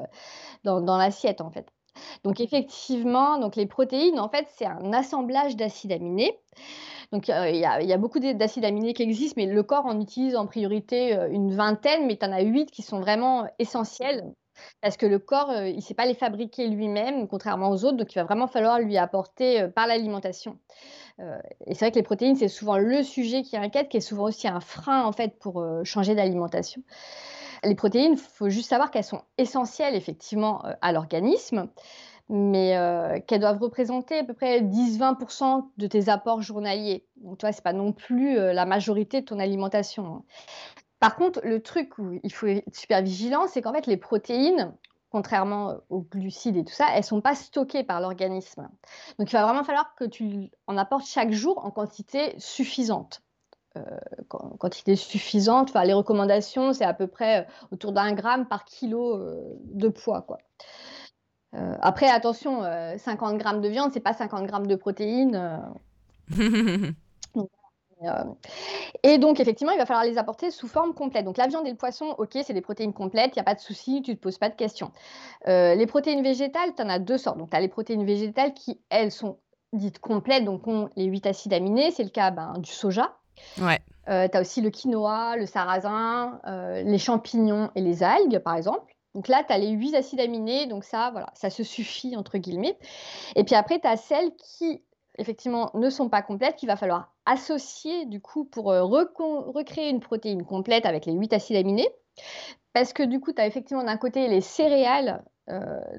dans 0.64 0.80
dans 0.80 0.96
l'assiette, 0.96 1.42
en 1.42 1.50
fait. 1.50 1.66
Donc 2.24 2.40
effectivement, 2.40 3.38
donc 3.38 3.56
les 3.56 3.66
protéines, 3.66 4.18
en 4.18 4.28
fait, 4.28 4.46
c'est 4.56 4.66
un 4.66 4.92
assemblage 4.92 5.56
d'acides 5.56 5.92
aminés. 5.92 6.38
Donc, 7.12 7.28
il 7.28 7.56
y 7.56 7.64
a 7.64 7.80
il 7.80 7.88
y 7.88 7.92
a 7.92 7.98
beaucoup 7.98 8.18
d'acides 8.18 8.64
aminés 8.64 8.94
qui 8.94 9.02
existent, 9.02 9.34
mais 9.36 9.46
le 9.46 9.62
corps 9.62 9.86
en 9.86 10.00
utilise 10.00 10.36
en 10.36 10.46
priorité, 10.46 11.16
une 11.30 11.54
vingtaine, 11.54 12.06
mais 12.06 12.16
tu 12.16 12.26
en 12.26 12.32
as 12.32 12.42
8 12.42 12.70
qui 12.70 12.82
sont 12.82 12.98
vraiment 12.98 13.46
essentiels 13.58 14.24
parce 14.80 14.96
que 14.96 15.06
le 15.06 15.18
corps, 15.18 15.52
il 15.52 15.76
ne 15.76 15.80
sait 15.80 15.94
pas 15.94 16.06
les 16.06 16.14
fabriquer 16.14 16.68
lui-même, 16.68 17.28
contrairement 17.28 17.70
aux 17.70 17.84
autres, 17.84 17.96
donc 17.96 18.12
il 18.12 18.18
va 18.18 18.24
vraiment 18.24 18.46
falloir 18.46 18.78
lui 18.78 18.96
apporter, 18.96 19.68
par 19.74 19.86
l'alimentation. 19.86 20.58
Et 21.18 21.74
c'est 21.74 21.80
vrai 21.80 21.90
que 21.90 21.96
les 21.96 22.02
protéines, 22.02 22.36
c'est 22.36 22.48
souvent 22.48 22.76
le 22.76 23.02
sujet 23.02 23.42
qui 23.42 23.56
inquiète, 23.56 23.88
qui 23.88 23.98
est 23.98 24.00
souvent 24.00 24.24
aussi 24.24 24.48
un 24.48 24.60
frein, 24.60 25.04
en 25.04 25.12
fait, 25.12 25.38
pour, 25.38 25.64
changer 25.84 26.14
d'alimentation. 26.14 26.82
Les 27.64 27.74
protéines, 27.74 28.12
il 28.12 28.18
faut 28.18 28.48
juste 28.48 28.68
savoir 28.68 28.90
qu'elles 28.90 29.04
sont 29.04 29.22
essentielles 29.38 29.94
effectivement, 29.94 30.64
heu, 30.66 30.74
à 30.82 30.92
l'organisme, 30.92 31.68
mais 32.30 32.76
heu, 32.78 33.20
qu'elles 33.28 33.40
doivent 33.40 33.60
représenter 33.62 34.18
à 34.20 34.24
peu 34.24 34.34
près 34.34 34.62
10-20% 34.62 35.70
de 35.78 35.86
tes 35.88 36.08
apports 36.10 36.42
journaliers. 36.42 37.06
Donc 37.18 37.38
tu 37.38 37.46
vois, 37.46 37.52
c'est 37.52 37.64
pas 37.64 37.74
non 37.74 37.92
plus, 37.92 38.38
heu, 38.38 38.52
la 38.52 38.66
majorité 38.66 39.22
de 39.22 39.26
ton 39.26 39.40
alimentation, 39.40 40.06
hein. 40.06 40.24
Par 41.00 41.16
contre, 41.16 41.40
le 41.44 41.62
truc 41.62 41.98
où 41.98 42.18
il 42.24 42.32
faut 42.32 42.46
être 42.48 42.76
super 42.76 43.02
vigilant, 43.02 43.46
c'est 43.48 43.62
qu'en 43.62 43.74
fait 43.74 43.86
les 43.88 43.98
protéines, 43.98 44.74
contrairement, 45.10 45.76
aux 45.90 46.02
glucides 46.02 46.56
et 46.58 46.64
tout 46.64 46.74
ça, 46.74 46.88
elles 46.94 47.04
sont 47.04 47.22
pas 47.22 47.34
stockées 47.36 47.84
par 47.84 48.00
l'organisme. 48.02 48.70
Donc 49.18 49.30
il 49.32 49.34
va 49.34 49.44
vraiment 49.44 49.64
falloir 49.64 49.96
que 49.96 50.04
tu 50.06 50.50
en 50.68 50.78
apportes 50.78 51.06
chaque 51.06 51.32
jour 51.32 51.64
en 51.66 51.72
quantité 51.72 52.34
suffisante. 52.38 53.23
Quan 54.28 54.50
quantité 54.58 54.94
suffisante, 54.94 55.70
enfin 55.70 55.84
les 55.84 55.92
recommandations, 55.92 56.72
c'est 56.72 56.84
à 56.84 56.94
peu 56.94 57.08
près, 57.08 57.42
heu, 57.42 57.44
autour 57.72 57.92
d'un 57.92 58.12
gramme 58.12 58.46
par 58.46 58.64
kilo, 58.64 59.16
heu, 59.16 59.58
de 59.64 59.88
poids, 59.88 60.22
quoi. 60.22 60.38
Après 61.52 62.08
attention, 62.08 62.64
heu, 62.64 62.98
50 62.98 63.38
grammes 63.38 63.60
de 63.60 63.68
viande, 63.68 63.92
c'est 63.92 64.00
pas 64.00 64.12
50 64.12 64.46
grammes 64.46 64.66
de 64.66 64.76
protéines, 64.76 65.60
donc 67.34 67.50
et 69.02 69.18
donc 69.18 69.40
effectivement, 69.40 69.72
il 69.72 69.78
va 69.78 69.86
falloir 69.86 70.04
les 70.04 70.18
apporter 70.18 70.50
sous 70.50 70.68
forme 70.68 70.94
complète. 70.94 71.24
Donc 71.24 71.38
la 71.38 71.46
viande 71.46 71.66
et 71.66 71.70
le 71.70 71.76
poisson, 71.76 72.14
OK, 72.18 72.36
c'est 72.44 72.52
des 72.52 72.60
protéines 72.60 72.92
complètes, 72.92 73.32
il 73.34 73.38
y 73.38 73.40
a 73.40 73.44
pas 73.44 73.54
de 73.54 73.60
souci, 73.60 74.02
tu 74.02 74.14
te 74.14 74.20
poses 74.20 74.36
pas 74.36 74.50
de 74.50 74.56
questions. 74.56 74.90
Les 75.46 75.86
protéines 75.86 76.22
végétales, 76.22 76.74
tu 76.76 76.82
en 76.82 76.88
as 76.88 76.98
2 76.98 77.18
sortes. 77.18 77.38
Donc 77.38 77.50
tu 77.50 77.56
as 77.56 77.60
les 77.60 77.68
protéines 77.68 78.04
végétales 78.04 78.52
qui, 78.52 78.80
elles, 78.90 79.10
sont 79.10 79.38
dites 79.72 79.98
complètes, 79.98 80.44
donc 80.44 80.66
ont 80.66 80.88
les 80.96 81.04
8 81.04 81.26
acides 81.26 81.52
aminés. 81.52 81.90
C'est 81.90 82.04
le 82.04 82.10
cas, 82.10 82.30
ben, 82.30 82.54
du 82.58 82.70
soja. 82.70 83.16
Ouais. 83.60 83.80
Heu, 84.08 84.28
tu 84.30 84.36
as 84.36 84.40
aussi 84.40 84.60
le 84.60 84.70
quinoa, 84.70 85.36
le 85.36 85.46
sarrasin, 85.46 86.40
heu, 86.46 86.82
les 86.82 86.98
champignons 86.98 87.70
et 87.74 87.80
les 87.80 88.02
algues, 88.02 88.38
par 88.38 88.56
exemple. 88.56 88.94
Donc 89.14 89.28
là, 89.28 89.44
tu 89.46 89.52
as 89.52 89.58
les 89.58 89.70
8 89.70 89.94
acides 89.94 90.20
aminés, 90.20 90.66
donc 90.66 90.84
ça, 90.84 91.10
voilà, 91.12 91.28
ça 91.34 91.48
se 91.48 91.62
«suffit» 91.62 92.16
entre 92.16 92.36
guillemets 92.38 92.76
et 93.36 93.44
puis 93.44 93.54
après, 93.54 93.78
tu 93.78 93.86
as 93.86 93.96
celles 93.96 94.34
qui, 94.36 94.82
effectivement, 95.18 95.70
ne 95.74 95.88
sont 95.88 96.08
pas 96.08 96.20
complètes, 96.22 96.56
qu'il 96.56 96.68
va 96.68 96.76
falloir 96.76 97.14
associer 97.24 98.06
du 98.06 98.20
coup 98.20 98.44
pour, 98.44 98.64
recon 98.66 99.52
recréer 99.52 99.88
une 99.88 100.00
protéine 100.00 100.44
complète 100.44 100.84
avec 100.84 101.06
les 101.06 101.12
8 101.12 101.32
acides 101.32 101.56
aminés. 101.56 101.88
Parce 102.72 102.92
que 102.92 103.04
du 103.04 103.20
coup, 103.20 103.32
tu 103.32 103.40
as 103.40 103.46
effectivement 103.46 103.84
d'un 103.84 103.96
côté 103.96 104.26
les 104.26 104.40
céréales, 104.40 105.22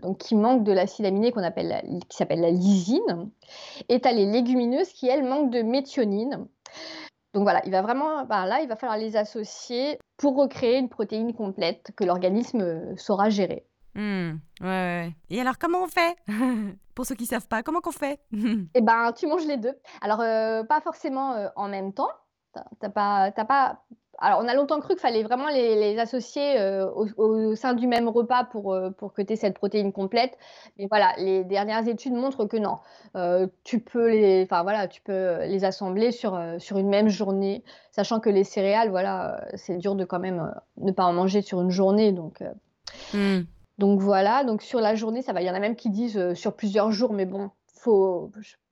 donc 0.02 0.17
qui 0.17 0.36
manquent 0.36 0.63
de 0.63 0.74
l'acide 0.74 1.06
aminé 1.06 1.32
qu'on 1.32 1.43
appelle 1.43 1.84
qui 2.10 2.17
s'appelle 2.17 2.41
la 2.41 2.50
lysine 2.50 3.30
et 3.89 4.02
tu 4.02 4.08
as 4.08 4.12
les 4.12 4.26
légumineuses 4.26 4.91
qui, 4.91 5.08
elles, 5.08 5.24
manquent 5.24 5.52
de 5.52 5.62
méthionine. 5.62 6.48
Donc 7.36 7.43
voilà, 7.43 7.62
il 7.65 7.71
va 7.71 7.82
vraiment 7.82 8.24
ben, 8.24 8.45
là, 8.45 8.62
il 8.62 8.69
va 8.69 8.78
falloir 8.78 8.98
les 8.98 9.17
associer 9.17 10.00
pour 10.15 10.38
recréer 10.38 10.78
une 10.78 10.88
protéine 10.88 11.34
complète 11.34 11.91
que 11.98 12.06
l'organisme, 12.06 12.62
heu, 12.62 12.95
saura 12.95 13.30
gérer. 13.30 13.65
Mmh. 13.93 14.32
Ouais, 14.62 14.67
ouais, 14.67 15.15
et 15.30 15.41
alors 15.41 15.58
comment 15.58 15.84
on 15.84 15.88
fait? 15.88 16.15
Pour 16.95 17.06
ceux 17.06 17.15
qui 17.15 17.26
savent 17.26 17.48
pas, 17.50 17.62
comment 17.62 17.82
qu'on 17.82 17.91
fait? 17.91 18.21
Et 18.74 18.80
ben, 18.80 19.12
tu 19.12 19.28
manges 19.28 19.45
les 19.45 19.58
2. 19.58 19.74
Alors, 20.00 20.21
heu, 20.21 20.65
pas 20.65 20.80
forcément, 20.80 21.36
heu, 21.36 21.50
en 21.58 21.67
même 21.67 21.91
temps. 21.91 22.10
Tu 22.54 22.62
as 22.62 22.65
tu 22.80 22.86
as 22.86 22.89
pas 22.89 23.32
as 23.36 23.45
pas 23.45 23.84
alors 24.19 24.39
on 24.43 24.47
a 24.47 24.54
longtemps 24.54 24.80
cru 24.80 24.93
qu'il 24.93 25.01
fallait 25.01 25.23
vraiment 25.23 25.47
les 25.49 25.75
les 25.75 25.99
associer, 25.99 26.60
heu, 26.60 26.86
au 26.95 27.08
au 27.17 27.56
sein 27.56 27.73
du 27.73 27.88
même 27.88 28.08
repas 28.08 28.43
pour, 28.45 28.73
heu, 28.73 28.91
pour 28.91 29.13
que 29.13 29.21
tu 29.21 29.34
aies 29.34 29.36
cette 29.36 29.56
protéine 29.56 29.91
complète. 29.91 30.38
Mais 30.78 30.88
voilà, 30.89 31.13
les 31.17 31.43
dernières 31.43 31.88
études 31.88 32.13
montrent 32.13 32.46
que 32.46 32.58
non. 32.58 32.77
Heu, 33.15 33.52
tu 33.63 33.79
peux 33.79 34.10
les 34.10 34.46
voilà, 34.46 34.87
tu 34.87 35.02
peux 35.02 35.44
les 35.46 35.65
assembler 35.65 36.12
sur, 36.12 36.40
sur 36.60 36.77
une 36.77 36.90
même 36.90 37.10
journée, 37.10 37.63
sachant 37.92 38.19
que 38.19 38.29
les 38.29 38.44
céréales, 38.44 38.90
voilà, 38.90 39.46
c'est 39.56 39.77
dur 39.77 39.96
de 39.96 40.06
quand 40.06 40.19
même, 40.19 40.54
ne 40.77 40.92
pas 40.92 41.04
en 41.06 41.13
manger 41.13 41.42
sur 41.42 41.62
une 41.62 41.71
journée 41.71 42.12
donc 42.12 42.42
heu 42.42 42.52
Mmh. 43.13 43.44
Donc 43.77 44.00
voilà, 44.00 44.44
donc 44.44 44.62
sur 44.62 44.79
la 44.79 44.96
journée, 44.96 45.21
ça 45.21 45.33
va. 45.33 45.42
Il 45.42 45.46
y 45.46 45.50
en 45.50 45.54
a 45.54 45.60
même 45.60 45.75
qui 45.75 45.90
disent, 45.90 46.33
sur 46.33 46.56
plusieurs 46.56 46.92
jours, 46.92 47.13
mais 47.13 47.25
bon, 47.25 47.52
faut 47.73 48.31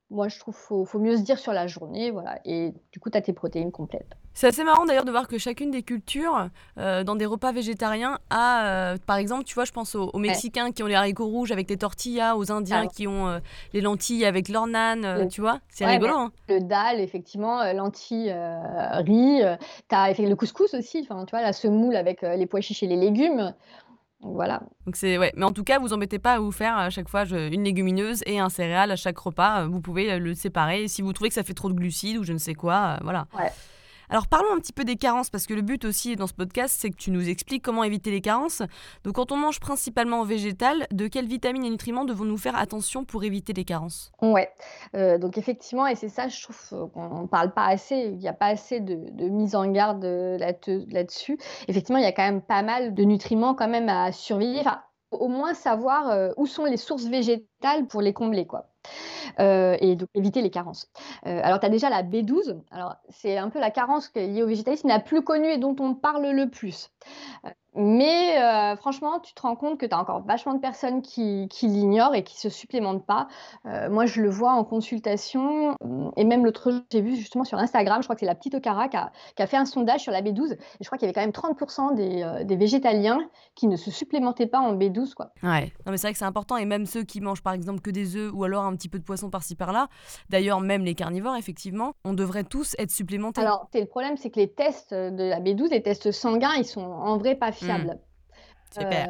moi 0.10 0.28
je 0.28 0.40
trouve 0.40 0.56
faut 0.56 0.86
faut 0.86 1.00
mieux 1.00 1.18
se 1.18 1.24
dire 1.24 1.40
sur 1.40 1.54
la 1.54 1.68
journée, 1.68 2.12
voilà 2.12 2.40
et 2.46 2.74
du 2.92 3.00
coup, 3.00 3.10
tu 3.10 3.18
as 3.18 3.22
tes 3.22 3.34
protéines 3.34 3.72
complètes. 3.72 4.16
C'est 4.36 4.48
assez 4.48 4.64
marrant 4.64 4.86
d'ailleurs 4.86 5.06
de 5.06 5.12
voir 5.12 5.28
que 5.28 5.38
chacune 5.38 5.70
des 5.70 5.84
cultures, 5.84 6.50
heu, 6.80 7.04
dans 7.04 7.16
des 7.16 7.26
repas 7.26 7.52
végétariens 7.52 8.18
a, 8.32 8.94
heu, 8.96 8.98
par 9.06 9.18
exemple, 9.18 9.44
tu 9.44 9.54
vois, 9.54 9.66
je 9.66 9.72
pense 9.72 9.94
aux 9.96 10.10
aux 10.12 10.18
Ouais. 10.18 10.22
Mexicains 10.22 10.72
qui 10.72 10.82
ont 10.82 10.88
les 10.88 10.96
haricots 10.96 11.28
rouges 11.28 11.52
avec 11.52 11.70
les 11.70 11.78
tortillas, 11.78 12.36
aux 12.36 12.52
Indiens 12.52 12.80
Alors 12.80 12.92
qui 12.92 13.08
ont, 13.08 13.30
heu, 13.30 13.42
les 13.74 13.82
lentilles 13.82 14.26
avec 14.26 14.50
leur 14.50 14.66
heu, 14.66 15.24
le 15.24 15.28
tu 15.28 15.42
vois? 15.42 15.60
C'est 15.70 15.86
ouais, 15.86 15.92
rigolo, 15.94 16.14
bah, 16.14 16.20
hein? 16.20 16.32
le 16.50 16.60
dal 16.62 17.00
effectivement, 17.00 17.64
lentilles, 17.74 18.34
riz, 18.34 19.44
heu, 19.44 19.56
tu 19.90 19.96
as 19.96 20.14
fait 20.16 20.26
le 20.26 20.36
couscous 20.36 20.74
aussi, 20.74 21.08
enfin, 21.08 21.26
tu 21.26 21.32
vois, 21.32 21.42
la 21.42 21.54
semoule 21.54 21.96
avec, 21.96 22.22
les 22.24 22.48
pois 22.48 22.62
chiches 22.62 22.82
et 22.82 22.88
les 22.88 22.98
légumes, 22.98 23.54
voilà. 24.22 24.64
Donc 24.86 24.96
c'est 24.96 25.18
ouais, 25.18 25.32
mais 25.38 25.46
en 25.46 25.52
tout 25.52 25.64
cas, 25.64 25.80
vous 25.80 25.94
embêtez 25.94 26.18
pas 26.20 26.34
à 26.34 26.40
vous 26.40 26.52
faire 26.52 26.76
à 26.78 26.90
chaque 26.90 27.08
fois 27.08 27.24
une 27.26 27.64
légumineuse 27.64 28.24
et 28.26 28.40
un 28.40 28.50
céréale 28.50 28.92
à 28.92 28.96
chaque 28.96 29.18
repas, 29.18 29.68
vous 29.68 29.80
pouvez, 29.80 30.18
le 30.18 30.34
séparer 30.34 30.88
si 30.88 31.02
vous 31.02 31.14
trouvez 31.14 31.30
que 31.30 31.36
ça 31.36 31.44
fait 31.44 31.54
trop 31.54 31.70
de 31.70 31.74
glucides 31.76 32.18
ou 32.18 32.24
je 32.24 32.34
ne 32.34 32.38
sais 32.40 32.54
quoi, 32.56 32.98
voilà. 33.04 33.28
Ouais. 33.38 33.52
Alors 34.14 34.28
parlons 34.28 34.54
un 34.54 34.60
petit 34.60 34.74
peu 34.74 34.84
des 34.84 34.96
carences, 34.96 35.32
parce 35.32 35.48
que 35.48 35.56
le 35.56 35.64
but 35.64 35.86
aussi 35.86 36.16
dans 36.16 36.28
ce 36.28 36.36
podcast, 36.36 36.78
c'est 36.80 36.92
que 36.92 36.96
tu 36.96 37.10
nous 37.10 37.30
expliques 37.30 37.64
comment 37.64 37.84
éviter 37.84 38.12
les 38.12 38.22
carences. 38.22 38.62
Donc 39.04 39.16
quand 39.16 39.32
on 39.32 39.38
mange 39.38 39.60
principalement 39.60 40.24
végétal, 40.24 40.86
de 40.92 41.08
quelles 41.08 41.26
vitamines 41.26 41.66
et 41.66 41.70
nutriments 41.72 42.06
devons-nous 42.06 42.38
faire 42.38 42.56
attention 42.56 43.06
pour 43.06 43.24
éviter 43.24 43.54
les 43.54 43.66
carences? 43.66 44.12
Ouais, 44.22 44.52
heu, 44.96 45.18
donc 45.18 45.40
effectivement 45.40 45.88
et 45.88 45.96
c'est 45.96 46.10
ça 46.10 46.28
je 46.28 46.44
trouve, 46.44 46.60
heu, 46.74 46.86
qu'on 46.94 47.26
parle 47.26 47.56
pas 47.56 47.66
assez, 47.66 48.12
il 48.14 48.22
y 48.22 48.28
a 48.28 48.34
pas 48.34 48.50
assez 48.50 48.82
de 48.82 48.94
de 48.94 49.30
mise 49.30 49.56
en 49.56 49.66
garde, 49.72 50.06
là-te 50.06 50.86
là-dessus. 50.94 51.40
Effectivement, 51.68 51.98
il 51.98 52.04
y 52.04 52.08
a 52.08 52.12
quand 52.12 52.22
même 52.22 52.44
pas 52.44 52.62
mal 52.62 52.94
de 52.94 53.04
nutriments 53.06 53.56
quand 53.56 53.68
même 53.68 53.90
à 53.90 54.12
surveiller, 54.12 54.60
enfin, 54.60 54.84
au 55.10 55.28
moins 55.28 55.56
savoir, 55.56 56.32
où 56.38 56.46
sont 56.46 56.66
les 56.66 56.78
sources 56.78 57.06
végétales 57.06 57.88
pour 57.88 58.04
les 58.04 58.14
combler, 58.14 58.46
quoi. 58.46 58.73
Heu 59.40 59.78
et 59.82 59.96
donc 59.96 60.10
éviter 60.16 60.42
les 60.42 60.50
carences. 60.52 60.90
Heu, 61.28 61.30
alors 61.44 61.60
tu 61.60 61.66
as 61.66 61.70
déjà 61.70 61.90
la 61.90 62.04
B12, 62.04 62.56
alors 62.72 62.96
c'est 63.10 63.38
un 63.38 63.50
peu 63.50 63.60
la 63.60 63.72
carence 63.72 64.12
liée 64.16 64.44
au 64.44 64.48
végétalisme 64.48 64.88
la 64.88 65.00
plus 65.00 65.24
connue 65.24 65.50
et 65.52 65.58
dont 65.58 65.76
on 65.80 65.96
parle 65.96 66.28
le 66.32 66.50
plus. 66.50 66.90
Heu, 67.48 67.52
mais 67.76 68.38
heu, 68.40 68.76
franchement, 68.78 69.20
tu 69.20 69.34
te 69.34 69.42
rends 69.42 69.56
compte 69.56 69.80
que 69.80 69.86
tu 69.86 69.94
as 69.96 70.00
encore 70.00 70.22
vachement 70.26 70.54
de 70.54 70.60
personnes 70.60 71.02
qui 71.02 71.48
qui 71.50 71.68
l'ignorent 71.68 72.14
et 72.16 72.24
qui 72.24 72.38
se 72.40 72.50
supplémentent 72.50 73.06
pas. 73.06 73.28
Heu, 73.66 73.90
moi, 73.90 74.06
je 74.06 74.22
le 74.22 74.30
vois 74.30 74.54
en 74.54 74.64
consultation, 74.64 75.72
mmh 75.84 76.10
et 76.16 76.26
même 76.26 76.46
l'autre 76.46 76.70
jour, 76.70 76.82
j'ai 76.92 77.02
vu 77.02 77.16
justement 77.16 77.44
sur 77.44 77.58
Instagram, 77.58 78.02
je 78.02 78.06
crois 78.06 78.16
que 78.16 78.20
c'est 78.20 78.26
la 78.28 78.36
petite 78.36 78.54
Okara 78.56 78.88
qui 78.88 78.98
a 78.98 79.12
qui 79.36 79.42
a 79.42 79.48
fait 79.48 79.58
un 79.58 79.66
sondage 79.66 80.02
sur 80.02 80.12
la 80.12 80.22
B12 80.22 80.54
et 80.54 80.58
je 80.82 80.86
crois 80.86 80.98
qu'il 80.98 81.08
y 81.08 81.10
avait 81.10 81.14
quand 81.14 81.22
même 81.22 81.32
30 81.32 81.96
des, 81.96 82.22
heu, 82.24 82.44
des 82.44 82.56
végétaliens 82.56 83.20
qui 83.56 83.68
ne 83.68 83.76
se 83.76 83.90
supplémentaient 83.90 84.46
pas 84.48 84.60
en 84.60 84.76
B12, 84.76 85.16
quoi. 85.16 85.32
Ouais, 85.42 85.72
non 85.86 85.92
mais 85.92 85.98
c'est 85.98 86.08
vrai 86.08 86.14
que 86.14 86.20
c'est 86.20 86.26
important 86.26 86.58
et 86.58 86.66
même 86.66 86.86
ceux 86.86 87.04
qui 87.04 87.22
mangent 87.22 87.42
par 87.42 87.54
exemple 87.54 87.82
que 87.82 87.90
des 87.90 88.16
œufs 88.16 88.32
ou 88.34 88.44
alors 88.44 88.66
un 88.66 88.76
petit 88.76 88.90
peu 88.90 89.00
de 89.00 89.04
poisson 89.04 89.30
par-ci 89.30 89.56
par-là, 89.56 89.88
d'ailleurs 90.30 90.62
même 90.62 90.84
les 90.84 90.94
carnivores 90.96 91.36
effectivement, 91.36 91.94
on 92.04 92.14
devrait 92.14 92.44
tous 92.44 92.76
être 92.78 92.92
supplémentés. 92.92 93.42
Alors, 93.42 93.68
le 93.74 93.86
problème, 93.86 94.18
c'est 94.18 94.30
que 94.30 94.40
les 94.40 94.50
tests, 94.50 94.94
de 94.94 95.24
la 95.24 95.40
B12, 95.40 95.72
les 95.72 95.82
tests 95.82 96.12
sanguins, 96.12 96.54
ils 96.58 96.66
sont 96.66 96.82
en 96.82 97.18
vrai 97.18 97.36
pas 97.36 97.52
Mmh, 97.63 97.63
fiables. 97.64 98.00
Heu, 98.78 98.82
super. 98.82 99.08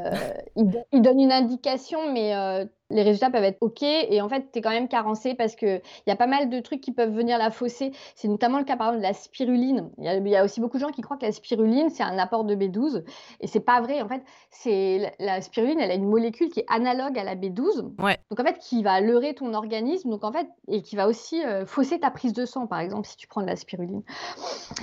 ils 0.55 0.69
don 0.69 0.85
ils 0.91 1.01
donnent 1.01 1.21
une 1.21 1.31
indication, 1.31 2.11
mais 2.11 2.35
heu, 2.35 2.69
les 2.93 3.03
résultats 3.03 3.29
peuvent 3.29 3.43
être 3.43 3.57
OK 3.61 3.81
et 3.83 4.21
en 4.21 4.29
fait, 4.29 4.51
tu 4.51 4.59
es 4.59 4.61
quand 4.61 4.69
même 4.69 4.87
carencé 4.87 5.33
parce 5.33 5.55
qu'il 5.55 5.81
y 6.07 6.11
a 6.11 6.15
pas 6.15 6.27
mal 6.27 6.49
de 6.49 6.59
trucs 6.59 6.81
qui 6.81 6.91
peuvent 6.91 7.13
venir 7.13 7.37
la 7.37 7.51
fausser. 7.51 7.91
C'est 8.15 8.27
notamment 8.27 8.59
le 8.59 8.63
cas, 8.63 8.77
par 8.77 8.87
exemple, 8.89 9.01
de 9.01 9.07
la 9.07 9.13
spiruline. 9.13 9.89
Il 9.97 10.05
y 10.05 10.07
a 10.07 10.15
il 10.15 10.27
y 10.27 10.35
a 10.35 10.43
aussi 10.43 10.61
beaucoup 10.61 10.77
de 10.77 10.81
gens 10.81 10.91
qui 10.91 11.01
croient 11.01 11.17
que 11.17 11.25
la 11.25 11.31
spiruline, 11.31 11.89
c'est 11.89 12.03
un 12.03 12.17
apport 12.17 12.43
de 12.43 12.55
B12 12.55 13.03
et 13.41 13.47
c'est 13.47 13.59
pas 13.59 13.81
vrai. 13.81 14.01
En 14.01 14.07
fait, 14.07 14.21
c'est 14.49 14.99
la 15.19 15.33
la 15.33 15.41
spiruline, 15.41 15.79
elle 15.79 15.91
a 15.91 15.95
une 15.95 16.07
molécule 16.07 16.49
qui 16.49 16.59
est 16.61 16.65
analogue 16.67 17.17
à 17.17 17.23
la 17.23 17.35
B12, 17.35 17.91
Ouais. 17.99 18.17
donc 18.29 18.39
en 18.39 18.43
fait, 18.43 18.59
qui 18.59 18.83
va 18.83 19.01
leurrer 19.01 19.33
ton 19.33 19.53
organisme, 19.53 20.09
donc 20.09 20.23
en 20.23 20.31
fait 20.31 20.47
et 20.67 20.81
qui 20.81 20.95
va 20.95 21.07
aussi, 21.07 21.41
heu, 21.43 21.65
fausser 21.65 21.99
ta 21.99 22.11
prise 22.11 22.33
de 22.33 22.45
sang, 22.45 22.67
par 22.67 22.79
exemple, 22.79 23.07
si 23.07 23.17
tu 23.17 23.27
prends 23.27 23.41
de 23.41 23.47
la 23.47 23.55
spiruline. 23.55 24.03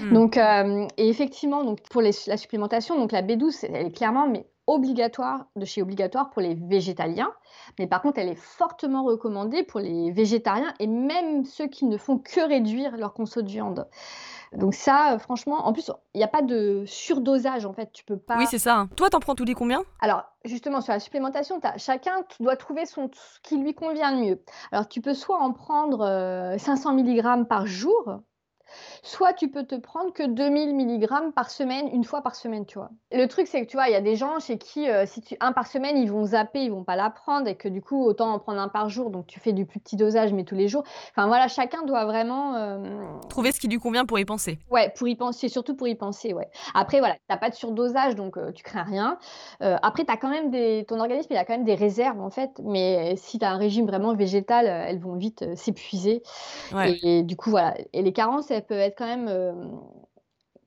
Mmh. 0.01 0.13
Donc 0.13 0.37
hem 0.37 0.89
et 0.97 1.09
effectivement, 1.09 1.65
donc 1.65 1.81
pour 1.89 2.03
les 2.03 2.11
la 2.27 2.37
supplémentation, 2.37 2.99
donc 2.99 3.13
la 3.13 3.23
B12, 3.23 3.51
c'est 3.51 3.71
elle 3.73 3.87
est 3.87 3.97
clairement 3.97 4.29
mais 4.29 4.45
obligatoire, 4.71 5.47
de 5.57 5.65
chez 5.65 5.83
obligatoire 5.83 6.31
pour 6.31 6.43
les 6.43 6.55
végétaliens. 6.55 7.33
Mais 7.79 7.87
par 7.87 8.03
contre, 8.03 8.19
elle 8.19 8.29
est 8.29 8.35
fortement 8.35 9.05
recommandée 9.05 9.63
pour 9.63 9.81
les 9.81 10.11
végétariens 10.13 10.73
et 10.81 10.87
même 10.87 11.45
ceux 11.45 11.67
qui 11.67 11.85
ne 11.87 11.97
font 11.97 12.19
que 12.19 12.41
réduire 12.47 12.97
leur 12.97 13.13
conso 13.15 13.43
de 13.43 13.49
viande. 13.49 13.89
Donc 14.53 14.75
ça, 14.75 15.19
franchement, 15.19 15.67
en 15.67 15.73
plus, 15.73 15.91
il 16.15 16.21
y 16.21 16.25
a 16.25 16.29
pas 16.29 16.43
de 16.43 16.85
surdosage, 16.87 17.67
en 17.67 17.73
fait, 17.73 17.93
tu 17.93 18.05
peux 18.05 18.15
Oui, 18.15 18.21
pas 18.27 18.47
c'est 18.47 18.59
ça, 18.59 18.77
hein. 18.79 18.89
Toi, 18.97 19.11
t'en 19.11 19.21
prends 19.21 19.35
tous 19.35 19.45
les 19.45 19.55
combien? 19.55 19.83
alors 20.01 20.25
justement 20.47 20.81
sur 20.81 20.93
la 20.95 21.01
supplémentation, 21.01 21.61
as 21.63 21.77
chacun 21.77 22.25
doit 22.41 22.57
trouver 22.57 22.87
son 22.87 23.11
ce 23.13 23.39
qui 23.43 23.59
lui 23.59 23.75
convient 23.75 24.11
le 24.13 24.21
mieux. 24.25 24.43
Alors 24.73 24.89
tu 24.89 25.03
peux 25.03 25.13
soit 25.15 25.39
en 25.39 25.53
prendre, 25.53 26.05
heu, 26.55 26.59
500 26.59 26.95
milligrammes 26.95 27.47
par 27.47 27.67
jour, 27.67 28.21
Soit 29.03 29.33
tu 29.33 29.51
peux 29.51 29.65
te 29.65 29.75
prendre 29.75 30.13
que 30.13 30.23
2000 30.23 30.75
milligrammes 30.75 31.33
par 31.33 31.51
semaine, 31.51 31.89
une 31.93 32.05
fois 32.05 32.23
par 32.23 32.35
semaine, 32.35 32.67
tu 32.67 32.79
vois? 32.79 32.91
Le 33.13 33.27
truc, 33.27 33.47
c'est 33.47 33.65
que, 33.65 33.71
tu 33.71 33.77
vois, 33.77 33.89
il 33.89 33.93
y 33.93 33.97
a 33.97 34.01
des 34.01 34.17
gens 34.17 34.39
chez 34.39 34.59
qui, 34.59 34.89
heu, 34.89 35.05
si 35.07 35.21
tu 35.21 35.37
un 35.41 35.53
par 35.53 35.67
semaine, 35.67 35.97
ils 35.97 36.11
vont 36.11 36.25
zapper, 36.27 36.63
ils 36.63 36.71
vont 36.71 36.85
pas 36.85 36.97
la 36.97 37.11
prendre 37.11 37.49
et 37.49 37.57
que 37.57 37.69
du 37.69 37.83
coup, 37.83 38.05
autant 38.05 38.33
en 38.33 38.39
prendre 38.39 38.61
un 38.61 38.69
par 38.69 38.89
jour, 38.89 39.11
donc 39.11 39.27
tu 39.27 39.41
fais 39.41 39.53
du 39.53 39.67
plus 39.67 39.81
petit 39.81 39.97
dosage, 39.97 40.33
mais 40.33 40.45
tous 40.45 40.55
les 40.55 40.69
jours. 40.69 40.85
Enfin 41.11 41.27
voilà, 41.27 41.49
chacun 41.49 41.83
doit 41.85 42.05
vraiment, 42.05 42.57
hem, 42.57 43.21
Trouver 43.29 43.53
ce 43.53 43.61
qui 43.61 43.69
lui 43.69 43.79
convient 43.79 44.05
pour 44.07 44.19
y 44.19 44.25
penser. 44.25 44.59
ouais, 44.71 44.93
pour 44.97 45.09
y 45.09 45.17
penser, 45.17 45.49
surtout 45.49 45.75
pour 45.75 45.89
y 45.89 45.97
penser, 45.97 46.33
ouais. 46.33 46.49
Après 46.75 47.01
voilà, 47.01 47.15
tu 47.15 47.21
as 47.35 47.37
pas 47.37 47.51
de 47.51 47.55
surdosage, 47.57 48.15
donc 48.15 48.37
heu, 48.39 48.53
tu 48.53 48.63
crains 48.63 48.85
rien. 48.85 49.19
Après 49.61 50.05
as 50.09 50.17
quand 50.17 50.31
même 50.31 50.51
des 50.51 50.85
ton 50.89 51.01
organisme, 51.01 51.29
il 51.33 51.37
a 51.37 51.45
quand 51.45 51.55
même 51.55 51.65
des 51.65 51.75
réserves, 51.75 52.21
en 52.21 52.31
fait, 52.31 52.51
mais 52.63 53.17
si 53.17 53.39
tu 53.39 53.45
as 53.45 53.51
un 53.51 53.57
régime 53.57 53.87
vraiment 53.87 54.15
végétal, 54.15 54.67
elles 54.67 54.99
vont 55.01 55.17
vite, 55.17 55.45
s'épuiser 55.57 56.23
Ouais. 56.75 56.99
et 57.03 57.23
du 57.25 57.37
coup, 57.37 57.51
voilà 57.51 57.75
et 57.93 58.03
les 58.03 58.13
carences, 58.13 58.51
elles 58.51 58.60
peuvent 58.67 58.79
être 58.81 58.99
quand 58.99 59.07
même, 59.07 59.29
hem, 59.29 59.81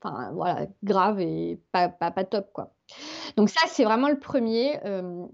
enfin, 0.03 0.33
graves 0.83 1.19
et 1.21 1.59
pas 1.71 1.89
top, 2.25 2.51
quoi. 2.53 2.73
Donc 3.37 3.49
ça, 3.49 3.61
c'est 3.69 3.85
vraiment 3.85 4.09
le 4.09 4.19
1er, 4.19 4.79
hem, 4.83 5.29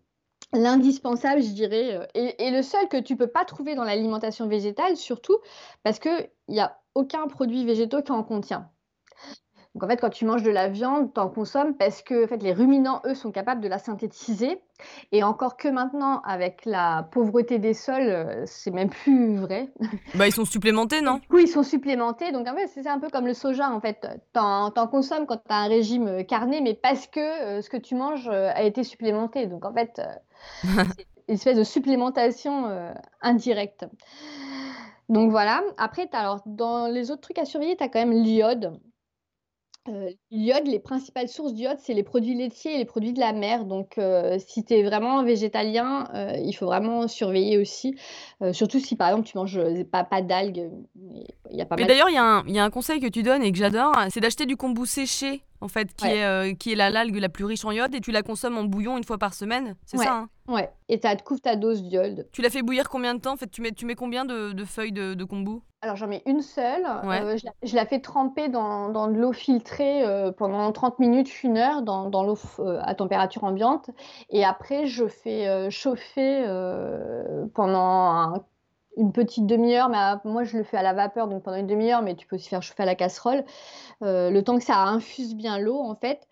l'indispensable, 0.54 1.42
je 1.44 1.52
dirais, 1.54 1.98
heu 1.98 2.08
et 2.16 2.52
le 2.52 2.64
seul 2.64 2.88
que 2.90 2.98
tu 3.02 3.18
peux 3.18 3.28
pas 3.28 3.46
trouver 3.46 3.76
dans 3.76 3.84
l'alimentation 3.86 4.48
végétale, 4.48 4.98
surtout 4.98 5.38
parce 5.84 6.00
qu'il 6.00 6.32
y 6.50 6.60
a 6.62 6.80
aucun 6.96 7.28
produit 7.28 7.66
végétaux 7.66 8.02
qui 8.04 8.12
en 8.14 8.24
contient. 8.24 8.72
Donc 9.76 9.84
en 9.84 9.88
fait, 9.88 9.98
quand 9.98 10.10
tu 10.10 10.26
manges 10.26 10.42
de 10.42 10.50
la 10.50 10.68
viande, 10.68 11.14
tu 11.14 11.20
en 11.20 11.30
consommes 11.30 11.76
parce 11.76 12.02
que, 12.02 12.26
en 12.26 12.28
fait, 12.28 12.42
les 12.42 12.54
ruminants, 12.54 13.02
eux, 13.06 13.14
sont 13.14 13.32
capables 13.32 13.62
de 13.62 13.68
la 13.68 13.78
synthétiser? 13.78 14.60
Et 15.12 15.24
encore 15.24 15.58
que 15.58 15.68
maintenant, 15.68 16.22
avec 16.24 16.66
la 16.66 17.08
pauvreté 17.12 17.60
des 17.60 17.76
sols, 17.76 18.10
heu, 18.10 18.44
c'est 18.46 18.72
même 18.72 18.90
plus 18.90 19.36
vrai. 19.36 19.70
Bah, 20.16 20.28
ils 20.28 20.34
sont 20.34 20.46
supplémentés, 20.46 21.02
non? 21.02 21.20
coup, 21.30 21.38
ils 21.38 21.48
sont 21.48 21.64
supplémentés, 21.64 22.32
donc 22.32 22.48
en 22.48 22.56
fait, 22.56 22.68
c'est 22.68 22.88
un 22.88 23.00
peu 23.00 23.10
comme 23.10 23.28
le 23.28 23.36
soja, 23.36 23.70
en 23.70 23.80
fait, 23.80 24.08
tu 24.34 24.40
en 24.40 24.88
consommes 24.88 25.28
quand 25.28 25.38
tu 25.38 25.54
as 25.54 25.58
un 25.58 25.68
régime, 25.68 26.08
heu, 26.08 26.24
carné, 26.24 26.62
mais 26.62 26.74
parce 26.74 27.06
que, 27.06 27.60
heu, 27.60 27.62
ce 27.62 27.70
que 27.70 27.78
tu 27.78 27.94
manges, 27.94 28.28
a 28.28 28.64
été 28.64 28.84
supplémenté, 28.84 29.46
donc 29.46 29.66
en 29.66 29.74
fait, 29.74 30.02
c'est 30.64 31.08
une 31.28 31.36
espèce 31.36 31.58
de 31.58 31.64
supplémentation, 31.64 32.66
indirecte. 33.22 33.86
Donc 35.10 35.32
voilà. 35.32 35.64
Après, 35.78 36.08
alors 36.14 36.42
dans 36.46 36.88
les 36.88 37.12
autres 37.12 37.22
trucs 37.22 37.40
à 37.40 37.46
surveiller, 37.46 37.76
tu 37.76 37.84
as 37.84 37.90
quand 37.90 38.00
même 38.00 38.14
l'iode. 38.14 38.80
Heu, 39.88 40.10
l'iode, 40.30 40.68
les 40.68 40.80
principales 40.80 41.30
sources 41.30 41.54
d'iode, 41.54 41.80
c'est 41.80 41.94
les 41.94 42.04
produits 42.04 42.36
laitiers 42.36 42.76
et 42.76 42.78
les 42.78 42.86
produits 42.86 43.14
de 43.14 43.20
la 43.20 43.34
mer. 43.34 43.66
Donc, 43.66 43.98
heu, 43.98 44.38
si 44.40 44.64
tu 44.66 44.74
es 44.74 44.84
vraiment 44.84 45.24
végétalien, 45.24 46.06
heu, 46.14 46.38
il 46.44 46.54
faut 46.54 46.66
vraiment 46.66 47.08
surveiller 47.08 47.58
aussi, 47.58 47.96
heu, 48.44 48.54
surtout 48.54 48.80
si, 48.80 48.96
par 48.96 49.08
exemple, 49.10 49.28
tu 49.28 49.38
manges, 49.38 49.58
heu, 49.58 49.84
pas 49.86 50.04
pas 50.04 50.22
d'algues, 50.22 50.70
mais 50.96 51.24
il 51.50 51.58
y 51.58 51.62
a 51.62 51.66
pas 51.66 51.78
Mais 51.78 51.82
mal 51.82 51.88
d'ailleurs, 51.88 52.10
il 52.10 52.16
y 52.16 52.18
a 52.18 52.24
un 52.24 52.44
il 52.48 52.54
y 52.56 52.60
a 52.60 52.64
un 52.64 52.70
conseil 52.70 53.00
que 53.00 53.08
tu 53.08 53.24
donnes 53.24 53.44
et 53.44 53.52
que 53.52 53.58
j'adore, 53.58 53.94
c'est 54.10 54.20
d'acheter 54.20 54.46
du 54.46 54.58
kombu 54.58 54.86
séché, 54.86 55.44
en 55.62 55.68
fait, 55.68 55.94
qui 55.96 56.08
ouais, 56.08 56.18
est, 56.18 56.26
heu, 56.26 56.54
qui 56.54 56.72
est 56.72 56.76
la 56.76 56.90
l'algue 56.90 57.16
la 57.18 57.30
plus 57.30 57.46
riche 57.46 57.64
en 57.66 57.72
iode 57.72 57.94
et 57.96 58.02
tu 58.02 58.12
la 58.12 58.22
consommes 58.24 58.58
en 58.58 58.64
bouillon 58.64 58.98
une 58.98 59.04
fois 59.04 59.18
par 59.18 59.34
semaine, 59.34 59.76
c'est 59.86 59.98
ouais, 59.98 60.06
ça, 60.06 60.14
hein? 60.14 60.30
ouais 60.48 60.70
et 60.90 61.00
tu 61.00 61.08
couvres 61.24 61.42
ta 61.42 61.56
dose 61.56 61.84
d'iode. 61.84 62.28
Tu 62.32 62.42
la 62.42 62.50
fais 62.50 62.62
bouillir 62.64 62.90
combien 62.90 63.14
de 63.16 63.22
temps? 63.22 63.34
En 63.34 63.38
fait, 63.38 63.50
tu 63.50 63.62
mets 63.62 63.72
tu 63.72 63.86
mets 63.86 63.96
combien 63.96 64.26
de 64.26 64.52
de 64.52 64.66
feuilles 64.66 64.92
de 64.92 65.14
de 65.14 65.24
kombu? 65.24 65.62
Alors 65.82 65.96
j'en 65.96 66.08
mets 66.08 66.22
une 66.26 66.42
seule, 66.42 66.84
Ouais. 67.02 67.30
heu, 67.32 67.38
je 67.38 67.46
la 67.46 67.54
je 67.64 67.74
la 67.78 67.86
fais 67.86 68.02
tremper 68.02 68.50
dans 68.50 68.90
dans 68.90 69.08
de 69.08 69.14
l'eau 69.18 69.32
filtrée, 69.32 70.04
heu, 70.06 70.34
pendant 70.34 70.70
30 70.74 71.00
minutes, 71.00 71.42
une 71.44 71.58
heure 71.58 71.84
dans 71.84 72.10
dans 72.10 72.24
l'eau 72.24 72.38
heu, 72.60 72.80
à 72.82 72.94
température 72.96 73.46
ambiante. 73.46 73.90
Et 74.30 74.44
après 74.44 74.88
je 74.88 75.08
fais, 75.08 75.70
chauffer, 75.72 76.44
pendant 77.54 77.80
un 77.80 78.46
une 78.98 79.14
petite 79.14 79.46
demi 79.46 79.74
heure, 79.76 79.88
mais 79.88 79.98
à 79.98 80.20
moi 80.26 80.44
je 80.44 80.58
le 80.58 80.64
fais 80.64 80.76
à 80.76 80.84
la 80.84 80.92
vapeur, 80.94 81.30
donc 81.30 81.44
pendant 81.44 81.56
une 81.58 81.68
demi 81.68 81.90
heure, 81.92 82.02
mais 82.02 82.16
tu 82.16 82.28
peux 82.28 82.36
aussi 82.36 82.50
faire 82.50 82.62
chauffer 82.64 82.84
à 82.84 82.86
la 82.86 82.96
casserole, 82.96 83.46
le 84.02 84.42
temps 84.42 84.58
que 84.58 84.64
ça 84.66 84.78
infuse 84.84 85.36
bien 85.36 85.60
l'eau 85.60 85.80
en 85.80 85.96
fait. 85.96 86.28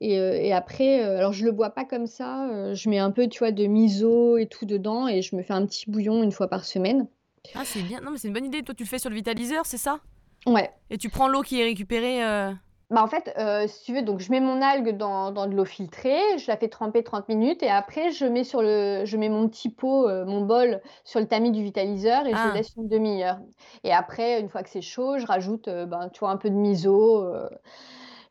Et 0.00 0.14
et 0.16 0.52
après, 0.54 1.02
alors 1.04 1.32
je 1.34 1.44
le 1.46 1.52
bois 1.52 1.70
pas 1.70 1.84
comme 1.86 2.06
ça, 2.06 2.74
je 2.74 2.90
mets 2.90 2.98
un 3.00 3.12
peu, 3.12 3.28
tu 3.28 3.40
vois, 3.40 3.52
de 3.52 3.66
miso 3.66 4.38
et 4.38 4.46
tout 4.48 4.66
dedans 4.66 5.08
et 5.08 5.22
je 5.22 5.36
me 5.36 5.42
fais 5.42 5.54
un 5.54 5.66
petit 5.66 5.90
bouillon 5.90 6.22
une 6.24 6.32
fois 6.32 6.48
par 6.48 6.64
semaine. 6.66 7.08
Ah, 7.52 7.64
c'est 7.64 7.82
bien. 7.82 8.00
Non, 8.00 8.10
mais 8.10 8.18
c'est 8.18 8.28
une 8.28 8.34
bonne 8.34 8.44
idée. 8.44 8.62
Toi, 8.62 8.74
tu 8.74 8.84
le 8.84 8.88
fais 8.88 8.98
sur 8.98 9.10
le 9.10 9.16
vitaliseur, 9.16 9.66
c'est 9.66 9.78
ça? 9.78 10.00
Ouais. 10.46 10.74
Et 10.90 10.98
tu 10.98 11.10
prends 11.10 11.28
l'eau 11.28 11.42
qui 11.42 11.60
est 11.60 11.64
récupérée, 11.64 12.24
heu 12.24 12.56
Bah, 12.90 13.02
en 13.02 13.06
fait, 13.08 13.32
heu, 13.38 13.66
si 13.66 13.82
tu 13.84 13.94
veux, 13.94 14.02
donc 14.02 14.20
je 14.20 14.30
mets 14.30 14.40
mon 14.40 14.60
algue 14.60 14.90
dans 14.96 15.32
dans 15.32 15.46
de 15.46 15.54
l'eau 15.54 15.64
filtrée, 15.64 16.20
je 16.38 16.46
la 16.48 16.56
fais 16.58 16.68
tremper 16.68 17.02
30 17.02 17.28
minutes 17.28 17.62
et 17.62 17.70
après 17.70 18.10
je 18.12 18.26
mets 18.26 18.44
sur 18.44 18.60
le 18.62 19.02
je 19.06 19.16
mets 19.16 19.30
mon 19.30 19.48
petit 19.48 19.70
pot, 19.70 20.06
heu, 20.08 20.24
mon 20.26 20.42
bol 20.42 20.82
sur 21.02 21.18
le 21.18 21.26
tamis 21.26 21.50
du 21.50 21.62
vitaliseur 21.62 22.26
et 22.26 22.36
je 22.36 22.46
le 22.46 22.52
Ah, 22.52 22.54
laisse 22.54 22.74
une 22.76 22.86
demi-heure 22.88 23.38
et 23.84 23.92
après, 23.92 24.38
une 24.38 24.50
fois 24.50 24.62
que 24.62 24.68
c'est 24.68 24.82
chaud, 24.82 25.18
je 25.18 25.26
rajoute, 25.26 25.64
ben, 25.68 26.10
tu 26.12 26.20
vois, 26.20 26.30
un 26.30 26.36
peu 26.36 26.50
de 26.50 26.54
miso, 26.54 27.24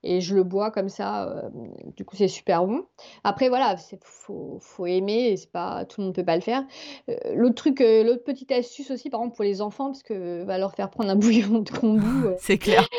et 0.04 0.22
je 0.22 0.36
le 0.36 0.44
bois 0.44 0.72
comme 0.72 0.90
ça, 0.90 1.44
hem, 1.46 1.72
du 1.96 2.06
coup, 2.06 2.16
c'est 2.16 2.28
super 2.28 2.66
bon. 2.66 2.86
Après 3.24 3.50
voilà, 3.50 3.78
c'est 3.78 4.04
faut 4.04 4.58
faut 4.62 4.86
aimer 4.86 5.30
et 5.30 5.38
c'est 5.38 5.52
pas 5.52 5.86
tout 5.86 6.02
le 6.02 6.06
monde 6.06 6.16
peut 6.16 6.26
pas 6.26 6.36
le 6.36 6.42
faire. 6.42 6.64
Heu, 7.10 7.16
l'autre 7.36 7.56
truc, 7.56 7.82
heu, 7.82 8.04
l'autre 8.04 8.24
petite 8.24 8.52
astuce 8.52 8.92
aussi, 8.92 9.10
par 9.10 9.22
exemple, 9.22 9.36
pour 9.36 9.46
les 9.46 9.62
enfants, 9.62 9.88
parce 9.88 10.04
que, 10.04 10.44
bah, 10.44 10.58
leur 10.58 10.74
faire 10.74 10.90
prendre 10.90 11.10
un 11.10 11.16
bouillon 11.18 11.60
de 11.60 11.70
kombu, 11.72 12.06
c'est 12.40 12.58
clair. 12.58 12.88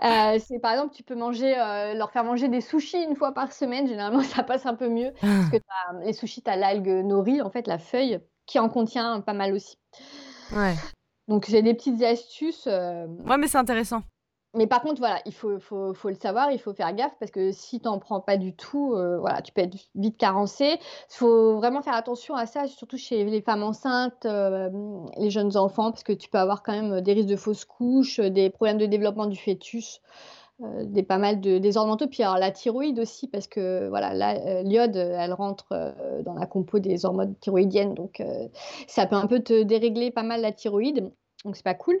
C'est 0.00 0.58
par 0.60 0.72
exemple, 0.72 0.94
tu 0.94 1.02
peux 1.02 1.14
manger, 1.14 1.54
leur 1.96 2.10
faire 2.10 2.24
manger 2.24 2.48
des 2.48 2.60
sushis 2.60 3.02
une 3.02 3.16
fois 3.16 3.32
par 3.32 3.52
semaine. 3.52 3.86
Généralement, 3.86 4.20
ça 4.22 4.42
passe 4.42 4.66
un 4.66 4.74
peu 4.74 4.88
mieux 4.88 5.12
parce 5.20 5.50
que 5.50 6.04
les 6.04 6.12
sushis, 6.12 6.42
tu 6.42 6.50
as 6.50 6.56
l'algue 6.56 6.88
nori, 7.04 7.40
en 7.40 7.50
fait, 7.50 7.66
la 7.66 7.78
feuille 7.78 8.20
qui 8.46 8.58
en 8.58 8.68
contient 8.68 9.20
pas 9.20 9.32
mal 9.32 9.54
aussi. 9.54 9.78
Ouais. 10.52 10.74
Donc 11.28 11.46
j'ai 11.48 11.62
des 11.62 11.74
petites 11.74 12.02
astuces, 12.02 12.66
hem, 12.66 13.16
Ouais, 13.26 13.38
mais 13.38 13.46
c'est 13.46 13.58
intéressant. 13.58 14.02
Mais 14.54 14.66
par 14.66 14.82
contre, 14.82 14.98
voilà, 14.98 15.20
il 15.26 15.32
faut 15.32 15.50
le 15.50 16.14
savoir, 16.14 16.50
il 16.52 16.58
faut 16.58 16.72
faire 16.72 16.92
gaffe 16.94 17.16
parce 17.18 17.30
que 17.30 17.52
si 17.52 17.80
tu 17.80 17.88
en 17.88 17.98
prends 17.98 18.20
pas 18.20 18.36
du 18.36 18.54
tout, 18.54 18.94
heu, 18.94 19.18
voilà, 19.18 19.42
tu 19.42 19.52
peux 19.52 19.62
être 19.62 19.76
vite 19.94 20.16
carencé. 20.16 20.78
Il 20.78 21.16
faut 21.16 21.56
vraiment 21.56 21.82
faire 21.82 21.94
attention 21.94 22.34
à 22.34 22.46
ça, 22.46 22.66
surtout 22.66 22.96
chez 22.96 23.24
les 23.24 23.42
femmes 23.42 23.62
enceintes, 23.62 24.24
hem, 24.24 25.06
les 25.18 25.30
jeunes 25.30 25.56
enfants, 25.56 25.90
parce 25.90 26.04
que 26.04 26.12
tu 26.12 26.28
peux 26.28 26.38
avoir 26.38 26.62
quand 26.62 26.72
même, 26.72 27.00
des 27.00 27.12
risques 27.12 27.28
de 27.28 27.36
fausses 27.36 27.64
couches, 27.64 28.20
des 28.20 28.50
problèmes 28.50 28.78
de 28.78 28.86
développement 28.86 29.26
du 29.26 29.36
fœtus. 29.36 30.00
Des 30.84 31.02
pas 31.02 31.18
mal 31.18 31.40
de 31.40 31.58
désordres 31.58 31.90
mentaux, 31.90 32.06
puis 32.06 32.22
alors 32.22 32.38
la 32.38 32.52
thyroïde 32.52 33.00
aussi 33.00 33.26
parce 33.26 33.48
que 33.48 33.88
voilà, 33.88 34.62
l'iode, 34.62 34.94
elle 34.94 35.32
rentre, 35.32 35.66
dans 36.24 36.34
la 36.34 36.46
compo 36.46 36.78
des 36.78 37.04
hormones 37.04 37.34
thyroïdiennes 37.40 37.92
donc 37.94 38.22
ça 38.86 39.06
peut 39.06 39.16
un 39.16 39.26
peu 39.26 39.40
te 39.40 39.64
dérégler 39.64 40.12
pas 40.12 40.22
mal 40.22 40.42
la 40.42 40.52
thyroïde, 40.52 41.10
donc 41.44 41.56
c'est 41.56 41.64
pas 41.64 41.74
cool. 41.74 41.98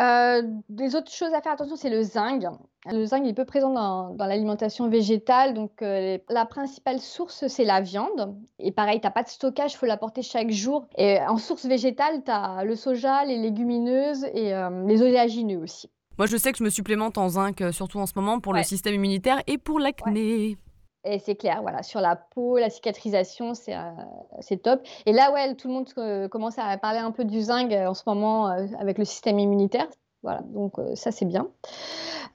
Heu, 0.00 0.42
des 0.68 0.96
autres 0.96 1.12
choses 1.12 1.34
à 1.34 1.42
faire 1.42 1.52
attention, 1.52 1.76
c'est 1.76 1.90
le 1.90 2.02
zinc. 2.02 2.42
Le 2.90 3.04
zinc, 3.04 3.24
est 3.26 3.34
peu 3.34 3.44
présent 3.44 3.72
dans 3.72 4.10
dans 4.14 4.26
l'alimentation 4.26 4.88
végétale 4.88 5.54
donc 5.54 5.82
heu, 5.82 6.18
la 6.28 6.46
principale 6.46 6.98
source, 6.98 7.46
c'est 7.46 7.64
la 7.64 7.80
viande 7.80 8.36
et 8.58 8.72
pareil, 8.72 9.00
tu 9.00 9.06
as 9.06 9.10
pas 9.10 9.22
de 9.22 9.28
stockage, 9.28 9.74
il 9.74 9.76
faut 9.76 9.86
l'apporter 9.86 10.22
chaque 10.22 10.50
jour 10.50 10.86
et 10.96 11.20
en 11.20 11.36
source 11.36 11.66
végétale, 11.66 12.24
tu 12.24 12.30
as 12.30 12.64
le 12.64 12.74
soja, 12.74 13.24
les 13.24 13.36
légumineuses 13.36 14.24
et 14.34 14.48
hem, 14.48 14.88
les 14.88 15.00
oléagineux 15.02 15.58
aussi. 15.58 15.90
Moi, 16.18 16.26
je 16.26 16.36
sais 16.36 16.52
que 16.52 16.58
je 16.58 16.64
me 16.64 16.70
supplémente 16.70 17.18
en 17.18 17.28
zinc, 17.28 17.62
surtout 17.72 17.98
en 17.98 18.06
ce 18.06 18.12
moment 18.16 18.40
pour 18.40 18.52
le 18.52 18.62
système 18.62 18.94
immunitaire 18.94 19.42
et 19.46 19.58
pour 19.58 19.78
Ouais. 19.78 20.56
Et 21.04 21.18
c'est 21.18 21.34
clair, 21.34 21.62
voilà, 21.62 21.82
sur 21.82 22.00
la 22.00 22.14
peau, 22.16 22.58
la 22.58 22.70
cicatrisation, 22.70 23.54
c'est, 23.54 23.74
c'est 24.40 24.62
top. 24.62 24.82
Et 25.06 25.12
là, 25.12 25.32
ouais, 25.32 25.54
tout 25.56 25.66
le 25.68 25.74
monde, 25.74 25.88
heu, 25.98 26.28
commence 26.28 26.58
à 26.58 26.76
parler 26.78 27.00
un 27.00 27.10
peu 27.10 27.24
du 27.24 27.40
zinc, 27.40 27.72
heu, 27.72 27.88
en 27.88 27.94
ce 27.94 28.02
moment, 28.06 28.46
avec 28.46 28.98
le 28.98 29.04
système 29.04 29.38
immunitaire. 29.40 29.88
Voilà, 30.22 30.42
donc 30.42 30.78
heu, 30.78 30.94
ça, 30.94 31.10
c'est 31.10 31.24
bien. 31.24 31.48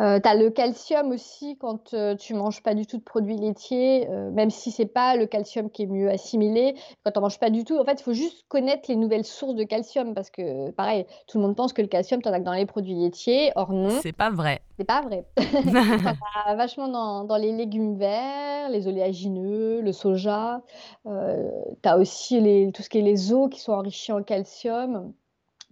Heu, 0.01 0.19
tu 0.21 0.27
as 0.29 0.35
le 0.35 0.49
calcium 0.49 1.11
aussi 1.11 1.57
quand, 1.57 1.93
heu, 1.93 2.15
tu 2.17 2.33
manges 2.33 2.61
pas 2.61 2.73
du 2.73 2.85
tout 2.85 2.97
de 2.97 3.03
produits 3.03 3.38
laitiers, 3.38 4.07
heu, 4.09 4.29
même 4.31 4.49
si 4.49 4.71
c'est 4.71 4.85
pas 4.85 5.15
le 5.15 5.25
calcium 5.25 5.69
qui 5.69 5.83
est 5.83 5.88
mieux 5.88 6.09
assimilé. 6.09 6.75
Quand 7.03 7.11
tu 7.11 7.19
en 7.19 7.21
manges 7.21 7.39
pas 7.39 7.49
du 7.49 7.63
tout, 7.63 7.77
en 7.77 7.85
fait, 7.85 7.99
il 7.99 8.03
faut 8.03 8.13
juste 8.13 8.45
connaître 8.49 8.89
les 8.89 8.95
nouvelles 8.97 9.25
sources 9.25 9.55
de 9.55 9.63
calcium 9.63 10.13
parce 10.13 10.29
que 10.29 10.71
pareil, 10.71 11.05
tout 11.27 11.38
le 11.38 11.45
monde 11.45 11.55
pense 11.55 11.73
que 11.73 11.81
le 11.81 11.88
calcium, 11.88 12.21
tu 12.21 12.27
en 12.29 12.33
as 12.33 12.39
que 12.39 12.45
dans 12.45 12.53
les 12.53 12.65
produits 12.65 12.95
laitiers. 12.95 13.51
Or 13.55 13.71
non, 13.71 13.89
C'est 14.01 14.13
pas 14.13 14.29
vrai. 14.31 14.61
c'est 14.77 14.85
pas 14.85 15.01
vrai. 15.01 15.25
As 16.45 16.55
vachement 16.55 16.88
dans 16.88 17.23
dans 17.23 17.38
les 17.38 17.51
légumes 17.51 17.95
verts, 17.97 18.69
les 18.69 18.88
oléagineux, 18.88 19.81
le 19.81 19.91
soja, 19.91 20.61
heu, 21.07 21.49
tu 21.81 21.89
as 21.89 21.97
aussi 21.97 22.39
les 22.41 22.71
tout 22.71 22.81
ce 22.83 22.89
qui 22.89 22.99
est 22.99 23.01
les 23.01 23.33
os 23.33 23.49
qui 23.49 23.59
sont 23.59 23.73
enrichis 23.73 24.11
en 24.11 24.21
calcium. 24.23 25.13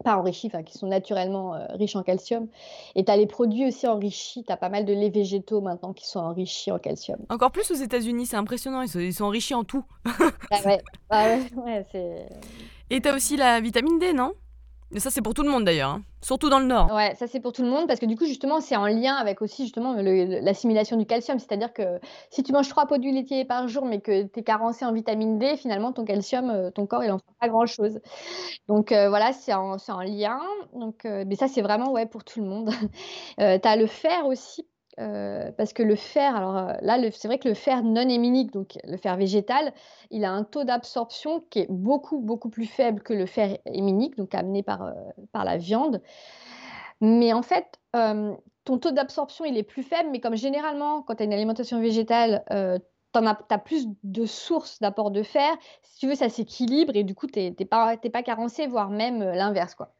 Pas 0.03 0.17
enrichis, 0.17 0.47
enfin 0.47 0.63
qui 0.63 0.77
sont 0.77 0.87
naturellement, 0.87 1.55
heu, 1.55 1.61
riches 1.71 1.95
en 1.95 2.03
calcium 2.03 2.47
et 2.95 3.05
tu 3.05 3.11
as 3.11 3.17
les 3.17 3.27
produits 3.27 3.65
aussi 3.65 3.87
enrichis, 3.87 4.43
tu 4.43 4.51
as 4.51 4.57
pas 4.57 4.69
mal 4.69 4.85
de 4.85 4.93
laits 4.93 5.13
végétaux 5.13 5.61
maintenant 5.61 5.93
qui 5.93 6.07
sont 6.07 6.19
enrichis 6.19 6.71
en 6.71 6.79
calcium. 6.79 7.19
Encore 7.29 7.51
plus 7.51 7.71
aux 7.71 7.75
États-Unis, 7.75 8.25
c'est 8.25 8.35
impressionnant, 8.35 8.81
ils 8.81 8.89
sont 8.89 8.99
ils 8.99 9.13
sont 9.13 9.25
enrichis 9.25 9.53
en 9.53 9.63
tout. 9.63 9.85
Ah 10.51 10.61
ouais, 10.65 10.81
ah 11.09 11.37
ouais, 11.63 11.85
Et 12.89 13.01
tu 13.01 13.07
as 13.07 13.15
aussi 13.15 13.37
la 13.37 13.59
vitamine 13.61 13.97
D, 13.97 14.13
non? 14.13 14.33
Mais 14.95 15.01
ça, 15.01 15.11
c'est 15.11 15.21
pour 15.21 15.33
tout 15.33 15.43
le 15.43 15.49
monde 15.49 15.65
d'ailleurs, 15.65 15.89
hein, 15.89 16.03
surtout 16.21 16.49
dans 16.49 16.57
le 16.59 16.67
nord. 16.67 16.89
Ouais, 16.93 17.13
ça 17.15 17.27
c'est 17.27 17.41
pour 17.41 17.51
tout 17.51 17.63
le 17.63 17.67
monde 17.69 17.85
parce 17.85 17.99
que 17.99 18.05
du 18.05 18.15
coup 18.15 18.25
justement 18.25 18.61
c'est 18.61 18.77
en 18.77 18.87
lien 18.87 19.15
avec 19.15 19.41
aussi 19.41 19.63
justement 19.63 19.93
l'assimilation 19.93 20.95
du 20.95 21.05
calcium. 21.05 21.37
C'est-à-dire 21.37 21.73
que 21.73 21.99
si 22.29 22.43
tu 22.43 22.53
manges 22.53 22.69
3 22.69 22.85
produits 22.85 23.11
laitiers 23.11 23.43
par 23.43 23.67
jour 23.67 23.85
mais 23.85 23.99
que 23.99 24.23
tu 24.23 24.39
es 24.39 24.43
carencé 24.43 24.85
en 24.85 24.93
vitamine 24.93 25.37
D, 25.37 25.57
finalement 25.57 25.91
ton 25.91 26.05
calcium, 26.05 26.49
heu, 26.49 26.71
ton 26.71 26.85
corps 26.87 27.03
il 27.03 27.11
en 27.11 27.17
fera 27.19 27.33
pas 27.41 27.49
grand-chose. 27.49 27.99
Donc 28.69 28.93
heu, 28.93 29.09
voilà, 29.09 29.33
c'est 29.33 29.53
en 29.53 29.75
en 29.89 30.01
lien, 30.01 30.39
donc 30.73 31.05
heu, 31.05 31.25
mais 31.25 31.35
ça 31.35 31.49
c'est 31.49 31.61
vraiment 31.61 31.91
ouais 31.91 32.05
pour 32.05 32.23
tout 32.23 32.39
le 32.41 32.47
monde. 32.47 32.69
Heu, 33.41 33.59
tu 33.61 33.67
as 33.67 33.75
le 33.75 33.87
fer 33.87 34.25
aussi, 34.25 34.65
heu, 34.99 35.51
parce 35.57 35.73
que 35.73 35.83
le 35.83 35.95
fer 35.95 36.35
alors, 36.35 36.57
heu, 36.57 36.73
là 36.81 36.97
c'est 37.11 37.27
vrai 37.27 37.39
que 37.39 37.47
le 37.49 37.55
fer 37.55 37.83
non 37.83 38.07
héminique, 38.09 38.51
donc 38.51 38.77
le 38.83 38.97
fer 38.97 39.17
végétal, 39.17 39.73
il 40.11 40.25
a 40.25 40.31
un 40.31 40.43
taux 40.43 40.63
d'absorption 40.63 41.41
qui 41.49 41.59
est 41.59 41.67
beaucoup, 41.71 42.19
beaucoup 42.19 42.49
plus 42.49 42.65
faible 42.65 43.01
que 43.03 43.13
le 43.13 43.25
fer 43.25 43.57
héminique, 43.65 44.17
donc 44.17 44.35
amené 44.35 44.63
par, 44.63 44.85
heu, 44.87 44.93
par 45.31 45.45
la 45.45 45.57
viande. 45.57 46.01
Mais 47.01 47.33
en 47.33 47.41
fait, 47.41 47.79
ton 47.93 48.77
taux 48.79 48.91
d'absorption, 48.91 49.45
il 49.45 49.57
est 49.57 49.63
plus 49.63 49.83
faible, 49.83 50.09
mais 50.11 50.19
comme 50.19 50.35
généralement, 50.35 51.01
quand 51.03 51.15
tu 51.15 51.23
as 51.23 51.25
une 51.25 51.33
alimentation 51.33 51.79
végétale, 51.81 52.43
tu 52.49 53.19
as 53.19 53.57
plus 53.59 53.87
de 54.03 54.25
sources 54.25 54.79
d'apport 54.79 55.11
de 55.11 55.23
fer, 55.23 55.55
si 55.83 55.99
tu 55.99 56.07
veux, 56.07 56.15
ça 56.15 56.29
s'équilibre 56.29 56.95
et 56.95 57.03
du 57.03 57.15
coup, 57.15 57.27
tu 57.27 57.39
es 57.39 57.53
tu 57.55 57.63
es 57.63 57.65
pas 57.65 57.97
pas 57.97 58.23
carencé, 58.23 58.67
voire 58.67 58.89
même, 58.89 59.19
l'inverse, 59.23 59.75
quoi. 59.75 59.94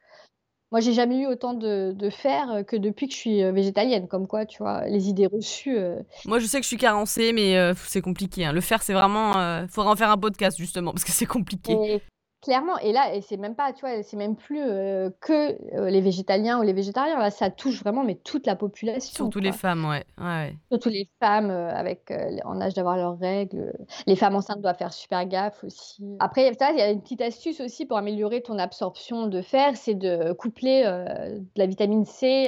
Moi, 0.76 0.82
j'ai 0.82 0.92
jamais 0.92 1.20
eu 1.20 1.26
autant 1.28 1.54
de 1.54 1.94
de 1.94 2.10
fer, 2.10 2.54
heu, 2.54 2.64
que 2.64 2.76
depuis 2.76 3.08
que 3.08 3.14
je 3.14 3.18
suis, 3.18 3.42
heu, 3.42 3.52
végétalienne, 3.52 4.10
comme 4.10 4.28
quoi, 4.28 4.46
tu 4.46 4.58
vois, 4.62 4.86
les 4.90 5.08
idées 5.08 5.28
reçues, 5.28 5.78
heu 5.78 6.00
Moi, 6.26 6.40
je 6.40 6.48
sais 6.48 6.58
que 6.58 6.64
je 6.64 6.68
suis 6.68 6.76
carencée, 6.76 7.32
mais 7.32 7.74
c'est 7.76 8.02
compliqué, 8.02 8.44
hein. 8.44 8.52
Le 8.52 8.60
fer, 8.60 8.84
c'est 8.84 8.92
vraiment, 8.92 9.38
heu, 9.38 9.68
faudrait 9.70 9.94
en 9.94 9.96
faire 9.96 10.12
un 10.12 10.18
podcast 10.18 10.58
justement 10.58 10.92
parce 10.92 11.06
que 11.06 11.14
c'est 11.14 11.26
compliqué. 11.26 11.72
et 11.72 12.02
clairement 12.46 12.78
et 12.78 12.94
là 12.94 13.14
et 13.14 13.22
c'est 13.22 13.38
même 13.38 13.56
pas, 13.56 13.74
tu 13.74 13.82
vois, 13.82 14.02
c'est 14.04 14.16
même 14.16 14.36
plus, 14.36 14.62
heu, 14.62 15.14
que, 15.20 15.52
heu, 15.78 15.90
les 15.90 16.00
végétaliens 16.00 16.60
ou 16.60 16.62
les 16.62 16.74
végétariens, 16.74 17.18
là, 17.20 17.32
ça 17.32 17.50
touche 17.50 17.82
vraiment, 17.82 18.04
mais 18.04 18.16
toute 18.16 18.46
la 18.46 18.56
population, 18.56 19.26
Surtout 19.26 19.40
les 19.40 19.52
femmes, 19.52 19.84
ouais. 19.86 20.06
Ouais, 20.18 20.24
ouais. 20.26 20.56
Surtout 20.72 20.90
les 20.90 21.10
femmes, 21.20 21.50
heu, 21.50 21.68
avec, 21.70 22.14
en 22.46 22.62
âge 22.62 22.76
d'avoir 22.76 22.98
leurs 22.98 23.18
règles, 23.20 23.74
les 24.06 24.16
femmes 24.16 24.36
enceintes 24.36 24.62
doivent 24.62 24.78
faire 24.78 24.94
super 24.94 25.26
gaffe 25.26 25.64
aussi. 25.64 26.04
Après, 26.20 26.48
il 26.48 26.78
y 26.78 26.82
a 26.82 26.92
une 26.92 27.02
petite 27.02 27.22
astuce 27.22 27.60
aussi 27.62 27.86
pour 27.86 27.98
améliorer 27.98 28.42
ton 28.42 28.58
absorption 28.60 29.28
de 29.28 29.42
fer, 29.42 29.76
c'est 29.76 29.96
de 29.96 30.32
coupler, 30.34 30.84
de 30.84 31.44
la 31.56 31.66
vitamine 31.66 32.06
C, 32.06 32.48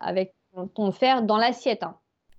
avec 0.00 0.34
ton 0.54 0.68
ton 0.68 0.92
fer 0.92 1.22
dans 1.22 1.36
l'assiette, 1.36 1.82
hein. 1.82 1.96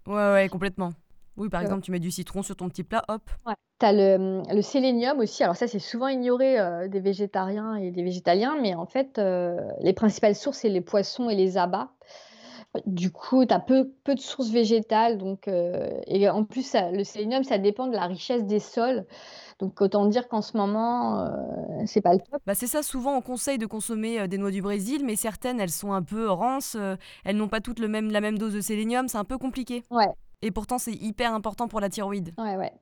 Ouais, 0.07 0.31
ouais, 0.31 0.49
complètement. 0.49 0.91
Oui, 1.37 1.49
par 1.49 1.61
Heu, 1.61 1.75
exemple, 1.75 1.83
tu 1.83 1.91
mets 1.91 1.99
du 1.99 2.11
citron 2.11 2.43
sur 2.43 2.55
ton 2.55 2.69
petit 2.69 2.83
plat, 2.83 3.03
hop. 3.07 3.29
ouais. 3.45 3.53
Tu 3.79 3.85
as 3.85 3.91
le, 3.93 4.41
le 4.53 4.61
sélénium 4.61 5.19
aussi, 5.19 5.43
alors 5.43 5.55
ça, 5.57 5.67
c'est 5.67 5.79
souvent 5.79 6.07
ignoré, 6.07 6.59
heu, 6.59 6.87
des 6.89 6.99
végétariens 7.01 7.75
et 7.75 7.91
des 7.91 8.03
végétaliens, 8.03 8.57
mais 8.61 8.73
en 8.75 8.85
fait, 8.85 9.19
heu, 9.19 9.57
les 9.81 9.93
principales 9.93 10.35
sources, 10.35 10.59
c'est 10.59 10.69
les 10.69 10.81
poissons 10.81 11.29
et 11.29 11.35
les 11.35 11.57
abats. 11.57 11.91
Du 12.87 13.11
coup, 13.11 13.45
tu 13.45 13.53
as 13.53 13.59
peu 13.59 13.91
peu 14.05 14.15
de 14.15 14.19
sources 14.21 14.49
végétales 14.51 15.17
donc 15.17 15.47
et 15.49 16.29
en 16.29 16.43
plus 16.45 16.63
ça 16.67 16.91
le 16.91 17.03
sélénium, 17.05 17.43
ça 17.43 17.57
dépend 17.59 17.87
de 17.87 17.93
la 17.95 18.07
richesse 18.07 18.45
des 18.45 18.59
sols. 18.59 19.05
Donc 19.59 19.81
autant 19.81 20.07
dire 20.07 20.27
qu'en 20.29 20.41
ce 20.43 20.57
moment, 20.57 21.29
c'est 21.87 22.01
pas 22.01 22.13
le 22.13 22.19
top. 22.21 22.41
Bah, 22.45 22.53
c'est 22.55 22.67
ça, 22.67 22.83
souvent 22.83 23.17
on 23.17 23.21
conseille 23.21 23.57
de 23.57 23.65
consommer, 23.65 24.27
des 24.27 24.37
noix 24.37 24.51
du 24.51 24.61
Brésil, 24.61 25.03
mais 25.03 25.15
certaines, 25.15 25.59
elles 25.59 25.71
sont 25.71 25.93
un 25.93 26.03
peu 26.03 26.29
rances, 26.29 26.77
elles 27.23 27.35
n'ont 27.37 27.47
pas 27.49 27.61
toutes 27.61 27.79
le 27.79 27.87
même 27.87 28.11
la 28.11 28.21
même 28.21 28.37
dose 28.37 28.53
de 28.53 28.61
sélénium, 28.61 29.07
c'est 29.07 29.17
un 29.17 29.23
peu 29.25 29.37
compliqué 29.37 29.83
Ouais, 29.89 30.07
et 30.41 30.51
pourtant 30.51 30.77
c'est 30.77 30.93
hyper 30.93 31.33
important 31.33 31.67
pour 31.67 31.79
la 31.79 31.89
thyroïde. 31.89 32.33
ouais, 32.37 32.57
ouais. 32.57 32.73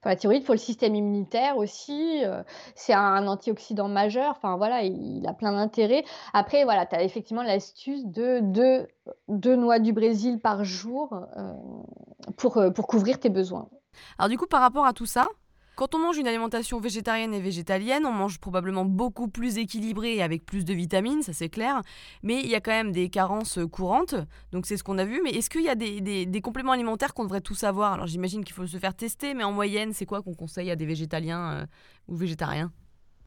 Pour 0.00 0.10
la 0.10 0.16
thyroïde, 0.16 0.44
pour 0.44 0.54
le 0.54 0.58
système 0.58 0.94
immunitaire 0.94 1.56
aussi, 1.56 2.22
heu, 2.24 2.42
c'est 2.74 2.92
un 2.92 3.26
antioxydant 3.26 3.88
majeur, 3.88 4.32
enfin 4.36 4.56
voilà, 4.56 4.82
il 4.82 5.18
il 5.18 5.26
a 5.26 5.32
plein 5.32 5.52
d'intérêts. 5.52 6.04
Après 6.32 6.64
voilà, 6.64 6.86
tu 6.86 6.96
as 6.96 7.02
effectivement 7.02 7.42
l'astuce 7.42 8.04
de 8.04 8.40
2 8.40 8.88
2 9.28 9.56
noix 9.56 9.78
du 9.78 9.92
Brésil 9.92 10.40
par 10.40 10.64
jour, 10.64 11.14
heu, 11.36 11.52
pour, 12.36 12.58
heu, 12.58 12.72
pour 12.72 12.86
couvrir 12.86 13.18
tes 13.20 13.30
besoins. 13.30 13.68
Alors 14.18 14.28
du 14.28 14.36
coup, 14.36 14.46
par 14.46 14.60
rapport 14.60 14.86
à 14.86 14.92
tout 14.92 15.06
ça, 15.06 15.28
quand 15.76 15.94
on 15.94 15.98
mange 15.98 16.18
une 16.18 16.26
alimentation 16.26 16.78
végétarienne 16.80 17.34
et 17.34 17.40
végétalienne, 17.40 18.06
on 18.06 18.12
mange 18.12 18.38
probablement 18.38 18.84
beaucoup 18.84 19.28
plus 19.28 19.58
équilibré 19.58 20.16
et 20.16 20.22
avec 20.22 20.44
plus 20.44 20.64
de 20.64 20.72
vitamines, 20.72 21.22
ça 21.22 21.32
c'est 21.32 21.48
clair. 21.48 21.82
Mais 22.22 22.40
il 22.40 22.48
y 22.48 22.54
a 22.54 22.60
quand 22.60 22.70
même 22.70 22.92
des 22.92 23.08
carences 23.08 23.58
euh, 23.58 23.66
courantes, 23.66 24.14
donc 24.52 24.66
c'est 24.66 24.76
ce 24.76 24.84
qu'on 24.84 24.98
a 24.98 25.04
vu. 25.04 25.20
Mais 25.24 25.30
est-ce 25.30 25.50
qu'il 25.50 25.62
y 25.62 25.68
a 25.68 25.74
des, 25.74 26.40
compléments 26.42 26.72
alimentaires 26.72 27.14
qu'on 27.14 27.24
devrait 27.24 27.40
tous 27.40 27.64
avoir? 27.64 27.94
Alors 27.94 28.06
j'imagine 28.06 28.44
qu'il 28.44 28.54
faut 28.54 28.66
se 28.66 28.76
faire 28.76 28.94
tester, 28.94 29.34
mais 29.34 29.44
en 29.44 29.52
moyenne, 29.52 29.92
c'est 29.92 30.06
quoi 30.06 30.22
qu'on 30.22 30.34
conseille 30.34 30.70
à 30.70 30.76
des 30.76 30.86
végétaliens 30.86 31.52
euh, 31.52 31.66
ou 32.08 32.16
végétariens? 32.16 32.72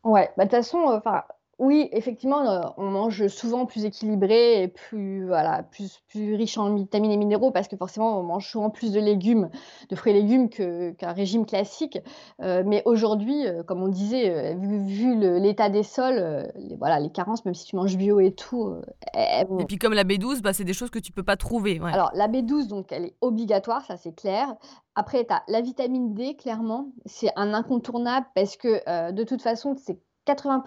Ouais, 0.04 0.30
bah, 0.38 0.46
de 0.46 0.50
toute 0.50 0.58
façon, 0.58 0.78
enfin, 0.86 1.24
Oui, 1.60 1.90
effectivement, 1.92 2.44
heu, 2.46 2.62
on 2.78 2.92
mange 2.92 3.28
souvent 3.30 3.66
plus 3.66 3.84
équilibré 3.86 4.62
et 4.62 4.68
plus 4.68 5.26
voilà, 5.26 5.64
plus 5.64 6.00
plus 6.08 6.36
riche 6.36 6.56
en 6.60 6.76
vitamines 6.76 7.12
et 7.12 7.18
minéraux 7.18 7.50
parce 7.52 7.68
que 7.68 7.76
forcément 7.76 8.20
on 8.20 8.24
mange 8.24 8.48
souvent 8.48 8.70
plus 8.70 8.92
de 8.92 9.00
légumes, 9.00 9.50
de 9.90 9.96
fruits 9.96 10.12
et 10.12 10.22
légumes 10.22 10.50
que 10.50 10.92
qu'un 10.92 11.14
régime 11.14 11.48
classique. 11.48 11.98
Heu, 12.44 12.64
mais 12.64 12.84
aujourd'hui, 12.86 13.48
heu, 13.48 13.64
comme 13.64 13.82
on 13.82 13.88
disait, 13.88 14.54
heu, 14.54 14.60
vu 14.60 14.86
vu 14.86 15.16
le 15.20 15.40
l'état 15.40 15.70
des 15.70 15.82
sols, 15.84 16.20
heu, 16.20 16.52
les 16.58 16.76
voilà, 16.76 17.00
les 17.00 17.10
carences, 17.12 17.44
même 17.44 17.56
si 17.56 17.66
tu 17.66 17.76
manges 17.76 17.98
bio 17.98 18.20
et 18.20 18.34
tout, 18.34 18.68
heu, 18.68 18.82
elles 19.14 19.28
elles 19.42 19.48
Et 19.60 19.66
vont 19.66 19.66
puis 19.66 19.78
comme 19.78 19.94
la 19.94 20.04
B12, 20.04 20.42
bah, 20.42 20.54
c'est 20.54 20.64
des 20.64 20.74
choses 20.74 20.90
que 20.90 21.00
tu 21.00 21.12
peux 21.12 21.24
pas 21.24 21.38
trouver, 21.38 21.80
ouais. 21.80 21.92
alors 21.92 22.12
la 22.14 22.28
B12 22.28 22.68
donc 22.68 22.92
elle 22.92 23.06
est 23.06 23.16
obligatoire, 23.22 23.86
ça 23.86 23.98
c'est 23.98 24.14
clair. 24.14 24.56
Après 24.96 25.26
tu 25.26 25.34
as 25.34 25.44
la 25.48 25.62
vitamine 25.62 26.14
D 26.14 26.36
clairement, 26.36 26.92
c'est 27.06 27.32
un 27.36 27.54
incontournable 27.54 28.28
parce 28.36 28.58
que, 28.58 28.82
heu, 29.10 29.14
de 29.14 29.24
toute 29.24 29.42
façon 29.42 29.76
c'est 29.78 30.00
80 30.28 30.64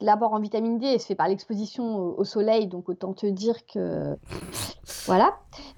de 0.00 0.04
l'apport 0.04 0.32
en 0.32 0.40
vitamine 0.40 0.78
D, 0.78 0.86
elle 0.86 1.00
se 1.00 1.06
fait 1.06 1.14
par 1.14 1.28
l'exposition 1.28 1.96
au 1.96 2.16
au 2.18 2.24
soleil, 2.24 2.66
donc 2.66 2.88
autant 2.88 3.12
te 3.14 3.26
dire 3.26 3.64
que 3.66 4.16
voilà 5.06 5.32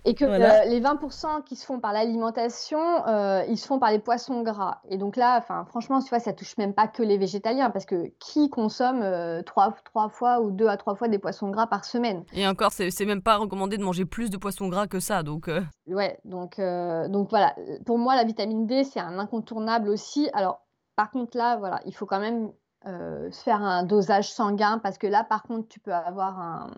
et 0.05 0.15
que, 0.15 0.25
Voilà. 0.25 0.65
heu, 0.65 0.71
les 0.71 0.81
20% 0.81 1.43
qui 1.43 1.55
se 1.55 1.67
font 1.67 1.79
par 1.79 1.93
l'alimentation, 1.93 2.79
heu, 3.07 3.43
ils 3.49 3.59
se 3.59 3.67
font 3.67 3.79
par 3.79 3.91
les 3.91 3.99
poissons 3.99 4.43
gras 4.43 4.81
et 4.89 4.97
donc 4.97 5.17
là, 5.17 5.37
enfin 5.37 5.67
franchement, 5.67 6.01
tu 6.01 6.09
vois, 6.09 6.21
ça 6.21 6.33
touche 6.33 6.57
même 6.57 6.73
pas 6.73 6.89
que 6.89 7.03
les 7.03 7.19
végétaliens 7.19 7.71
parce 7.71 7.85
que 7.85 8.11
qui 8.19 8.49
consomme, 8.49 9.03
heu, 9.03 9.43
3 9.45 9.75
3 9.85 10.09
fois 10.09 10.41
ou 10.41 10.51
2 10.51 10.67
à 10.67 10.77
3 10.77 10.95
fois 10.95 11.09
des 11.09 11.19
poissons 11.19 11.51
gras 11.51 11.67
par 11.67 11.85
semaine? 11.85 12.25
Et 12.33 12.47
encore, 12.47 12.73
c'est 12.73 13.05
même 13.05 13.23
pas 13.23 13.37
recommandé 13.37 13.77
de 13.77 13.85
manger 13.85 14.07
plus 14.07 14.31
de 14.31 14.39
poissons 14.39 14.69
gras 14.69 14.87
que 14.87 15.01
ça, 15.01 15.23
donc 15.23 15.49
heu, 15.49 15.63
Ouais, 15.87 16.19
donc 16.25 16.59
donc 16.59 17.31
voilà, 17.31 17.55
pour 17.87 17.99
moi, 17.99 18.17
la 18.17 18.25
vitamine 18.25 18.67
D, 18.67 18.85
c'est 18.85 19.01
un 19.01 19.19
incontournable 19.19 19.89
aussi. 19.89 20.29
Alors, 20.33 20.63
par 20.97 21.11
contre, 21.11 21.37
là, 21.37 21.57
voilà, 21.57 21.81
il 21.87 21.95
faut 21.95 22.07
quand 22.07 22.21
même, 22.21 22.51
se 22.85 23.43
faire 23.43 23.63
un 23.63 23.83
dosage 23.83 24.31
sanguin 24.33 24.79
parce 24.79 24.99
que 24.99 25.07
là, 25.07 25.25
par 25.25 25.43
contre, 25.43 25.69
tu 25.69 25.81
peux 25.81 25.93
avoir 25.93 26.41
un, 26.41 26.71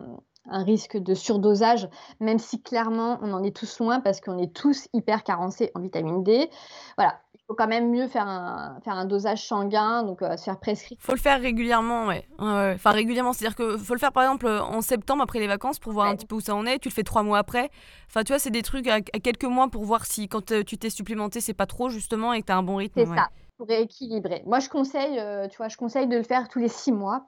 un 0.48 0.64
risque 0.64 0.96
de 0.96 1.14
surdosage, 1.14 1.88
même 2.18 2.38
si 2.38 2.62
clairement, 2.62 3.18
on 3.22 3.32
en 3.32 3.42
est 3.42 3.54
tous 3.54 3.78
loin 3.78 4.00
parce 4.00 4.20
qu'on 4.20 4.38
est 4.38 4.52
tous 4.54 4.88
hyper 4.92 5.22
carencés 5.24 5.70
en 5.74 5.80
vitamine 5.80 6.22
D. 6.22 6.50
Voilà, 6.96 7.20
il 7.34 7.40
faut 7.46 7.54
quand 7.54 7.68
même 7.68 7.90
mieux 7.90 8.08
faire 8.08 8.26
un 8.26 8.80
faire 8.82 8.94
un 8.94 9.04
dosage 9.04 9.46
sanguin, 9.46 10.02
donc 10.02 10.22
heu, 10.22 10.36
se 10.36 10.44
faire 10.44 10.58
prescrire 10.58 10.96
faut 11.00 11.12
le 11.12 11.18
faire 11.18 11.40
régulièrement, 11.40 12.06
ouais. 12.06 12.26
Enfin 12.38 12.90
régulièrement, 12.90 13.32
c'est-à-dire 13.32 13.56
que 13.56 13.76
faut 13.76 13.94
le 13.94 14.00
faire 14.00 14.12
par 14.12 14.24
exemple, 14.24 14.46
heu, 14.46 14.60
en 14.60 14.80
septembre 14.80 15.22
après 15.22 15.38
les 15.38 15.46
vacances 15.46 15.78
pour 15.78 15.92
voir 15.92 16.08
un 16.08 16.16
petit 16.16 16.26
peu 16.26 16.36
où 16.36 16.40
ça 16.40 16.54
en 16.54 16.66
est. 16.66 16.78
Tu 16.78 16.88
le 16.88 16.94
fais 16.94 17.02
3 17.02 17.22
mois 17.22 17.38
après. 17.38 17.70
Enfin, 18.08 18.24
tu 18.24 18.32
vois, 18.32 18.38
c'est 18.38 18.50
des 18.50 18.62
trucs 18.62 18.86
à 18.88 18.96
à 18.96 19.18
quelques 19.20 19.44
mois 19.44 19.68
pour 19.68 19.84
voir 19.84 20.06
si 20.06 20.28
quand, 20.28 20.52
heu, 20.52 20.64
tu 20.64 20.78
t'es 20.78 20.90
supplémenté, 20.90 21.40
c'est 21.40 21.54
pas 21.54 21.66
trop 21.66 21.88
justement 21.90 22.32
et 22.32 22.40
que 22.40 22.46
tu 22.46 22.52
as 22.52 22.56
un 22.56 22.62
bon 22.62 22.76
rythme, 22.76 23.00
c'est 23.00 23.08
ouais. 23.08 23.16
ça, 23.16 23.28
pour 23.60 23.68
rééquilibrer. 23.68 24.42
Moi, 24.46 24.58
je 24.60 24.70
conseille, 24.70 25.18
heu, 25.20 25.46
tu 25.50 25.58
vois, 25.58 25.68
je 25.68 25.76
conseille 25.76 26.06
de 26.08 26.16
le 26.16 26.22
faire 26.22 26.48
tous 26.48 26.60
les 26.60 26.68
6 26.68 26.92
mois 26.92 27.26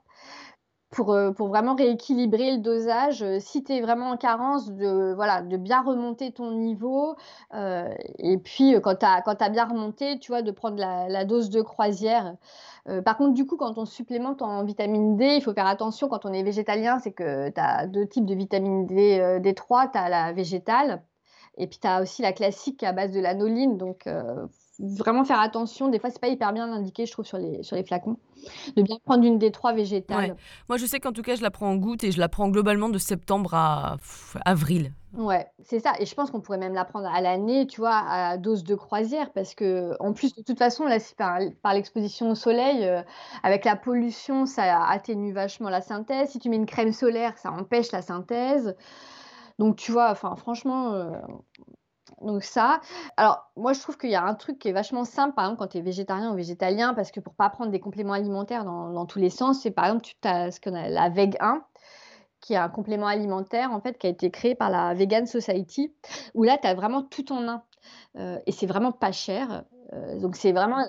Pour, 0.91 1.15
heu, 1.15 1.33
pour 1.35 1.49
vraiment 1.49 1.75
rééquilibrer 1.75 2.53
le 2.53 2.59
dosage, 2.59 3.23
heu, 3.23 3.41
si 3.41 3.65
tu 3.65 3.73
es 3.73 3.81
vraiment 3.81 4.11
en 4.11 4.17
carence 4.19 4.71
de 4.73 5.15
voilà, 5.15 5.43
de 5.43 5.57
bien 5.57 5.83
remonter 5.83 6.33
ton 6.33 6.53
niveau, 6.53 7.17
et 8.19 8.39
puis, 8.39 8.75
quand 8.83 8.97
tu 8.97 9.07
as 9.07 9.23
as 9.27 9.49
bien 9.51 9.65
remonté, 9.67 10.19
tu 10.19 10.33
vois, 10.33 10.43
de 10.43 10.51
prendre 10.51 10.77
la 10.79 11.25
dose 11.25 11.51
de 11.51 11.63
croisière. 11.63 12.37
Par 13.05 13.17
contre, 13.17 13.35
du 13.35 13.47
coup, 13.47 13.57
quand 13.57 13.79
on 13.79 13.85
supplémente 13.87 14.43
en 14.43 14.65
vitamine 14.65 15.17
D, 15.17 15.37
il 15.37 15.43
faut 15.43 15.55
faire 15.55 15.67
attention 15.67 16.09
quand 16.09 16.25
on 16.27 16.33
est 16.33 16.43
végétalien, 16.43 16.99
c'est 16.99 17.13
que 17.13 17.51
tu 17.51 17.61
as 17.61 17.87
2 17.87 18.07
types 18.07 18.27
de 18.27 18.35
vitamine 18.35 18.87
D, 18.87 19.21
heu, 19.21 19.41
D3, 19.41 19.89
tu 19.89 19.99
as 19.99 20.09
la 20.09 20.33
végétale 20.33 21.03
et 21.59 21.67
puis 21.69 21.79
tu 21.81 21.87
as 21.89 22.03
aussi 22.03 22.23
la 22.23 22.33
classique 22.33 22.83
à 22.83 22.93
base 22.93 23.13
de 23.13 23.21
lanoline 23.21 23.77
donc 23.79 24.07
heu, 24.07 24.49
vraiment 24.83 25.25
faire 25.25 25.41
attention. 25.41 25.89
Des 25.89 25.99
fois, 25.99 26.11
c'est 26.11 26.21
pas 26.21 26.29
hyper 26.29 26.53
bien 26.53 26.71
indiqué, 26.73 27.07
je 27.07 27.13
trouve, 27.13 27.25
sur 27.25 27.39
les 27.39 27.63
sur 27.63 27.77
les 27.77 27.85
flacons, 27.85 28.17
de 28.77 28.83
bien 28.83 28.97
prendre 29.05 29.25
une 29.25 29.39
D3 29.39 29.71
Ouais. 29.73 29.77
végétale. 29.77 30.37
Moi, 30.69 30.79
je 30.79 30.87
sais 30.87 31.01
qu'en 31.01 31.13
tout 31.13 31.23
cas, 31.23 31.37
je 31.37 31.43
la 31.43 31.51
prends 31.51 31.71
en 31.71 31.77
gouttes 31.77 32.05
et 32.05 32.13
je 32.13 32.19
la 32.21 32.29
prends 32.29 32.49
globalement 32.49 32.89
de 32.89 32.99
septembre 32.99 33.55
à 33.55 33.97
pff, 33.99 34.37
avril. 34.45 34.93
Ouais, 35.15 35.47
c'est 35.63 35.79
ça 35.79 35.93
et 36.01 36.07
je 36.07 36.15
pense 36.15 36.31
qu'on 36.31 36.41
pourrait 36.41 36.57
même 36.57 36.73
la 36.73 36.87
prendre 36.87 37.07
à 37.07 37.21
l'année, 37.21 37.67
tu 37.67 37.81
vois, 37.83 37.99
à 38.09 38.39
dose 38.39 38.65
de 38.65 38.75
croisière 38.75 39.31
parce 39.35 39.55
qu'en 39.55 40.15
plus, 40.15 40.35
de 40.35 40.43
toute 40.43 40.59
façon, 40.59 40.87
là, 40.87 40.99
c'est 41.01 41.15
par 41.17 41.39
par 41.63 41.75
l'exposition 41.75 42.31
au 42.31 42.35
soleil, 42.35 42.83
heu, 42.87 43.03
avec 43.43 43.67
la 43.67 43.77
pollution, 43.77 44.47
ça 44.47 44.83
atténue 44.87 45.35
vachement 45.35 45.69
la 45.69 45.83
synthèse. 45.83 46.31
Si 46.31 46.39
tu 46.39 46.49
mets 46.49 46.57
une 46.57 46.65
crème 46.65 46.93
solaire, 46.93 47.37
ça 47.37 47.53
empêche 47.53 47.93
la 47.93 48.01
synthèse. 48.01 48.75
Donc 49.59 49.77
tu 49.77 49.93
vois, 49.93 50.11
enfin 50.11 50.35
franchement, 50.37 50.95
heu, 50.95 51.13
donc 52.25 52.43
ça. 52.45 52.81
Alors 53.17 53.51
moi, 53.57 53.73
je 53.73 53.81
trouve 53.81 53.97
qu'il 53.99 54.11
y 54.11 54.15
a 54.15 54.25
un 54.25 54.35
truc 54.35 54.59
qui 54.59 54.69
est 54.69 54.73
vachement 54.73 55.05
simple, 55.05 55.35
par 55.35 55.45
exemple, 55.47 55.59
quand 55.61 55.69
tu 55.69 55.79
es 55.79 55.83
végétarien 55.83 56.33
ou 56.33 56.37
végétalien, 56.37 56.95
parce 56.95 57.11
que 57.11 57.21
pour 57.21 57.35
pas 57.35 57.51
prendre 57.51 57.71
des 57.71 57.81
compléments 57.81 58.13
alimentaires 58.15 58.65
dans 58.65 59.07
tous 59.07 59.19
les 59.19 59.31
sens, 59.31 59.61
c'est 59.63 59.71
par 59.71 59.87
exemple, 59.87 60.05
tu 60.05 60.29
as 60.29 60.51
ce 60.51 60.61
qu'on 60.61 60.75
a 60.75 60.89
la 60.89 61.09
Veg 61.11 61.37
1 61.41 61.63
qui 62.41 62.55
est 62.55 62.57
un 62.57 62.69
complément 62.69 63.07
alimentaire, 63.07 63.71
en 63.73 63.81
fait, 63.81 63.99
qui 63.99 64.07
a 64.09 64.11
été 64.11 64.31
créé 64.31 64.55
par 64.57 64.69
la 64.71 64.95
Vegan 64.95 65.27
Society, 65.27 65.95
où 66.35 66.43
là, 66.43 66.59
tu 66.59 66.67
as 66.67 66.75
vraiment 66.75 67.03
tout 67.03 67.33
en 67.33 67.47
un, 67.49 67.63
heu 68.19 68.41
et 68.47 68.53
c'est 68.53 68.67
vraiment 68.67 68.93
pas 68.93 69.13
cher, 69.13 69.65
heu, 69.93 70.19
donc 70.21 70.37
c'est 70.37 70.53
vraiment 70.53 70.85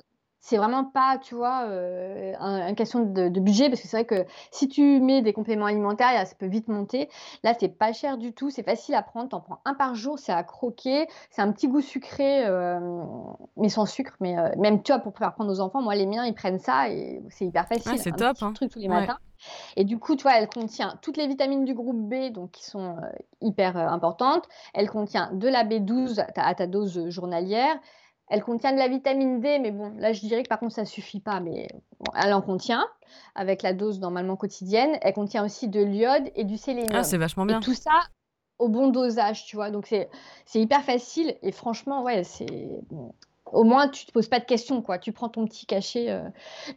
c'est 0.46 0.58
vraiment 0.58 0.84
pas, 0.84 1.18
tu 1.20 1.36
vois, 1.36 1.68
heu, 1.70 2.34
un 2.38 2.68
un 2.68 2.74
question 2.76 3.00
de 3.06 3.30
de 3.30 3.40
budget 3.40 3.70
parce 3.70 3.82
que 3.82 3.88
c'est 3.88 3.96
vrai 3.98 4.06
que 4.06 4.26
si 4.52 4.68
tu 4.68 5.00
mets 5.00 5.22
des 5.22 5.32
compléments 5.32 5.68
alimentaires, 5.68 6.28
ça 6.28 6.36
peut 6.36 6.48
vite 6.48 6.68
monter. 6.68 7.10
Là, 7.44 7.54
c'est 7.58 7.70
pas 7.70 7.94
cher 7.94 8.18
du 8.18 8.34
tout, 8.34 8.50
c'est 8.50 8.64
facile 8.64 8.94
à 8.96 9.02
prendre, 9.04 9.30
tu 9.30 9.36
en 9.36 9.40
prends 9.40 9.60
un 9.64 9.74
par 9.74 9.96
jour, 9.96 10.20
c'est 10.20 10.34
à 10.34 10.44
croquer, 10.44 11.08
c'est 11.30 11.42
un 11.42 11.50
petit 11.54 11.70
goût 11.70 11.80
sucré, 11.82 12.42
hem, 12.42 13.08
mais 13.56 13.70
sans 13.70 13.86
sucre, 13.86 14.18
mais 14.20 14.38
heu, 14.38 14.52
même, 14.58 14.84
tu 14.84 14.92
vois, 14.92 15.00
pour 15.02 15.18
faire 15.18 15.34
prendre 15.34 15.50
aux 15.52 15.62
enfants, 15.62 15.82
moi, 15.82 15.96
les 15.96 16.06
miens, 16.06 16.26
ils 16.26 16.34
prennent 16.36 16.60
ça 16.60 16.90
et 16.90 17.22
c'est 17.30 17.46
hyper 17.46 17.66
Ouais, 17.86 17.98
facile, 17.98 17.98
c'est 17.98 18.12
un 18.12 18.18
top, 18.18 18.38
petit 18.38 18.44
hein. 18.44 18.54
truc 18.54 18.72
tous 18.72 18.80
les 18.80 18.90
Ouais. 18.90 19.00
matins. 19.00 19.18
Et 19.78 19.86
du 19.86 20.00
coup, 20.00 20.16
tu 20.16 20.24
vois, 20.24 20.38
elle 20.38 20.50
contient 20.50 20.98
toutes 21.02 21.18
les 21.18 21.28
vitamines 21.28 21.66
du 21.66 21.74
groupe 21.74 22.10
B, 22.10 22.32
donc 22.32 22.52
qui 22.52 22.64
sont, 22.66 22.98
hyper, 23.42 23.78
importantes. 23.78 24.48
Elle 24.74 24.90
contient 24.90 25.32
de 25.34 25.48
la 25.48 25.64
B12 25.64 26.20
à 26.20 26.26
ta 26.26 26.44
à 26.44 26.56
ta 26.56 26.68
dose, 26.68 27.10
journalière. 27.10 27.76
Elle 28.30 28.44
contient 28.44 28.72
de 28.72 28.78
la 28.78 28.88
vitamine 28.88 29.40
D, 29.42 29.60
mais 29.60 29.72
bon, 29.72 29.94
là, 29.98 30.14
je 30.14 30.22
dirais 30.22 30.44
que 30.44 30.50
par 30.50 30.60
contre, 30.60 30.74
ça 30.74 30.86
suffit 30.86 31.20
pas, 31.20 31.40
mais 31.40 31.68
bon, 32.00 32.12
elle 32.16 32.34
en 32.34 32.42
contient 32.42 32.86
avec 33.36 33.62
la 33.62 33.74
dose 33.74 34.00
normalement 34.00 34.36
quotidienne. 34.36 34.98
Elle 35.02 35.14
contient 35.14 35.46
aussi 35.46 35.68
de 35.68 35.84
l'iode 35.84 36.32
et 36.36 36.44
du 36.44 36.56
Ah, 36.56 36.58
sélénium 36.58 37.04
c'est 37.04 37.18
vachement 37.18 37.44
et 37.44 37.48
bien. 37.48 37.60
tout 37.60 37.76
ça 37.76 37.92
au 38.60 38.70
bon 38.70 38.88
dosage, 38.88 39.46
tu 39.46 39.56
vois? 39.56 39.70
Donc 39.72 39.88
c'est 39.88 40.10
hyper 40.60 40.84
facile 40.84 41.36
et 41.42 41.52
franchement, 41.52 42.04
ouais, 42.04 42.24
c'est 42.24 42.80
au 43.54 43.64
moins 43.64 43.88
tu 43.88 44.06
te 44.06 44.12
poses 44.12 44.28
pas 44.28 44.40
de 44.40 44.46
questions, 44.46 44.82
quoi. 44.82 44.98
Tu 44.98 45.12
prends 45.12 45.30
ton 45.30 45.46
petit 45.46 45.66
cachet, 45.66 46.12
heu, 46.12 46.22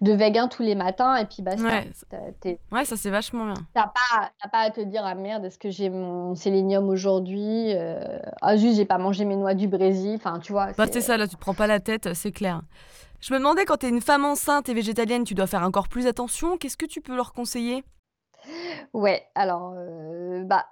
de 0.01 0.12
Vegan 0.12 0.49
tous 0.49 0.62
les 0.62 0.74
matins 0.74 1.16
et 1.16 1.24
puis 1.24 1.43
basta. 1.43 1.66
Ouais, 1.68 1.91
as 2.12 2.74
ouais, 2.74 2.85
ça, 2.85 2.97
c'est 2.97 3.11
vachement 3.11 3.47
bien. 3.47 3.55
tu 3.55 3.62
pas 3.72 4.31
tu 4.43 4.49
pas 4.51 4.59
à 4.59 4.70
te 4.70 4.81
dire: 4.81 5.03
«Ah 5.05 5.14
merde, 5.14 5.45
est-ce 5.45 5.59
que 5.59 5.70
j'ai 5.70 5.91
mon 5.91 6.35
sélénium 6.35 6.89
aujourd'hui? 6.89 7.72
Heu, 7.74 7.99
ah 8.43 8.57
zut, 8.57 8.74
j'ai 8.74 8.85
pas 8.85 8.99
mangé 8.99 9.24
mes 9.24 9.37
noix 9.37 9.55
du 9.55 9.68
Brésil». 9.68 10.14
Enfin, 10.16 10.39
tu 10.39 10.53
vois? 10.53 10.68
Bah, 10.77 10.87
C'est, 10.91 11.01
ça, 11.01 11.16
là, 11.16 11.27
tu 11.27 11.37
te 11.37 11.41
prends 11.41 11.55
pas 11.55 11.66
la 11.66 11.81
tête, 11.81 12.14
c'est 12.14 12.33
clair. 12.33 12.62
Je 13.20 13.33
me 13.33 13.39
demandais 13.39 13.64
quand 13.64 13.79
tu 13.79 13.87
es 13.87 13.89
une 13.89 14.01
femme 14.03 14.24
enceinte 14.24 14.68
et 14.68 14.74
végétalienne, 14.74 15.24
tu 15.24 15.35
dois 15.35 15.47
faire 15.47 15.62
encore 15.62 15.89
plus 15.89 16.07
attention. 16.07 16.59
Qu'est-ce 16.59 16.77
que 16.77 16.87
tu 16.87 17.01
peux 17.01 17.16
leur 17.16 17.33
conseiller? 17.33 17.83
ouais, 18.93 19.27
alors, 19.35 19.74
heu, 19.77 20.45
bah, 20.45 20.66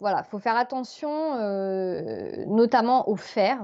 voilà, 0.00 0.22
faut 0.22 0.38
faire 0.38 0.56
attention, 0.56 1.10
heu, 1.38 2.44
notamment 2.46 3.08
au 3.08 3.16
fer, 3.16 3.58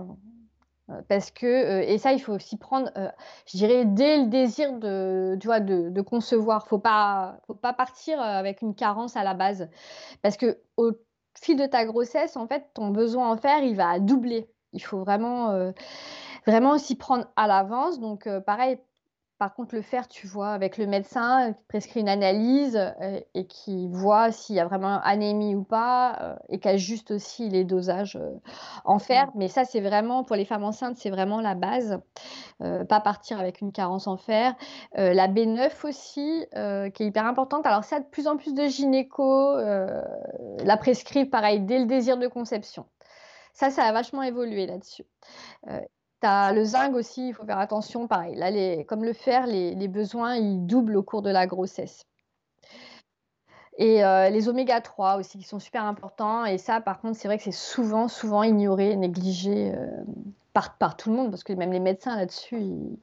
parce 1.08 1.30
que, 1.30 1.46
heu 1.46 1.82
et 1.90 1.98
ça, 1.98 2.12
il 2.12 2.20
faut 2.20 2.32
aussi 2.34 2.56
prendre, 2.58 2.90
heu, 2.96 3.08
je 3.46 3.56
dirais 3.58 3.84
dès 3.84 4.18
le 4.18 4.26
désir 4.26 4.72
de 4.78 5.36
tu 5.40 5.46
vois, 5.48 5.60
de 5.60 6.00
concevoir. 6.02 6.66
Faut 6.68 6.78
pas 6.78 7.38
faut 7.46 7.54
pas 7.54 7.72
partir, 7.72 8.20
avec 8.20 8.62
une 8.62 8.74
carence 8.74 9.16
à 9.16 9.24
la 9.24 9.34
base. 9.34 9.68
Parce 10.22 10.36
qu'au 10.38 10.92
fil 11.40 11.56
de 11.58 11.66
ta 11.66 11.84
grossesse, 11.86 12.36
en 12.36 12.46
fait, 12.48 12.64
ton 12.74 12.90
besoin 12.90 13.30
en 13.32 13.36
fer, 13.36 13.62
il 13.64 13.76
va 13.76 13.98
doubler. 14.00 14.48
Il 14.74 14.80
faut 14.82 14.98
vraiment, 15.00 15.72
vraiment 16.46 16.78
s'y 16.78 16.96
prendre 16.96 17.26
à 17.36 17.46
l'avance. 17.48 18.00
Donc, 18.00 18.28
pareil, 18.46 18.78
par 19.42 19.54
contre, 19.54 19.74
le 19.74 19.82
fer, 19.82 20.06
tu 20.06 20.28
vois 20.28 20.50
avec 20.50 20.78
le 20.78 20.86
médecin, 20.86 21.52
qui 21.52 21.64
prescrit 21.66 21.98
une 21.98 22.08
analyse, 22.08 22.76
heu 22.76 23.24
et 23.34 23.48
qui 23.48 23.88
voit 23.88 24.30
s'il 24.30 24.54
y 24.54 24.60
a 24.60 24.64
vraiment 24.64 25.00
anémie 25.02 25.56
ou 25.56 25.64
pas, 25.64 26.16
heu 26.22 26.34
et 26.48 26.60
qui 26.60 26.68
ajuste 26.68 27.10
aussi 27.10 27.48
les 27.48 27.64
dosages, 27.64 28.14
heu, 28.14 28.38
en 28.84 29.00
fer. 29.00 29.26
Mais 29.34 29.48
ça, 29.48 29.64
c'est 29.64 29.80
vraiment 29.80 30.22
pour 30.22 30.36
les 30.36 30.44
femmes 30.44 30.62
enceintes, 30.62 30.96
c'est 30.96 31.10
vraiment 31.10 31.40
la 31.40 31.56
base, 31.56 31.98
pas 32.60 33.00
partir 33.00 33.40
avec 33.40 33.60
une 33.60 33.72
carence 33.72 34.06
en 34.06 34.16
fer. 34.16 34.54
La 34.94 35.26
B9 35.26 35.84
aussi, 35.86 36.46
qui 36.94 37.02
est 37.02 37.06
hyper 37.06 37.26
importante. 37.26 37.66
Alors 37.66 37.82
ça, 37.82 37.98
de 37.98 38.04
plus 38.04 38.28
en 38.28 38.36
plus 38.36 38.54
de 38.54 38.68
gynécos, 38.68 39.58
heu, 39.58 39.88
la 40.64 40.76
prescrivent 40.76 41.30
pareil 41.30 41.58
dès 41.62 41.80
le 41.80 41.86
désir 41.86 42.16
de 42.16 42.28
conception. 42.28 42.86
Ça, 43.54 43.70
ça 43.70 43.82
a 43.82 43.92
vachement 43.92 44.22
évolué 44.22 44.66
là-dessus. 44.66 45.04
Heu, 46.24 46.26
tu 46.26 46.26
as 46.26 46.52
le 46.52 46.64
zinc 46.64 46.94
aussi, 46.94 47.28
il 47.28 47.34
faut 47.34 47.44
faire 47.44 47.58
attention, 47.58 48.06
pareil. 48.08 48.34
Là, 48.36 48.50
les 48.50 48.84
comme 48.86 49.04
le 49.04 49.12
fer, 49.12 49.46
les 49.46 49.74
les 49.74 49.88
besoins, 49.88 50.36
ils 50.36 50.66
doublent 50.66 50.96
au 50.96 51.02
cours 51.02 51.22
de 51.22 51.30
la 51.30 51.46
grossesse 51.46 52.02
Et 53.78 54.02
les 54.30 54.48
oméga 54.48 54.80
3 54.80 55.16
aussi 55.16 55.38
qui 55.38 55.44
sont 55.44 55.58
super 55.58 55.84
importants 55.84 56.44
et 56.44 56.58
ça 56.58 56.80
par 56.80 57.00
contre, 57.00 57.16
c'est 57.18 57.28
vrai 57.28 57.38
que 57.38 57.44
c'est 57.44 57.50
souvent, 57.52 58.08
souvent 58.08 58.42
ignoré, 58.42 58.96
négligé, 58.96 59.72
par 60.52 60.76
par 60.76 60.96
tout 60.96 61.10
le 61.10 61.16
monde 61.16 61.30
parce 61.30 61.44
que 61.44 61.52
même 61.54 61.72
les 61.72 61.80
médecins 61.80 62.16
là-dessus, 62.16 62.58
ils 62.60 62.98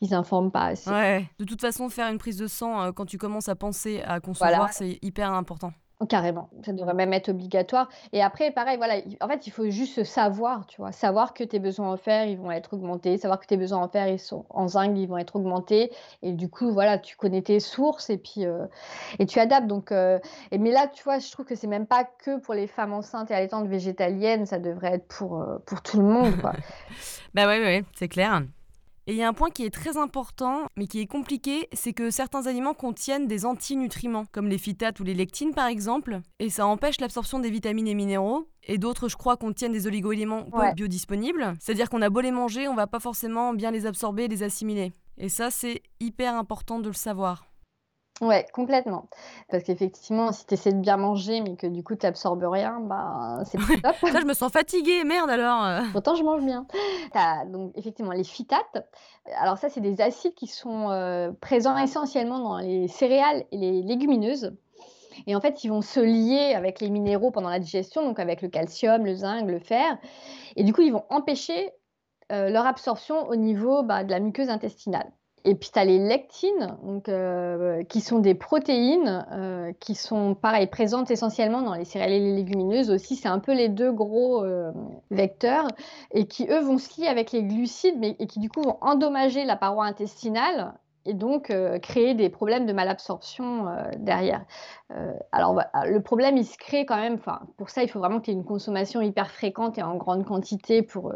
ils 0.00 0.14
informent 0.14 0.50
pas 0.50 0.66
assez. 0.66 0.90
Ouais, 0.90 1.26
de 1.38 1.44
toute 1.44 1.60
façon, 1.60 1.88
faire 1.88 2.08
une 2.10 2.18
prise 2.18 2.38
de 2.38 2.46
sang, 2.46 2.92
quand 2.92 3.06
tu 3.06 3.18
commences 3.18 3.48
à 3.48 3.56
penser 3.56 4.02
à 4.02 4.20
concevoir, 4.20 4.72
c'est 4.72 4.98
hyper 5.02 5.32
important. 5.32 5.72
Carrément, 6.10 6.50
ça 6.62 6.74
devrait 6.74 6.92
même 6.92 7.14
être 7.14 7.30
obligatoire. 7.30 7.88
Et 8.12 8.22
après, 8.22 8.50
pareil, 8.50 8.76
voilà, 8.76 8.96
en 9.22 9.28
fait, 9.28 9.46
il 9.46 9.50
faut 9.50 9.70
juste 9.70 10.04
savoir, 10.04 10.66
tu 10.66 10.78
vois, 10.78 10.92
savoir 10.92 11.32
que 11.32 11.42
tes 11.42 11.58
besoins 11.58 11.90
en 11.90 11.96
fer, 11.96 12.26
ils 12.26 12.36
vont 12.36 12.50
être 12.50 12.74
augmentés, 12.74 13.16
savoir 13.16 13.40
que 13.40 13.46
tes 13.46 13.56
besoins 13.56 13.78
en 13.78 13.88
fer, 13.88 14.06
ils 14.06 14.18
sont 14.18 14.44
en 14.50 14.68
zinc, 14.68 14.94
ils 14.94 15.08
vont 15.08 15.16
être 15.16 15.36
augmentés. 15.36 15.90
Et 16.20 16.32
du 16.32 16.50
coup, 16.50 16.70
voilà, 16.70 16.98
tu 16.98 17.16
connais 17.16 17.40
tes 17.40 17.60
sources 17.60 18.10
et 18.10 18.18
puis 18.18 18.44
euh, 18.44 18.66
et 19.18 19.24
tu 19.24 19.40
adaptes. 19.40 19.68
Donc, 19.68 19.90
euh, 19.90 20.18
mais 20.52 20.70
là, 20.70 20.86
tu 20.86 21.02
vois, 21.02 21.18
je 21.18 21.30
trouve 21.32 21.46
que 21.46 21.54
c'est 21.54 21.66
même 21.66 21.86
pas 21.86 22.04
que 22.04 22.38
pour 22.40 22.52
les 22.52 22.66
femmes 22.66 22.92
enceintes 22.92 23.30
et 23.30 23.34
allaitantes 23.34 23.66
végétaliennes, 23.66 24.44
ça 24.44 24.58
devrait 24.58 24.96
être 24.96 25.08
pour 25.08 25.40
euh, 25.40 25.56
pour 25.64 25.80
tout 25.80 25.98
le 25.98 26.04
monde, 26.04 26.36
quoi. 26.42 26.52
bah 27.34 27.46
ouais, 27.46 27.84
c'est 27.94 28.08
clair. 28.08 28.42
Et 29.08 29.12
il 29.12 29.18
y 29.18 29.22
a 29.22 29.28
un 29.28 29.32
point 29.32 29.50
qui 29.50 29.64
est 29.64 29.70
très 29.70 29.96
important, 29.96 30.62
mais 30.76 30.88
qui 30.88 30.98
est 30.98 31.06
compliqué, 31.06 31.68
c'est 31.72 31.92
que 31.92 32.10
certains 32.10 32.46
aliments 32.46 32.74
contiennent 32.74 33.28
des 33.28 33.46
antinutriments, 33.46 34.26
comme 34.32 34.48
les 34.48 34.58
phytates 34.58 34.98
ou 34.98 35.04
les 35.04 35.14
lectines 35.14 35.54
par 35.54 35.68
exemple, 35.68 36.20
et 36.40 36.50
ça 36.50 36.66
empêche 36.66 37.00
l'absorption 37.00 37.38
des 37.38 37.50
vitamines 37.50 37.86
et 37.86 37.94
minéraux. 37.94 38.48
Et 38.64 38.78
d'autres, 38.78 39.08
je 39.08 39.16
crois, 39.16 39.36
contiennent 39.36 39.70
des 39.70 39.86
oligoéléments 39.86 40.48
biodisponibles. 40.74 41.54
C'est-à-dire 41.60 41.88
qu'on 41.88 42.02
a 42.02 42.10
beau 42.10 42.20
les 42.20 42.32
manger, 42.32 42.66
on 42.66 42.74
va 42.74 42.88
pas 42.88 42.98
forcément 42.98 43.54
bien 43.54 43.70
les 43.70 43.86
absorber, 43.86 44.26
les 44.26 44.42
assimiler. 44.42 44.92
Et 45.18 45.28
ça, 45.28 45.52
c'est 45.52 45.82
hyper 46.00 46.34
important 46.34 46.80
de 46.80 46.88
le 46.88 46.92
savoir. 46.94 47.46
Ouais, 48.22 48.46
complètement. 48.54 49.08
Parce 49.50 49.62
qu'effectivement, 49.64 50.32
si 50.32 50.46
tu 50.46 50.54
essaies 50.54 50.72
de 50.72 50.80
bien 50.80 50.96
manger, 50.96 51.42
mais 51.42 51.54
que 51.56 51.66
du 51.66 51.82
coup 51.82 51.96
tu 51.96 52.06
n'absorbes 52.06 52.44
rien, 52.44 52.80
bah, 52.80 53.40
c'est 53.44 53.58
pas 53.58 53.92
top. 53.92 54.10
Ça, 54.10 54.20
je 54.20 54.26
me 54.26 54.32
sens 54.32 54.50
fatiguée, 54.50 55.04
merde 55.04 55.28
alors. 55.28 55.64
Euh. 55.64 55.80
Pourtant, 55.92 56.14
je 56.14 56.22
mange 56.22 56.42
bien. 56.42 56.66
Donc 57.48 57.72
effectivement 57.76 58.12
les 58.12 58.24
phytates. 58.24 58.88
Alors 59.38 59.58
ça, 59.58 59.68
c'est 59.68 59.82
des 59.82 60.00
acides 60.00 60.34
qui 60.34 60.46
sont 60.46 60.90
euh, 60.90 61.30
présents 61.40 61.76
essentiellement 61.76 62.38
dans 62.38 62.58
les 62.58 62.88
céréales 62.88 63.44
et 63.52 63.58
les 63.58 63.82
légumineuses. 63.82 64.56
Et 65.26 65.34
en 65.34 65.40
fait, 65.40 65.64
ils 65.64 65.68
vont 65.68 65.82
se 65.82 66.00
lier 66.00 66.54
avec 66.54 66.80
les 66.80 66.90
minéraux 66.90 67.30
pendant 67.30 67.48
la 67.48 67.58
digestion, 67.58 68.02
donc 68.02 68.18
avec 68.18 68.42
le 68.42 68.48
calcium, 68.48 69.04
le 69.04 69.14
zinc, 69.14 69.46
le 69.46 69.58
fer. 69.58 69.98
Et 70.56 70.64
du 70.64 70.72
coup, 70.72 70.82
ils 70.82 70.92
vont 70.92 71.04
empêcher 71.10 71.70
euh, 72.32 72.50
leur 72.50 72.66
absorption 72.66 73.28
au 73.28 73.36
niveau 73.36 73.82
bah, 73.82 74.04
de 74.04 74.10
la 74.10 74.20
muqueuse 74.20 74.50
intestinale. 74.50 75.10
Et 75.46 75.54
puis, 75.54 75.70
tu 75.72 75.78
as 75.78 75.84
les 75.84 76.00
lectines, 76.00 76.76
donc, 76.82 77.08
euh, 77.08 77.84
qui 77.84 78.00
sont 78.00 78.18
des 78.18 78.34
protéines 78.34 79.24
euh, 79.30 79.72
qui 79.78 79.94
sont, 79.94 80.34
pareil, 80.34 80.66
présentes 80.66 81.12
essentiellement 81.12 81.62
dans 81.62 81.74
les 81.74 81.84
céréales 81.84 82.14
et 82.14 82.18
les 82.18 82.34
légumineuses 82.34 82.90
aussi. 82.90 83.14
C'est 83.14 83.28
un 83.28 83.38
peu 83.38 83.54
les 83.54 83.68
deux 83.68 83.92
gros 83.92 84.44
euh, 84.44 84.72
vecteurs 85.12 85.68
et 86.10 86.26
qui, 86.26 86.48
eux, 86.50 86.58
vont 86.58 86.78
se 86.78 87.00
lier 87.00 87.06
avec 87.06 87.30
les 87.30 87.44
glucides 87.44 87.94
mais, 87.96 88.16
et 88.18 88.26
qui, 88.26 88.40
du 88.40 88.50
coup, 88.50 88.60
vont 88.60 88.76
endommager 88.80 89.44
la 89.44 89.54
paroi 89.54 89.84
intestinale 89.84 90.74
et 91.08 91.14
donc 91.14 91.52
créer 91.82 92.14
des 92.14 92.28
problèmes 92.28 92.66
de 92.66 92.72
malabsorption 92.72 93.66
derrière. 93.98 94.44
alors, 95.30 95.54
bah, 95.54 95.70
le 95.84 96.02
problème, 96.02 96.36
il 96.36 96.44
se 96.44 96.58
crée 96.58 96.84
quand 96.84 96.96
même, 96.96 97.20
pour 97.56 97.70
ça, 97.70 97.84
il 97.84 97.88
faut 97.88 98.00
vraiment 98.00 98.18
qu'il 98.18 98.34
y 98.34 98.36
ait 98.36 98.40
une 98.40 98.44
consommation 98.44 99.00
hyper 99.00 99.30
fréquente 99.30 99.78
et 99.78 99.84
en 99.84 99.94
grande 99.94 100.24
quantité 100.24 100.82
pour 100.82 101.12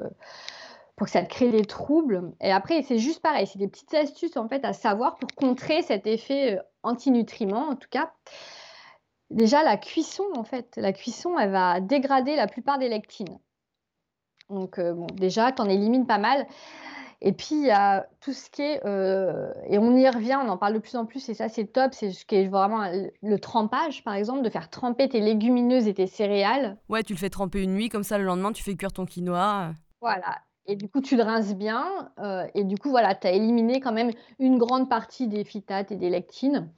pour 1.01 1.07
que 1.07 1.13
ça 1.13 1.23
te 1.23 1.31
crée 1.31 1.51
des 1.51 1.65
troubles. 1.65 2.31
Et 2.43 2.53
après, 2.53 2.83
c'est 2.83 2.99
juste 2.99 3.23
pareil, 3.23 3.47
c'est 3.47 3.59
des 3.59 3.69
petites 3.69 3.95
astuces 3.95 4.37
en 4.37 4.49
fait 4.49 4.63
à 4.67 4.75
savoir 4.75 5.17
pour 5.17 5.31
contrer 5.35 5.81
cet 5.81 6.07
effet 6.07 6.59
euh, 6.59 6.63
antinutriment 6.83 7.71
en 7.71 7.75
tout 7.75 7.89
cas. 7.91 8.13
Déjà, 9.31 9.63
la 9.63 9.79
cuisson, 9.79 10.25
en 10.37 10.45
fait, 10.45 10.77
la 10.77 10.93
cuisson, 10.93 11.39
elle 11.39 11.53
va 11.53 11.81
dégrader 11.81 12.37
la 12.37 12.47
plupart 12.47 12.79
des 12.79 12.91
lectines. 12.91 13.39
Donc, 14.51 14.79
euh, 14.79 14.93
bon, 14.93 15.07
déjà, 15.15 15.53
tu 15.53 15.63
en 15.63 15.71
élimines 15.71 16.07
pas 16.07 16.19
mal. 16.19 16.47
Et 17.23 17.33
puis, 17.33 17.53
il 17.53 17.67
y 17.67 17.71
a 17.71 18.07
tout 18.21 18.35
ce 18.35 18.51
qui 18.51 18.61
est, 18.61 18.85
euh, 18.85 19.51
et 19.69 19.79
on 19.79 19.97
y 19.97 20.07
revient, 20.07 20.39
on 20.45 20.51
en 20.51 20.59
parle 20.59 20.75
de 20.75 20.81
plus 20.81 20.97
en 20.97 21.07
plus, 21.07 21.27
et 21.31 21.35
ça, 21.35 21.49
c'est 21.49 21.65
top, 21.65 21.95
c'est 21.95 22.11
ce 22.11 22.27
qui 22.27 22.35
est 22.35 22.49
vraiment 22.49 22.87
le 23.23 23.39
trempage, 23.39 24.05
par 24.05 24.13
exemple, 24.13 24.43
de 24.43 24.51
faire 24.51 24.69
tremper 24.69 25.09
tes 25.09 25.21
légumineuses 25.21 25.89
et 25.89 25.95
tes 25.95 26.07
céréales. 26.07 26.77
Ouais, 26.91 27.03
tu 27.03 27.15
le 27.15 27.19
fais 27.19 27.31
tremper 27.31 27.63
une 27.63 27.73
nuit, 27.73 27.89
comme 27.89 28.05
ça, 28.05 28.19
le 28.19 28.25
lendemain, 28.25 28.53
tu 28.53 28.63
fais 28.63 28.77
cuire 28.77 28.93
ton 28.93 29.07
quinoa. 29.07 29.73
Voilà, 30.03 30.43
et 30.71 30.77
du 30.77 30.89
coup, 30.89 31.01
tu 31.01 31.17
le 31.17 31.25
rinces 31.25 31.55
bien. 31.55 32.11
Euh, 32.21 32.47
et 32.55 32.63
du 32.63 32.79
coup, 32.79 32.91
voilà, 32.91 33.17
tu 33.17 33.27
as 33.27 33.33
éliminé 33.33 33.81
quand 33.81 33.93
même 33.93 34.13
une 34.39 34.57
grande 34.57 34.89
partie 34.89 35.27
des 35.27 35.43
phytates 35.43 35.91
et 35.91 35.97
des 35.97 36.11
lectines. 36.11 36.71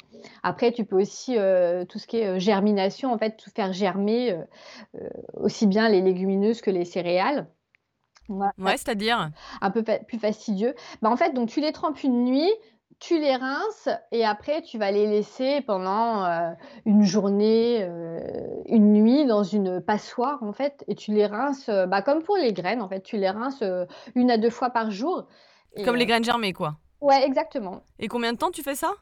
Après, 0.42 0.72
tu 0.72 0.86
peux 0.86 0.98
aussi, 0.98 1.36
euh, 1.36 1.84
tout 1.84 1.98
ce 1.98 2.06
qui 2.06 2.16
est 2.16 2.26
euh, 2.26 2.38
germination, 2.38 3.12
en 3.12 3.18
fait, 3.18 3.36
tout 3.36 3.50
faire 3.50 3.72
germer 3.74 4.38
aussi 5.34 5.66
bien 5.66 5.90
les 5.90 6.00
légumineuses 6.00 6.62
que 6.62 6.70
les 6.70 6.86
céréales. 6.86 7.46
Ouais, 8.30 8.76
c'est-à-dire? 8.78 9.30
Un 9.60 9.70
peu 9.70 9.82
plus 9.82 10.18
fastidieux. 10.18 10.74
Bah, 11.02 11.10
en 11.10 11.16
fait, 11.16 11.34
donc 11.34 11.50
tu 11.50 11.60
les 11.60 11.72
trempes 11.72 12.02
une 12.02 12.24
nuit, 12.24 12.50
tu 13.02 13.18
les 13.18 13.34
rinces 13.34 13.88
et 14.12 14.24
après 14.24 14.62
tu 14.62 14.78
vas 14.78 14.92
les 14.92 15.08
laisser 15.08 15.60
pendant 15.62 16.24
euh, 16.24 16.52
une 16.86 17.02
journée, 17.02 17.82
euh, 17.82 18.20
une 18.66 18.92
nuit 18.92 19.26
dans 19.26 19.42
une 19.42 19.80
passoire 19.80 20.40
en 20.44 20.52
fait 20.52 20.84
et 20.86 20.94
tu 20.94 21.12
les 21.12 21.26
rinces 21.26 21.68
euh, 21.68 21.86
bah, 21.86 22.00
comme 22.00 22.22
pour 22.22 22.36
les 22.36 22.52
graines 22.52 22.80
en 22.80 22.88
fait, 22.88 23.02
tu 23.02 23.16
les 23.16 23.28
rinces 23.28 23.64
une 24.14 24.30
à 24.30 24.38
deux 24.38 24.50
fois 24.50 24.70
par 24.70 24.92
jour. 24.92 25.26
comme 25.84 25.96
les 25.96 26.06
graines 26.06 26.22
germées 26.22 26.52
quoi. 26.52 26.76
Ouais, 27.00 27.24
exactement. 27.26 27.82
Et 27.98 28.06
combien 28.06 28.32
de 28.32 28.38
temps 28.38 28.52
tu 28.52 28.62
fais 28.62 28.76
ça? 28.76 28.92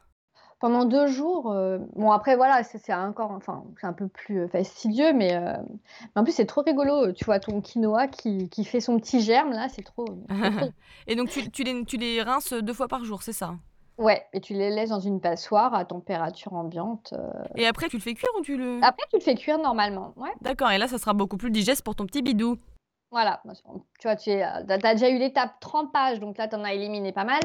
Pendant 0.59 0.85
deux 0.85 1.05
jours. 1.05 1.55
bon 1.95 2.11
après 2.11 2.35
voilà, 2.35 2.63
c'est 2.63 2.93
encore, 2.93 3.31
enfin 3.31 3.63
c'est 3.79 3.87
un 3.87 3.93
peu 3.93 4.07
plus 4.07 4.47
fastidieux, 4.47 5.13
mais, 5.13 5.39
en 6.15 6.23
plus 6.23 6.33
c'est 6.33 6.45
trop 6.45 6.61
rigolo. 6.61 7.11
Tu 7.13 7.25
vois 7.25 7.39
ton 7.39 7.61
quinoa 7.61 8.07
qui, 8.07 8.49
qui 8.49 8.65
fait 8.65 8.79
son 8.79 8.97
petit 8.99 9.21
germe 9.21 9.51
là, 9.51 9.69
c'est 9.69 9.83
trop, 9.83 10.05
et 11.07 11.15
donc 11.15 11.29
tu, 11.29 11.49
tu, 11.51 11.63
les, 11.63 11.83
tu 11.85 11.97
les 11.97 12.21
rinces 12.23 12.53
deux 12.53 12.73
fois 12.73 12.87
par 12.87 13.05
jour, 13.05 13.21
c'est 13.21 13.33
ça? 13.33 13.55
Ouais, 13.97 14.25
et 14.33 14.41
tu 14.41 14.53
les 14.53 14.69
laisses 14.69 14.89
dans 14.89 14.99
une 14.99 15.21
passoire 15.21 15.73
à 15.73 15.85
température 15.85 16.53
ambiante. 16.53 17.13
Euh. 17.13 17.29
Et 17.55 17.67
après, 17.67 17.87
tu 17.87 17.97
le 17.97 18.01
fais 18.01 18.13
cuire 18.13 18.31
ou 18.37 18.41
tu 18.41 18.57
le... 18.57 18.79
Après, 18.81 19.05
tu 19.09 19.17
le 19.17 19.21
fais 19.21 19.35
cuire 19.35 19.59
normalement, 19.59 20.13
ouais. 20.17 20.31
D'accord, 20.41 20.71
et 20.71 20.77
là, 20.77 20.87
ça 20.87 20.97
sera 20.97 21.13
beaucoup 21.13 21.37
plus 21.37 21.51
digeste 21.51 21.83
pour 21.83 21.95
ton 21.95 22.05
petit 22.05 22.21
bidou. 22.21 22.57
Voilà, 23.11 23.41
tu 23.99 24.07
vois, 24.07 24.15
tu 24.15 24.31
as, 24.31 24.63
déjà 24.63 25.09
eu 25.09 25.17
l'étape 25.17 25.59
trempage, 25.59 26.21
donc 26.21 26.37
là, 26.37 26.47
tu 26.47 26.55
en 26.55 26.63
as 26.63 26.73
éliminé 26.73 27.11
pas 27.11 27.25
mal. 27.25 27.41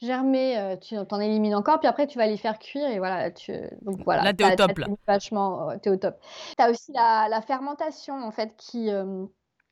germé, 0.00 0.58
euh, 0.58 0.76
tu 0.76 0.96
en 0.96 1.20
élimines 1.20 1.54
encore, 1.54 1.78
puis 1.78 1.88
après, 1.88 2.06
tu 2.06 2.16
vas 2.16 2.26
les 2.26 2.38
faire 2.38 2.58
cuire, 2.58 2.88
et 2.88 2.98
voilà, 2.98 3.30
tu, 3.30 3.52
donc 3.82 3.98
voilà. 4.04 4.22
Là, 4.22 4.32
t'es 4.32 4.50
au 4.50 4.56
top, 4.56 4.78
là. 4.78 4.86
Vachement, 5.06 5.76
t'es 5.82 5.90
au 5.90 5.96
top. 5.96 6.18
Tu 6.56 6.64
as 6.64 6.70
aussi 6.70 6.92
la, 6.92 7.42
fermentation, 7.46 8.14
en 8.14 8.30
fait, 8.30 8.56
qui... 8.56 8.90
Euh, 8.90 9.26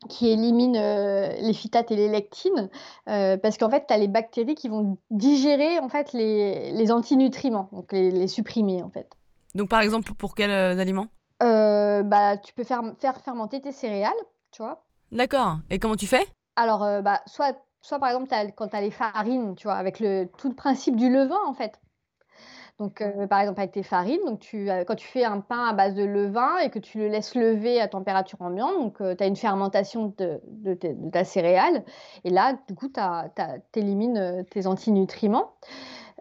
qui 0.08 0.28
élimine 0.28 0.76
euh, 0.76 1.32
les 1.40 1.52
phytates 1.52 1.90
et 1.90 1.96
les 1.96 2.08
lectines, 2.08 2.68
euh, 3.08 3.36
parce 3.36 3.58
qu'en 3.58 3.70
fait, 3.70 3.86
tu 3.86 3.94
as 3.94 3.98
les 3.98 4.08
bactéries 4.08 4.54
qui 4.54 4.68
vont 4.68 4.98
digérer 5.10 5.78
en 5.78 5.88
fait, 5.88 6.12
les, 6.12 6.72
les 6.72 6.92
antinutriments, 6.92 7.68
donc 7.72 7.92
les, 7.92 8.28
supprimer 8.28 8.82
en 8.82 8.90
fait. 8.90 9.08
Donc 9.54 9.68
par 9.68 9.80
exemple, 9.80 10.12
pour 10.14 10.34
quels 10.34 10.50
euh, 10.50 10.78
aliments? 10.78 11.08
Bah, 11.40 12.36
Tu 12.38 12.52
peux 12.54 12.64
faire, 12.64 12.82
faire 12.98 13.20
fermenter 13.20 13.60
tes 13.60 13.72
céréales, 13.72 14.12
tu 14.52 14.62
vois. 14.62 14.84
D'accord. 15.12 15.58
Et 15.70 15.78
comment 15.78 15.96
tu 15.96 16.06
fais? 16.06 16.26
Alors, 16.56 16.80
bah, 17.02 17.20
soit, 17.26 17.56
soit 17.80 17.98
par 17.98 18.10
exemple, 18.10 18.28
quand 18.56 18.68
tu 18.68 18.76
as 18.76 18.80
les 18.80 18.90
farines, 18.90 19.54
tu 19.56 19.64
vois, 19.64 19.76
avec 19.76 20.00
le, 20.00 20.28
tout 20.38 20.48
le 20.48 20.54
principe 20.54 20.96
du 20.96 21.10
levain 21.10 21.40
en 21.46 21.54
fait. 21.54 21.80
Donc, 22.78 23.00
euh, 23.00 23.26
par 23.26 23.40
exemple, 23.40 23.60
avec 23.60 23.72
tes 23.72 23.82
farines, 23.82 24.20
donc 24.26 24.40
tu, 24.40 24.70
euh, 24.70 24.84
quand 24.84 24.96
tu 24.96 25.06
fais 25.06 25.24
un 25.24 25.40
pain 25.40 25.64
à 25.66 25.72
base 25.72 25.94
de 25.94 26.04
levain 26.04 26.58
et 26.58 26.68
que 26.68 26.78
tu 26.78 26.98
le 26.98 27.08
laisses 27.08 27.34
lever 27.34 27.80
à 27.80 27.88
température 27.88 28.42
ambiante, 28.42 28.74
donc 28.78 29.00
euh, 29.00 29.14
tu 29.16 29.24
as 29.24 29.26
une 29.26 29.36
fermentation 29.36 30.14
de, 30.18 30.74
ta 31.10 31.24
céréale. 31.24 31.84
Et 32.24 32.30
là, 32.30 32.58
du 32.68 32.74
coup, 32.74 32.88
tu 32.90 33.80
élimines 33.80 34.44
tes 34.50 34.66
antinutriments. 34.66 35.52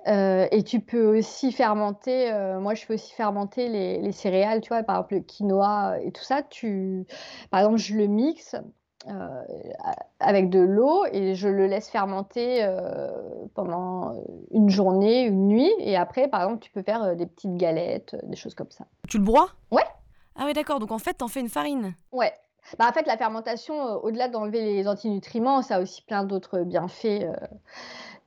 et 0.08 0.64
tu 0.66 0.80
peux 0.80 1.18
aussi 1.18 1.51
fermenter, 1.51 2.32
moi 2.62 2.76
je 2.76 2.86
fais 2.86 2.93
aussi 2.93 3.12
fermenter 3.14 3.68
les, 3.70 3.99
les, 3.99 4.12
céréales, 4.12 4.62
tu 4.62 4.70
vois, 4.70 4.84
par 4.84 4.97
exemple 4.97 5.16
le 5.16 5.22
quinoa 5.22 5.99
et 6.01 6.12
tout 6.12 6.24
ça. 6.24 6.43
Tu, 6.43 7.06
par 7.49 7.62
exemple, 7.62 7.78
je 7.78 7.95
le 7.95 8.08
mixe 8.08 8.56
euh, 9.08 9.43
avec 10.20 10.49
de 10.49 10.60
l'eau 10.60 11.06
et 11.12 11.36
je 11.36 11.47
le 11.47 11.68
laisse 11.68 11.89
fermenter 11.89 12.64
euh, 12.64 13.10
pendant 13.53 14.14
une 14.51 14.70
journée, 14.70 15.24
une 15.24 15.47
nuit. 15.47 15.72
Et 15.80 15.95
après, 15.95 16.28
par 16.28 16.41
exemple, 16.43 16.62
tu 16.62 16.72
peux 16.72 16.82
faire 16.82 17.03
euh, 17.03 17.16
des 17.16 17.26
petites 17.26 17.56
galettes, 17.56 18.16
des 18.24 18.36
choses 18.36 18.56
comme 18.56 18.72
ça. 18.72 18.86
Tu 19.08 19.18
le 19.18 19.24
broies? 19.24 19.49
Ouais. 19.72 19.86
Ah 20.36 20.43
oui, 20.45 20.53
d'accord. 20.53 20.80
Donc 20.80 20.91
en 20.91 20.99
fait, 20.99 21.14
t'en 21.16 21.28
fais 21.28 21.41
une 21.41 21.49
farine. 21.49 21.93
Ouais. 22.12 22.34
Bah, 22.80 22.88
en 22.89 22.93
fait, 22.93 23.06
la 23.06 23.18
fermentation, 23.18 23.76
au-delà 24.03 24.28
d'enlever 24.28 24.62
les 24.62 24.88
antinutriments, 24.88 25.62
ça 25.62 25.76
a 25.76 25.82
aussi 25.82 26.01
plein 26.01 26.24
d'autres 26.24 26.60
bienfaits. 26.60 27.28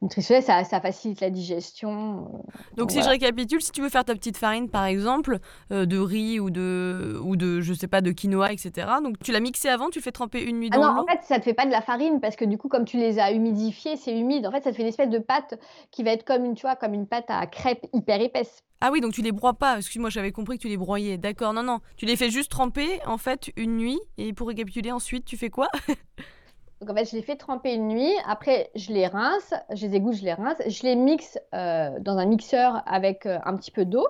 Nutritionnel, 0.02 0.42
ça, 0.42 0.64
ça 0.64 0.80
facilite 0.80 1.20
la 1.20 1.30
digestion. 1.30 2.44
Donc, 2.76 2.90
si 2.90 3.02
je 3.02 3.08
récapitule, 3.08 3.60
si 3.60 3.72
tu 3.72 3.82
veux 3.82 3.88
faire 3.88 4.04
ta 4.04 4.14
petite 4.14 4.36
farine, 4.36 4.68
par 4.68 4.84
exemple, 4.84 5.38
de 5.70 5.98
riz 5.98 6.40
ou 6.40 6.50
de, 6.50 7.18
ou 7.22 7.36
de, 7.36 7.60
je 7.60 7.74
sais 7.74 7.88
pas, 7.88 8.00
de 8.00 8.12
quinoa, 8.12 8.52
etc. 8.52 8.86
Donc, 9.02 9.18
tu 9.18 9.32
l'as 9.32 9.40
mixé 9.40 9.68
avant, 9.68 9.90
tu 9.90 10.00
fais 10.00 10.12
tremper 10.12 10.42
une 10.42 10.60
nuit 10.60 10.70
ah 10.72 10.76
dans 10.76 10.82
ah 10.84 10.94
non, 10.94 11.02
en 11.02 11.06
fait, 11.06 11.20
ça 11.22 11.38
te 11.38 11.44
fait 11.44 11.54
pas 11.54 11.66
de 11.66 11.70
la 11.70 11.82
farine 11.82 12.20
parce 12.20 12.36
que 12.36 12.44
du 12.44 12.58
coup, 12.58 12.68
comme 12.68 12.84
tu 12.84 12.96
les 12.96 13.18
as 13.18 13.32
humidifiés, 13.32 13.96
c'est 13.96 14.16
humide. 14.16 14.46
En 14.46 14.50
fait, 14.50 14.62
ça 14.62 14.70
te 14.70 14.76
fait 14.76 14.82
une 14.82 14.88
espèce 14.88 15.10
de 15.10 15.18
pâte 15.18 15.58
qui 15.90 16.02
va 16.04 16.12
être 16.12 16.24
comme 16.24 16.44
une, 16.44 16.54
tu 16.54 16.62
vois, 16.62 16.76
comme 16.76 16.94
une 16.94 17.06
pâte 17.06 17.26
à 17.28 17.46
crêpes 17.46 17.86
hyper 17.92 18.20
épaisse. 18.20 18.62
Ah 18.80 18.90
oui, 18.92 19.00
donc 19.00 19.12
tu 19.12 19.22
les 19.22 19.32
broies 19.32 19.54
pas. 19.54 19.78
Excuse-moi, 19.78 20.10
j'avais 20.10 20.30
compris 20.30 20.56
que 20.56 20.62
tu 20.62 20.68
les 20.68 20.76
broyais. 20.76 21.18
D'accord, 21.18 21.52
non, 21.52 21.64
non. 21.64 21.80
Tu 21.96 22.06
les 22.06 22.16
fais 22.16 22.30
juste 22.30 22.50
tremper, 22.50 23.00
en 23.06 23.18
fait, 23.18 23.50
une 23.56 23.76
nuit. 23.76 23.98
Et 24.18 24.32
pour 24.32 24.48
récapituler, 24.48 24.92
ensuite, 24.92 25.24
tu 25.24 25.36
fais 25.36 25.50
quoi? 25.50 25.68
Donc 26.80 26.90
en 26.90 26.94
fait, 26.94 27.10
je 27.10 27.16
les 27.16 27.22
fais 27.22 27.36
tremper 27.36 27.74
une 27.74 27.88
nuit. 27.88 28.12
Après, 28.26 28.70
je 28.74 28.92
les 28.92 29.06
rince, 29.06 29.54
je 29.70 29.86
les 29.86 29.96
égoutte, 29.96 30.14
je 30.14 30.24
les 30.24 30.34
rince. 30.34 30.58
Je 30.66 30.82
les 30.84 30.96
mixe 30.96 31.38
euh, 31.54 31.98
dans 32.00 32.18
un 32.18 32.26
mixeur 32.26 32.82
avec 32.86 33.26
euh, 33.26 33.38
un 33.44 33.56
petit 33.56 33.70
peu 33.70 33.84
d'eau. 33.84 34.06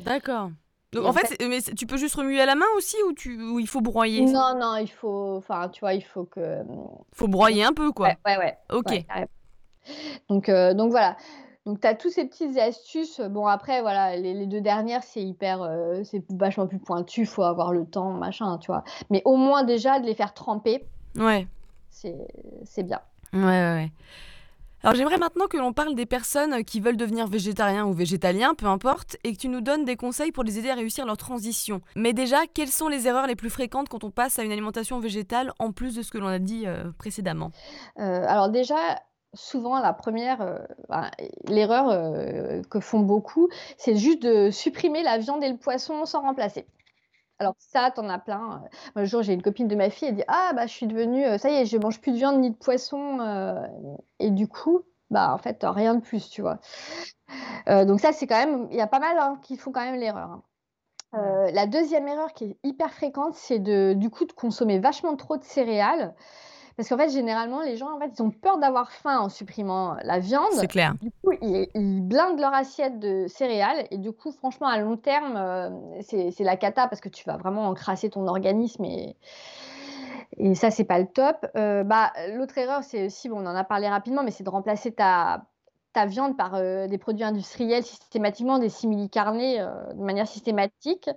D'accord. 0.00 0.50
Donc 0.92 1.06
en, 1.06 1.12
fait, 1.12 1.42
mais 1.48 1.60
tu 1.60 1.86
peux 1.86 1.96
juste 1.96 2.14
remuer 2.14 2.40
à 2.40 2.46
la 2.46 2.54
main 2.54 2.66
aussi 2.76 2.96
ou, 3.08 3.12
tu, 3.12 3.42
ou 3.42 3.58
il 3.58 3.66
faut 3.66 3.80
broyer? 3.80 4.24
Non, 4.26 4.56
non, 4.56 4.76
il 4.76 4.90
faut, 4.90 5.34
enfin, 5.36 5.68
tu 5.68 5.80
vois, 5.80 5.94
il 5.94 6.04
faut 6.04 6.24
que. 6.24 6.60
Faut 7.12 7.26
broyer 7.26 7.64
un 7.64 7.72
peu, 7.72 7.90
quoi. 7.90 8.10
Ouais, 8.24 8.38
ouais. 8.38 8.56
ok. 8.72 9.04
donc, 10.28 10.48
euh, 10.48 10.72
donc 10.72 10.92
voilà. 10.92 11.16
Donc, 11.66 11.80
tu 11.80 11.86
as 11.86 11.94
tous 11.94 12.10
ces 12.10 12.26
petites 12.26 12.58
astuces. 12.58 13.20
Bon, 13.20 13.46
après, 13.46 13.80
voilà, 13.80 14.16
les, 14.16 14.46
deux 14.46 14.60
dernières, 14.60 15.02
c'est 15.02 15.22
hyper, 15.22 15.62
euh, 15.62 16.02
c'est 16.04 16.22
vachement 16.30 16.66
plus 16.66 16.78
pointu. 16.78 17.22
Il 17.22 17.26
faut 17.26 17.42
avoir 17.42 17.72
le 17.72 17.86
temps, 17.86 18.12
machin, 18.12 18.58
tu 18.58 18.66
vois. 18.66 18.84
Mais 19.10 19.22
au 19.24 19.36
moins, 19.36 19.64
déjà, 19.64 19.98
de 19.98 20.06
les 20.06 20.14
faire 20.14 20.34
tremper. 20.34 20.84
Ouais. 21.16 21.48
C'est 22.64 22.82
bien. 22.82 23.00
Ouais, 23.32 23.40
ouais, 23.40 23.74
ouais. 23.74 23.92
Alors 24.82 24.94
j'aimerais 24.96 25.16
maintenant 25.16 25.46
que 25.46 25.56
l'on 25.56 25.72
parle 25.72 25.94
des 25.94 26.04
personnes 26.04 26.62
qui 26.62 26.78
veulent 26.78 26.98
devenir 26.98 27.26
végétariens 27.26 27.86
ou 27.86 27.94
végétaliens, 27.94 28.54
peu 28.54 28.66
importe, 28.66 29.16
et 29.24 29.32
que 29.32 29.38
tu 29.38 29.48
nous 29.48 29.62
donnes 29.62 29.86
des 29.86 29.96
conseils 29.96 30.30
pour 30.30 30.44
les 30.44 30.58
aider 30.58 30.68
à 30.68 30.74
réussir 30.74 31.06
leur 31.06 31.16
transition. 31.16 31.80
Mais 31.96 32.12
déjà, 32.12 32.40
quelles 32.52 32.68
sont 32.68 32.88
les 32.88 33.08
erreurs 33.08 33.26
les 33.26 33.34
plus 33.34 33.48
fréquentes 33.48 33.88
quand 33.88 34.04
on 34.04 34.10
passe 34.10 34.38
à 34.38 34.42
une 34.42 34.52
alimentation 34.52 35.00
végétale, 35.00 35.54
en 35.58 35.72
plus 35.72 35.96
de 35.96 36.02
ce 36.02 36.10
que 36.10 36.18
l'on 36.18 36.26
a 36.26 36.38
dit 36.38 36.64
euh, 36.66 36.84
précédemment? 36.98 37.50
Euh, 37.98 38.26
Alors 38.28 38.50
déjà, 38.50 38.76
souvent 39.32 39.80
la 39.80 39.94
première, 39.94 40.42
euh, 40.42 40.58
l'erreur 41.48 41.88
que 42.68 42.78
font 42.78 43.00
beaucoup, 43.00 43.48
c'est 43.78 43.96
juste 43.96 44.22
de 44.22 44.50
supprimer 44.50 45.02
la 45.02 45.16
viande 45.16 45.42
et 45.42 45.48
le 45.48 45.56
poisson 45.56 46.04
sans 46.04 46.20
remplacer. 46.20 46.66
Alors 47.38 47.54
ça, 47.58 47.90
t'en 47.90 48.08
as 48.08 48.18
plein. 48.18 48.62
Un 48.94 49.04
jour, 49.04 49.22
j'ai 49.22 49.32
une 49.32 49.42
copine 49.42 49.68
de 49.68 49.74
ma 49.74 49.90
fille, 49.90 50.08
elle 50.08 50.16
dit 50.16 50.24
ah 50.28 50.52
bah 50.54 50.66
je 50.66 50.72
suis 50.72 50.86
devenue, 50.86 51.24
euh, 51.24 51.38
ça 51.38 51.50
y 51.50 51.54
est, 51.54 51.66
je 51.66 51.76
mange 51.76 52.00
plus 52.00 52.12
de 52.12 52.16
viande 52.16 52.40
ni 52.40 52.50
de 52.50 52.56
poisson, 52.56 53.18
et 54.20 54.30
du 54.30 54.48
coup, 54.48 54.82
bah 55.10 55.34
en 55.34 55.38
fait 55.38 55.58
rien 55.62 55.94
de 55.96 56.00
plus, 56.00 56.30
tu 56.30 56.42
vois. 56.42 56.58
donc 57.66 58.00
ça, 58.00 58.12
c'est 58.12 58.26
quand 58.26 58.38
même, 58.38 58.68
il 58.70 58.76
y 58.76 58.80
a 58.80 58.86
pas 58.86 59.00
mal 59.00 59.18
hein, 59.18 59.38
qui 59.42 59.56
font 59.56 59.72
quand 59.72 59.84
même 59.84 59.98
l'erreur. 59.98 60.30
Hein. 60.30 60.42
la 61.52 61.66
deuxième 61.66 62.06
erreur 62.08 62.32
qui 62.34 62.44
est 62.44 62.58
hyper 62.62 62.92
fréquente, 62.92 63.34
c'est 63.34 63.58
de, 63.58 63.94
du 63.94 64.10
coup 64.10 64.24
de 64.24 64.32
consommer 64.32 64.78
vachement 64.78 65.16
trop 65.16 65.36
de 65.36 65.44
céréales. 65.44 66.14
Parce 66.76 66.88
qu'en 66.88 66.96
fait, 66.96 67.10
généralement, 67.10 67.62
les 67.62 67.76
gens, 67.76 67.94
en 67.94 68.00
fait, 68.00 68.10
ils 68.18 68.22
ont 68.22 68.30
peur 68.30 68.58
d'avoir 68.58 68.90
faim 68.90 69.18
en 69.20 69.28
supprimant 69.28 69.96
la 70.02 70.18
viande. 70.18 70.52
C'est 70.52 70.66
clair. 70.66 70.94
Du 71.00 71.10
coup, 71.22 71.32
ils, 71.40 72.02
blindent 72.02 72.40
leur 72.40 72.52
assiette 72.52 72.98
de 72.98 73.26
céréales. 73.28 73.86
Et 73.90 73.98
du 73.98 74.12
coup, 74.12 74.32
franchement, 74.32 74.66
à 74.66 74.78
long 74.78 74.96
terme, 74.96 75.36
euh, 75.36 75.70
c'est 76.02 76.34
la 76.40 76.56
cata 76.56 76.88
parce 76.88 77.00
que 77.00 77.08
tu 77.08 77.24
vas 77.24 77.36
vraiment 77.36 77.68
encrasser 77.68 78.10
ton 78.10 78.26
organisme 78.26 78.84
et. 78.84 79.16
Et 80.36 80.56
ça, 80.56 80.72
c'est 80.72 80.84
pas 80.84 80.98
le 80.98 81.06
top. 81.06 81.46
Euh, 81.54 81.84
bah, 81.84 82.12
L'autre 82.34 82.58
erreur, 82.58 82.82
c'est 82.82 83.06
aussi, 83.06 83.28
bon, 83.28 83.36
on 83.40 83.46
en 83.46 83.54
a 83.54 83.62
parlé 83.62 83.88
rapidement, 83.88 84.24
mais 84.24 84.32
c'est 84.32 84.42
de 84.42 84.50
remplacer 84.50 84.90
ta, 84.90 85.44
ta 85.92 86.06
viande 86.06 86.36
par 86.36 86.56
euh, 86.56 86.88
des 86.88 86.98
produits 86.98 87.22
industriels 87.22 87.84
systématiquement, 87.84 88.58
des 88.58 88.68
simili-carnés 88.68 89.58
de 89.58 90.02
manière 90.02 90.26
systématique. 90.26 91.08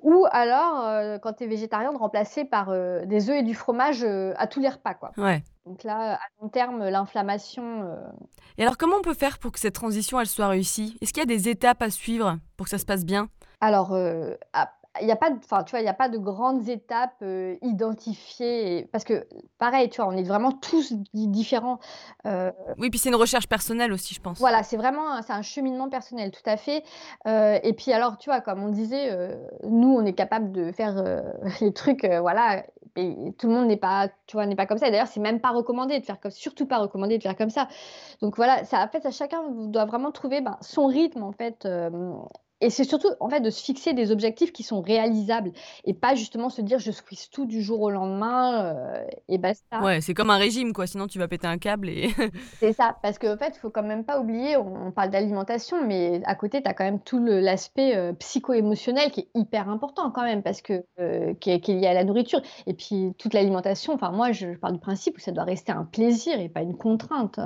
Ou 0.00 0.26
alors, 0.30 0.86
euh, 0.86 1.18
quand 1.18 1.34
tu 1.34 1.44
es 1.44 1.46
végétarien, 1.46 1.92
de 1.92 1.98
remplacer 1.98 2.44
par 2.44 2.70
euh, 2.70 3.04
des 3.04 3.30
œufs 3.30 3.36
et 3.36 3.42
du 3.42 3.54
fromage 3.54 4.02
euh, 4.04 4.32
à 4.36 4.46
tous 4.46 4.60
les 4.60 4.68
repas. 4.68 4.94
Quoi. 4.94 5.12
Ouais. 5.16 5.42
Donc 5.66 5.84
là, 5.84 6.14
à 6.14 6.20
long 6.40 6.48
terme, 6.48 6.88
l'inflammation. 6.88 7.96
Et 8.58 8.62
alors, 8.62 8.76
comment 8.76 8.96
on 8.96 9.02
peut 9.02 9.14
faire 9.14 9.38
pour 9.38 9.52
que 9.52 9.60
cette 9.60 9.74
transition 9.74 10.18
elle 10.20 10.26
soit 10.26 10.48
réussie? 10.48 10.96
Est-ce 11.00 11.12
qu'il 11.12 11.20
y 11.20 11.22
a 11.22 11.26
des 11.26 11.48
étapes 11.48 11.82
à 11.82 11.90
suivre 11.90 12.38
pour 12.56 12.64
que 12.64 12.70
ça 12.70 12.78
se 12.78 12.86
passe 12.86 13.04
bien? 13.04 13.28
Alors, 13.60 13.96
il 15.00 15.06
n'y 15.06 15.12
a 15.12 15.16
pas 15.16 15.30
de, 15.30 15.36
enfin, 15.36 15.62
tu 15.64 15.70
vois, 15.70 15.80
il 15.80 15.88
a 15.88 15.94
pas 15.94 16.08
de 16.08 16.18
grandes 16.18 16.68
étapes 16.68 17.16
euh, 17.22 17.56
identifiées 17.62 18.88
parce 18.92 19.04
que 19.04 19.26
pareil, 19.58 19.88
tu 19.88 20.02
vois, 20.02 20.12
on 20.12 20.16
est 20.16 20.22
vraiment 20.22 20.52
tous 20.52 20.92
différents. 21.14 21.78
Euh, 22.26 22.52
oui, 22.78 22.90
puis 22.90 22.98
c'est 22.98 23.08
une 23.08 23.16
recherche 23.16 23.48
personnelle 23.48 23.92
aussi, 23.92 24.14
je 24.14 24.20
pense. 24.20 24.38
Voilà, 24.38 24.62
c'est 24.62 24.76
vraiment, 24.76 25.22
c'est 25.22 25.32
un 25.32 25.42
cheminement 25.42 25.88
personnel, 25.88 26.30
tout 26.30 26.42
à 26.44 26.58
fait. 26.58 26.84
Euh, 27.26 27.58
et 27.62 27.72
puis 27.72 27.92
alors, 27.92 28.18
tu 28.18 28.28
vois, 28.28 28.42
comme 28.42 28.62
on 28.62 28.68
disait, 28.68 29.16
nous, 29.64 29.94
on 29.94 30.04
est 30.04 30.12
capable 30.12 30.52
de 30.52 30.72
faire 30.72 31.02
les 31.60 31.72
trucs, 31.72 32.04
voilà. 32.04 32.64
Et 32.96 33.32
tout 33.38 33.46
le 33.46 33.54
monde 33.54 33.68
n'est 33.68 33.78
pas, 33.78 34.08
tu 34.26 34.36
vois, 34.36 34.44
n'est 34.44 34.56
pas 34.56 34.66
comme 34.66 34.76
ça. 34.76 34.90
D'ailleurs, 34.90 35.06
c'est 35.06 35.20
même 35.20 35.40
pas 35.40 35.50
recommandé 35.50 35.98
de 35.98 36.04
faire 36.04 36.20
comme, 36.20 36.30
surtout 36.30 36.66
pas 36.66 36.76
recommandé 36.76 37.16
de 37.16 37.22
faire 37.22 37.36
comme 37.36 37.48
ça. 37.48 37.68
Donc 38.20 38.36
voilà, 38.36 38.64
ça, 38.64 38.84
en 38.84 38.88
fait, 38.88 39.10
chacun 39.10 39.42
doit 39.48 39.86
vraiment 39.86 40.12
trouver 40.12 40.42
ben, 40.42 40.58
son 40.60 40.86
rythme 40.86 41.22
en 41.22 41.32
fait 41.32 41.66
et 42.62 42.70
c'est 42.70 42.84
surtout 42.84 43.08
en 43.18 43.28
fait 43.28 43.40
de 43.40 43.50
se 43.50 43.62
fixer 43.62 43.92
des 43.92 44.12
objectifs 44.12 44.52
qui 44.52 44.62
sont 44.62 44.80
réalisables 44.80 45.52
et 45.84 45.94
pas 45.94 46.14
justement 46.14 46.48
se 46.48 46.62
dire 46.62 46.78
je 46.78 46.92
squeeze 46.92 47.28
tout 47.28 47.44
du 47.44 47.60
jour 47.60 47.80
au 47.80 47.90
lendemain 47.90 48.64
euh, 48.64 49.04
et 49.28 49.36
basta. 49.36 49.82
Ouais, 49.82 50.00
c'est 50.00 50.14
comme 50.14 50.30
un 50.30 50.36
régime 50.36 50.72
quoi, 50.72 50.86
sinon 50.86 51.08
tu 51.08 51.18
vas 51.18 51.26
péter 51.26 51.48
un 51.48 51.58
câble 51.58 51.88
et 51.88 52.10
C'est 52.60 52.72
ça 52.72 52.96
parce 53.02 53.18
qu'en 53.18 53.36
fait, 53.36 53.52
il 53.56 53.58
faut 53.58 53.70
quand 53.70 53.82
même 53.82 54.04
pas 54.04 54.20
oublier 54.20 54.56
on, 54.56 54.92
parle 54.92 55.10
d'alimentation 55.10 55.84
mais 55.84 56.22
à 56.24 56.36
côté 56.36 56.62
tu 56.62 56.68
as 56.68 56.74
quand 56.74 56.84
même 56.84 57.00
tout 57.00 57.18
l'aspect 57.18 57.96
euh, 57.96 58.12
psycho-émotionnel 58.12 59.10
qui 59.10 59.20
est 59.20 59.28
hyper 59.34 59.68
important 59.68 60.12
quand 60.12 60.22
même 60.22 60.42
parce 60.42 60.62
que 60.62 60.84
euh, 61.00 61.34
qui, 61.34 61.50
est, 61.50 61.66
lié 61.66 61.88
à 61.88 61.94
la 61.94 62.04
nourriture 62.04 62.42
et 62.66 62.74
puis 62.74 63.12
toute 63.18 63.34
l'alimentation, 63.34 63.92
enfin 63.92 64.12
moi 64.12 64.30
je, 64.30 64.54
parle 64.56 64.74
du 64.74 64.80
principe 64.80 65.16
où 65.16 65.20
ça 65.20 65.32
doit 65.32 65.44
rester 65.44 65.72
un 65.72 65.84
plaisir 65.84 66.38
et 66.38 66.48
pas 66.48 66.62
une 66.62 66.76
contrainte. 66.76 67.40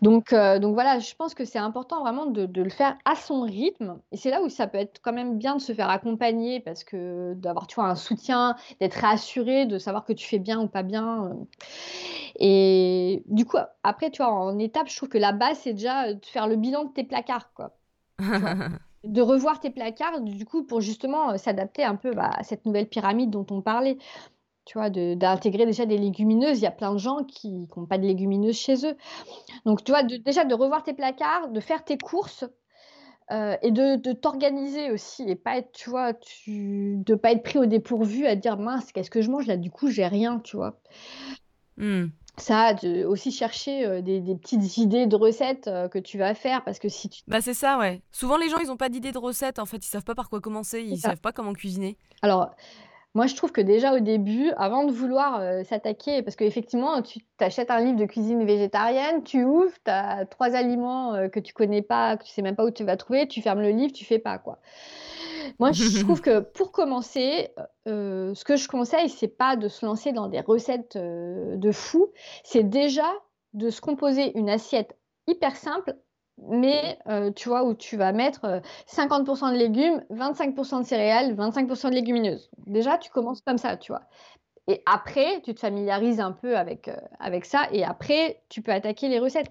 Donc 0.00 0.34
donc 0.34 0.74
voilà, 0.74 0.98
je 0.98 1.14
pense 1.14 1.34
que 1.34 1.44
c'est 1.44 1.58
important 1.58 2.00
vraiment 2.00 2.26
de, 2.26 2.46
de 2.46 2.62
le 2.62 2.70
faire 2.70 2.96
à 3.04 3.14
son 3.14 3.42
rythme 3.42 3.91
et 4.10 4.16
c'est 4.16 4.30
là 4.30 4.42
où 4.42 4.48
ça 4.48 4.66
peut 4.66 4.78
être 4.78 5.00
quand 5.02 5.12
même 5.12 5.38
bien 5.38 5.56
de 5.56 5.60
se 5.60 5.72
faire 5.72 5.90
accompagner 5.90 6.60
parce 6.60 6.84
que 6.84 7.34
d'avoir 7.34 7.66
tu 7.66 7.76
vois, 7.76 7.88
un 7.88 7.94
soutien, 7.94 8.56
d'être 8.80 8.94
rassuré, 8.94 9.66
de 9.66 9.78
savoir 9.78 10.04
que 10.04 10.12
tu 10.12 10.26
fais 10.26 10.38
bien 10.38 10.60
ou 10.60 10.68
pas 10.68 10.82
bien. 10.82 11.26
Euh. 11.26 11.34
Et 12.38 13.22
du 13.26 13.44
coup, 13.44 13.58
après, 13.82 14.10
tu 14.10 14.22
vois, 14.22 14.32
en 14.32 14.58
étape, 14.58 14.88
je 14.88 14.96
trouve 14.96 15.08
que 15.08 15.18
la 15.18 15.32
base, 15.32 15.58
c'est 15.58 15.72
déjà 15.72 16.14
de 16.14 16.24
faire 16.24 16.46
le 16.46 16.56
bilan 16.56 16.84
de 16.84 16.92
tes 16.92 17.04
placards, 17.04 17.52
quoi. 17.54 17.76
de 19.04 19.20
revoir 19.20 19.60
tes 19.60 19.70
placards, 19.70 20.20
du 20.20 20.44
coup, 20.44 20.64
pour 20.64 20.80
justement 20.80 21.32
euh, 21.32 21.36
s'adapter 21.36 21.84
un 21.84 21.96
peu 21.96 22.12
bah, 22.12 22.30
à 22.36 22.42
cette 22.44 22.66
nouvelle 22.66 22.88
pyramide 22.88 23.30
dont 23.30 23.46
on 23.50 23.60
parlait 23.60 23.98
tu 24.64 24.78
vois, 24.78 24.90
d'intégrer 24.90 25.66
déjà 25.66 25.86
des 25.86 25.98
légumineuses. 25.98 26.58
Il 26.58 26.62
y 26.62 26.66
a 26.66 26.72
plein 26.72 26.92
de 26.92 26.98
gens 26.98 27.24
qui 27.24 27.68
n'ont 27.76 27.86
pas 27.86 27.98
de 27.98 28.06
légumineuses 28.06 28.56
chez 28.56 28.86
eux. 28.86 28.96
Donc, 29.64 29.82
tu 29.84 29.92
vois, 29.92 30.02
déjà 30.02 30.44
de 30.44 30.54
revoir 30.54 30.82
tes 30.82 30.94
placards, 30.94 31.48
de 31.48 31.60
faire 31.60 31.84
tes 31.84 31.98
courses 31.98 32.44
euh, 33.30 33.56
et 33.62 33.70
de, 33.70 34.12
t'organiser 34.12 34.90
aussi 34.90 35.22
et 35.28 35.36
pas 35.36 35.58
être, 35.58 35.72
tu 35.72 35.90
vois, 35.90 36.12
tu, 36.14 36.96
de 36.96 37.14
pas 37.14 37.32
être 37.32 37.42
pris 37.42 37.58
au 37.58 37.66
dépourvu 37.66 38.26
à 38.26 38.36
dire 38.36 38.58
mince, 38.58 38.92
qu'est-ce 38.92 39.10
que 39.10 39.22
je 39.22 39.30
mange 39.30 39.46
là? 39.46 39.56
Du 39.56 39.70
coup, 39.70 39.88
j'ai 39.88 40.06
rien, 40.06 40.40
tu 40.40 40.56
vois. 40.56 40.80
Mmh. 41.76 42.06
Ça, 42.38 42.74
de, 42.74 43.04
aussi 43.04 43.30
chercher 43.30 43.86
euh, 43.86 44.00
des, 44.00 44.20
petites 44.34 44.78
idées 44.78 45.06
de 45.06 45.16
recettes 45.16 45.68
euh, 45.68 45.88
que 45.88 45.98
tu 45.98 46.18
vas 46.18 46.34
faire 46.34 46.64
parce 46.64 46.78
que 46.78 46.88
si 46.88 47.08
tu. 47.08 47.22
Bah, 47.28 47.40
c'est 47.40 47.54
ça, 47.54 47.78
ouais. 47.78 48.02
Souvent, 48.10 48.36
les 48.36 48.48
gens, 48.48 48.58
ils 48.58 48.68
n'ont 48.68 48.76
pas 48.76 48.88
d'idées 48.88 49.12
de 49.12 49.18
recettes 49.18 49.58
en 49.58 49.66
fait, 49.66 49.78
ils 49.78 49.88
savent 49.88 50.04
pas 50.04 50.14
par 50.14 50.28
quoi 50.28 50.40
commencer, 50.40 50.82
ils 50.82 50.98
savent 50.98 51.20
pas 51.20 51.32
comment 51.32 51.52
cuisiner. 51.52 51.96
Alors, 52.22 52.50
moi, 53.14 53.26
je 53.26 53.34
trouve 53.36 53.52
que 53.52 53.60
déjà 53.60 53.94
au 53.94 54.00
début, 54.00 54.52
avant 54.56 54.84
de 54.84 54.92
vouloir 54.92 55.38
euh, 55.40 55.64
s'attaquer, 55.64 56.22
parce 56.22 56.34
qu'effectivement, 56.34 57.02
tu 57.02 57.20
t'achètes 57.36 57.70
un 57.70 57.80
livre 57.80 57.98
de 57.98 58.06
cuisine 58.06 58.44
végétarienne, 58.44 59.22
tu 59.22 59.44
ouvres, 59.44 59.74
tu 59.84 59.90
as 59.90 60.24
trois 60.24 60.54
aliments 60.54 61.14
euh, 61.14 61.28
que 61.28 61.38
tu 61.38 61.52
connais 61.52 61.82
pas, 61.82 62.16
que 62.16 62.24
tu 62.24 62.30
sais 62.30 62.40
même 62.40 62.56
pas 62.56 62.64
où 62.64 62.70
tu 62.70 62.84
vas 62.84 62.96
trouver, 62.96 63.28
tu 63.28 63.42
fermes 63.42 63.60
le 63.60 63.68
livre, 63.68 63.92
tu 63.92 64.06
fais 64.06 64.18
pas 64.18 64.38
quoi. 64.38 64.60
Moi, 65.58 65.72
je 65.72 66.00
trouve 66.04 66.22
que 66.22 66.40
pour 66.40 66.72
commencer, 66.72 67.50
euh, 67.86 68.34
ce 68.34 68.44
que 68.44 68.56
je 68.56 68.66
conseille, 68.66 69.10
c'est 69.10 69.28
pas 69.28 69.56
de 69.56 69.68
se 69.68 69.84
lancer 69.84 70.12
dans 70.12 70.28
des 70.28 70.40
recettes 70.40 70.96
de 70.96 71.72
fou, 71.72 72.12
c'est 72.44 72.62
déjà 72.62 73.10
de 73.52 73.68
se 73.68 73.82
composer 73.82 74.36
une 74.38 74.48
assiette 74.48 74.96
hyper 75.26 75.56
simple 75.56 75.96
mais 76.38 76.98
euh, 77.08 77.30
tu 77.32 77.48
vois, 77.48 77.64
où 77.64 77.74
tu 77.74 77.96
vas 77.96 78.12
mettre 78.12 78.62
50% 78.86 79.48
euh, 79.48 79.52
de 79.52 79.56
légumes, 79.56 80.02
25% 80.10 80.80
de 80.80 80.86
céréales, 80.86 81.34
25% 81.34 81.90
de 81.90 81.94
légumineuses. 81.94 82.50
Déjà, 82.66 82.98
tu 82.98 83.10
commences 83.10 83.40
comme 83.42 83.58
ça, 83.58 83.76
tu 83.76 83.92
vois. 83.92 84.02
Et 84.68 84.82
après, 84.86 85.40
tu 85.42 85.54
te 85.54 85.60
familiarises 85.60 86.20
un 86.20 86.32
peu 86.32 86.56
avec, 86.56 86.88
euh, 86.88 86.96
avec 87.18 87.44
ça, 87.44 87.68
et 87.72 87.84
après, 87.84 88.42
tu 88.48 88.62
peux 88.62 88.72
attaquer 88.72 89.08
les 89.08 89.18
recettes. 89.18 89.50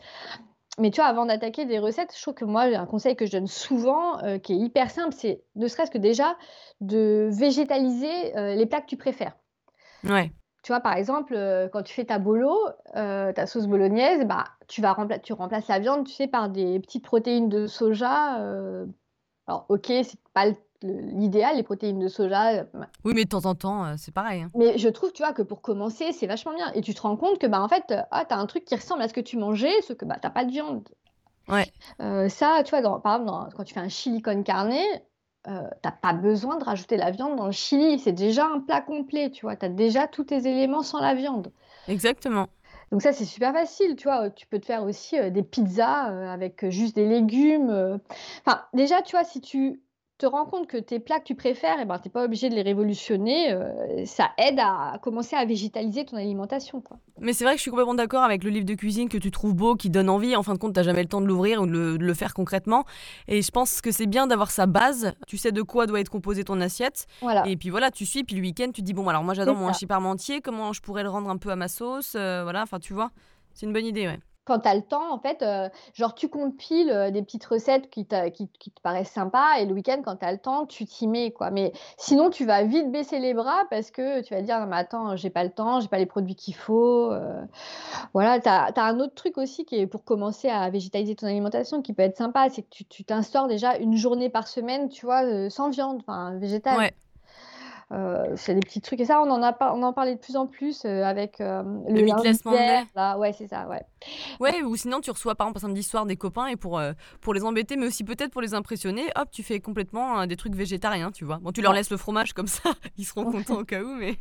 Mais 0.80 0.90
tu 0.90 1.02
vois, 1.02 1.10
avant 1.10 1.26
d'attaquer 1.26 1.66
des 1.66 1.80
recettes, 1.80 2.14
je 2.16 2.22
trouve 2.22 2.34
que 2.34 2.46
moi, 2.46 2.64
un 2.64 2.86
conseil 2.86 3.16
que 3.16 3.26
je 3.26 3.32
donne 3.34 3.48
souvent, 3.48 4.18
qui 4.40 4.54
est 4.54 4.58
hyper 4.58 4.90
simple, 4.90 5.14
c'est 5.14 5.44
ne 5.56 5.68
serait-ce 5.68 5.92
que 5.92 5.98
déjà 5.98 6.38
de 6.80 7.30
végétaliser 7.30 8.32
les 8.56 8.66
plats 8.66 8.80
que 8.80 8.86
tu 8.86 8.96
préfères. 8.96 9.36
Ouais. 10.06 10.32
Tu 10.64 10.72
vois, 10.72 10.80
par 10.80 10.94
exemple, 10.94 11.36
quand 11.74 11.82
tu 11.82 11.94
fais 11.94 12.06
ta 12.06 12.20
bolo, 12.20 12.56
ta 12.94 13.48
sauce 13.48 13.68
bolognaise, 13.68 14.26
bah, 14.28 14.46
tu 14.68 14.82
vas 14.82 14.96
tu 15.24 15.34
remplaces 15.34 15.68
la 15.68 15.80
viande, 15.80 16.06
tu 16.06 16.14
sais, 16.14 16.28
par 16.28 16.50
des 16.50 16.80
petites 16.80 17.04
protéines 17.04 17.50
de 17.50 17.66
soja, 17.68 18.38
alors 19.48 19.66
OK, 19.70 19.88
c'est 19.88 20.20
pas 20.34 20.46
l'idéal, 20.84 21.58
les 21.58 21.64
protéines 21.64 22.00
de 22.00 22.08
soja, 22.08 22.64
Oui, 23.04 23.14
mais 23.16 23.24
de 23.24 23.30
temps 23.30 23.46
en 23.46 23.56
temps, 23.56 23.96
c'est 23.98 24.14
pareil, 24.14 24.44
hein. 24.44 24.52
mais 24.56 24.78
je 24.78 24.90
trouve, 24.90 25.12
tu 25.12 25.24
vois, 25.24 25.34
que 25.34 25.42
pour 25.42 25.62
commencer, 25.62 26.12
c'est 26.12 26.28
vachement 26.28 26.54
bien 26.54 26.72
et 26.74 26.82
tu 26.82 26.94
te 26.94 27.02
rends 27.02 27.18
compte 27.18 27.40
que, 27.40 27.48
bah, 27.48 27.62
en 27.62 27.68
fait, 27.68 27.94
ah, 28.12 28.26
tu 28.26 28.34
as 28.34 28.38
un 28.38 28.46
truc 28.46 28.66
qui 28.66 28.76
ressemble 28.76 29.02
à 29.02 29.08
ce 29.08 29.14
que 29.14 29.22
tu 29.22 29.38
mangeais, 29.38 29.82
sauf 29.82 29.98
que, 29.98 30.06
bah, 30.06 30.18
tu 30.22 30.30
pas 30.30 30.46
de 30.46 30.52
viande. 30.52 30.88
Ouais. 31.48 31.66
ça, 32.30 32.62
tu 32.64 32.70
vois, 32.70 32.82
dans 32.82 33.00
par 33.00 33.22
exemple, 33.22 33.54
quand 33.56 33.64
tu 33.64 33.74
fais 33.74 33.80
un 33.80 33.90
chili 33.90 34.22
con 34.22 34.44
carne, 34.44 34.74
euh, 35.48 35.68
tu 35.84 35.90
pas 36.02 36.14
besoin 36.14 36.58
de 36.58 36.64
rajouter 36.64 36.98
la 36.98 37.12
viande 37.12 37.36
dans 37.36 37.46
le 37.46 37.52
chili, 37.52 38.00
c'est 38.00 38.12
déjà 38.12 38.46
un 38.46 38.60
plat 38.60 38.82
complet, 38.82 39.32
tu 39.32 39.46
vois? 39.46 39.56
Tu 39.56 39.66
as 39.66 39.70
déjà 39.70 40.08
tous 40.08 40.26
tes 40.26 40.48
éléments 40.48 40.84
sans 40.84 41.00
la 41.00 41.14
viande. 41.14 41.52
Exactement. 41.88 42.48
Donc 42.92 43.02
ça, 43.02 43.14
c'est 43.14 43.26
super 43.26 43.54
facile, 43.54 43.96
tu 43.96 44.04
vois? 44.04 44.30
Tu 44.30 44.46
peux 44.46 44.60
te 44.60 44.66
faire 44.66 44.84
aussi, 44.84 45.18
des 45.32 45.44
pizzas, 45.44 46.32
avec, 46.32 46.70
juste 46.70 46.96
des 46.96 47.08
légumes, 47.08 48.00
enfin, 48.46 48.62
déjà, 48.74 49.02
tu 49.02 49.16
vois, 49.16 49.24
si 49.24 49.42
tu 49.42 49.82
te 50.22 50.26
rends 50.28 50.46
compte 50.46 50.68
que 50.68 50.78
tes 50.78 51.00
plats 51.00 51.20
que 51.20 51.26
tu 51.26 51.36
préfères, 51.36 51.80
et 51.80 51.86
ben, 51.86 51.98
tu 51.98 52.10
pas 52.10 52.24
obligé 52.24 52.50
de 52.50 52.56
les 52.56 52.62
révolutionner, 52.62 53.52
euh, 53.52 54.06
ça 54.06 54.30
aide 54.38 54.60
à 54.60 55.00
commencer 55.02 55.36
à 55.36 55.46
végétaliser 55.46 56.06
ton 56.06 56.18
alimentation. 56.18 56.80
Quoi. 56.80 56.98
Mais 57.20 57.34
c'est 57.34 57.44
vrai 57.44 57.54
que 57.54 57.58
je 57.58 57.64
suis 57.64 57.72
complètement 57.72 57.96
d'accord 57.96 58.24
avec 58.24 58.44
le 58.44 58.52
livre 58.52 58.66
de 58.66 58.76
cuisine 58.76 59.10
que 59.10 59.18
tu 59.18 59.32
trouves 59.32 59.56
beau, 59.56 59.76
qui 59.76 59.90
donne 59.90 60.10
envie. 60.10 60.36
En 60.36 60.44
fin 60.44 60.54
de 60.54 60.60
compte, 60.60 60.74
tu 60.74 60.80
n'as 60.80 60.84
jamais 60.84 61.02
le 61.02 61.08
temps 61.08 61.22
de 61.22 61.26
l'ouvrir 61.26 61.62
ou 61.62 61.66
de 61.66 61.98
le, 62.00 62.14
faire 62.14 62.34
concrètement. 62.36 62.86
Et 63.28 63.42
je 63.42 63.52
pense 63.52 63.82
que 63.82 63.92
c'est 63.92 64.06
bien 64.06 64.28
d'avoir 64.28 64.52
sa 64.52 64.68
base. 64.68 65.14
Tu 65.28 65.38
sais 65.38 65.52
de 65.52 65.62
quoi 65.64 65.88
doit 65.88 66.00
être 66.00 66.10
composée 66.10 66.44
ton 66.44 66.62
assiette. 66.62 67.08
Voilà. 67.22 67.48
Et 67.48 67.58
puis 67.58 67.70
voilà, 67.70 67.90
tu 67.90 68.06
suis. 68.06 68.24
Puis 68.24 68.36
le 68.36 68.42
week-end, 68.42 68.70
tu 68.74 68.84
dis 68.84 68.94
bon, 68.94 69.08
alors 69.08 69.24
moi 69.24 69.34
j'adore 69.34 69.56
mon 69.56 69.68
hachis 69.68 69.88
parmentier. 69.88 70.42
Comment 70.42 70.72
je 70.74 70.82
pourrais 70.82 71.04
le 71.04 71.10
rendre 71.10 71.30
un 71.30 71.38
peu 71.38 71.50
à 71.50 71.56
ma 71.56 71.68
sauce 71.68 72.14
euh, 72.16 72.44
Voilà, 72.44 72.62
enfin 72.62 72.80
tu 72.80 72.94
vois. 72.94 73.10
C'est 73.54 73.66
une 73.66 73.74
bonne 73.74 73.86
idée, 73.86 74.08
ouais 74.08 74.20
quand 74.46 74.60
tu 74.60 74.68
as 74.68 74.76
le 74.76 74.82
temps, 74.82 75.14
en 75.14 75.20
fait, 75.20 75.44
euh, 75.44 75.70
genre 75.94 76.16
tu 76.16 76.28
compiles 76.28 76.90
euh, 76.90 77.12
des 77.12 77.22
petites 77.22 77.46
recettes 77.46 77.90
qui, 77.90 78.08
qui, 78.34 78.48
qui, 78.48 78.72
te 78.72 78.82
paraissent 78.82 79.12
sympas 79.12 79.60
et 79.60 79.66
le 79.66 79.74
week-end, 79.74 80.02
quand 80.04 80.16
tu 80.18 80.26
as 80.26 80.32
le 80.32 80.40
temps, 80.40 80.66
tu 80.66 80.86
t'y 80.86 81.08
mets, 81.08 81.32
quoi. 81.32 81.52
Mais 81.52 81.74
sinon, 81.98 82.30
tu 82.30 82.46
vas 82.46 82.64
vite 82.64 82.92
baisser 82.92 83.20
les 83.20 83.34
bras 83.34 83.64
parce 83.70 83.92
que 83.92 84.22
tu 84.22 84.34
vas 84.34 84.42
dire, 84.42 84.60
non, 84.60 84.66
mais 84.66 84.78
attends, 84.78 85.16
j'ai 85.16 85.30
pas 85.30 85.44
le 85.44 85.52
temps, 85.52 85.80
j'ai 85.80 85.88
pas 85.88 86.00
les 86.00 86.08
produits 86.08 86.36
qu'il 86.36 86.56
faut. 86.56 87.12
Euh. 87.12 87.42
Voilà, 88.14 88.40
tu 88.40 88.50
as, 88.50 88.74
un 88.76 89.00
autre 89.00 89.14
truc 89.14 89.38
aussi 89.38 89.64
qui 89.66 89.76
est 89.76 89.88
pour 89.88 90.04
commencer 90.04 90.50
à 90.50 90.70
végétaliser 90.70 91.16
ton 91.16 91.28
alimentation 91.28 91.82
qui 91.82 91.94
peut 91.94 92.04
être 92.04 92.18
sympa, 92.18 92.50
c'est 92.50 92.64
que 92.64 92.84
tu 92.90 93.04
t'instaures 93.04 93.48
déjà 93.48 93.78
une 93.78 93.96
journée 93.96 94.30
par 94.30 94.48
semaine, 94.48 94.90
tu 94.90 95.06
vois, 95.06 95.50
sans 95.50 95.70
viande, 95.70 95.98
enfin, 96.00 96.38
végétale. 96.38 96.78
Ouais. 96.78 96.94
Euh, 97.92 98.26
c'est 98.38 98.54
des 98.54 98.62
petits 98.62 98.80
trucs 98.80 99.02
et 99.02 99.06
ça 99.06 99.22
on 99.22 99.30
en 99.30 99.42
a 99.44 99.52
pas 99.52 99.74
on 99.76 99.84
en 99.84 99.92
parlait 99.92 100.16
de 100.16 100.20
plus 100.20 100.38
en 100.38 100.48
plus 100.48 100.86
euh, 100.86 101.04
avec 101.04 101.42
euh, 101.42 101.62
le, 101.90 102.02
le 102.02 102.06
Monday 102.46 102.86
là. 102.96 103.18
Ouais 103.18 103.34
c'est 103.34 103.48
ça 103.48 103.68
ouais. 103.68 103.82
Ouais 104.40 104.62
ou 104.62 104.78
sinon 104.78 105.02
tu 105.02 105.12
reçois 105.12 105.36
par 105.36 105.48
exemple 105.48 105.58
un 105.58 105.68
samedi 105.68 105.84
soir 105.84 106.06
des 106.06 106.16
copains 106.16 106.48
et 106.48 106.56
pour 106.56 106.82
pour 107.20 107.34
les 107.34 107.44
embêter 107.44 107.76
mais 107.76 107.88
aussi 107.88 108.06
peut-être 108.06 108.32
pour 108.32 108.42
les 108.42 108.54
impressionner 108.54 109.10
hop 109.18 109.30
tu 109.30 109.44
fais 109.44 109.60
complètement 109.60 110.26
des 110.26 110.38
trucs 110.38 110.56
végétariens 110.56 111.12
tu 111.12 111.26
vois. 111.26 111.40
Bon 111.42 111.52
tu 111.52 111.62
leur 111.62 111.74
laisses 111.74 111.90
le 111.90 111.98
fromage 111.98 112.32
comme 112.32 112.48
ça 112.48 112.70
ils 112.98 113.04
seront 113.04 113.30
contents 113.30 113.60
au 113.60 113.66
cas 113.66 113.82
où 113.82 113.94
mais 113.96 114.16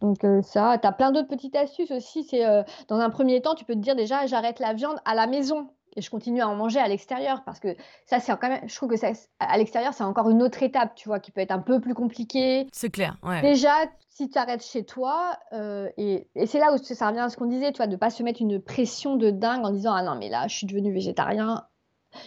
donc 0.00 0.18
ça, 0.42 0.76
tu 0.76 0.86
as 0.86 0.92
plein 0.92 1.12
d'autres 1.12 1.28
petites 1.28 1.56
astuces 1.56 1.90
aussi. 1.90 2.24
C'est 2.24 2.44
dans 2.88 2.98
un 2.98 3.08
premier 3.08 3.40
temps, 3.40 3.54
tu 3.54 3.64
peux 3.64 3.72
te 3.72 3.78
dire 3.78 3.96
déjà, 3.96 4.26
j'arrête 4.26 4.58
la 4.58 4.74
viande 4.74 4.96
à 5.06 5.14
la 5.14 5.26
maison 5.26 5.70
et 5.96 6.00
je 6.00 6.10
continue 6.10 6.40
à 6.40 6.48
en 6.48 6.54
manger 6.54 6.78
à 6.78 6.88
l'extérieur 6.88 7.42
parce 7.44 7.60
que 7.60 7.76
ça 8.06 8.20
c'est 8.20 8.36
quand 8.38 8.48
même 8.48 8.68
je 8.68 8.74
trouve 8.74 8.88
que 8.88 8.96
ça, 8.96 9.12
à 9.38 9.58
l'extérieur 9.58 9.94
c'est 9.94 10.04
encore 10.04 10.30
une 10.30 10.42
autre 10.42 10.62
étape 10.62 10.94
tu 10.94 11.08
vois 11.08 11.20
qui 11.20 11.30
peut 11.30 11.40
être 11.40 11.52
un 11.52 11.58
peu 11.60 11.80
plus 11.80 11.94
compliquée. 11.94 12.66
C'est 12.72 12.90
clair 12.90 13.16
ouais. 13.22 13.40
déjà 13.42 13.72
si 14.10 14.28
tu 14.28 14.38
arrêtes 14.38 14.64
chez 14.64 14.84
toi 14.84 15.36
euh, 15.52 15.88
et, 15.96 16.28
et 16.34 16.46
c'est 16.46 16.58
là 16.58 16.72
où 16.72 16.78
ça 16.78 17.08
revient 17.08 17.20
à 17.20 17.28
ce 17.28 17.36
qu'on 17.36 17.46
disait 17.46 17.72
tu 17.72 17.78
vois 17.78 17.86
de 17.86 17.96
pas 17.96 18.10
se 18.10 18.22
mettre 18.22 18.40
une 18.42 18.60
pression 18.60 19.16
de 19.16 19.30
dingue 19.30 19.64
en 19.64 19.70
disant 19.70 19.92
ah 19.94 20.02
non 20.02 20.16
mais 20.16 20.28
là 20.28 20.46
je 20.48 20.56
suis 20.56 20.66
devenu 20.66 20.92
végétarien 20.92 21.66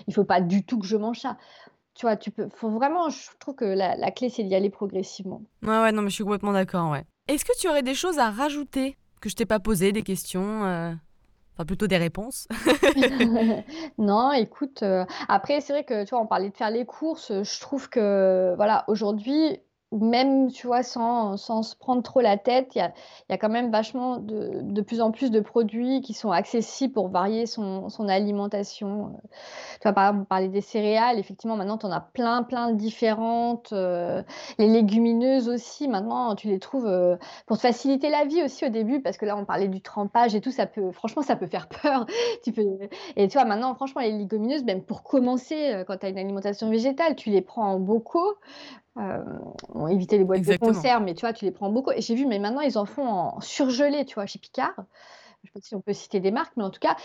il 0.08 0.14
faut 0.14 0.26
pas 0.26 0.42
du 0.42 0.66
tout 0.66 0.80
que 0.80 0.86
je 0.86 0.98
mange 0.98 1.20
ça. 1.20 1.38
Tu 1.96 2.06
vois 2.06 2.16
tu 2.16 2.30
peux 2.30 2.50
faut 2.54 2.70
vraiment 2.70 3.10
je 3.10 3.30
trouve 3.40 3.56
que 3.56 3.66
la, 3.66 3.96
la 3.96 4.12
clé 4.12 4.30
c'est 4.30 4.44
d'y 4.44 4.54
aller 4.54 4.70
progressivement. 4.70 5.42
Ouais 5.64 5.82
ouais 5.82 5.92
non 5.92 6.02
mais 6.02 6.10
je 6.10 6.16
suis 6.16 6.24
complètement 6.24 6.54
d'accord 6.54 6.92
ouais. 6.92 7.04
Est-ce 7.28 7.44
que 7.44 7.58
tu 7.60 7.68
aurais 7.68 7.84
des 7.84 7.94
choses 7.96 8.20
à 8.20 8.30
rajouter? 8.30 8.98
Que 9.20 9.30
je 9.30 9.36
t'ai 9.36 9.46
pas 9.46 9.60
posé 9.60 9.92
des 9.92 10.04
questions 10.04 10.64
euh? 10.66 10.94
Enfin, 11.58 11.66
plutôt 11.66 11.88
des 11.88 11.98
réponses. 11.98 12.48
Non, 13.98 14.32
écoute, 14.32 14.84
euh, 14.84 15.06
après, 15.28 15.60
c'est 15.60 15.74
vrai 15.74 15.84
que, 15.84 16.04
tu 16.04 16.12
vois, 16.12 16.22
on 16.22 16.28
parlait 16.28 16.50
de 16.50 16.56
faire 16.56 16.70
les 16.70 16.86
courses. 16.86 17.32
Je 17.32 17.60
trouve 17.60 17.90
que, 17.90 18.54
voilà, 18.56 18.84
aujourd'hui, 18.88 19.60
même, 19.92 20.52
tu 20.52 20.68
vois, 20.68 20.84
sans, 20.84 21.38
sans 21.38 21.64
se 21.64 21.76
prendre 21.76 22.04
trop 22.04 22.20
la 22.20 22.38
tête, 22.38 22.76
il 22.76 22.80
y 22.80 22.82
a, 22.82 22.94
y 23.30 23.34
a 23.34 23.38
quand 23.38 23.50
même 23.50 23.72
vachement 23.72 24.18
de, 24.18 24.60
de 24.62 24.82
plus 24.82 25.00
en 25.00 25.12
plus 25.12 25.32
de 25.32 25.40
produits 25.40 26.02
qui 26.02 26.14
sont 26.14 26.32
accessibles 26.32 26.94
pour 26.94 27.08
varier 27.08 27.46
son, 27.46 27.88
son 27.90 28.10
alimentation. 28.10 29.18
Tu 29.76 29.84
vois, 29.84 29.94
par 29.94 30.08
exemple, 30.08 30.22
on 30.24 30.26
parlait 30.26 30.50
des 30.50 30.62
céréales. 30.62 31.20
Effectivement, 31.20 31.56
maintenant, 31.56 31.78
tu 31.78 31.86
en 31.86 31.92
as 31.92 32.02
plein, 32.02 32.44
plein 32.44 32.72
de 32.72 32.76
différentes. 32.76 33.72
Euh, 33.72 34.24
les 34.58 34.68
légumineuses 34.68 35.48
aussi, 35.48 35.88
maintenant, 35.88 36.36
tu 36.36 36.48
les 36.48 36.60
trouves 36.60 36.88
euh, 36.88 37.16
pour 37.46 37.56
te 37.58 37.62
faciliter 37.62 38.10
la 38.10 38.26
vie 38.26 38.44
aussi 38.44 38.66
au 38.66 38.70
début, 38.70 39.02
parce 39.02 39.18
que 39.18 39.26
là, 39.26 39.38
on 39.38 39.46
parlait 39.46 39.70
du 39.70 39.82
trempage 39.82 40.36
et 40.36 40.42
tout. 40.42 40.52
Ça 40.52 40.66
peut, 40.66 40.92
franchement, 40.92 41.22
ça 41.22 41.38
peut 41.38 41.48
faire 41.48 41.70
peur. 41.82 42.06
tu 42.44 42.52
peux... 42.52 42.62
Et 43.16 43.28
tu 43.30 43.38
vois, 43.38 43.46
maintenant, 43.46 43.74
franchement, 43.76 44.02
les 44.02 44.12
légumineuses, 44.12 44.66
même 44.66 44.84
pour 44.84 45.04
commencer, 45.04 45.74
euh, 45.74 45.84
quand 45.86 45.98
tu 45.98 46.06
as 46.08 46.10
une 46.10 46.18
alimentation 46.18 46.70
végétale, 46.70 47.16
tu 47.16 47.30
les 47.30 47.42
prends 47.42 47.72
en 47.72 47.80
bocaux. 47.80 48.36
Euh, 49.00 49.88
éviter 49.90 50.18
les 50.18 50.24
boîtes 50.24 50.42
de 50.42 50.58
conserve, 50.58 51.04
mais 51.04 51.14
tu 51.14 51.22
vois, 51.22 51.34
tu 51.34 51.46
les 51.46 51.52
prends 51.52 51.70
beaucoup. 51.70 51.92
Et 51.92 52.02
j'ai 52.02 52.16
vu, 52.16 52.26
mais 52.26 52.40
maintenant, 52.40 52.62
ils 52.62 52.78
en 52.78 52.86
font 52.86 53.08
en 53.08 53.42
surgelé, 53.42 54.06
tu 54.06 54.16
vois, 54.16 54.26
chez 54.26 54.40
Picard. 54.40 54.74
Je 55.44 55.50
sais 55.50 55.54
pas 55.54 55.60
si 55.62 55.76
on 55.76 55.82
peut 55.82 55.94
citer 55.94 56.20
des 56.20 56.32
marques, 56.32 56.54
mais 56.58 56.64
en 56.64 56.72
tout 56.72 56.80
cas, 56.80 56.96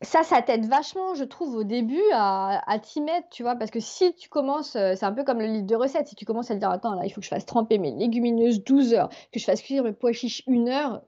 ça, 0.00 0.22
ça 0.22 0.40
t'aide 0.42 0.66
vachement, 0.66 1.14
je 1.14 1.24
trouve, 1.24 1.54
au 1.56 1.64
début 1.64 2.02
à, 2.12 2.62
à 2.70 2.78
t'y 2.78 3.00
mettre, 3.00 3.28
tu 3.30 3.42
vois, 3.42 3.56
parce 3.56 3.70
que 3.70 3.80
si 3.80 4.14
tu 4.14 4.28
commences, 4.28 4.76
euh, 4.76 4.94
c'est 4.96 5.04
un 5.04 5.12
peu 5.12 5.24
comme 5.24 5.40
le 5.40 5.46
livre 5.46 5.66
de 5.66 5.74
recettes, 5.74 6.08
si 6.08 6.14
tu 6.14 6.24
commences 6.24 6.50
à 6.50 6.54
te 6.54 6.60
dire, 6.60 6.70
attends, 6.70 6.94
là, 6.94 7.04
il 7.04 7.10
faut 7.10 7.20
que 7.20 7.24
je 7.24 7.30
fasse 7.30 7.46
tremper 7.46 7.78
mes 7.78 7.90
légumineuses 7.92 8.62
12 8.64 8.94
heures, 8.94 9.08
que 9.32 9.40
je 9.40 9.44
fasse 9.44 9.60
cuire 9.60 9.84
mes 9.84 9.92
pois 9.92 10.12
chiches 10.12 10.42
une 10.46 10.68
heure, 10.68 11.02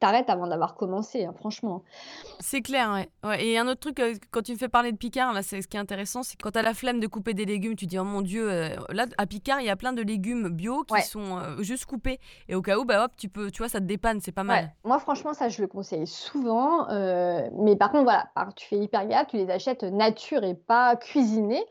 t'arrêtes 0.00 0.30
avant 0.30 0.46
d'avoir 0.46 0.74
commencé, 0.74 1.24
hein, 1.24 1.34
franchement. 1.36 1.82
C'est 2.40 2.62
clair, 2.62 3.06
ouais. 3.24 3.44
Et 3.44 3.58
un 3.58 3.66
autre 3.66 3.80
truc, 3.80 4.00
euh, 4.00 4.14
quand 4.30 4.42
tu 4.42 4.52
me 4.52 4.58
fais 4.58 4.68
parler 4.68 4.92
de 4.92 4.96
Picard, 4.96 5.32
là, 5.32 5.42
c'est 5.42 5.62
ce 5.62 5.68
qui 5.68 5.76
est 5.76 5.80
intéressant, 5.80 6.22
c'est 6.22 6.40
quand 6.40 6.52
t'as 6.52 6.62
la 6.62 6.74
flemme 6.74 7.00
de 7.00 7.06
couper 7.06 7.34
des 7.34 7.44
légumes, 7.44 7.76
tu 7.76 7.86
dis 7.86 7.98
oh 7.98 8.04
mon 8.04 8.22
dieu, 8.22 8.50
euh, 8.50 8.68
là 8.90 9.06
à 9.18 9.26
Picard, 9.26 9.60
il 9.60 9.66
y 9.66 9.70
a 9.70 9.76
plein 9.76 9.92
de 9.92 10.02
légumes 10.02 10.48
bio 10.48 10.84
qui 10.84 11.02
sont 11.02 11.38
euh, 11.38 11.62
juste 11.62 11.86
coupés. 11.86 12.20
Et 12.48 12.54
au 12.54 12.62
cas 12.62 12.78
où, 12.78 12.84
bah 12.84 13.04
hop, 13.04 13.12
tu 13.16 13.28
peux, 13.28 13.50
tu 13.50 13.58
vois, 13.58 13.68
ça 13.68 13.80
te 13.80 13.84
dépanne, 13.84 14.20
c'est 14.20 14.32
pas 14.32 14.44
mal. 14.44 14.72
Moi, 14.84 14.98
franchement, 14.98 15.32
ça, 15.32 15.48
je 15.48 15.62
le 15.62 15.68
conseille 15.68 16.06
souvent. 16.06 16.86
mais 16.88 17.76
par 17.76 17.90
contre, 17.90 18.04
voilà, 18.04 18.28
tu 18.56 18.66
fais 18.66 18.78
hyper 18.78 19.06
gaffe, 19.06 19.28
tu 19.28 19.36
les 19.36 19.50
achètes 19.50 19.82
nature 19.82 20.44
et 20.44 20.54
pas 20.54 20.96
cuisinés. 20.96 21.64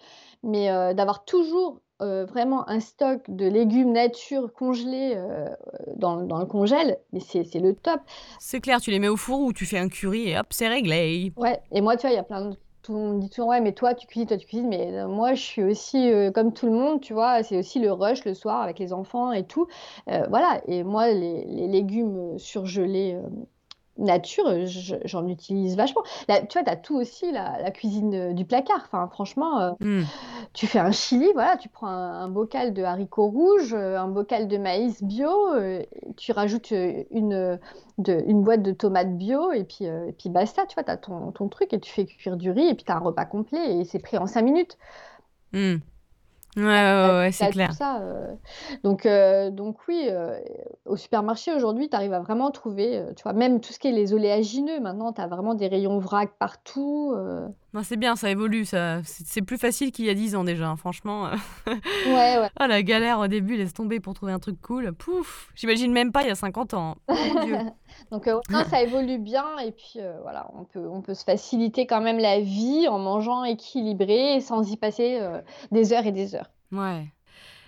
Mais 0.45 0.67
d'avoir 0.93 1.23
toujours 1.23 1.79
euh, 2.03 2.25
vraiment 2.25 2.69
un 2.69 2.79
stock 2.79 3.21
de 3.29 3.47
légumes 3.47 3.93
nature 3.93 4.51
congelés 4.53 5.13
euh, 5.15 5.47
dans, 5.95 6.17
dans, 6.17 6.39
le 6.39 6.45
congèle, 6.45 6.97
mais 7.13 7.19
c'est 7.19 7.43
le 7.55 7.73
top. 7.73 8.01
C'est 8.39 8.59
clair, 8.59 8.81
tu 8.81 8.91
les 8.91 8.99
mets 8.99 9.07
au 9.07 9.15
four 9.15 9.39
ou 9.41 9.53
tu 9.53 9.65
fais 9.65 9.79
un 9.79 9.87
curry 9.87 10.29
et 10.29 10.37
hop, 10.37 10.47
c'est 10.49 10.67
réglé. 10.67 11.31
Ouais, 11.37 11.61
et 11.71 11.81
moi, 11.81 11.95
tu 11.95 12.01
vois, 12.01 12.11
il 12.11 12.15
y 12.15 12.19
a 12.19 12.23
plein 12.23 12.49
de. 12.49 12.55
Tout 12.81 12.91
le 12.91 12.99
monde 12.99 13.19
dit 13.21 13.29
toujours, 13.29 13.47
ouais, 13.47 13.61
mais 13.61 13.71
toi, 13.71 13.93
tu 13.93 14.07
cuisines, 14.07 14.27
toi, 14.27 14.35
tu 14.35 14.45
cuisines. 14.45 14.67
Mais 14.67 14.91
euh, 14.91 15.07
moi, 15.07 15.35
je 15.35 15.41
suis 15.41 15.63
aussi 15.63 16.11
comme 16.35 16.51
tout 16.51 16.65
le 16.65 16.73
monde, 16.73 16.99
tu 16.99 17.13
vois, 17.13 17.41
c'est 17.41 17.57
aussi 17.57 17.79
le 17.79 17.93
rush 17.93 18.25
le 18.25 18.33
soir 18.33 18.61
avec 18.61 18.77
les 18.77 18.91
enfants 18.91 19.31
et 19.31 19.45
tout. 19.45 19.67
voilà, 20.05 20.61
et 20.67 20.83
moi, 20.83 21.07
les, 21.07 21.45
les 21.45 21.67
légumes 21.69 22.37
surgelés 22.37 23.17
nature, 23.97 24.45
j'en 25.05 25.27
utilise 25.27 25.75
vachement. 25.75 26.01
tu 26.27 26.33
vois, 26.33 26.41
tu 26.41 26.57
as 26.57 26.75
tout 26.75 26.95
aussi, 26.95 27.31
la, 27.31 27.71
cuisine 27.71 28.33
du 28.33 28.45
placard. 28.45 28.81
Enfin, 28.85 29.07
franchement, 29.11 29.59
euh, 29.59 29.71
hmm. 29.79 30.03
tu 30.53 30.67
fais 30.67 30.79
un 30.79 30.91
chili, 30.91 31.27
voilà, 31.33 31.57
tu 31.57 31.69
prends 31.69 31.87
un, 31.87 32.27
bocal 32.27 32.73
de 32.73 32.83
haricots 32.83 33.27
rouges, 33.27 33.73
euh, 33.73 33.99
un 33.99 34.07
bocal 34.07 34.47
de 34.47 34.57
maïs 34.57 35.03
bio, 35.03 35.53
euh, 35.53 35.83
tu 36.17 36.31
rajoutes 36.31 36.71
une, 36.71 37.59
de, 37.97 38.23
une 38.25 38.43
boîte 38.43 38.63
de 38.63 38.71
tomates 38.71 39.15
bio, 39.17 39.51
et 39.51 39.63
puis, 39.63 39.85
et 39.85 40.13
puis 40.17 40.29
basta, 40.29 40.65
tu 40.65 40.75
vois, 40.75 40.83
tu 40.83 40.91
as 40.91 40.97
ton, 40.97 41.31
ton, 41.31 41.47
truc 41.49 41.73
et 41.73 41.79
tu 41.79 41.91
fais 41.91 42.05
cuire 42.05 42.37
du 42.37 42.51
riz, 42.51 42.67
et 42.67 42.73
puis 42.73 42.85
tu 42.85 42.91
as 42.91 42.95
un 42.95 42.99
repas 42.99 43.25
complet, 43.25 43.77
et 43.77 43.85
c'est 43.85 43.99
pris 43.99 44.17
en 44.17 44.27
5 44.27 44.41
minutes. 44.41 44.77
Hmm. 45.53 45.77
Ouais, 46.55 46.63
ouais, 46.63 47.09
ouais, 47.19 47.31
c'est 47.31 47.49
clair. 47.49 47.73
Ça, 47.73 47.99
euh. 48.01 48.35
Donc, 48.83 49.05
euh, 49.05 49.49
donc 49.49 49.77
oui, 49.87 50.05
euh, 50.09 50.39
au 50.85 50.95
supermarché 50.97 51.53
aujourd'hui, 51.53 51.89
tu 51.89 51.95
arrives 51.95 52.13
à 52.13 52.19
vraiment 52.19 52.51
trouver, 52.51 53.03
tu 53.15 53.23
vois, 53.23 53.33
même 53.33 53.59
tout 53.59 53.73
ce 53.73 53.79
qui 53.79 53.87
est 53.87 53.91
les 53.91 54.13
oléagineux, 54.13 54.79
maintenant, 54.79 55.13
tu 55.13 55.21
as 55.21 55.27
vraiment 55.27 55.55
des 55.55 55.67
rayons 55.67 55.97
vrac 55.97 56.31
partout. 56.37 57.15
C'est 57.81 57.97
bien, 57.97 58.15
ça 58.15 58.29
évolue, 58.29 58.65
ça. 58.65 59.01
C'est 59.03 59.41
plus 59.41 59.57
facile 59.57 59.91
qu'il 59.91 60.05
y 60.05 60.09
a 60.09 60.13
10 60.13 60.35
ans 60.35 60.43
déjà, 60.43 60.69
hein, 60.69 60.75
franchement. 60.75 61.31
Ouais, 61.65 61.73
ouais. 62.07 62.49
Ah, 62.55 62.67
la 62.67 62.83
galère 62.83 63.17
au 63.17 63.27
début, 63.27 63.55
laisse 63.55 63.73
tomber 63.73 63.99
pour 63.99 64.13
trouver 64.13 64.31
un 64.31 64.37
truc 64.39 64.61
cool. 64.61 64.93
Pouf, 64.93 65.49
j'imagine 65.55 65.91
même 65.91 66.11
pas 66.11 66.21
il 66.21 66.27
y 66.27 66.31
a 66.31 66.35
50 66.35 66.75
ans. 66.75 66.97
Oh 67.07 67.13
donc 68.11 68.29
ça 68.69 68.81
évolue 68.81 69.17
bien 69.17 69.57
et 69.57 69.71
puis 69.71 69.99
voilà, 70.21 70.51
on 70.53 70.65
peut, 70.65 70.87
on 70.87 71.01
peut 71.01 71.15
se 71.15 71.23
faciliter 71.23 71.87
quand 71.87 72.01
même 72.01 72.19
la 72.19 72.41
vie 72.41 72.87
en 72.87 72.99
mangeant 72.99 73.43
équilibré 73.43 74.39
sans 74.39 74.71
y 74.71 74.77
passer 74.77 75.19
des 75.71 75.93
heures 75.93 76.05
et 76.05 76.11
des 76.11 76.35
heures. 76.35 76.51
Ouais. 76.71 77.05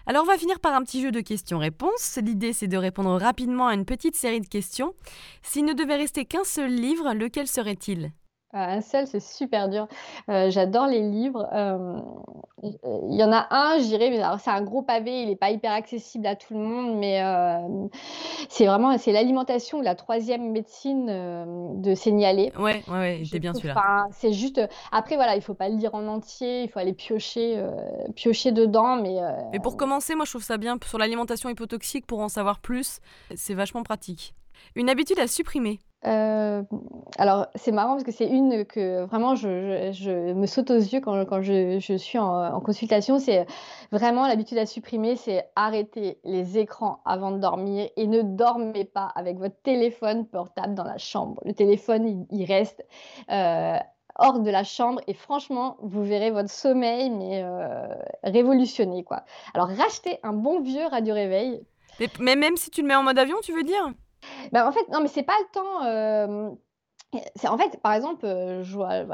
Alors 0.08 0.24
on 0.24 0.28
va 0.28 0.38
finir 0.38 0.60
par 0.60 0.76
un 0.76 0.84
petit 0.84 1.02
jeu 1.02 1.12
de 1.12 1.22
questions-réponses. 1.22 2.20
L'idée 2.22 2.54
c'est 2.54 2.68
de 2.68 2.78
répondre 2.78 3.16
rapidement 3.20 3.68
à 3.68 3.74
une 3.74 3.86
petite 3.86 4.16
série 4.16 4.42
de 4.42 4.48
questions. 4.48 4.94
S'il 5.42 5.66
ne 5.66 5.74
devait 5.74 5.96
rester 5.96 6.26
qu'un 6.26 6.44
seul 6.44 6.72
livre, 6.72 7.12
lequel 7.14 7.48
serait-il? 7.48 8.12
Ah, 8.54 8.72
un 8.72 8.82
seul, 8.82 9.06
c'est 9.06 9.20
super 9.20 9.68
dur. 9.68 9.88
Euh, 10.30 10.50
j'adore 10.50 10.88
les 10.88 11.02
livres. 11.02 11.46
Euh, 11.52 12.00
il 12.64 13.16
y 13.16 13.24
en 13.24 13.34
a 13.34 13.48
un, 13.52 13.80
je 13.80 13.84
dirais, 13.84 14.10
mais 14.10 14.22
c'est 14.40 14.50
un 14.50 14.62
gros 14.62 14.82
pavé, 14.82 15.24
il 15.24 15.28
n'est 15.28 15.36
pas 15.36 15.52
hyper 15.52 15.74
accessible 15.74 16.26
à 16.26 16.38
tout 16.38 16.54
le 16.54 16.62
monde, 16.62 16.98
mais 16.98 17.22
euh, 17.22 17.88
c'est 18.48 18.66
vraiment 18.66 18.98
c'est 18.98 19.12
l'alimentation, 19.12 19.82
la 19.82 19.94
troisième 19.94 20.52
médecine 20.52 21.82
de 21.82 21.96
Signalé. 21.96 22.54
Ouais, 22.58 22.82
ouais, 22.88 23.22
ouais, 23.32 23.40
bien 23.40 23.54
celui-là. 23.54 24.08
c'est 24.12 24.32
juste. 24.32 24.62
Après, 24.94 25.16
voilà, 25.16 25.36
il 25.36 25.42
faut 25.42 25.54
pas 25.54 25.68
le 25.68 25.76
lire 25.76 25.94
en 25.94 26.08
entier, 26.08 26.64
il 26.64 26.70
faut 26.70 26.80
aller 26.80 26.94
piocher, 26.94 27.62
piocher 28.16 28.54
dedans, 28.54 28.96
mais. 28.96 29.20
Mais 29.52 29.60
pour 29.60 29.76
commencer, 29.76 30.16
moi, 30.16 30.24
je 30.24 30.32
trouve 30.32 30.44
ça 30.44 30.58
bien 30.58 30.78
sur 30.86 30.98
l'alimentation 30.98 31.50
hypotoxique 31.50 32.08
pour 32.08 32.22
en 32.22 32.30
savoir 32.30 32.60
plus. 32.60 33.00
C'est 33.36 33.54
vachement 33.54 33.84
pratique. 33.84 34.34
Une 34.76 34.90
habitude 34.90 35.20
à 35.20 35.28
supprimer. 35.28 35.80
Euh, 36.06 36.62
alors, 37.18 37.48
c'est 37.56 37.72
marrant 37.72 37.94
parce 37.94 38.04
que 38.04 38.12
c'est 38.12 38.28
une 38.28 38.66
que 38.66 39.06
vraiment 39.06 39.36
je, 39.36 40.34
me 40.34 40.46
saute 40.46 40.70
aux 40.70 40.78
yeux 40.78 41.02
quand, 41.02 41.42
je, 41.42 41.96
suis 41.98 42.20
en, 42.20 42.60
consultation. 42.62 43.20
C'est 43.20 43.46
vraiment 43.92 44.28
l'habitude 44.28 44.58
à 44.58 44.66
supprimer, 44.66 45.16
c'est 45.16 45.50
arrêter 45.56 46.20
les 46.24 46.58
écrans 46.58 47.00
avant 47.06 47.32
de 47.32 47.38
dormir 47.38 47.90
et 47.96 48.08
ne 48.08 48.22
dormez 48.22 48.86
pas 48.86 49.12
avec 49.16 49.38
votre 49.38 49.60
téléphone 49.64 50.28
portable 50.28 50.76
dans 50.76 50.84
la 50.84 50.98
chambre. 50.98 51.42
Le 51.46 51.54
téléphone, 51.54 52.26
il, 52.30 52.46
reste 52.46 52.86
euh, 53.32 53.78
hors 54.18 54.40
de 54.40 54.52
la 54.52 54.64
chambre 54.64 55.02
et 55.08 55.14
franchement, 55.14 55.78
vous 55.82 56.04
verrez 56.04 56.30
votre 56.30 56.52
sommeil 56.52 57.10
mais 57.10 57.42
euh, 57.44 57.88
révolutionner 58.24 59.04
quoi. 59.04 59.24
Alors, 59.56 59.70
rachetez 59.70 60.20
un 60.22 60.34
bon 60.34 60.62
vieux 60.62 60.86
radio 60.86 61.16
réveil. 61.16 61.62
mais 62.20 62.36
même 62.36 62.58
si 62.58 62.70
tu 62.70 62.82
le 62.82 62.88
mets 62.88 62.96
en 62.96 63.04
mode 63.04 63.18
avion, 63.18 63.38
tu 63.42 63.54
veux 63.54 63.64
dire? 63.64 63.92
Bah, 64.52 64.68
en 64.68 64.72
fait, 64.72 64.88
non, 64.90 65.02
mais 65.02 65.08
c'est 65.08 65.24
pas 65.24 65.38
le 65.40 65.52
temps. 65.52 66.58
C'est 67.36 67.48
en 67.48 67.58
fait, 67.58 67.80
par 67.82 67.94
exemple, 67.94 68.26
je 68.62 68.76
vois, 68.76 69.06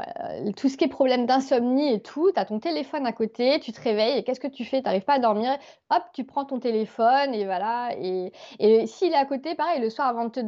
tout 0.56 0.68
ce 0.68 0.76
qui 0.76 0.84
est 0.84 0.88
problème 0.88 1.24
d'insomnie 1.24 1.92
et 1.92 2.00
tout, 2.00 2.32
tu 2.34 2.40
as 2.40 2.44
ton 2.44 2.58
téléphone 2.58 3.06
à 3.06 3.12
côté, 3.12 3.60
tu 3.60 3.70
te 3.72 3.80
réveilles 3.80 4.18
et 4.18 4.24
qu'est-ce 4.24 4.40
que 4.40 4.48
tu 4.48 4.64
fais? 4.64 4.78
Tu 4.78 4.84
n'arrives 4.86 5.04
pas 5.04 5.14
à 5.14 5.18
dormir, 5.20 5.52
hop, 5.90 6.02
tu 6.12 6.24
prends 6.24 6.44
ton 6.44 6.58
téléphone 6.58 7.32
et 7.32 7.44
voilà 7.44 7.90
et 8.00 8.32
et 8.58 8.86
s'il 8.88 9.12
est 9.12 9.16
à 9.16 9.24
côté, 9.24 9.54
pareil, 9.54 9.80
le 9.80 9.88
soir 9.88 10.08
avant 10.08 10.24
de 10.24 10.30
te 10.30 10.40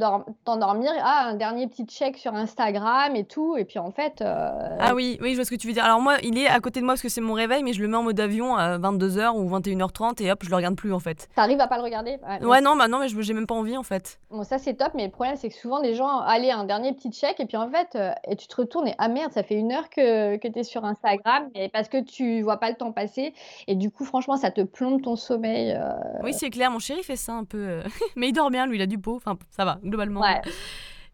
t'endormir, 0.45 0.91
ah, 1.01 1.27
un 1.29 1.35
dernier 1.35 1.69
petit 1.69 1.85
check 1.87 2.17
sur 2.17 2.35
Instagram 2.35 3.15
et 3.15 3.25
tout 3.25 3.57
et 3.57 3.65
puis 3.65 3.79
en 3.79 3.93
fait, 3.93 4.23
Ah 4.23 4.95
oui, 4.95 5.19
oui, 5.23 5.31
je 5.31 5.37
vois 5.37 5.45
ce 5.45 5.51
que 5.51 5.57
tu 5.57 5.69
veux 5.69 5.75
dire. 5.75 5.85
Alors 5.85 6.01
moi, 6.01 6.17
il 6.25 6.37
est 6.39 6.49
à 6.49 6.59
côté 6.59 6.81
de 6.81 6.85
moi 6.85 6.95
parce 6.95 7.03
que 7.03 7.09
c'est 7.09 7.21
mon 7.21 7.35
réveil, 7.35 7.63
mais 7.63 7.73
je 7.73 7.83
le 7.83 7.89
mets 7.89 7.97
en 7.97 8.03
mode 8.03 8.19
avion 8.19 8.57
à 8.57 8.79
22h 8.79 9.37
ou 9.37 9.49
21h30 9.49 10.21
et 10.25 10.33
hop, 10.33 10.41
je 10.43 10.51
le 10.51 10.57
regarde 10.57 10.75
plus 10.75 10.93
en 10.93 10.99
fait. 10.99 11.29
Tu 11.33 11.41
arrives 11.41 11.61
à 11.61 11.69
pas 11.69 11.77
le 11.77 11.85
regarder? 11.85 12.19
Ouais, 12.43 12.61
non, 12.61 12.75
bah 12.75 12.89
non, 12.89 12.99
mais 12.99 13.09
je 13.09 13.21
j'ai 13.21 13.33
même 13.33 13.47
pas 13.47 13.55
envie 13.55 13.77
en 13.77 13.83
fait. 13.85 14.19
Bon 14.31 14.43
ça 14.43 14.59
c'est 14.59 14.75
top, 14.75 14.91
mais 14.95 15.05
le 15.05 15.11
problème 15.13 15.37
c'est 15.37 15.49
que 15.49 15.55
souvent 15.55 15.81
les 15.81 15.95
gens: 15.95 16.19
«Allez, 16.19 16.51
un 16.51 16.65
dernier 16.65 16.93
petit 16.93 17.11
check» 17.11 17.34
et 17.41 17.47
puis 17.47 17.57
en 17.57 17.71
fait, 17.71 17.97
euh, 17.97 18.13
et 18.29 18.37
tu 18.37 18.47
te 18.47 18.57
retournes 18.57 18.89
et 18.89 18.95
ah 18.99 19.09
merde, 19.09 19.33
ça 19.33 19.43
fait 19.43 19.55
une 19.55 19.73
heure 19.73 19.89
que, 19.91 20.37
que 20.37 20.49
tu 20.49 20.59
es 20.59 20.63
sur 20.63 20.85
Instagram 20.85 21.49
et 21.55 21.69
parce 21.69 21.89
que 21.89 22.03
tu 22.03 22.43
vois 22.43 22.59
pas 22.59 22.71
le 22.71 22.77
temps 22.77 22.93
passer 22.93 23.35
et 23.67 23.75
du 23.75 23.91
coup 23.91 24.05
franchement 24.05 24.37
ça 24.37 24.51
te 24.51 24.61
plombe 24.61 25.03
ton 25.03 25.17
sommeil. 25.17 25.73
Euh. 25.73 25.93
Oui 26.23 26.33
c'est 26.33 26.51
clair, 26.51 26.71
mon 26.71 26.79
chéri 26.79 27.03
fait 27.03 27.17
ça 27.17 27.33
un 27.33 27.45
peu, 27.45 27.59
euh, 27.59 27.83
mais 28.17 28.29
il 28.29 28.33
dort 28.33 28.51
bien 28.51 28.67
lui, 28.67 28.77
il 28.77 28.83
a 28.83 28.87
du 28.87 28.97
beau, 28.97 29.17
enfin 29.17 29.37
ça 29.51 29.65
va 29.65 29.79
globalement. 29.83 30.21
Ouais. 30.21 30.41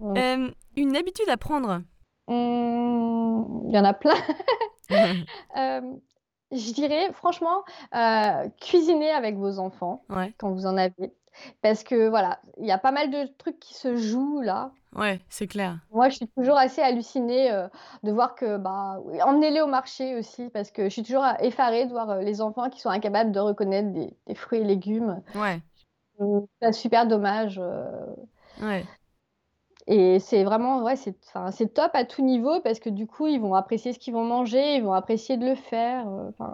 une 0.76 0.96
habitude 0.96 1.28
à 1.28 1.36
prendre? 1.36 1.82
Mmh, 2.28 3.68
Il 3.68 3.74
y 3.74 3.78
en 3.78 3.84
a 3.84 3.92
plein. 3.92 4.14
je 6.52 6.72
dirais 6.72 7.12
franchement 7.12 7.64
cuisiner 8.60 9.10
avec 9.10 9.36
vos 9.36 9.58
enfants 9.58 10.04
quand 10.38 10.50
vous 10.50 10.66
en 10.66 10.76
avez. 10.76 11.12
Parce 11.62 11.84
que 11.84 12.08
voilà, 12.08 12.40
il 12.58 12.66
y 12.66 12.72
a 12.72 12.78
pas 12.78 12.92
mal 12.92 13.10
de 13.10 13.26
trucs 13.38 13.58
qui 13.58 13.74
se 13.74 13.96
jouent 13.96 14.40
là. 14.40 14.72
Ouais, 14.96 15.20
c'est 15.28 15.46
clair. 15.46 15.78
Moi, 15.92 16.08
je 16.08 16.16
suis 16.16 16.28
toujours 16.36 16.56
assez 16.56 16.82
hallucinée 16.82 17.50
euh, 17.52 17.68
de 18.02 18.10
voir 18.10 18.34
que, 18.34 18.56
bah, 18.56 18.98
emmenez-les 19.24 19.60
au 19.60 19.66
marché 19.66 20.16
aussi, 20.16 20.48
parce 20.50 20.70
que 20.70 20.84
je 20.84 20.88
suis 20.88 21.02
toujours 21.02 21.24
effarée 21.40 21.86
de 21.86 21.90
voir 21.90 22.10
euh, 22.10 22.22
les 22.22 22.40
enfants 22.40 22.68
qui 22.70 22.80
sont 22.80 22.88
incapables 22.88 23.30
de 23.30 23.38
reconnaître 23.38 23.92
des, 23.92 24.34
fruits 24.34 24.60
et 24.60 24.64
légumes. 24.64 25.22
Ouais. 25.34 25.60
C'est 26.60 26.72
super 26.72 27.06
dommage. 27.06 27.60
Euh. 27.62 27.84
Ouais. 28.60 28.84
Et 29.86 30.18
c'est 30.18 30.44
vraiment, 30.44 30.82
ouais, 30.82 30.96
c'est, 30.96 31.16
c'est 31.52 31.72
top 31.72 31.90
à 31.94 32.04
tout 32.04 32.22
niveau 32.22 32.60
parce 32.60 32.80
que 32.80 32.90
du 32.90 33.06
coup, 33.06 33.26
ils 33.26 33.40
vont 33.40 33.54
apprécier 33.54 33.92
ce 33.92 33.98
qu'ils 33.98 34.12
vont 34.12 34.24
manger, 34.24 34.76
ils 34.76 34.82
vont 34.82 34.92
apprécier 34.92 35.36
de 35.36 35.46
le 35.46 35.54
faire. 35.54 36.06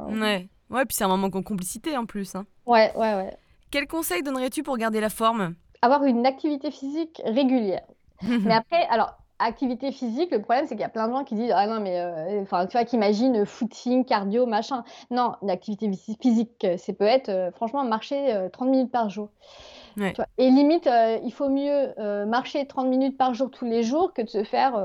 Ouais. 0.08 0.48
Ouais, 0.70 0.84
puis 0.84 0.96
c'est 0.96 1.04
un 1.04 1.08
moment 1.08 1.28
de 1.28 1.40
complicité 1.40 1.96
en 1.96 2.06
plus. 2.06 2.34
Hein. 2.34 2.46
Ouais, 2.66 2.92
ouais, 2.96 3.14
ouais. 3.14 3.36
Quel 3.70 3.86
conseil 3.86 4.22
donnerais-tu 4.22 4.62
pour 4.62 4.76
garder 4.76 5.00
la 5.00 5.10
forme? 5.10 5.54
Avoir 5.82 6.04
une 6.04 6.26
activité 6.26 6.70
physique 6.70 7.20
régulière. 7.24 7.86
Mais 8.22 8.54
après, 8.54 8.86
alors, 8.88 9.16
activité 9.38 9.92
physique, 9.92 10.30
le 10.30 10.40
problème, 10.40 10.66
c'est 10.66 10.74
qu'il 10.74 10.80
y 10.80 10.84
a 10.84 10.88
plein 10.88 11.08
de 11.08 11.12
gens 11.12 11.24
qui 11.24 11.34
disent 11.34 11.52
Ah 11.54 11.66
non, 11.66 11.80
mais 11.80 12.00
euh, 12.00 12.42
enfin, 12.42 12.66
tu 12.66 12.72
vois, 12.72 12.84
qui 12.84 12.96
imaginent 12.96 13.44
footing, 13.44 14.04
cardio, 14.04 14.46
machin. 14.46 14.84
Non, 15.10 15.34
une 15.42 15.50
activité 15.50 15.90
physique, 16.20 16.66
c'est 16.78 16.92
peut 16.94 17.04
être, 17.04 17.28
euh, 17.28 17.50
franchement, 17.52 17.84
marcher 17.84 18.48
30 18.52 18.68
euh, 18.68 18.70
minutes 18.70 18.90
par 18.90 19.10
jour. 19.10 19.28
et 19.98 20.50
limite, 20.50 20.88
il 21.24 21.32
faut 21.32 21.48
mieux 21.48 21.94
marcher 22.26 22.66
30 22.66 22.88
minutes 22.88 23.16
par 23.16 23.34
jour 23.34 23.50
tous 23.50 23.64
les 23.64 23.82
jours 23.82 24.12
que 24.12 24.22
de 24.22 24.28
se 24.28 24.44
faire 24.44 24.78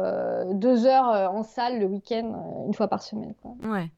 deux 0.54 0.86
heures 0.86 1.34
en 1.34 1.44
salle 1.44 1.80
le 1.80 1.86
week-end, 1.86 2.64
une 2.66 2.74
fois 2.74 2.88
par 2.88 3.02
semaine. 3.02 3.34
Quoi. 3.42 3.52
Ouais. 3.70 3.90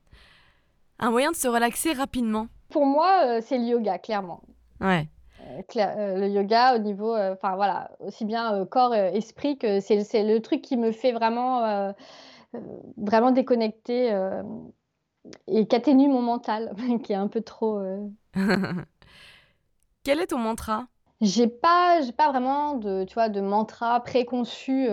Un 1.00 1.12
moyen 1.12 1.32
de 1.32 1.36
se 1.36 1.48
relaxer 1.48 1.94
rapidement 1.94 2.48
Pour 2.70 2.86
moi, 2.86 3.42
c'est 3.42 3.60
le 3.60 3.66
yoga, 3.66 4.00
clairement. 4.00 4.42
Ouais. 4.82 5.08
Euh, 5.76 6.18
le 6.18 6.28
yoga 6.30 6.76
au 6.76 6.80
niveau, 6.80 7.14
euh, 7.14 7.34
enfin 7.34 7.56
voilà, 7.56 7.92
aussi 8.00 8.26
bien 8.26 8.54
euh, 8.54 8.66
corps, 8.66 8.94
esprit 8.94 9.58
que 9.58 9.80
c'est 9.80 10.04
c'est 10.04 10.24
le 10.24 10.42
truc 10.42 10.62
qui 10.62 10.78
me 10.78 10.92
fait 10.92 11.12
vraiment, 11.12 11.94
vraiment 12.98 13.32
déconnecter, 13.32 14.12
et 15.48 15.68
qui 15.68 15.76
atténue 15.76 16.08
mon 16.08 16.22
mental, 16.22 16.74
qui 17.04 17.14
est 17.14 17.18
un 17.18 17.28
peu 17.28 17.42
trop, 17.42 17.82
Quel 20.04 20.20
est 20.20 20.28
ton 20.28 20.40
mantra? 20.40 20.88
J'ai 21.22 21.48
pas 21.48 22.02
j'ai 22.02 22.12
pas 22.12 22.30
vraiment 22.30 22.74
de, 22.76 23.06
tu 23.06 23.14
vois, 23.14 23.30
de 23.30 23.40
mantra 23.40 24.02
préconçu, 24.02 24.88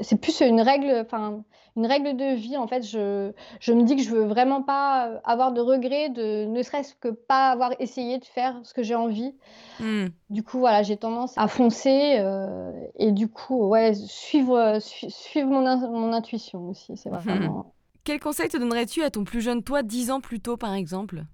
c'est 0.00 0.20
plus 0.20 0.40
une 0.40 0.60
règle, 0.60 0.92
enfin 1.00 1.44
une 1.78 1.86
règle 1.86 2.16
de 2.16 2.34
vie. 2.34 2.56
En 2.56 2.66
fait, 2.66 2.82
je, 2.82 3.32
je 3.60 3.72
me 3.72 3.84
dis 3.84 3.94
que 3.96 4.02
je 4.02 4.10
veux 4.10 4.24
vraiment 4.24 4.62
pas 4.62 5.08
euh, 5.08 5.18
avoir 5.24 5.52
de 5.52 5.60
regrets, 5.60 6.08
de 6.08 6.44
ne 6.44 6.62
serait-ce 6.62 6.94
que 6.96 7.08
pas 7.08 7.50
avoir 7.50 7.70
essayé 7.78 8.18
de 8.18 8.24
faire 8.24 8.58
ce 8.64 8.74
que 8.74 8.82
j'ai 8.82 8.96
envie. 8.96 9.34
Hmm. 9.78 10.06
Du 10.28 10.42
coup, 10.42 10.58
voilà, 10.58 10.82
j'ai 10.82 10.96
tendance 10.96 11.38
à 11.38 11.46
foncer 11.46 12.16
euh, 12.18 12.72
et 12.96 13.12
du 13.12 13.28
coup, 13.28 13.68
ouais, 13.68 13.94
suivre, 13.94 14.78
suivre 14.80 15.48
mon, 15.48 15.62
mon 15.90 16.12
intuition 16.12 16.68
aussi. 16.68 16.96
C'est 16.96 17.10
vraiment. 17.10 17.72
Quel 18.02 18.18
conseil 18.18 18.48
te 18.48 18.56
donnerais-tu 18.56 19.02
à 19.02 19.10
ton 19.10 19.22
plus 19.22 19.40
jeune 19.40 19.62
toi, 19.62 19.82
dix 19.82 20.10
ans 20.10 20.20
plus 20.20 20.40
tôt, 20.40 20.56
par 20.56 20.74
exemple? 20.74 21.24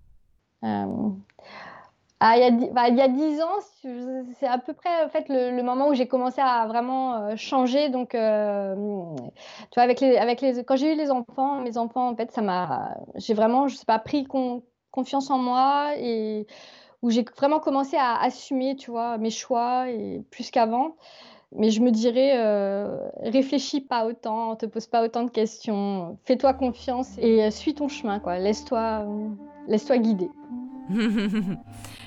Euh, 0.64 0.86
ah, 2.26 2.38
il, 2.38 2.40
y 2.40 2.46
a, 2.46 2.72
bah, 2.72 2.88
il 2.88 2.96
y 2.96 3.02
a 3.02 3.08
10 3.08 3.42
ans, 3.42 3.58
c'est 4.40 4.46
à 4.46 4.56
peu 4.56 4.72
près 4.72 5.04
en 5.04 5.10
fait, 5.10 5.26
le, 5.28 5.62
moment 5.62 5.88
où 5.88 5.94
j'ai 5.94 6.08
commencé 6.08 6.40
à 6.40 6.66
vraiment 6.66 7.16
euh, 7.16 7.36
changer. 7.36 7.90
Donc, 7.90 8.14
euh, 8.14 8.74
tu 9.70 9.74
vois, 9.74 9.82
avec 9.82 10.00
les, 10.00 10.16
avec 10.16 10.40
les, 10.40 10.64
quand 10.64 10.76
j'ai 10.76 10.94
eu 10.94 10.96
les 10.96 11.10
enfants, 11.10 11.60
mes 11.60 11.76
enfants, 11.76 12.08
en 12.08 12.16
fait, 12.16 12.32
ça 12.32 12.40
m'a, 12.40 12.96
j'ai 13.16 13.34
vraiment, 13.34 13.68
je 13.68 13.76
sais 13.76 13.84
pas, 13.84 13.98
pris 13.98 14.26
confiance 14.90 15.28
en 15.28 15.36
moi 15.36 15.90
et 15.98 16.46
où 17.02 17.10
j'ai 17.10 17.26
vraiment 17.36 17.60
commencé 17.60 17.98
à 17.98 18.16
assumer, 18.22 18.74
tu 18.76 18.90
vois, 18.90 19.18
mes 19.18 19.28
choix 19.28 19.90
et 19.90 20.22
plus 20.30 20.50
qu'avant. 20.50 20.96
Mais 21.52 21.70
je 21.70 21.82
me 21.82 21.90
dirais, 21.90 22.38
euh, 22.38 23.06
réfléchis 23.18 23.82
pas 23.82 24.06
autant, 24.06 24.56
te 24.56 24.64
pose 24.64 24.86
pas 24.86 25.04
autant 25.04 25.24
de 25.24 25.30
questions, 25.30 26.16
fais-toi 26.24 26.54
confiance 26.54 27.18
et 27.18 27.50
suis 27.50 27.74
ton 27.74 27.88
chemin, 27.88 28.18
quoi. 28.18 28.38
Laisse-toi, 28.38 29.04
laisse-toi 29.68 29.98
guider. 29.98 30.30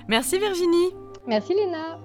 Merci 0.08 0.40
Virginie. 0.40 0.90
Merci 1.28 1.54
Léna. 1.54 2.00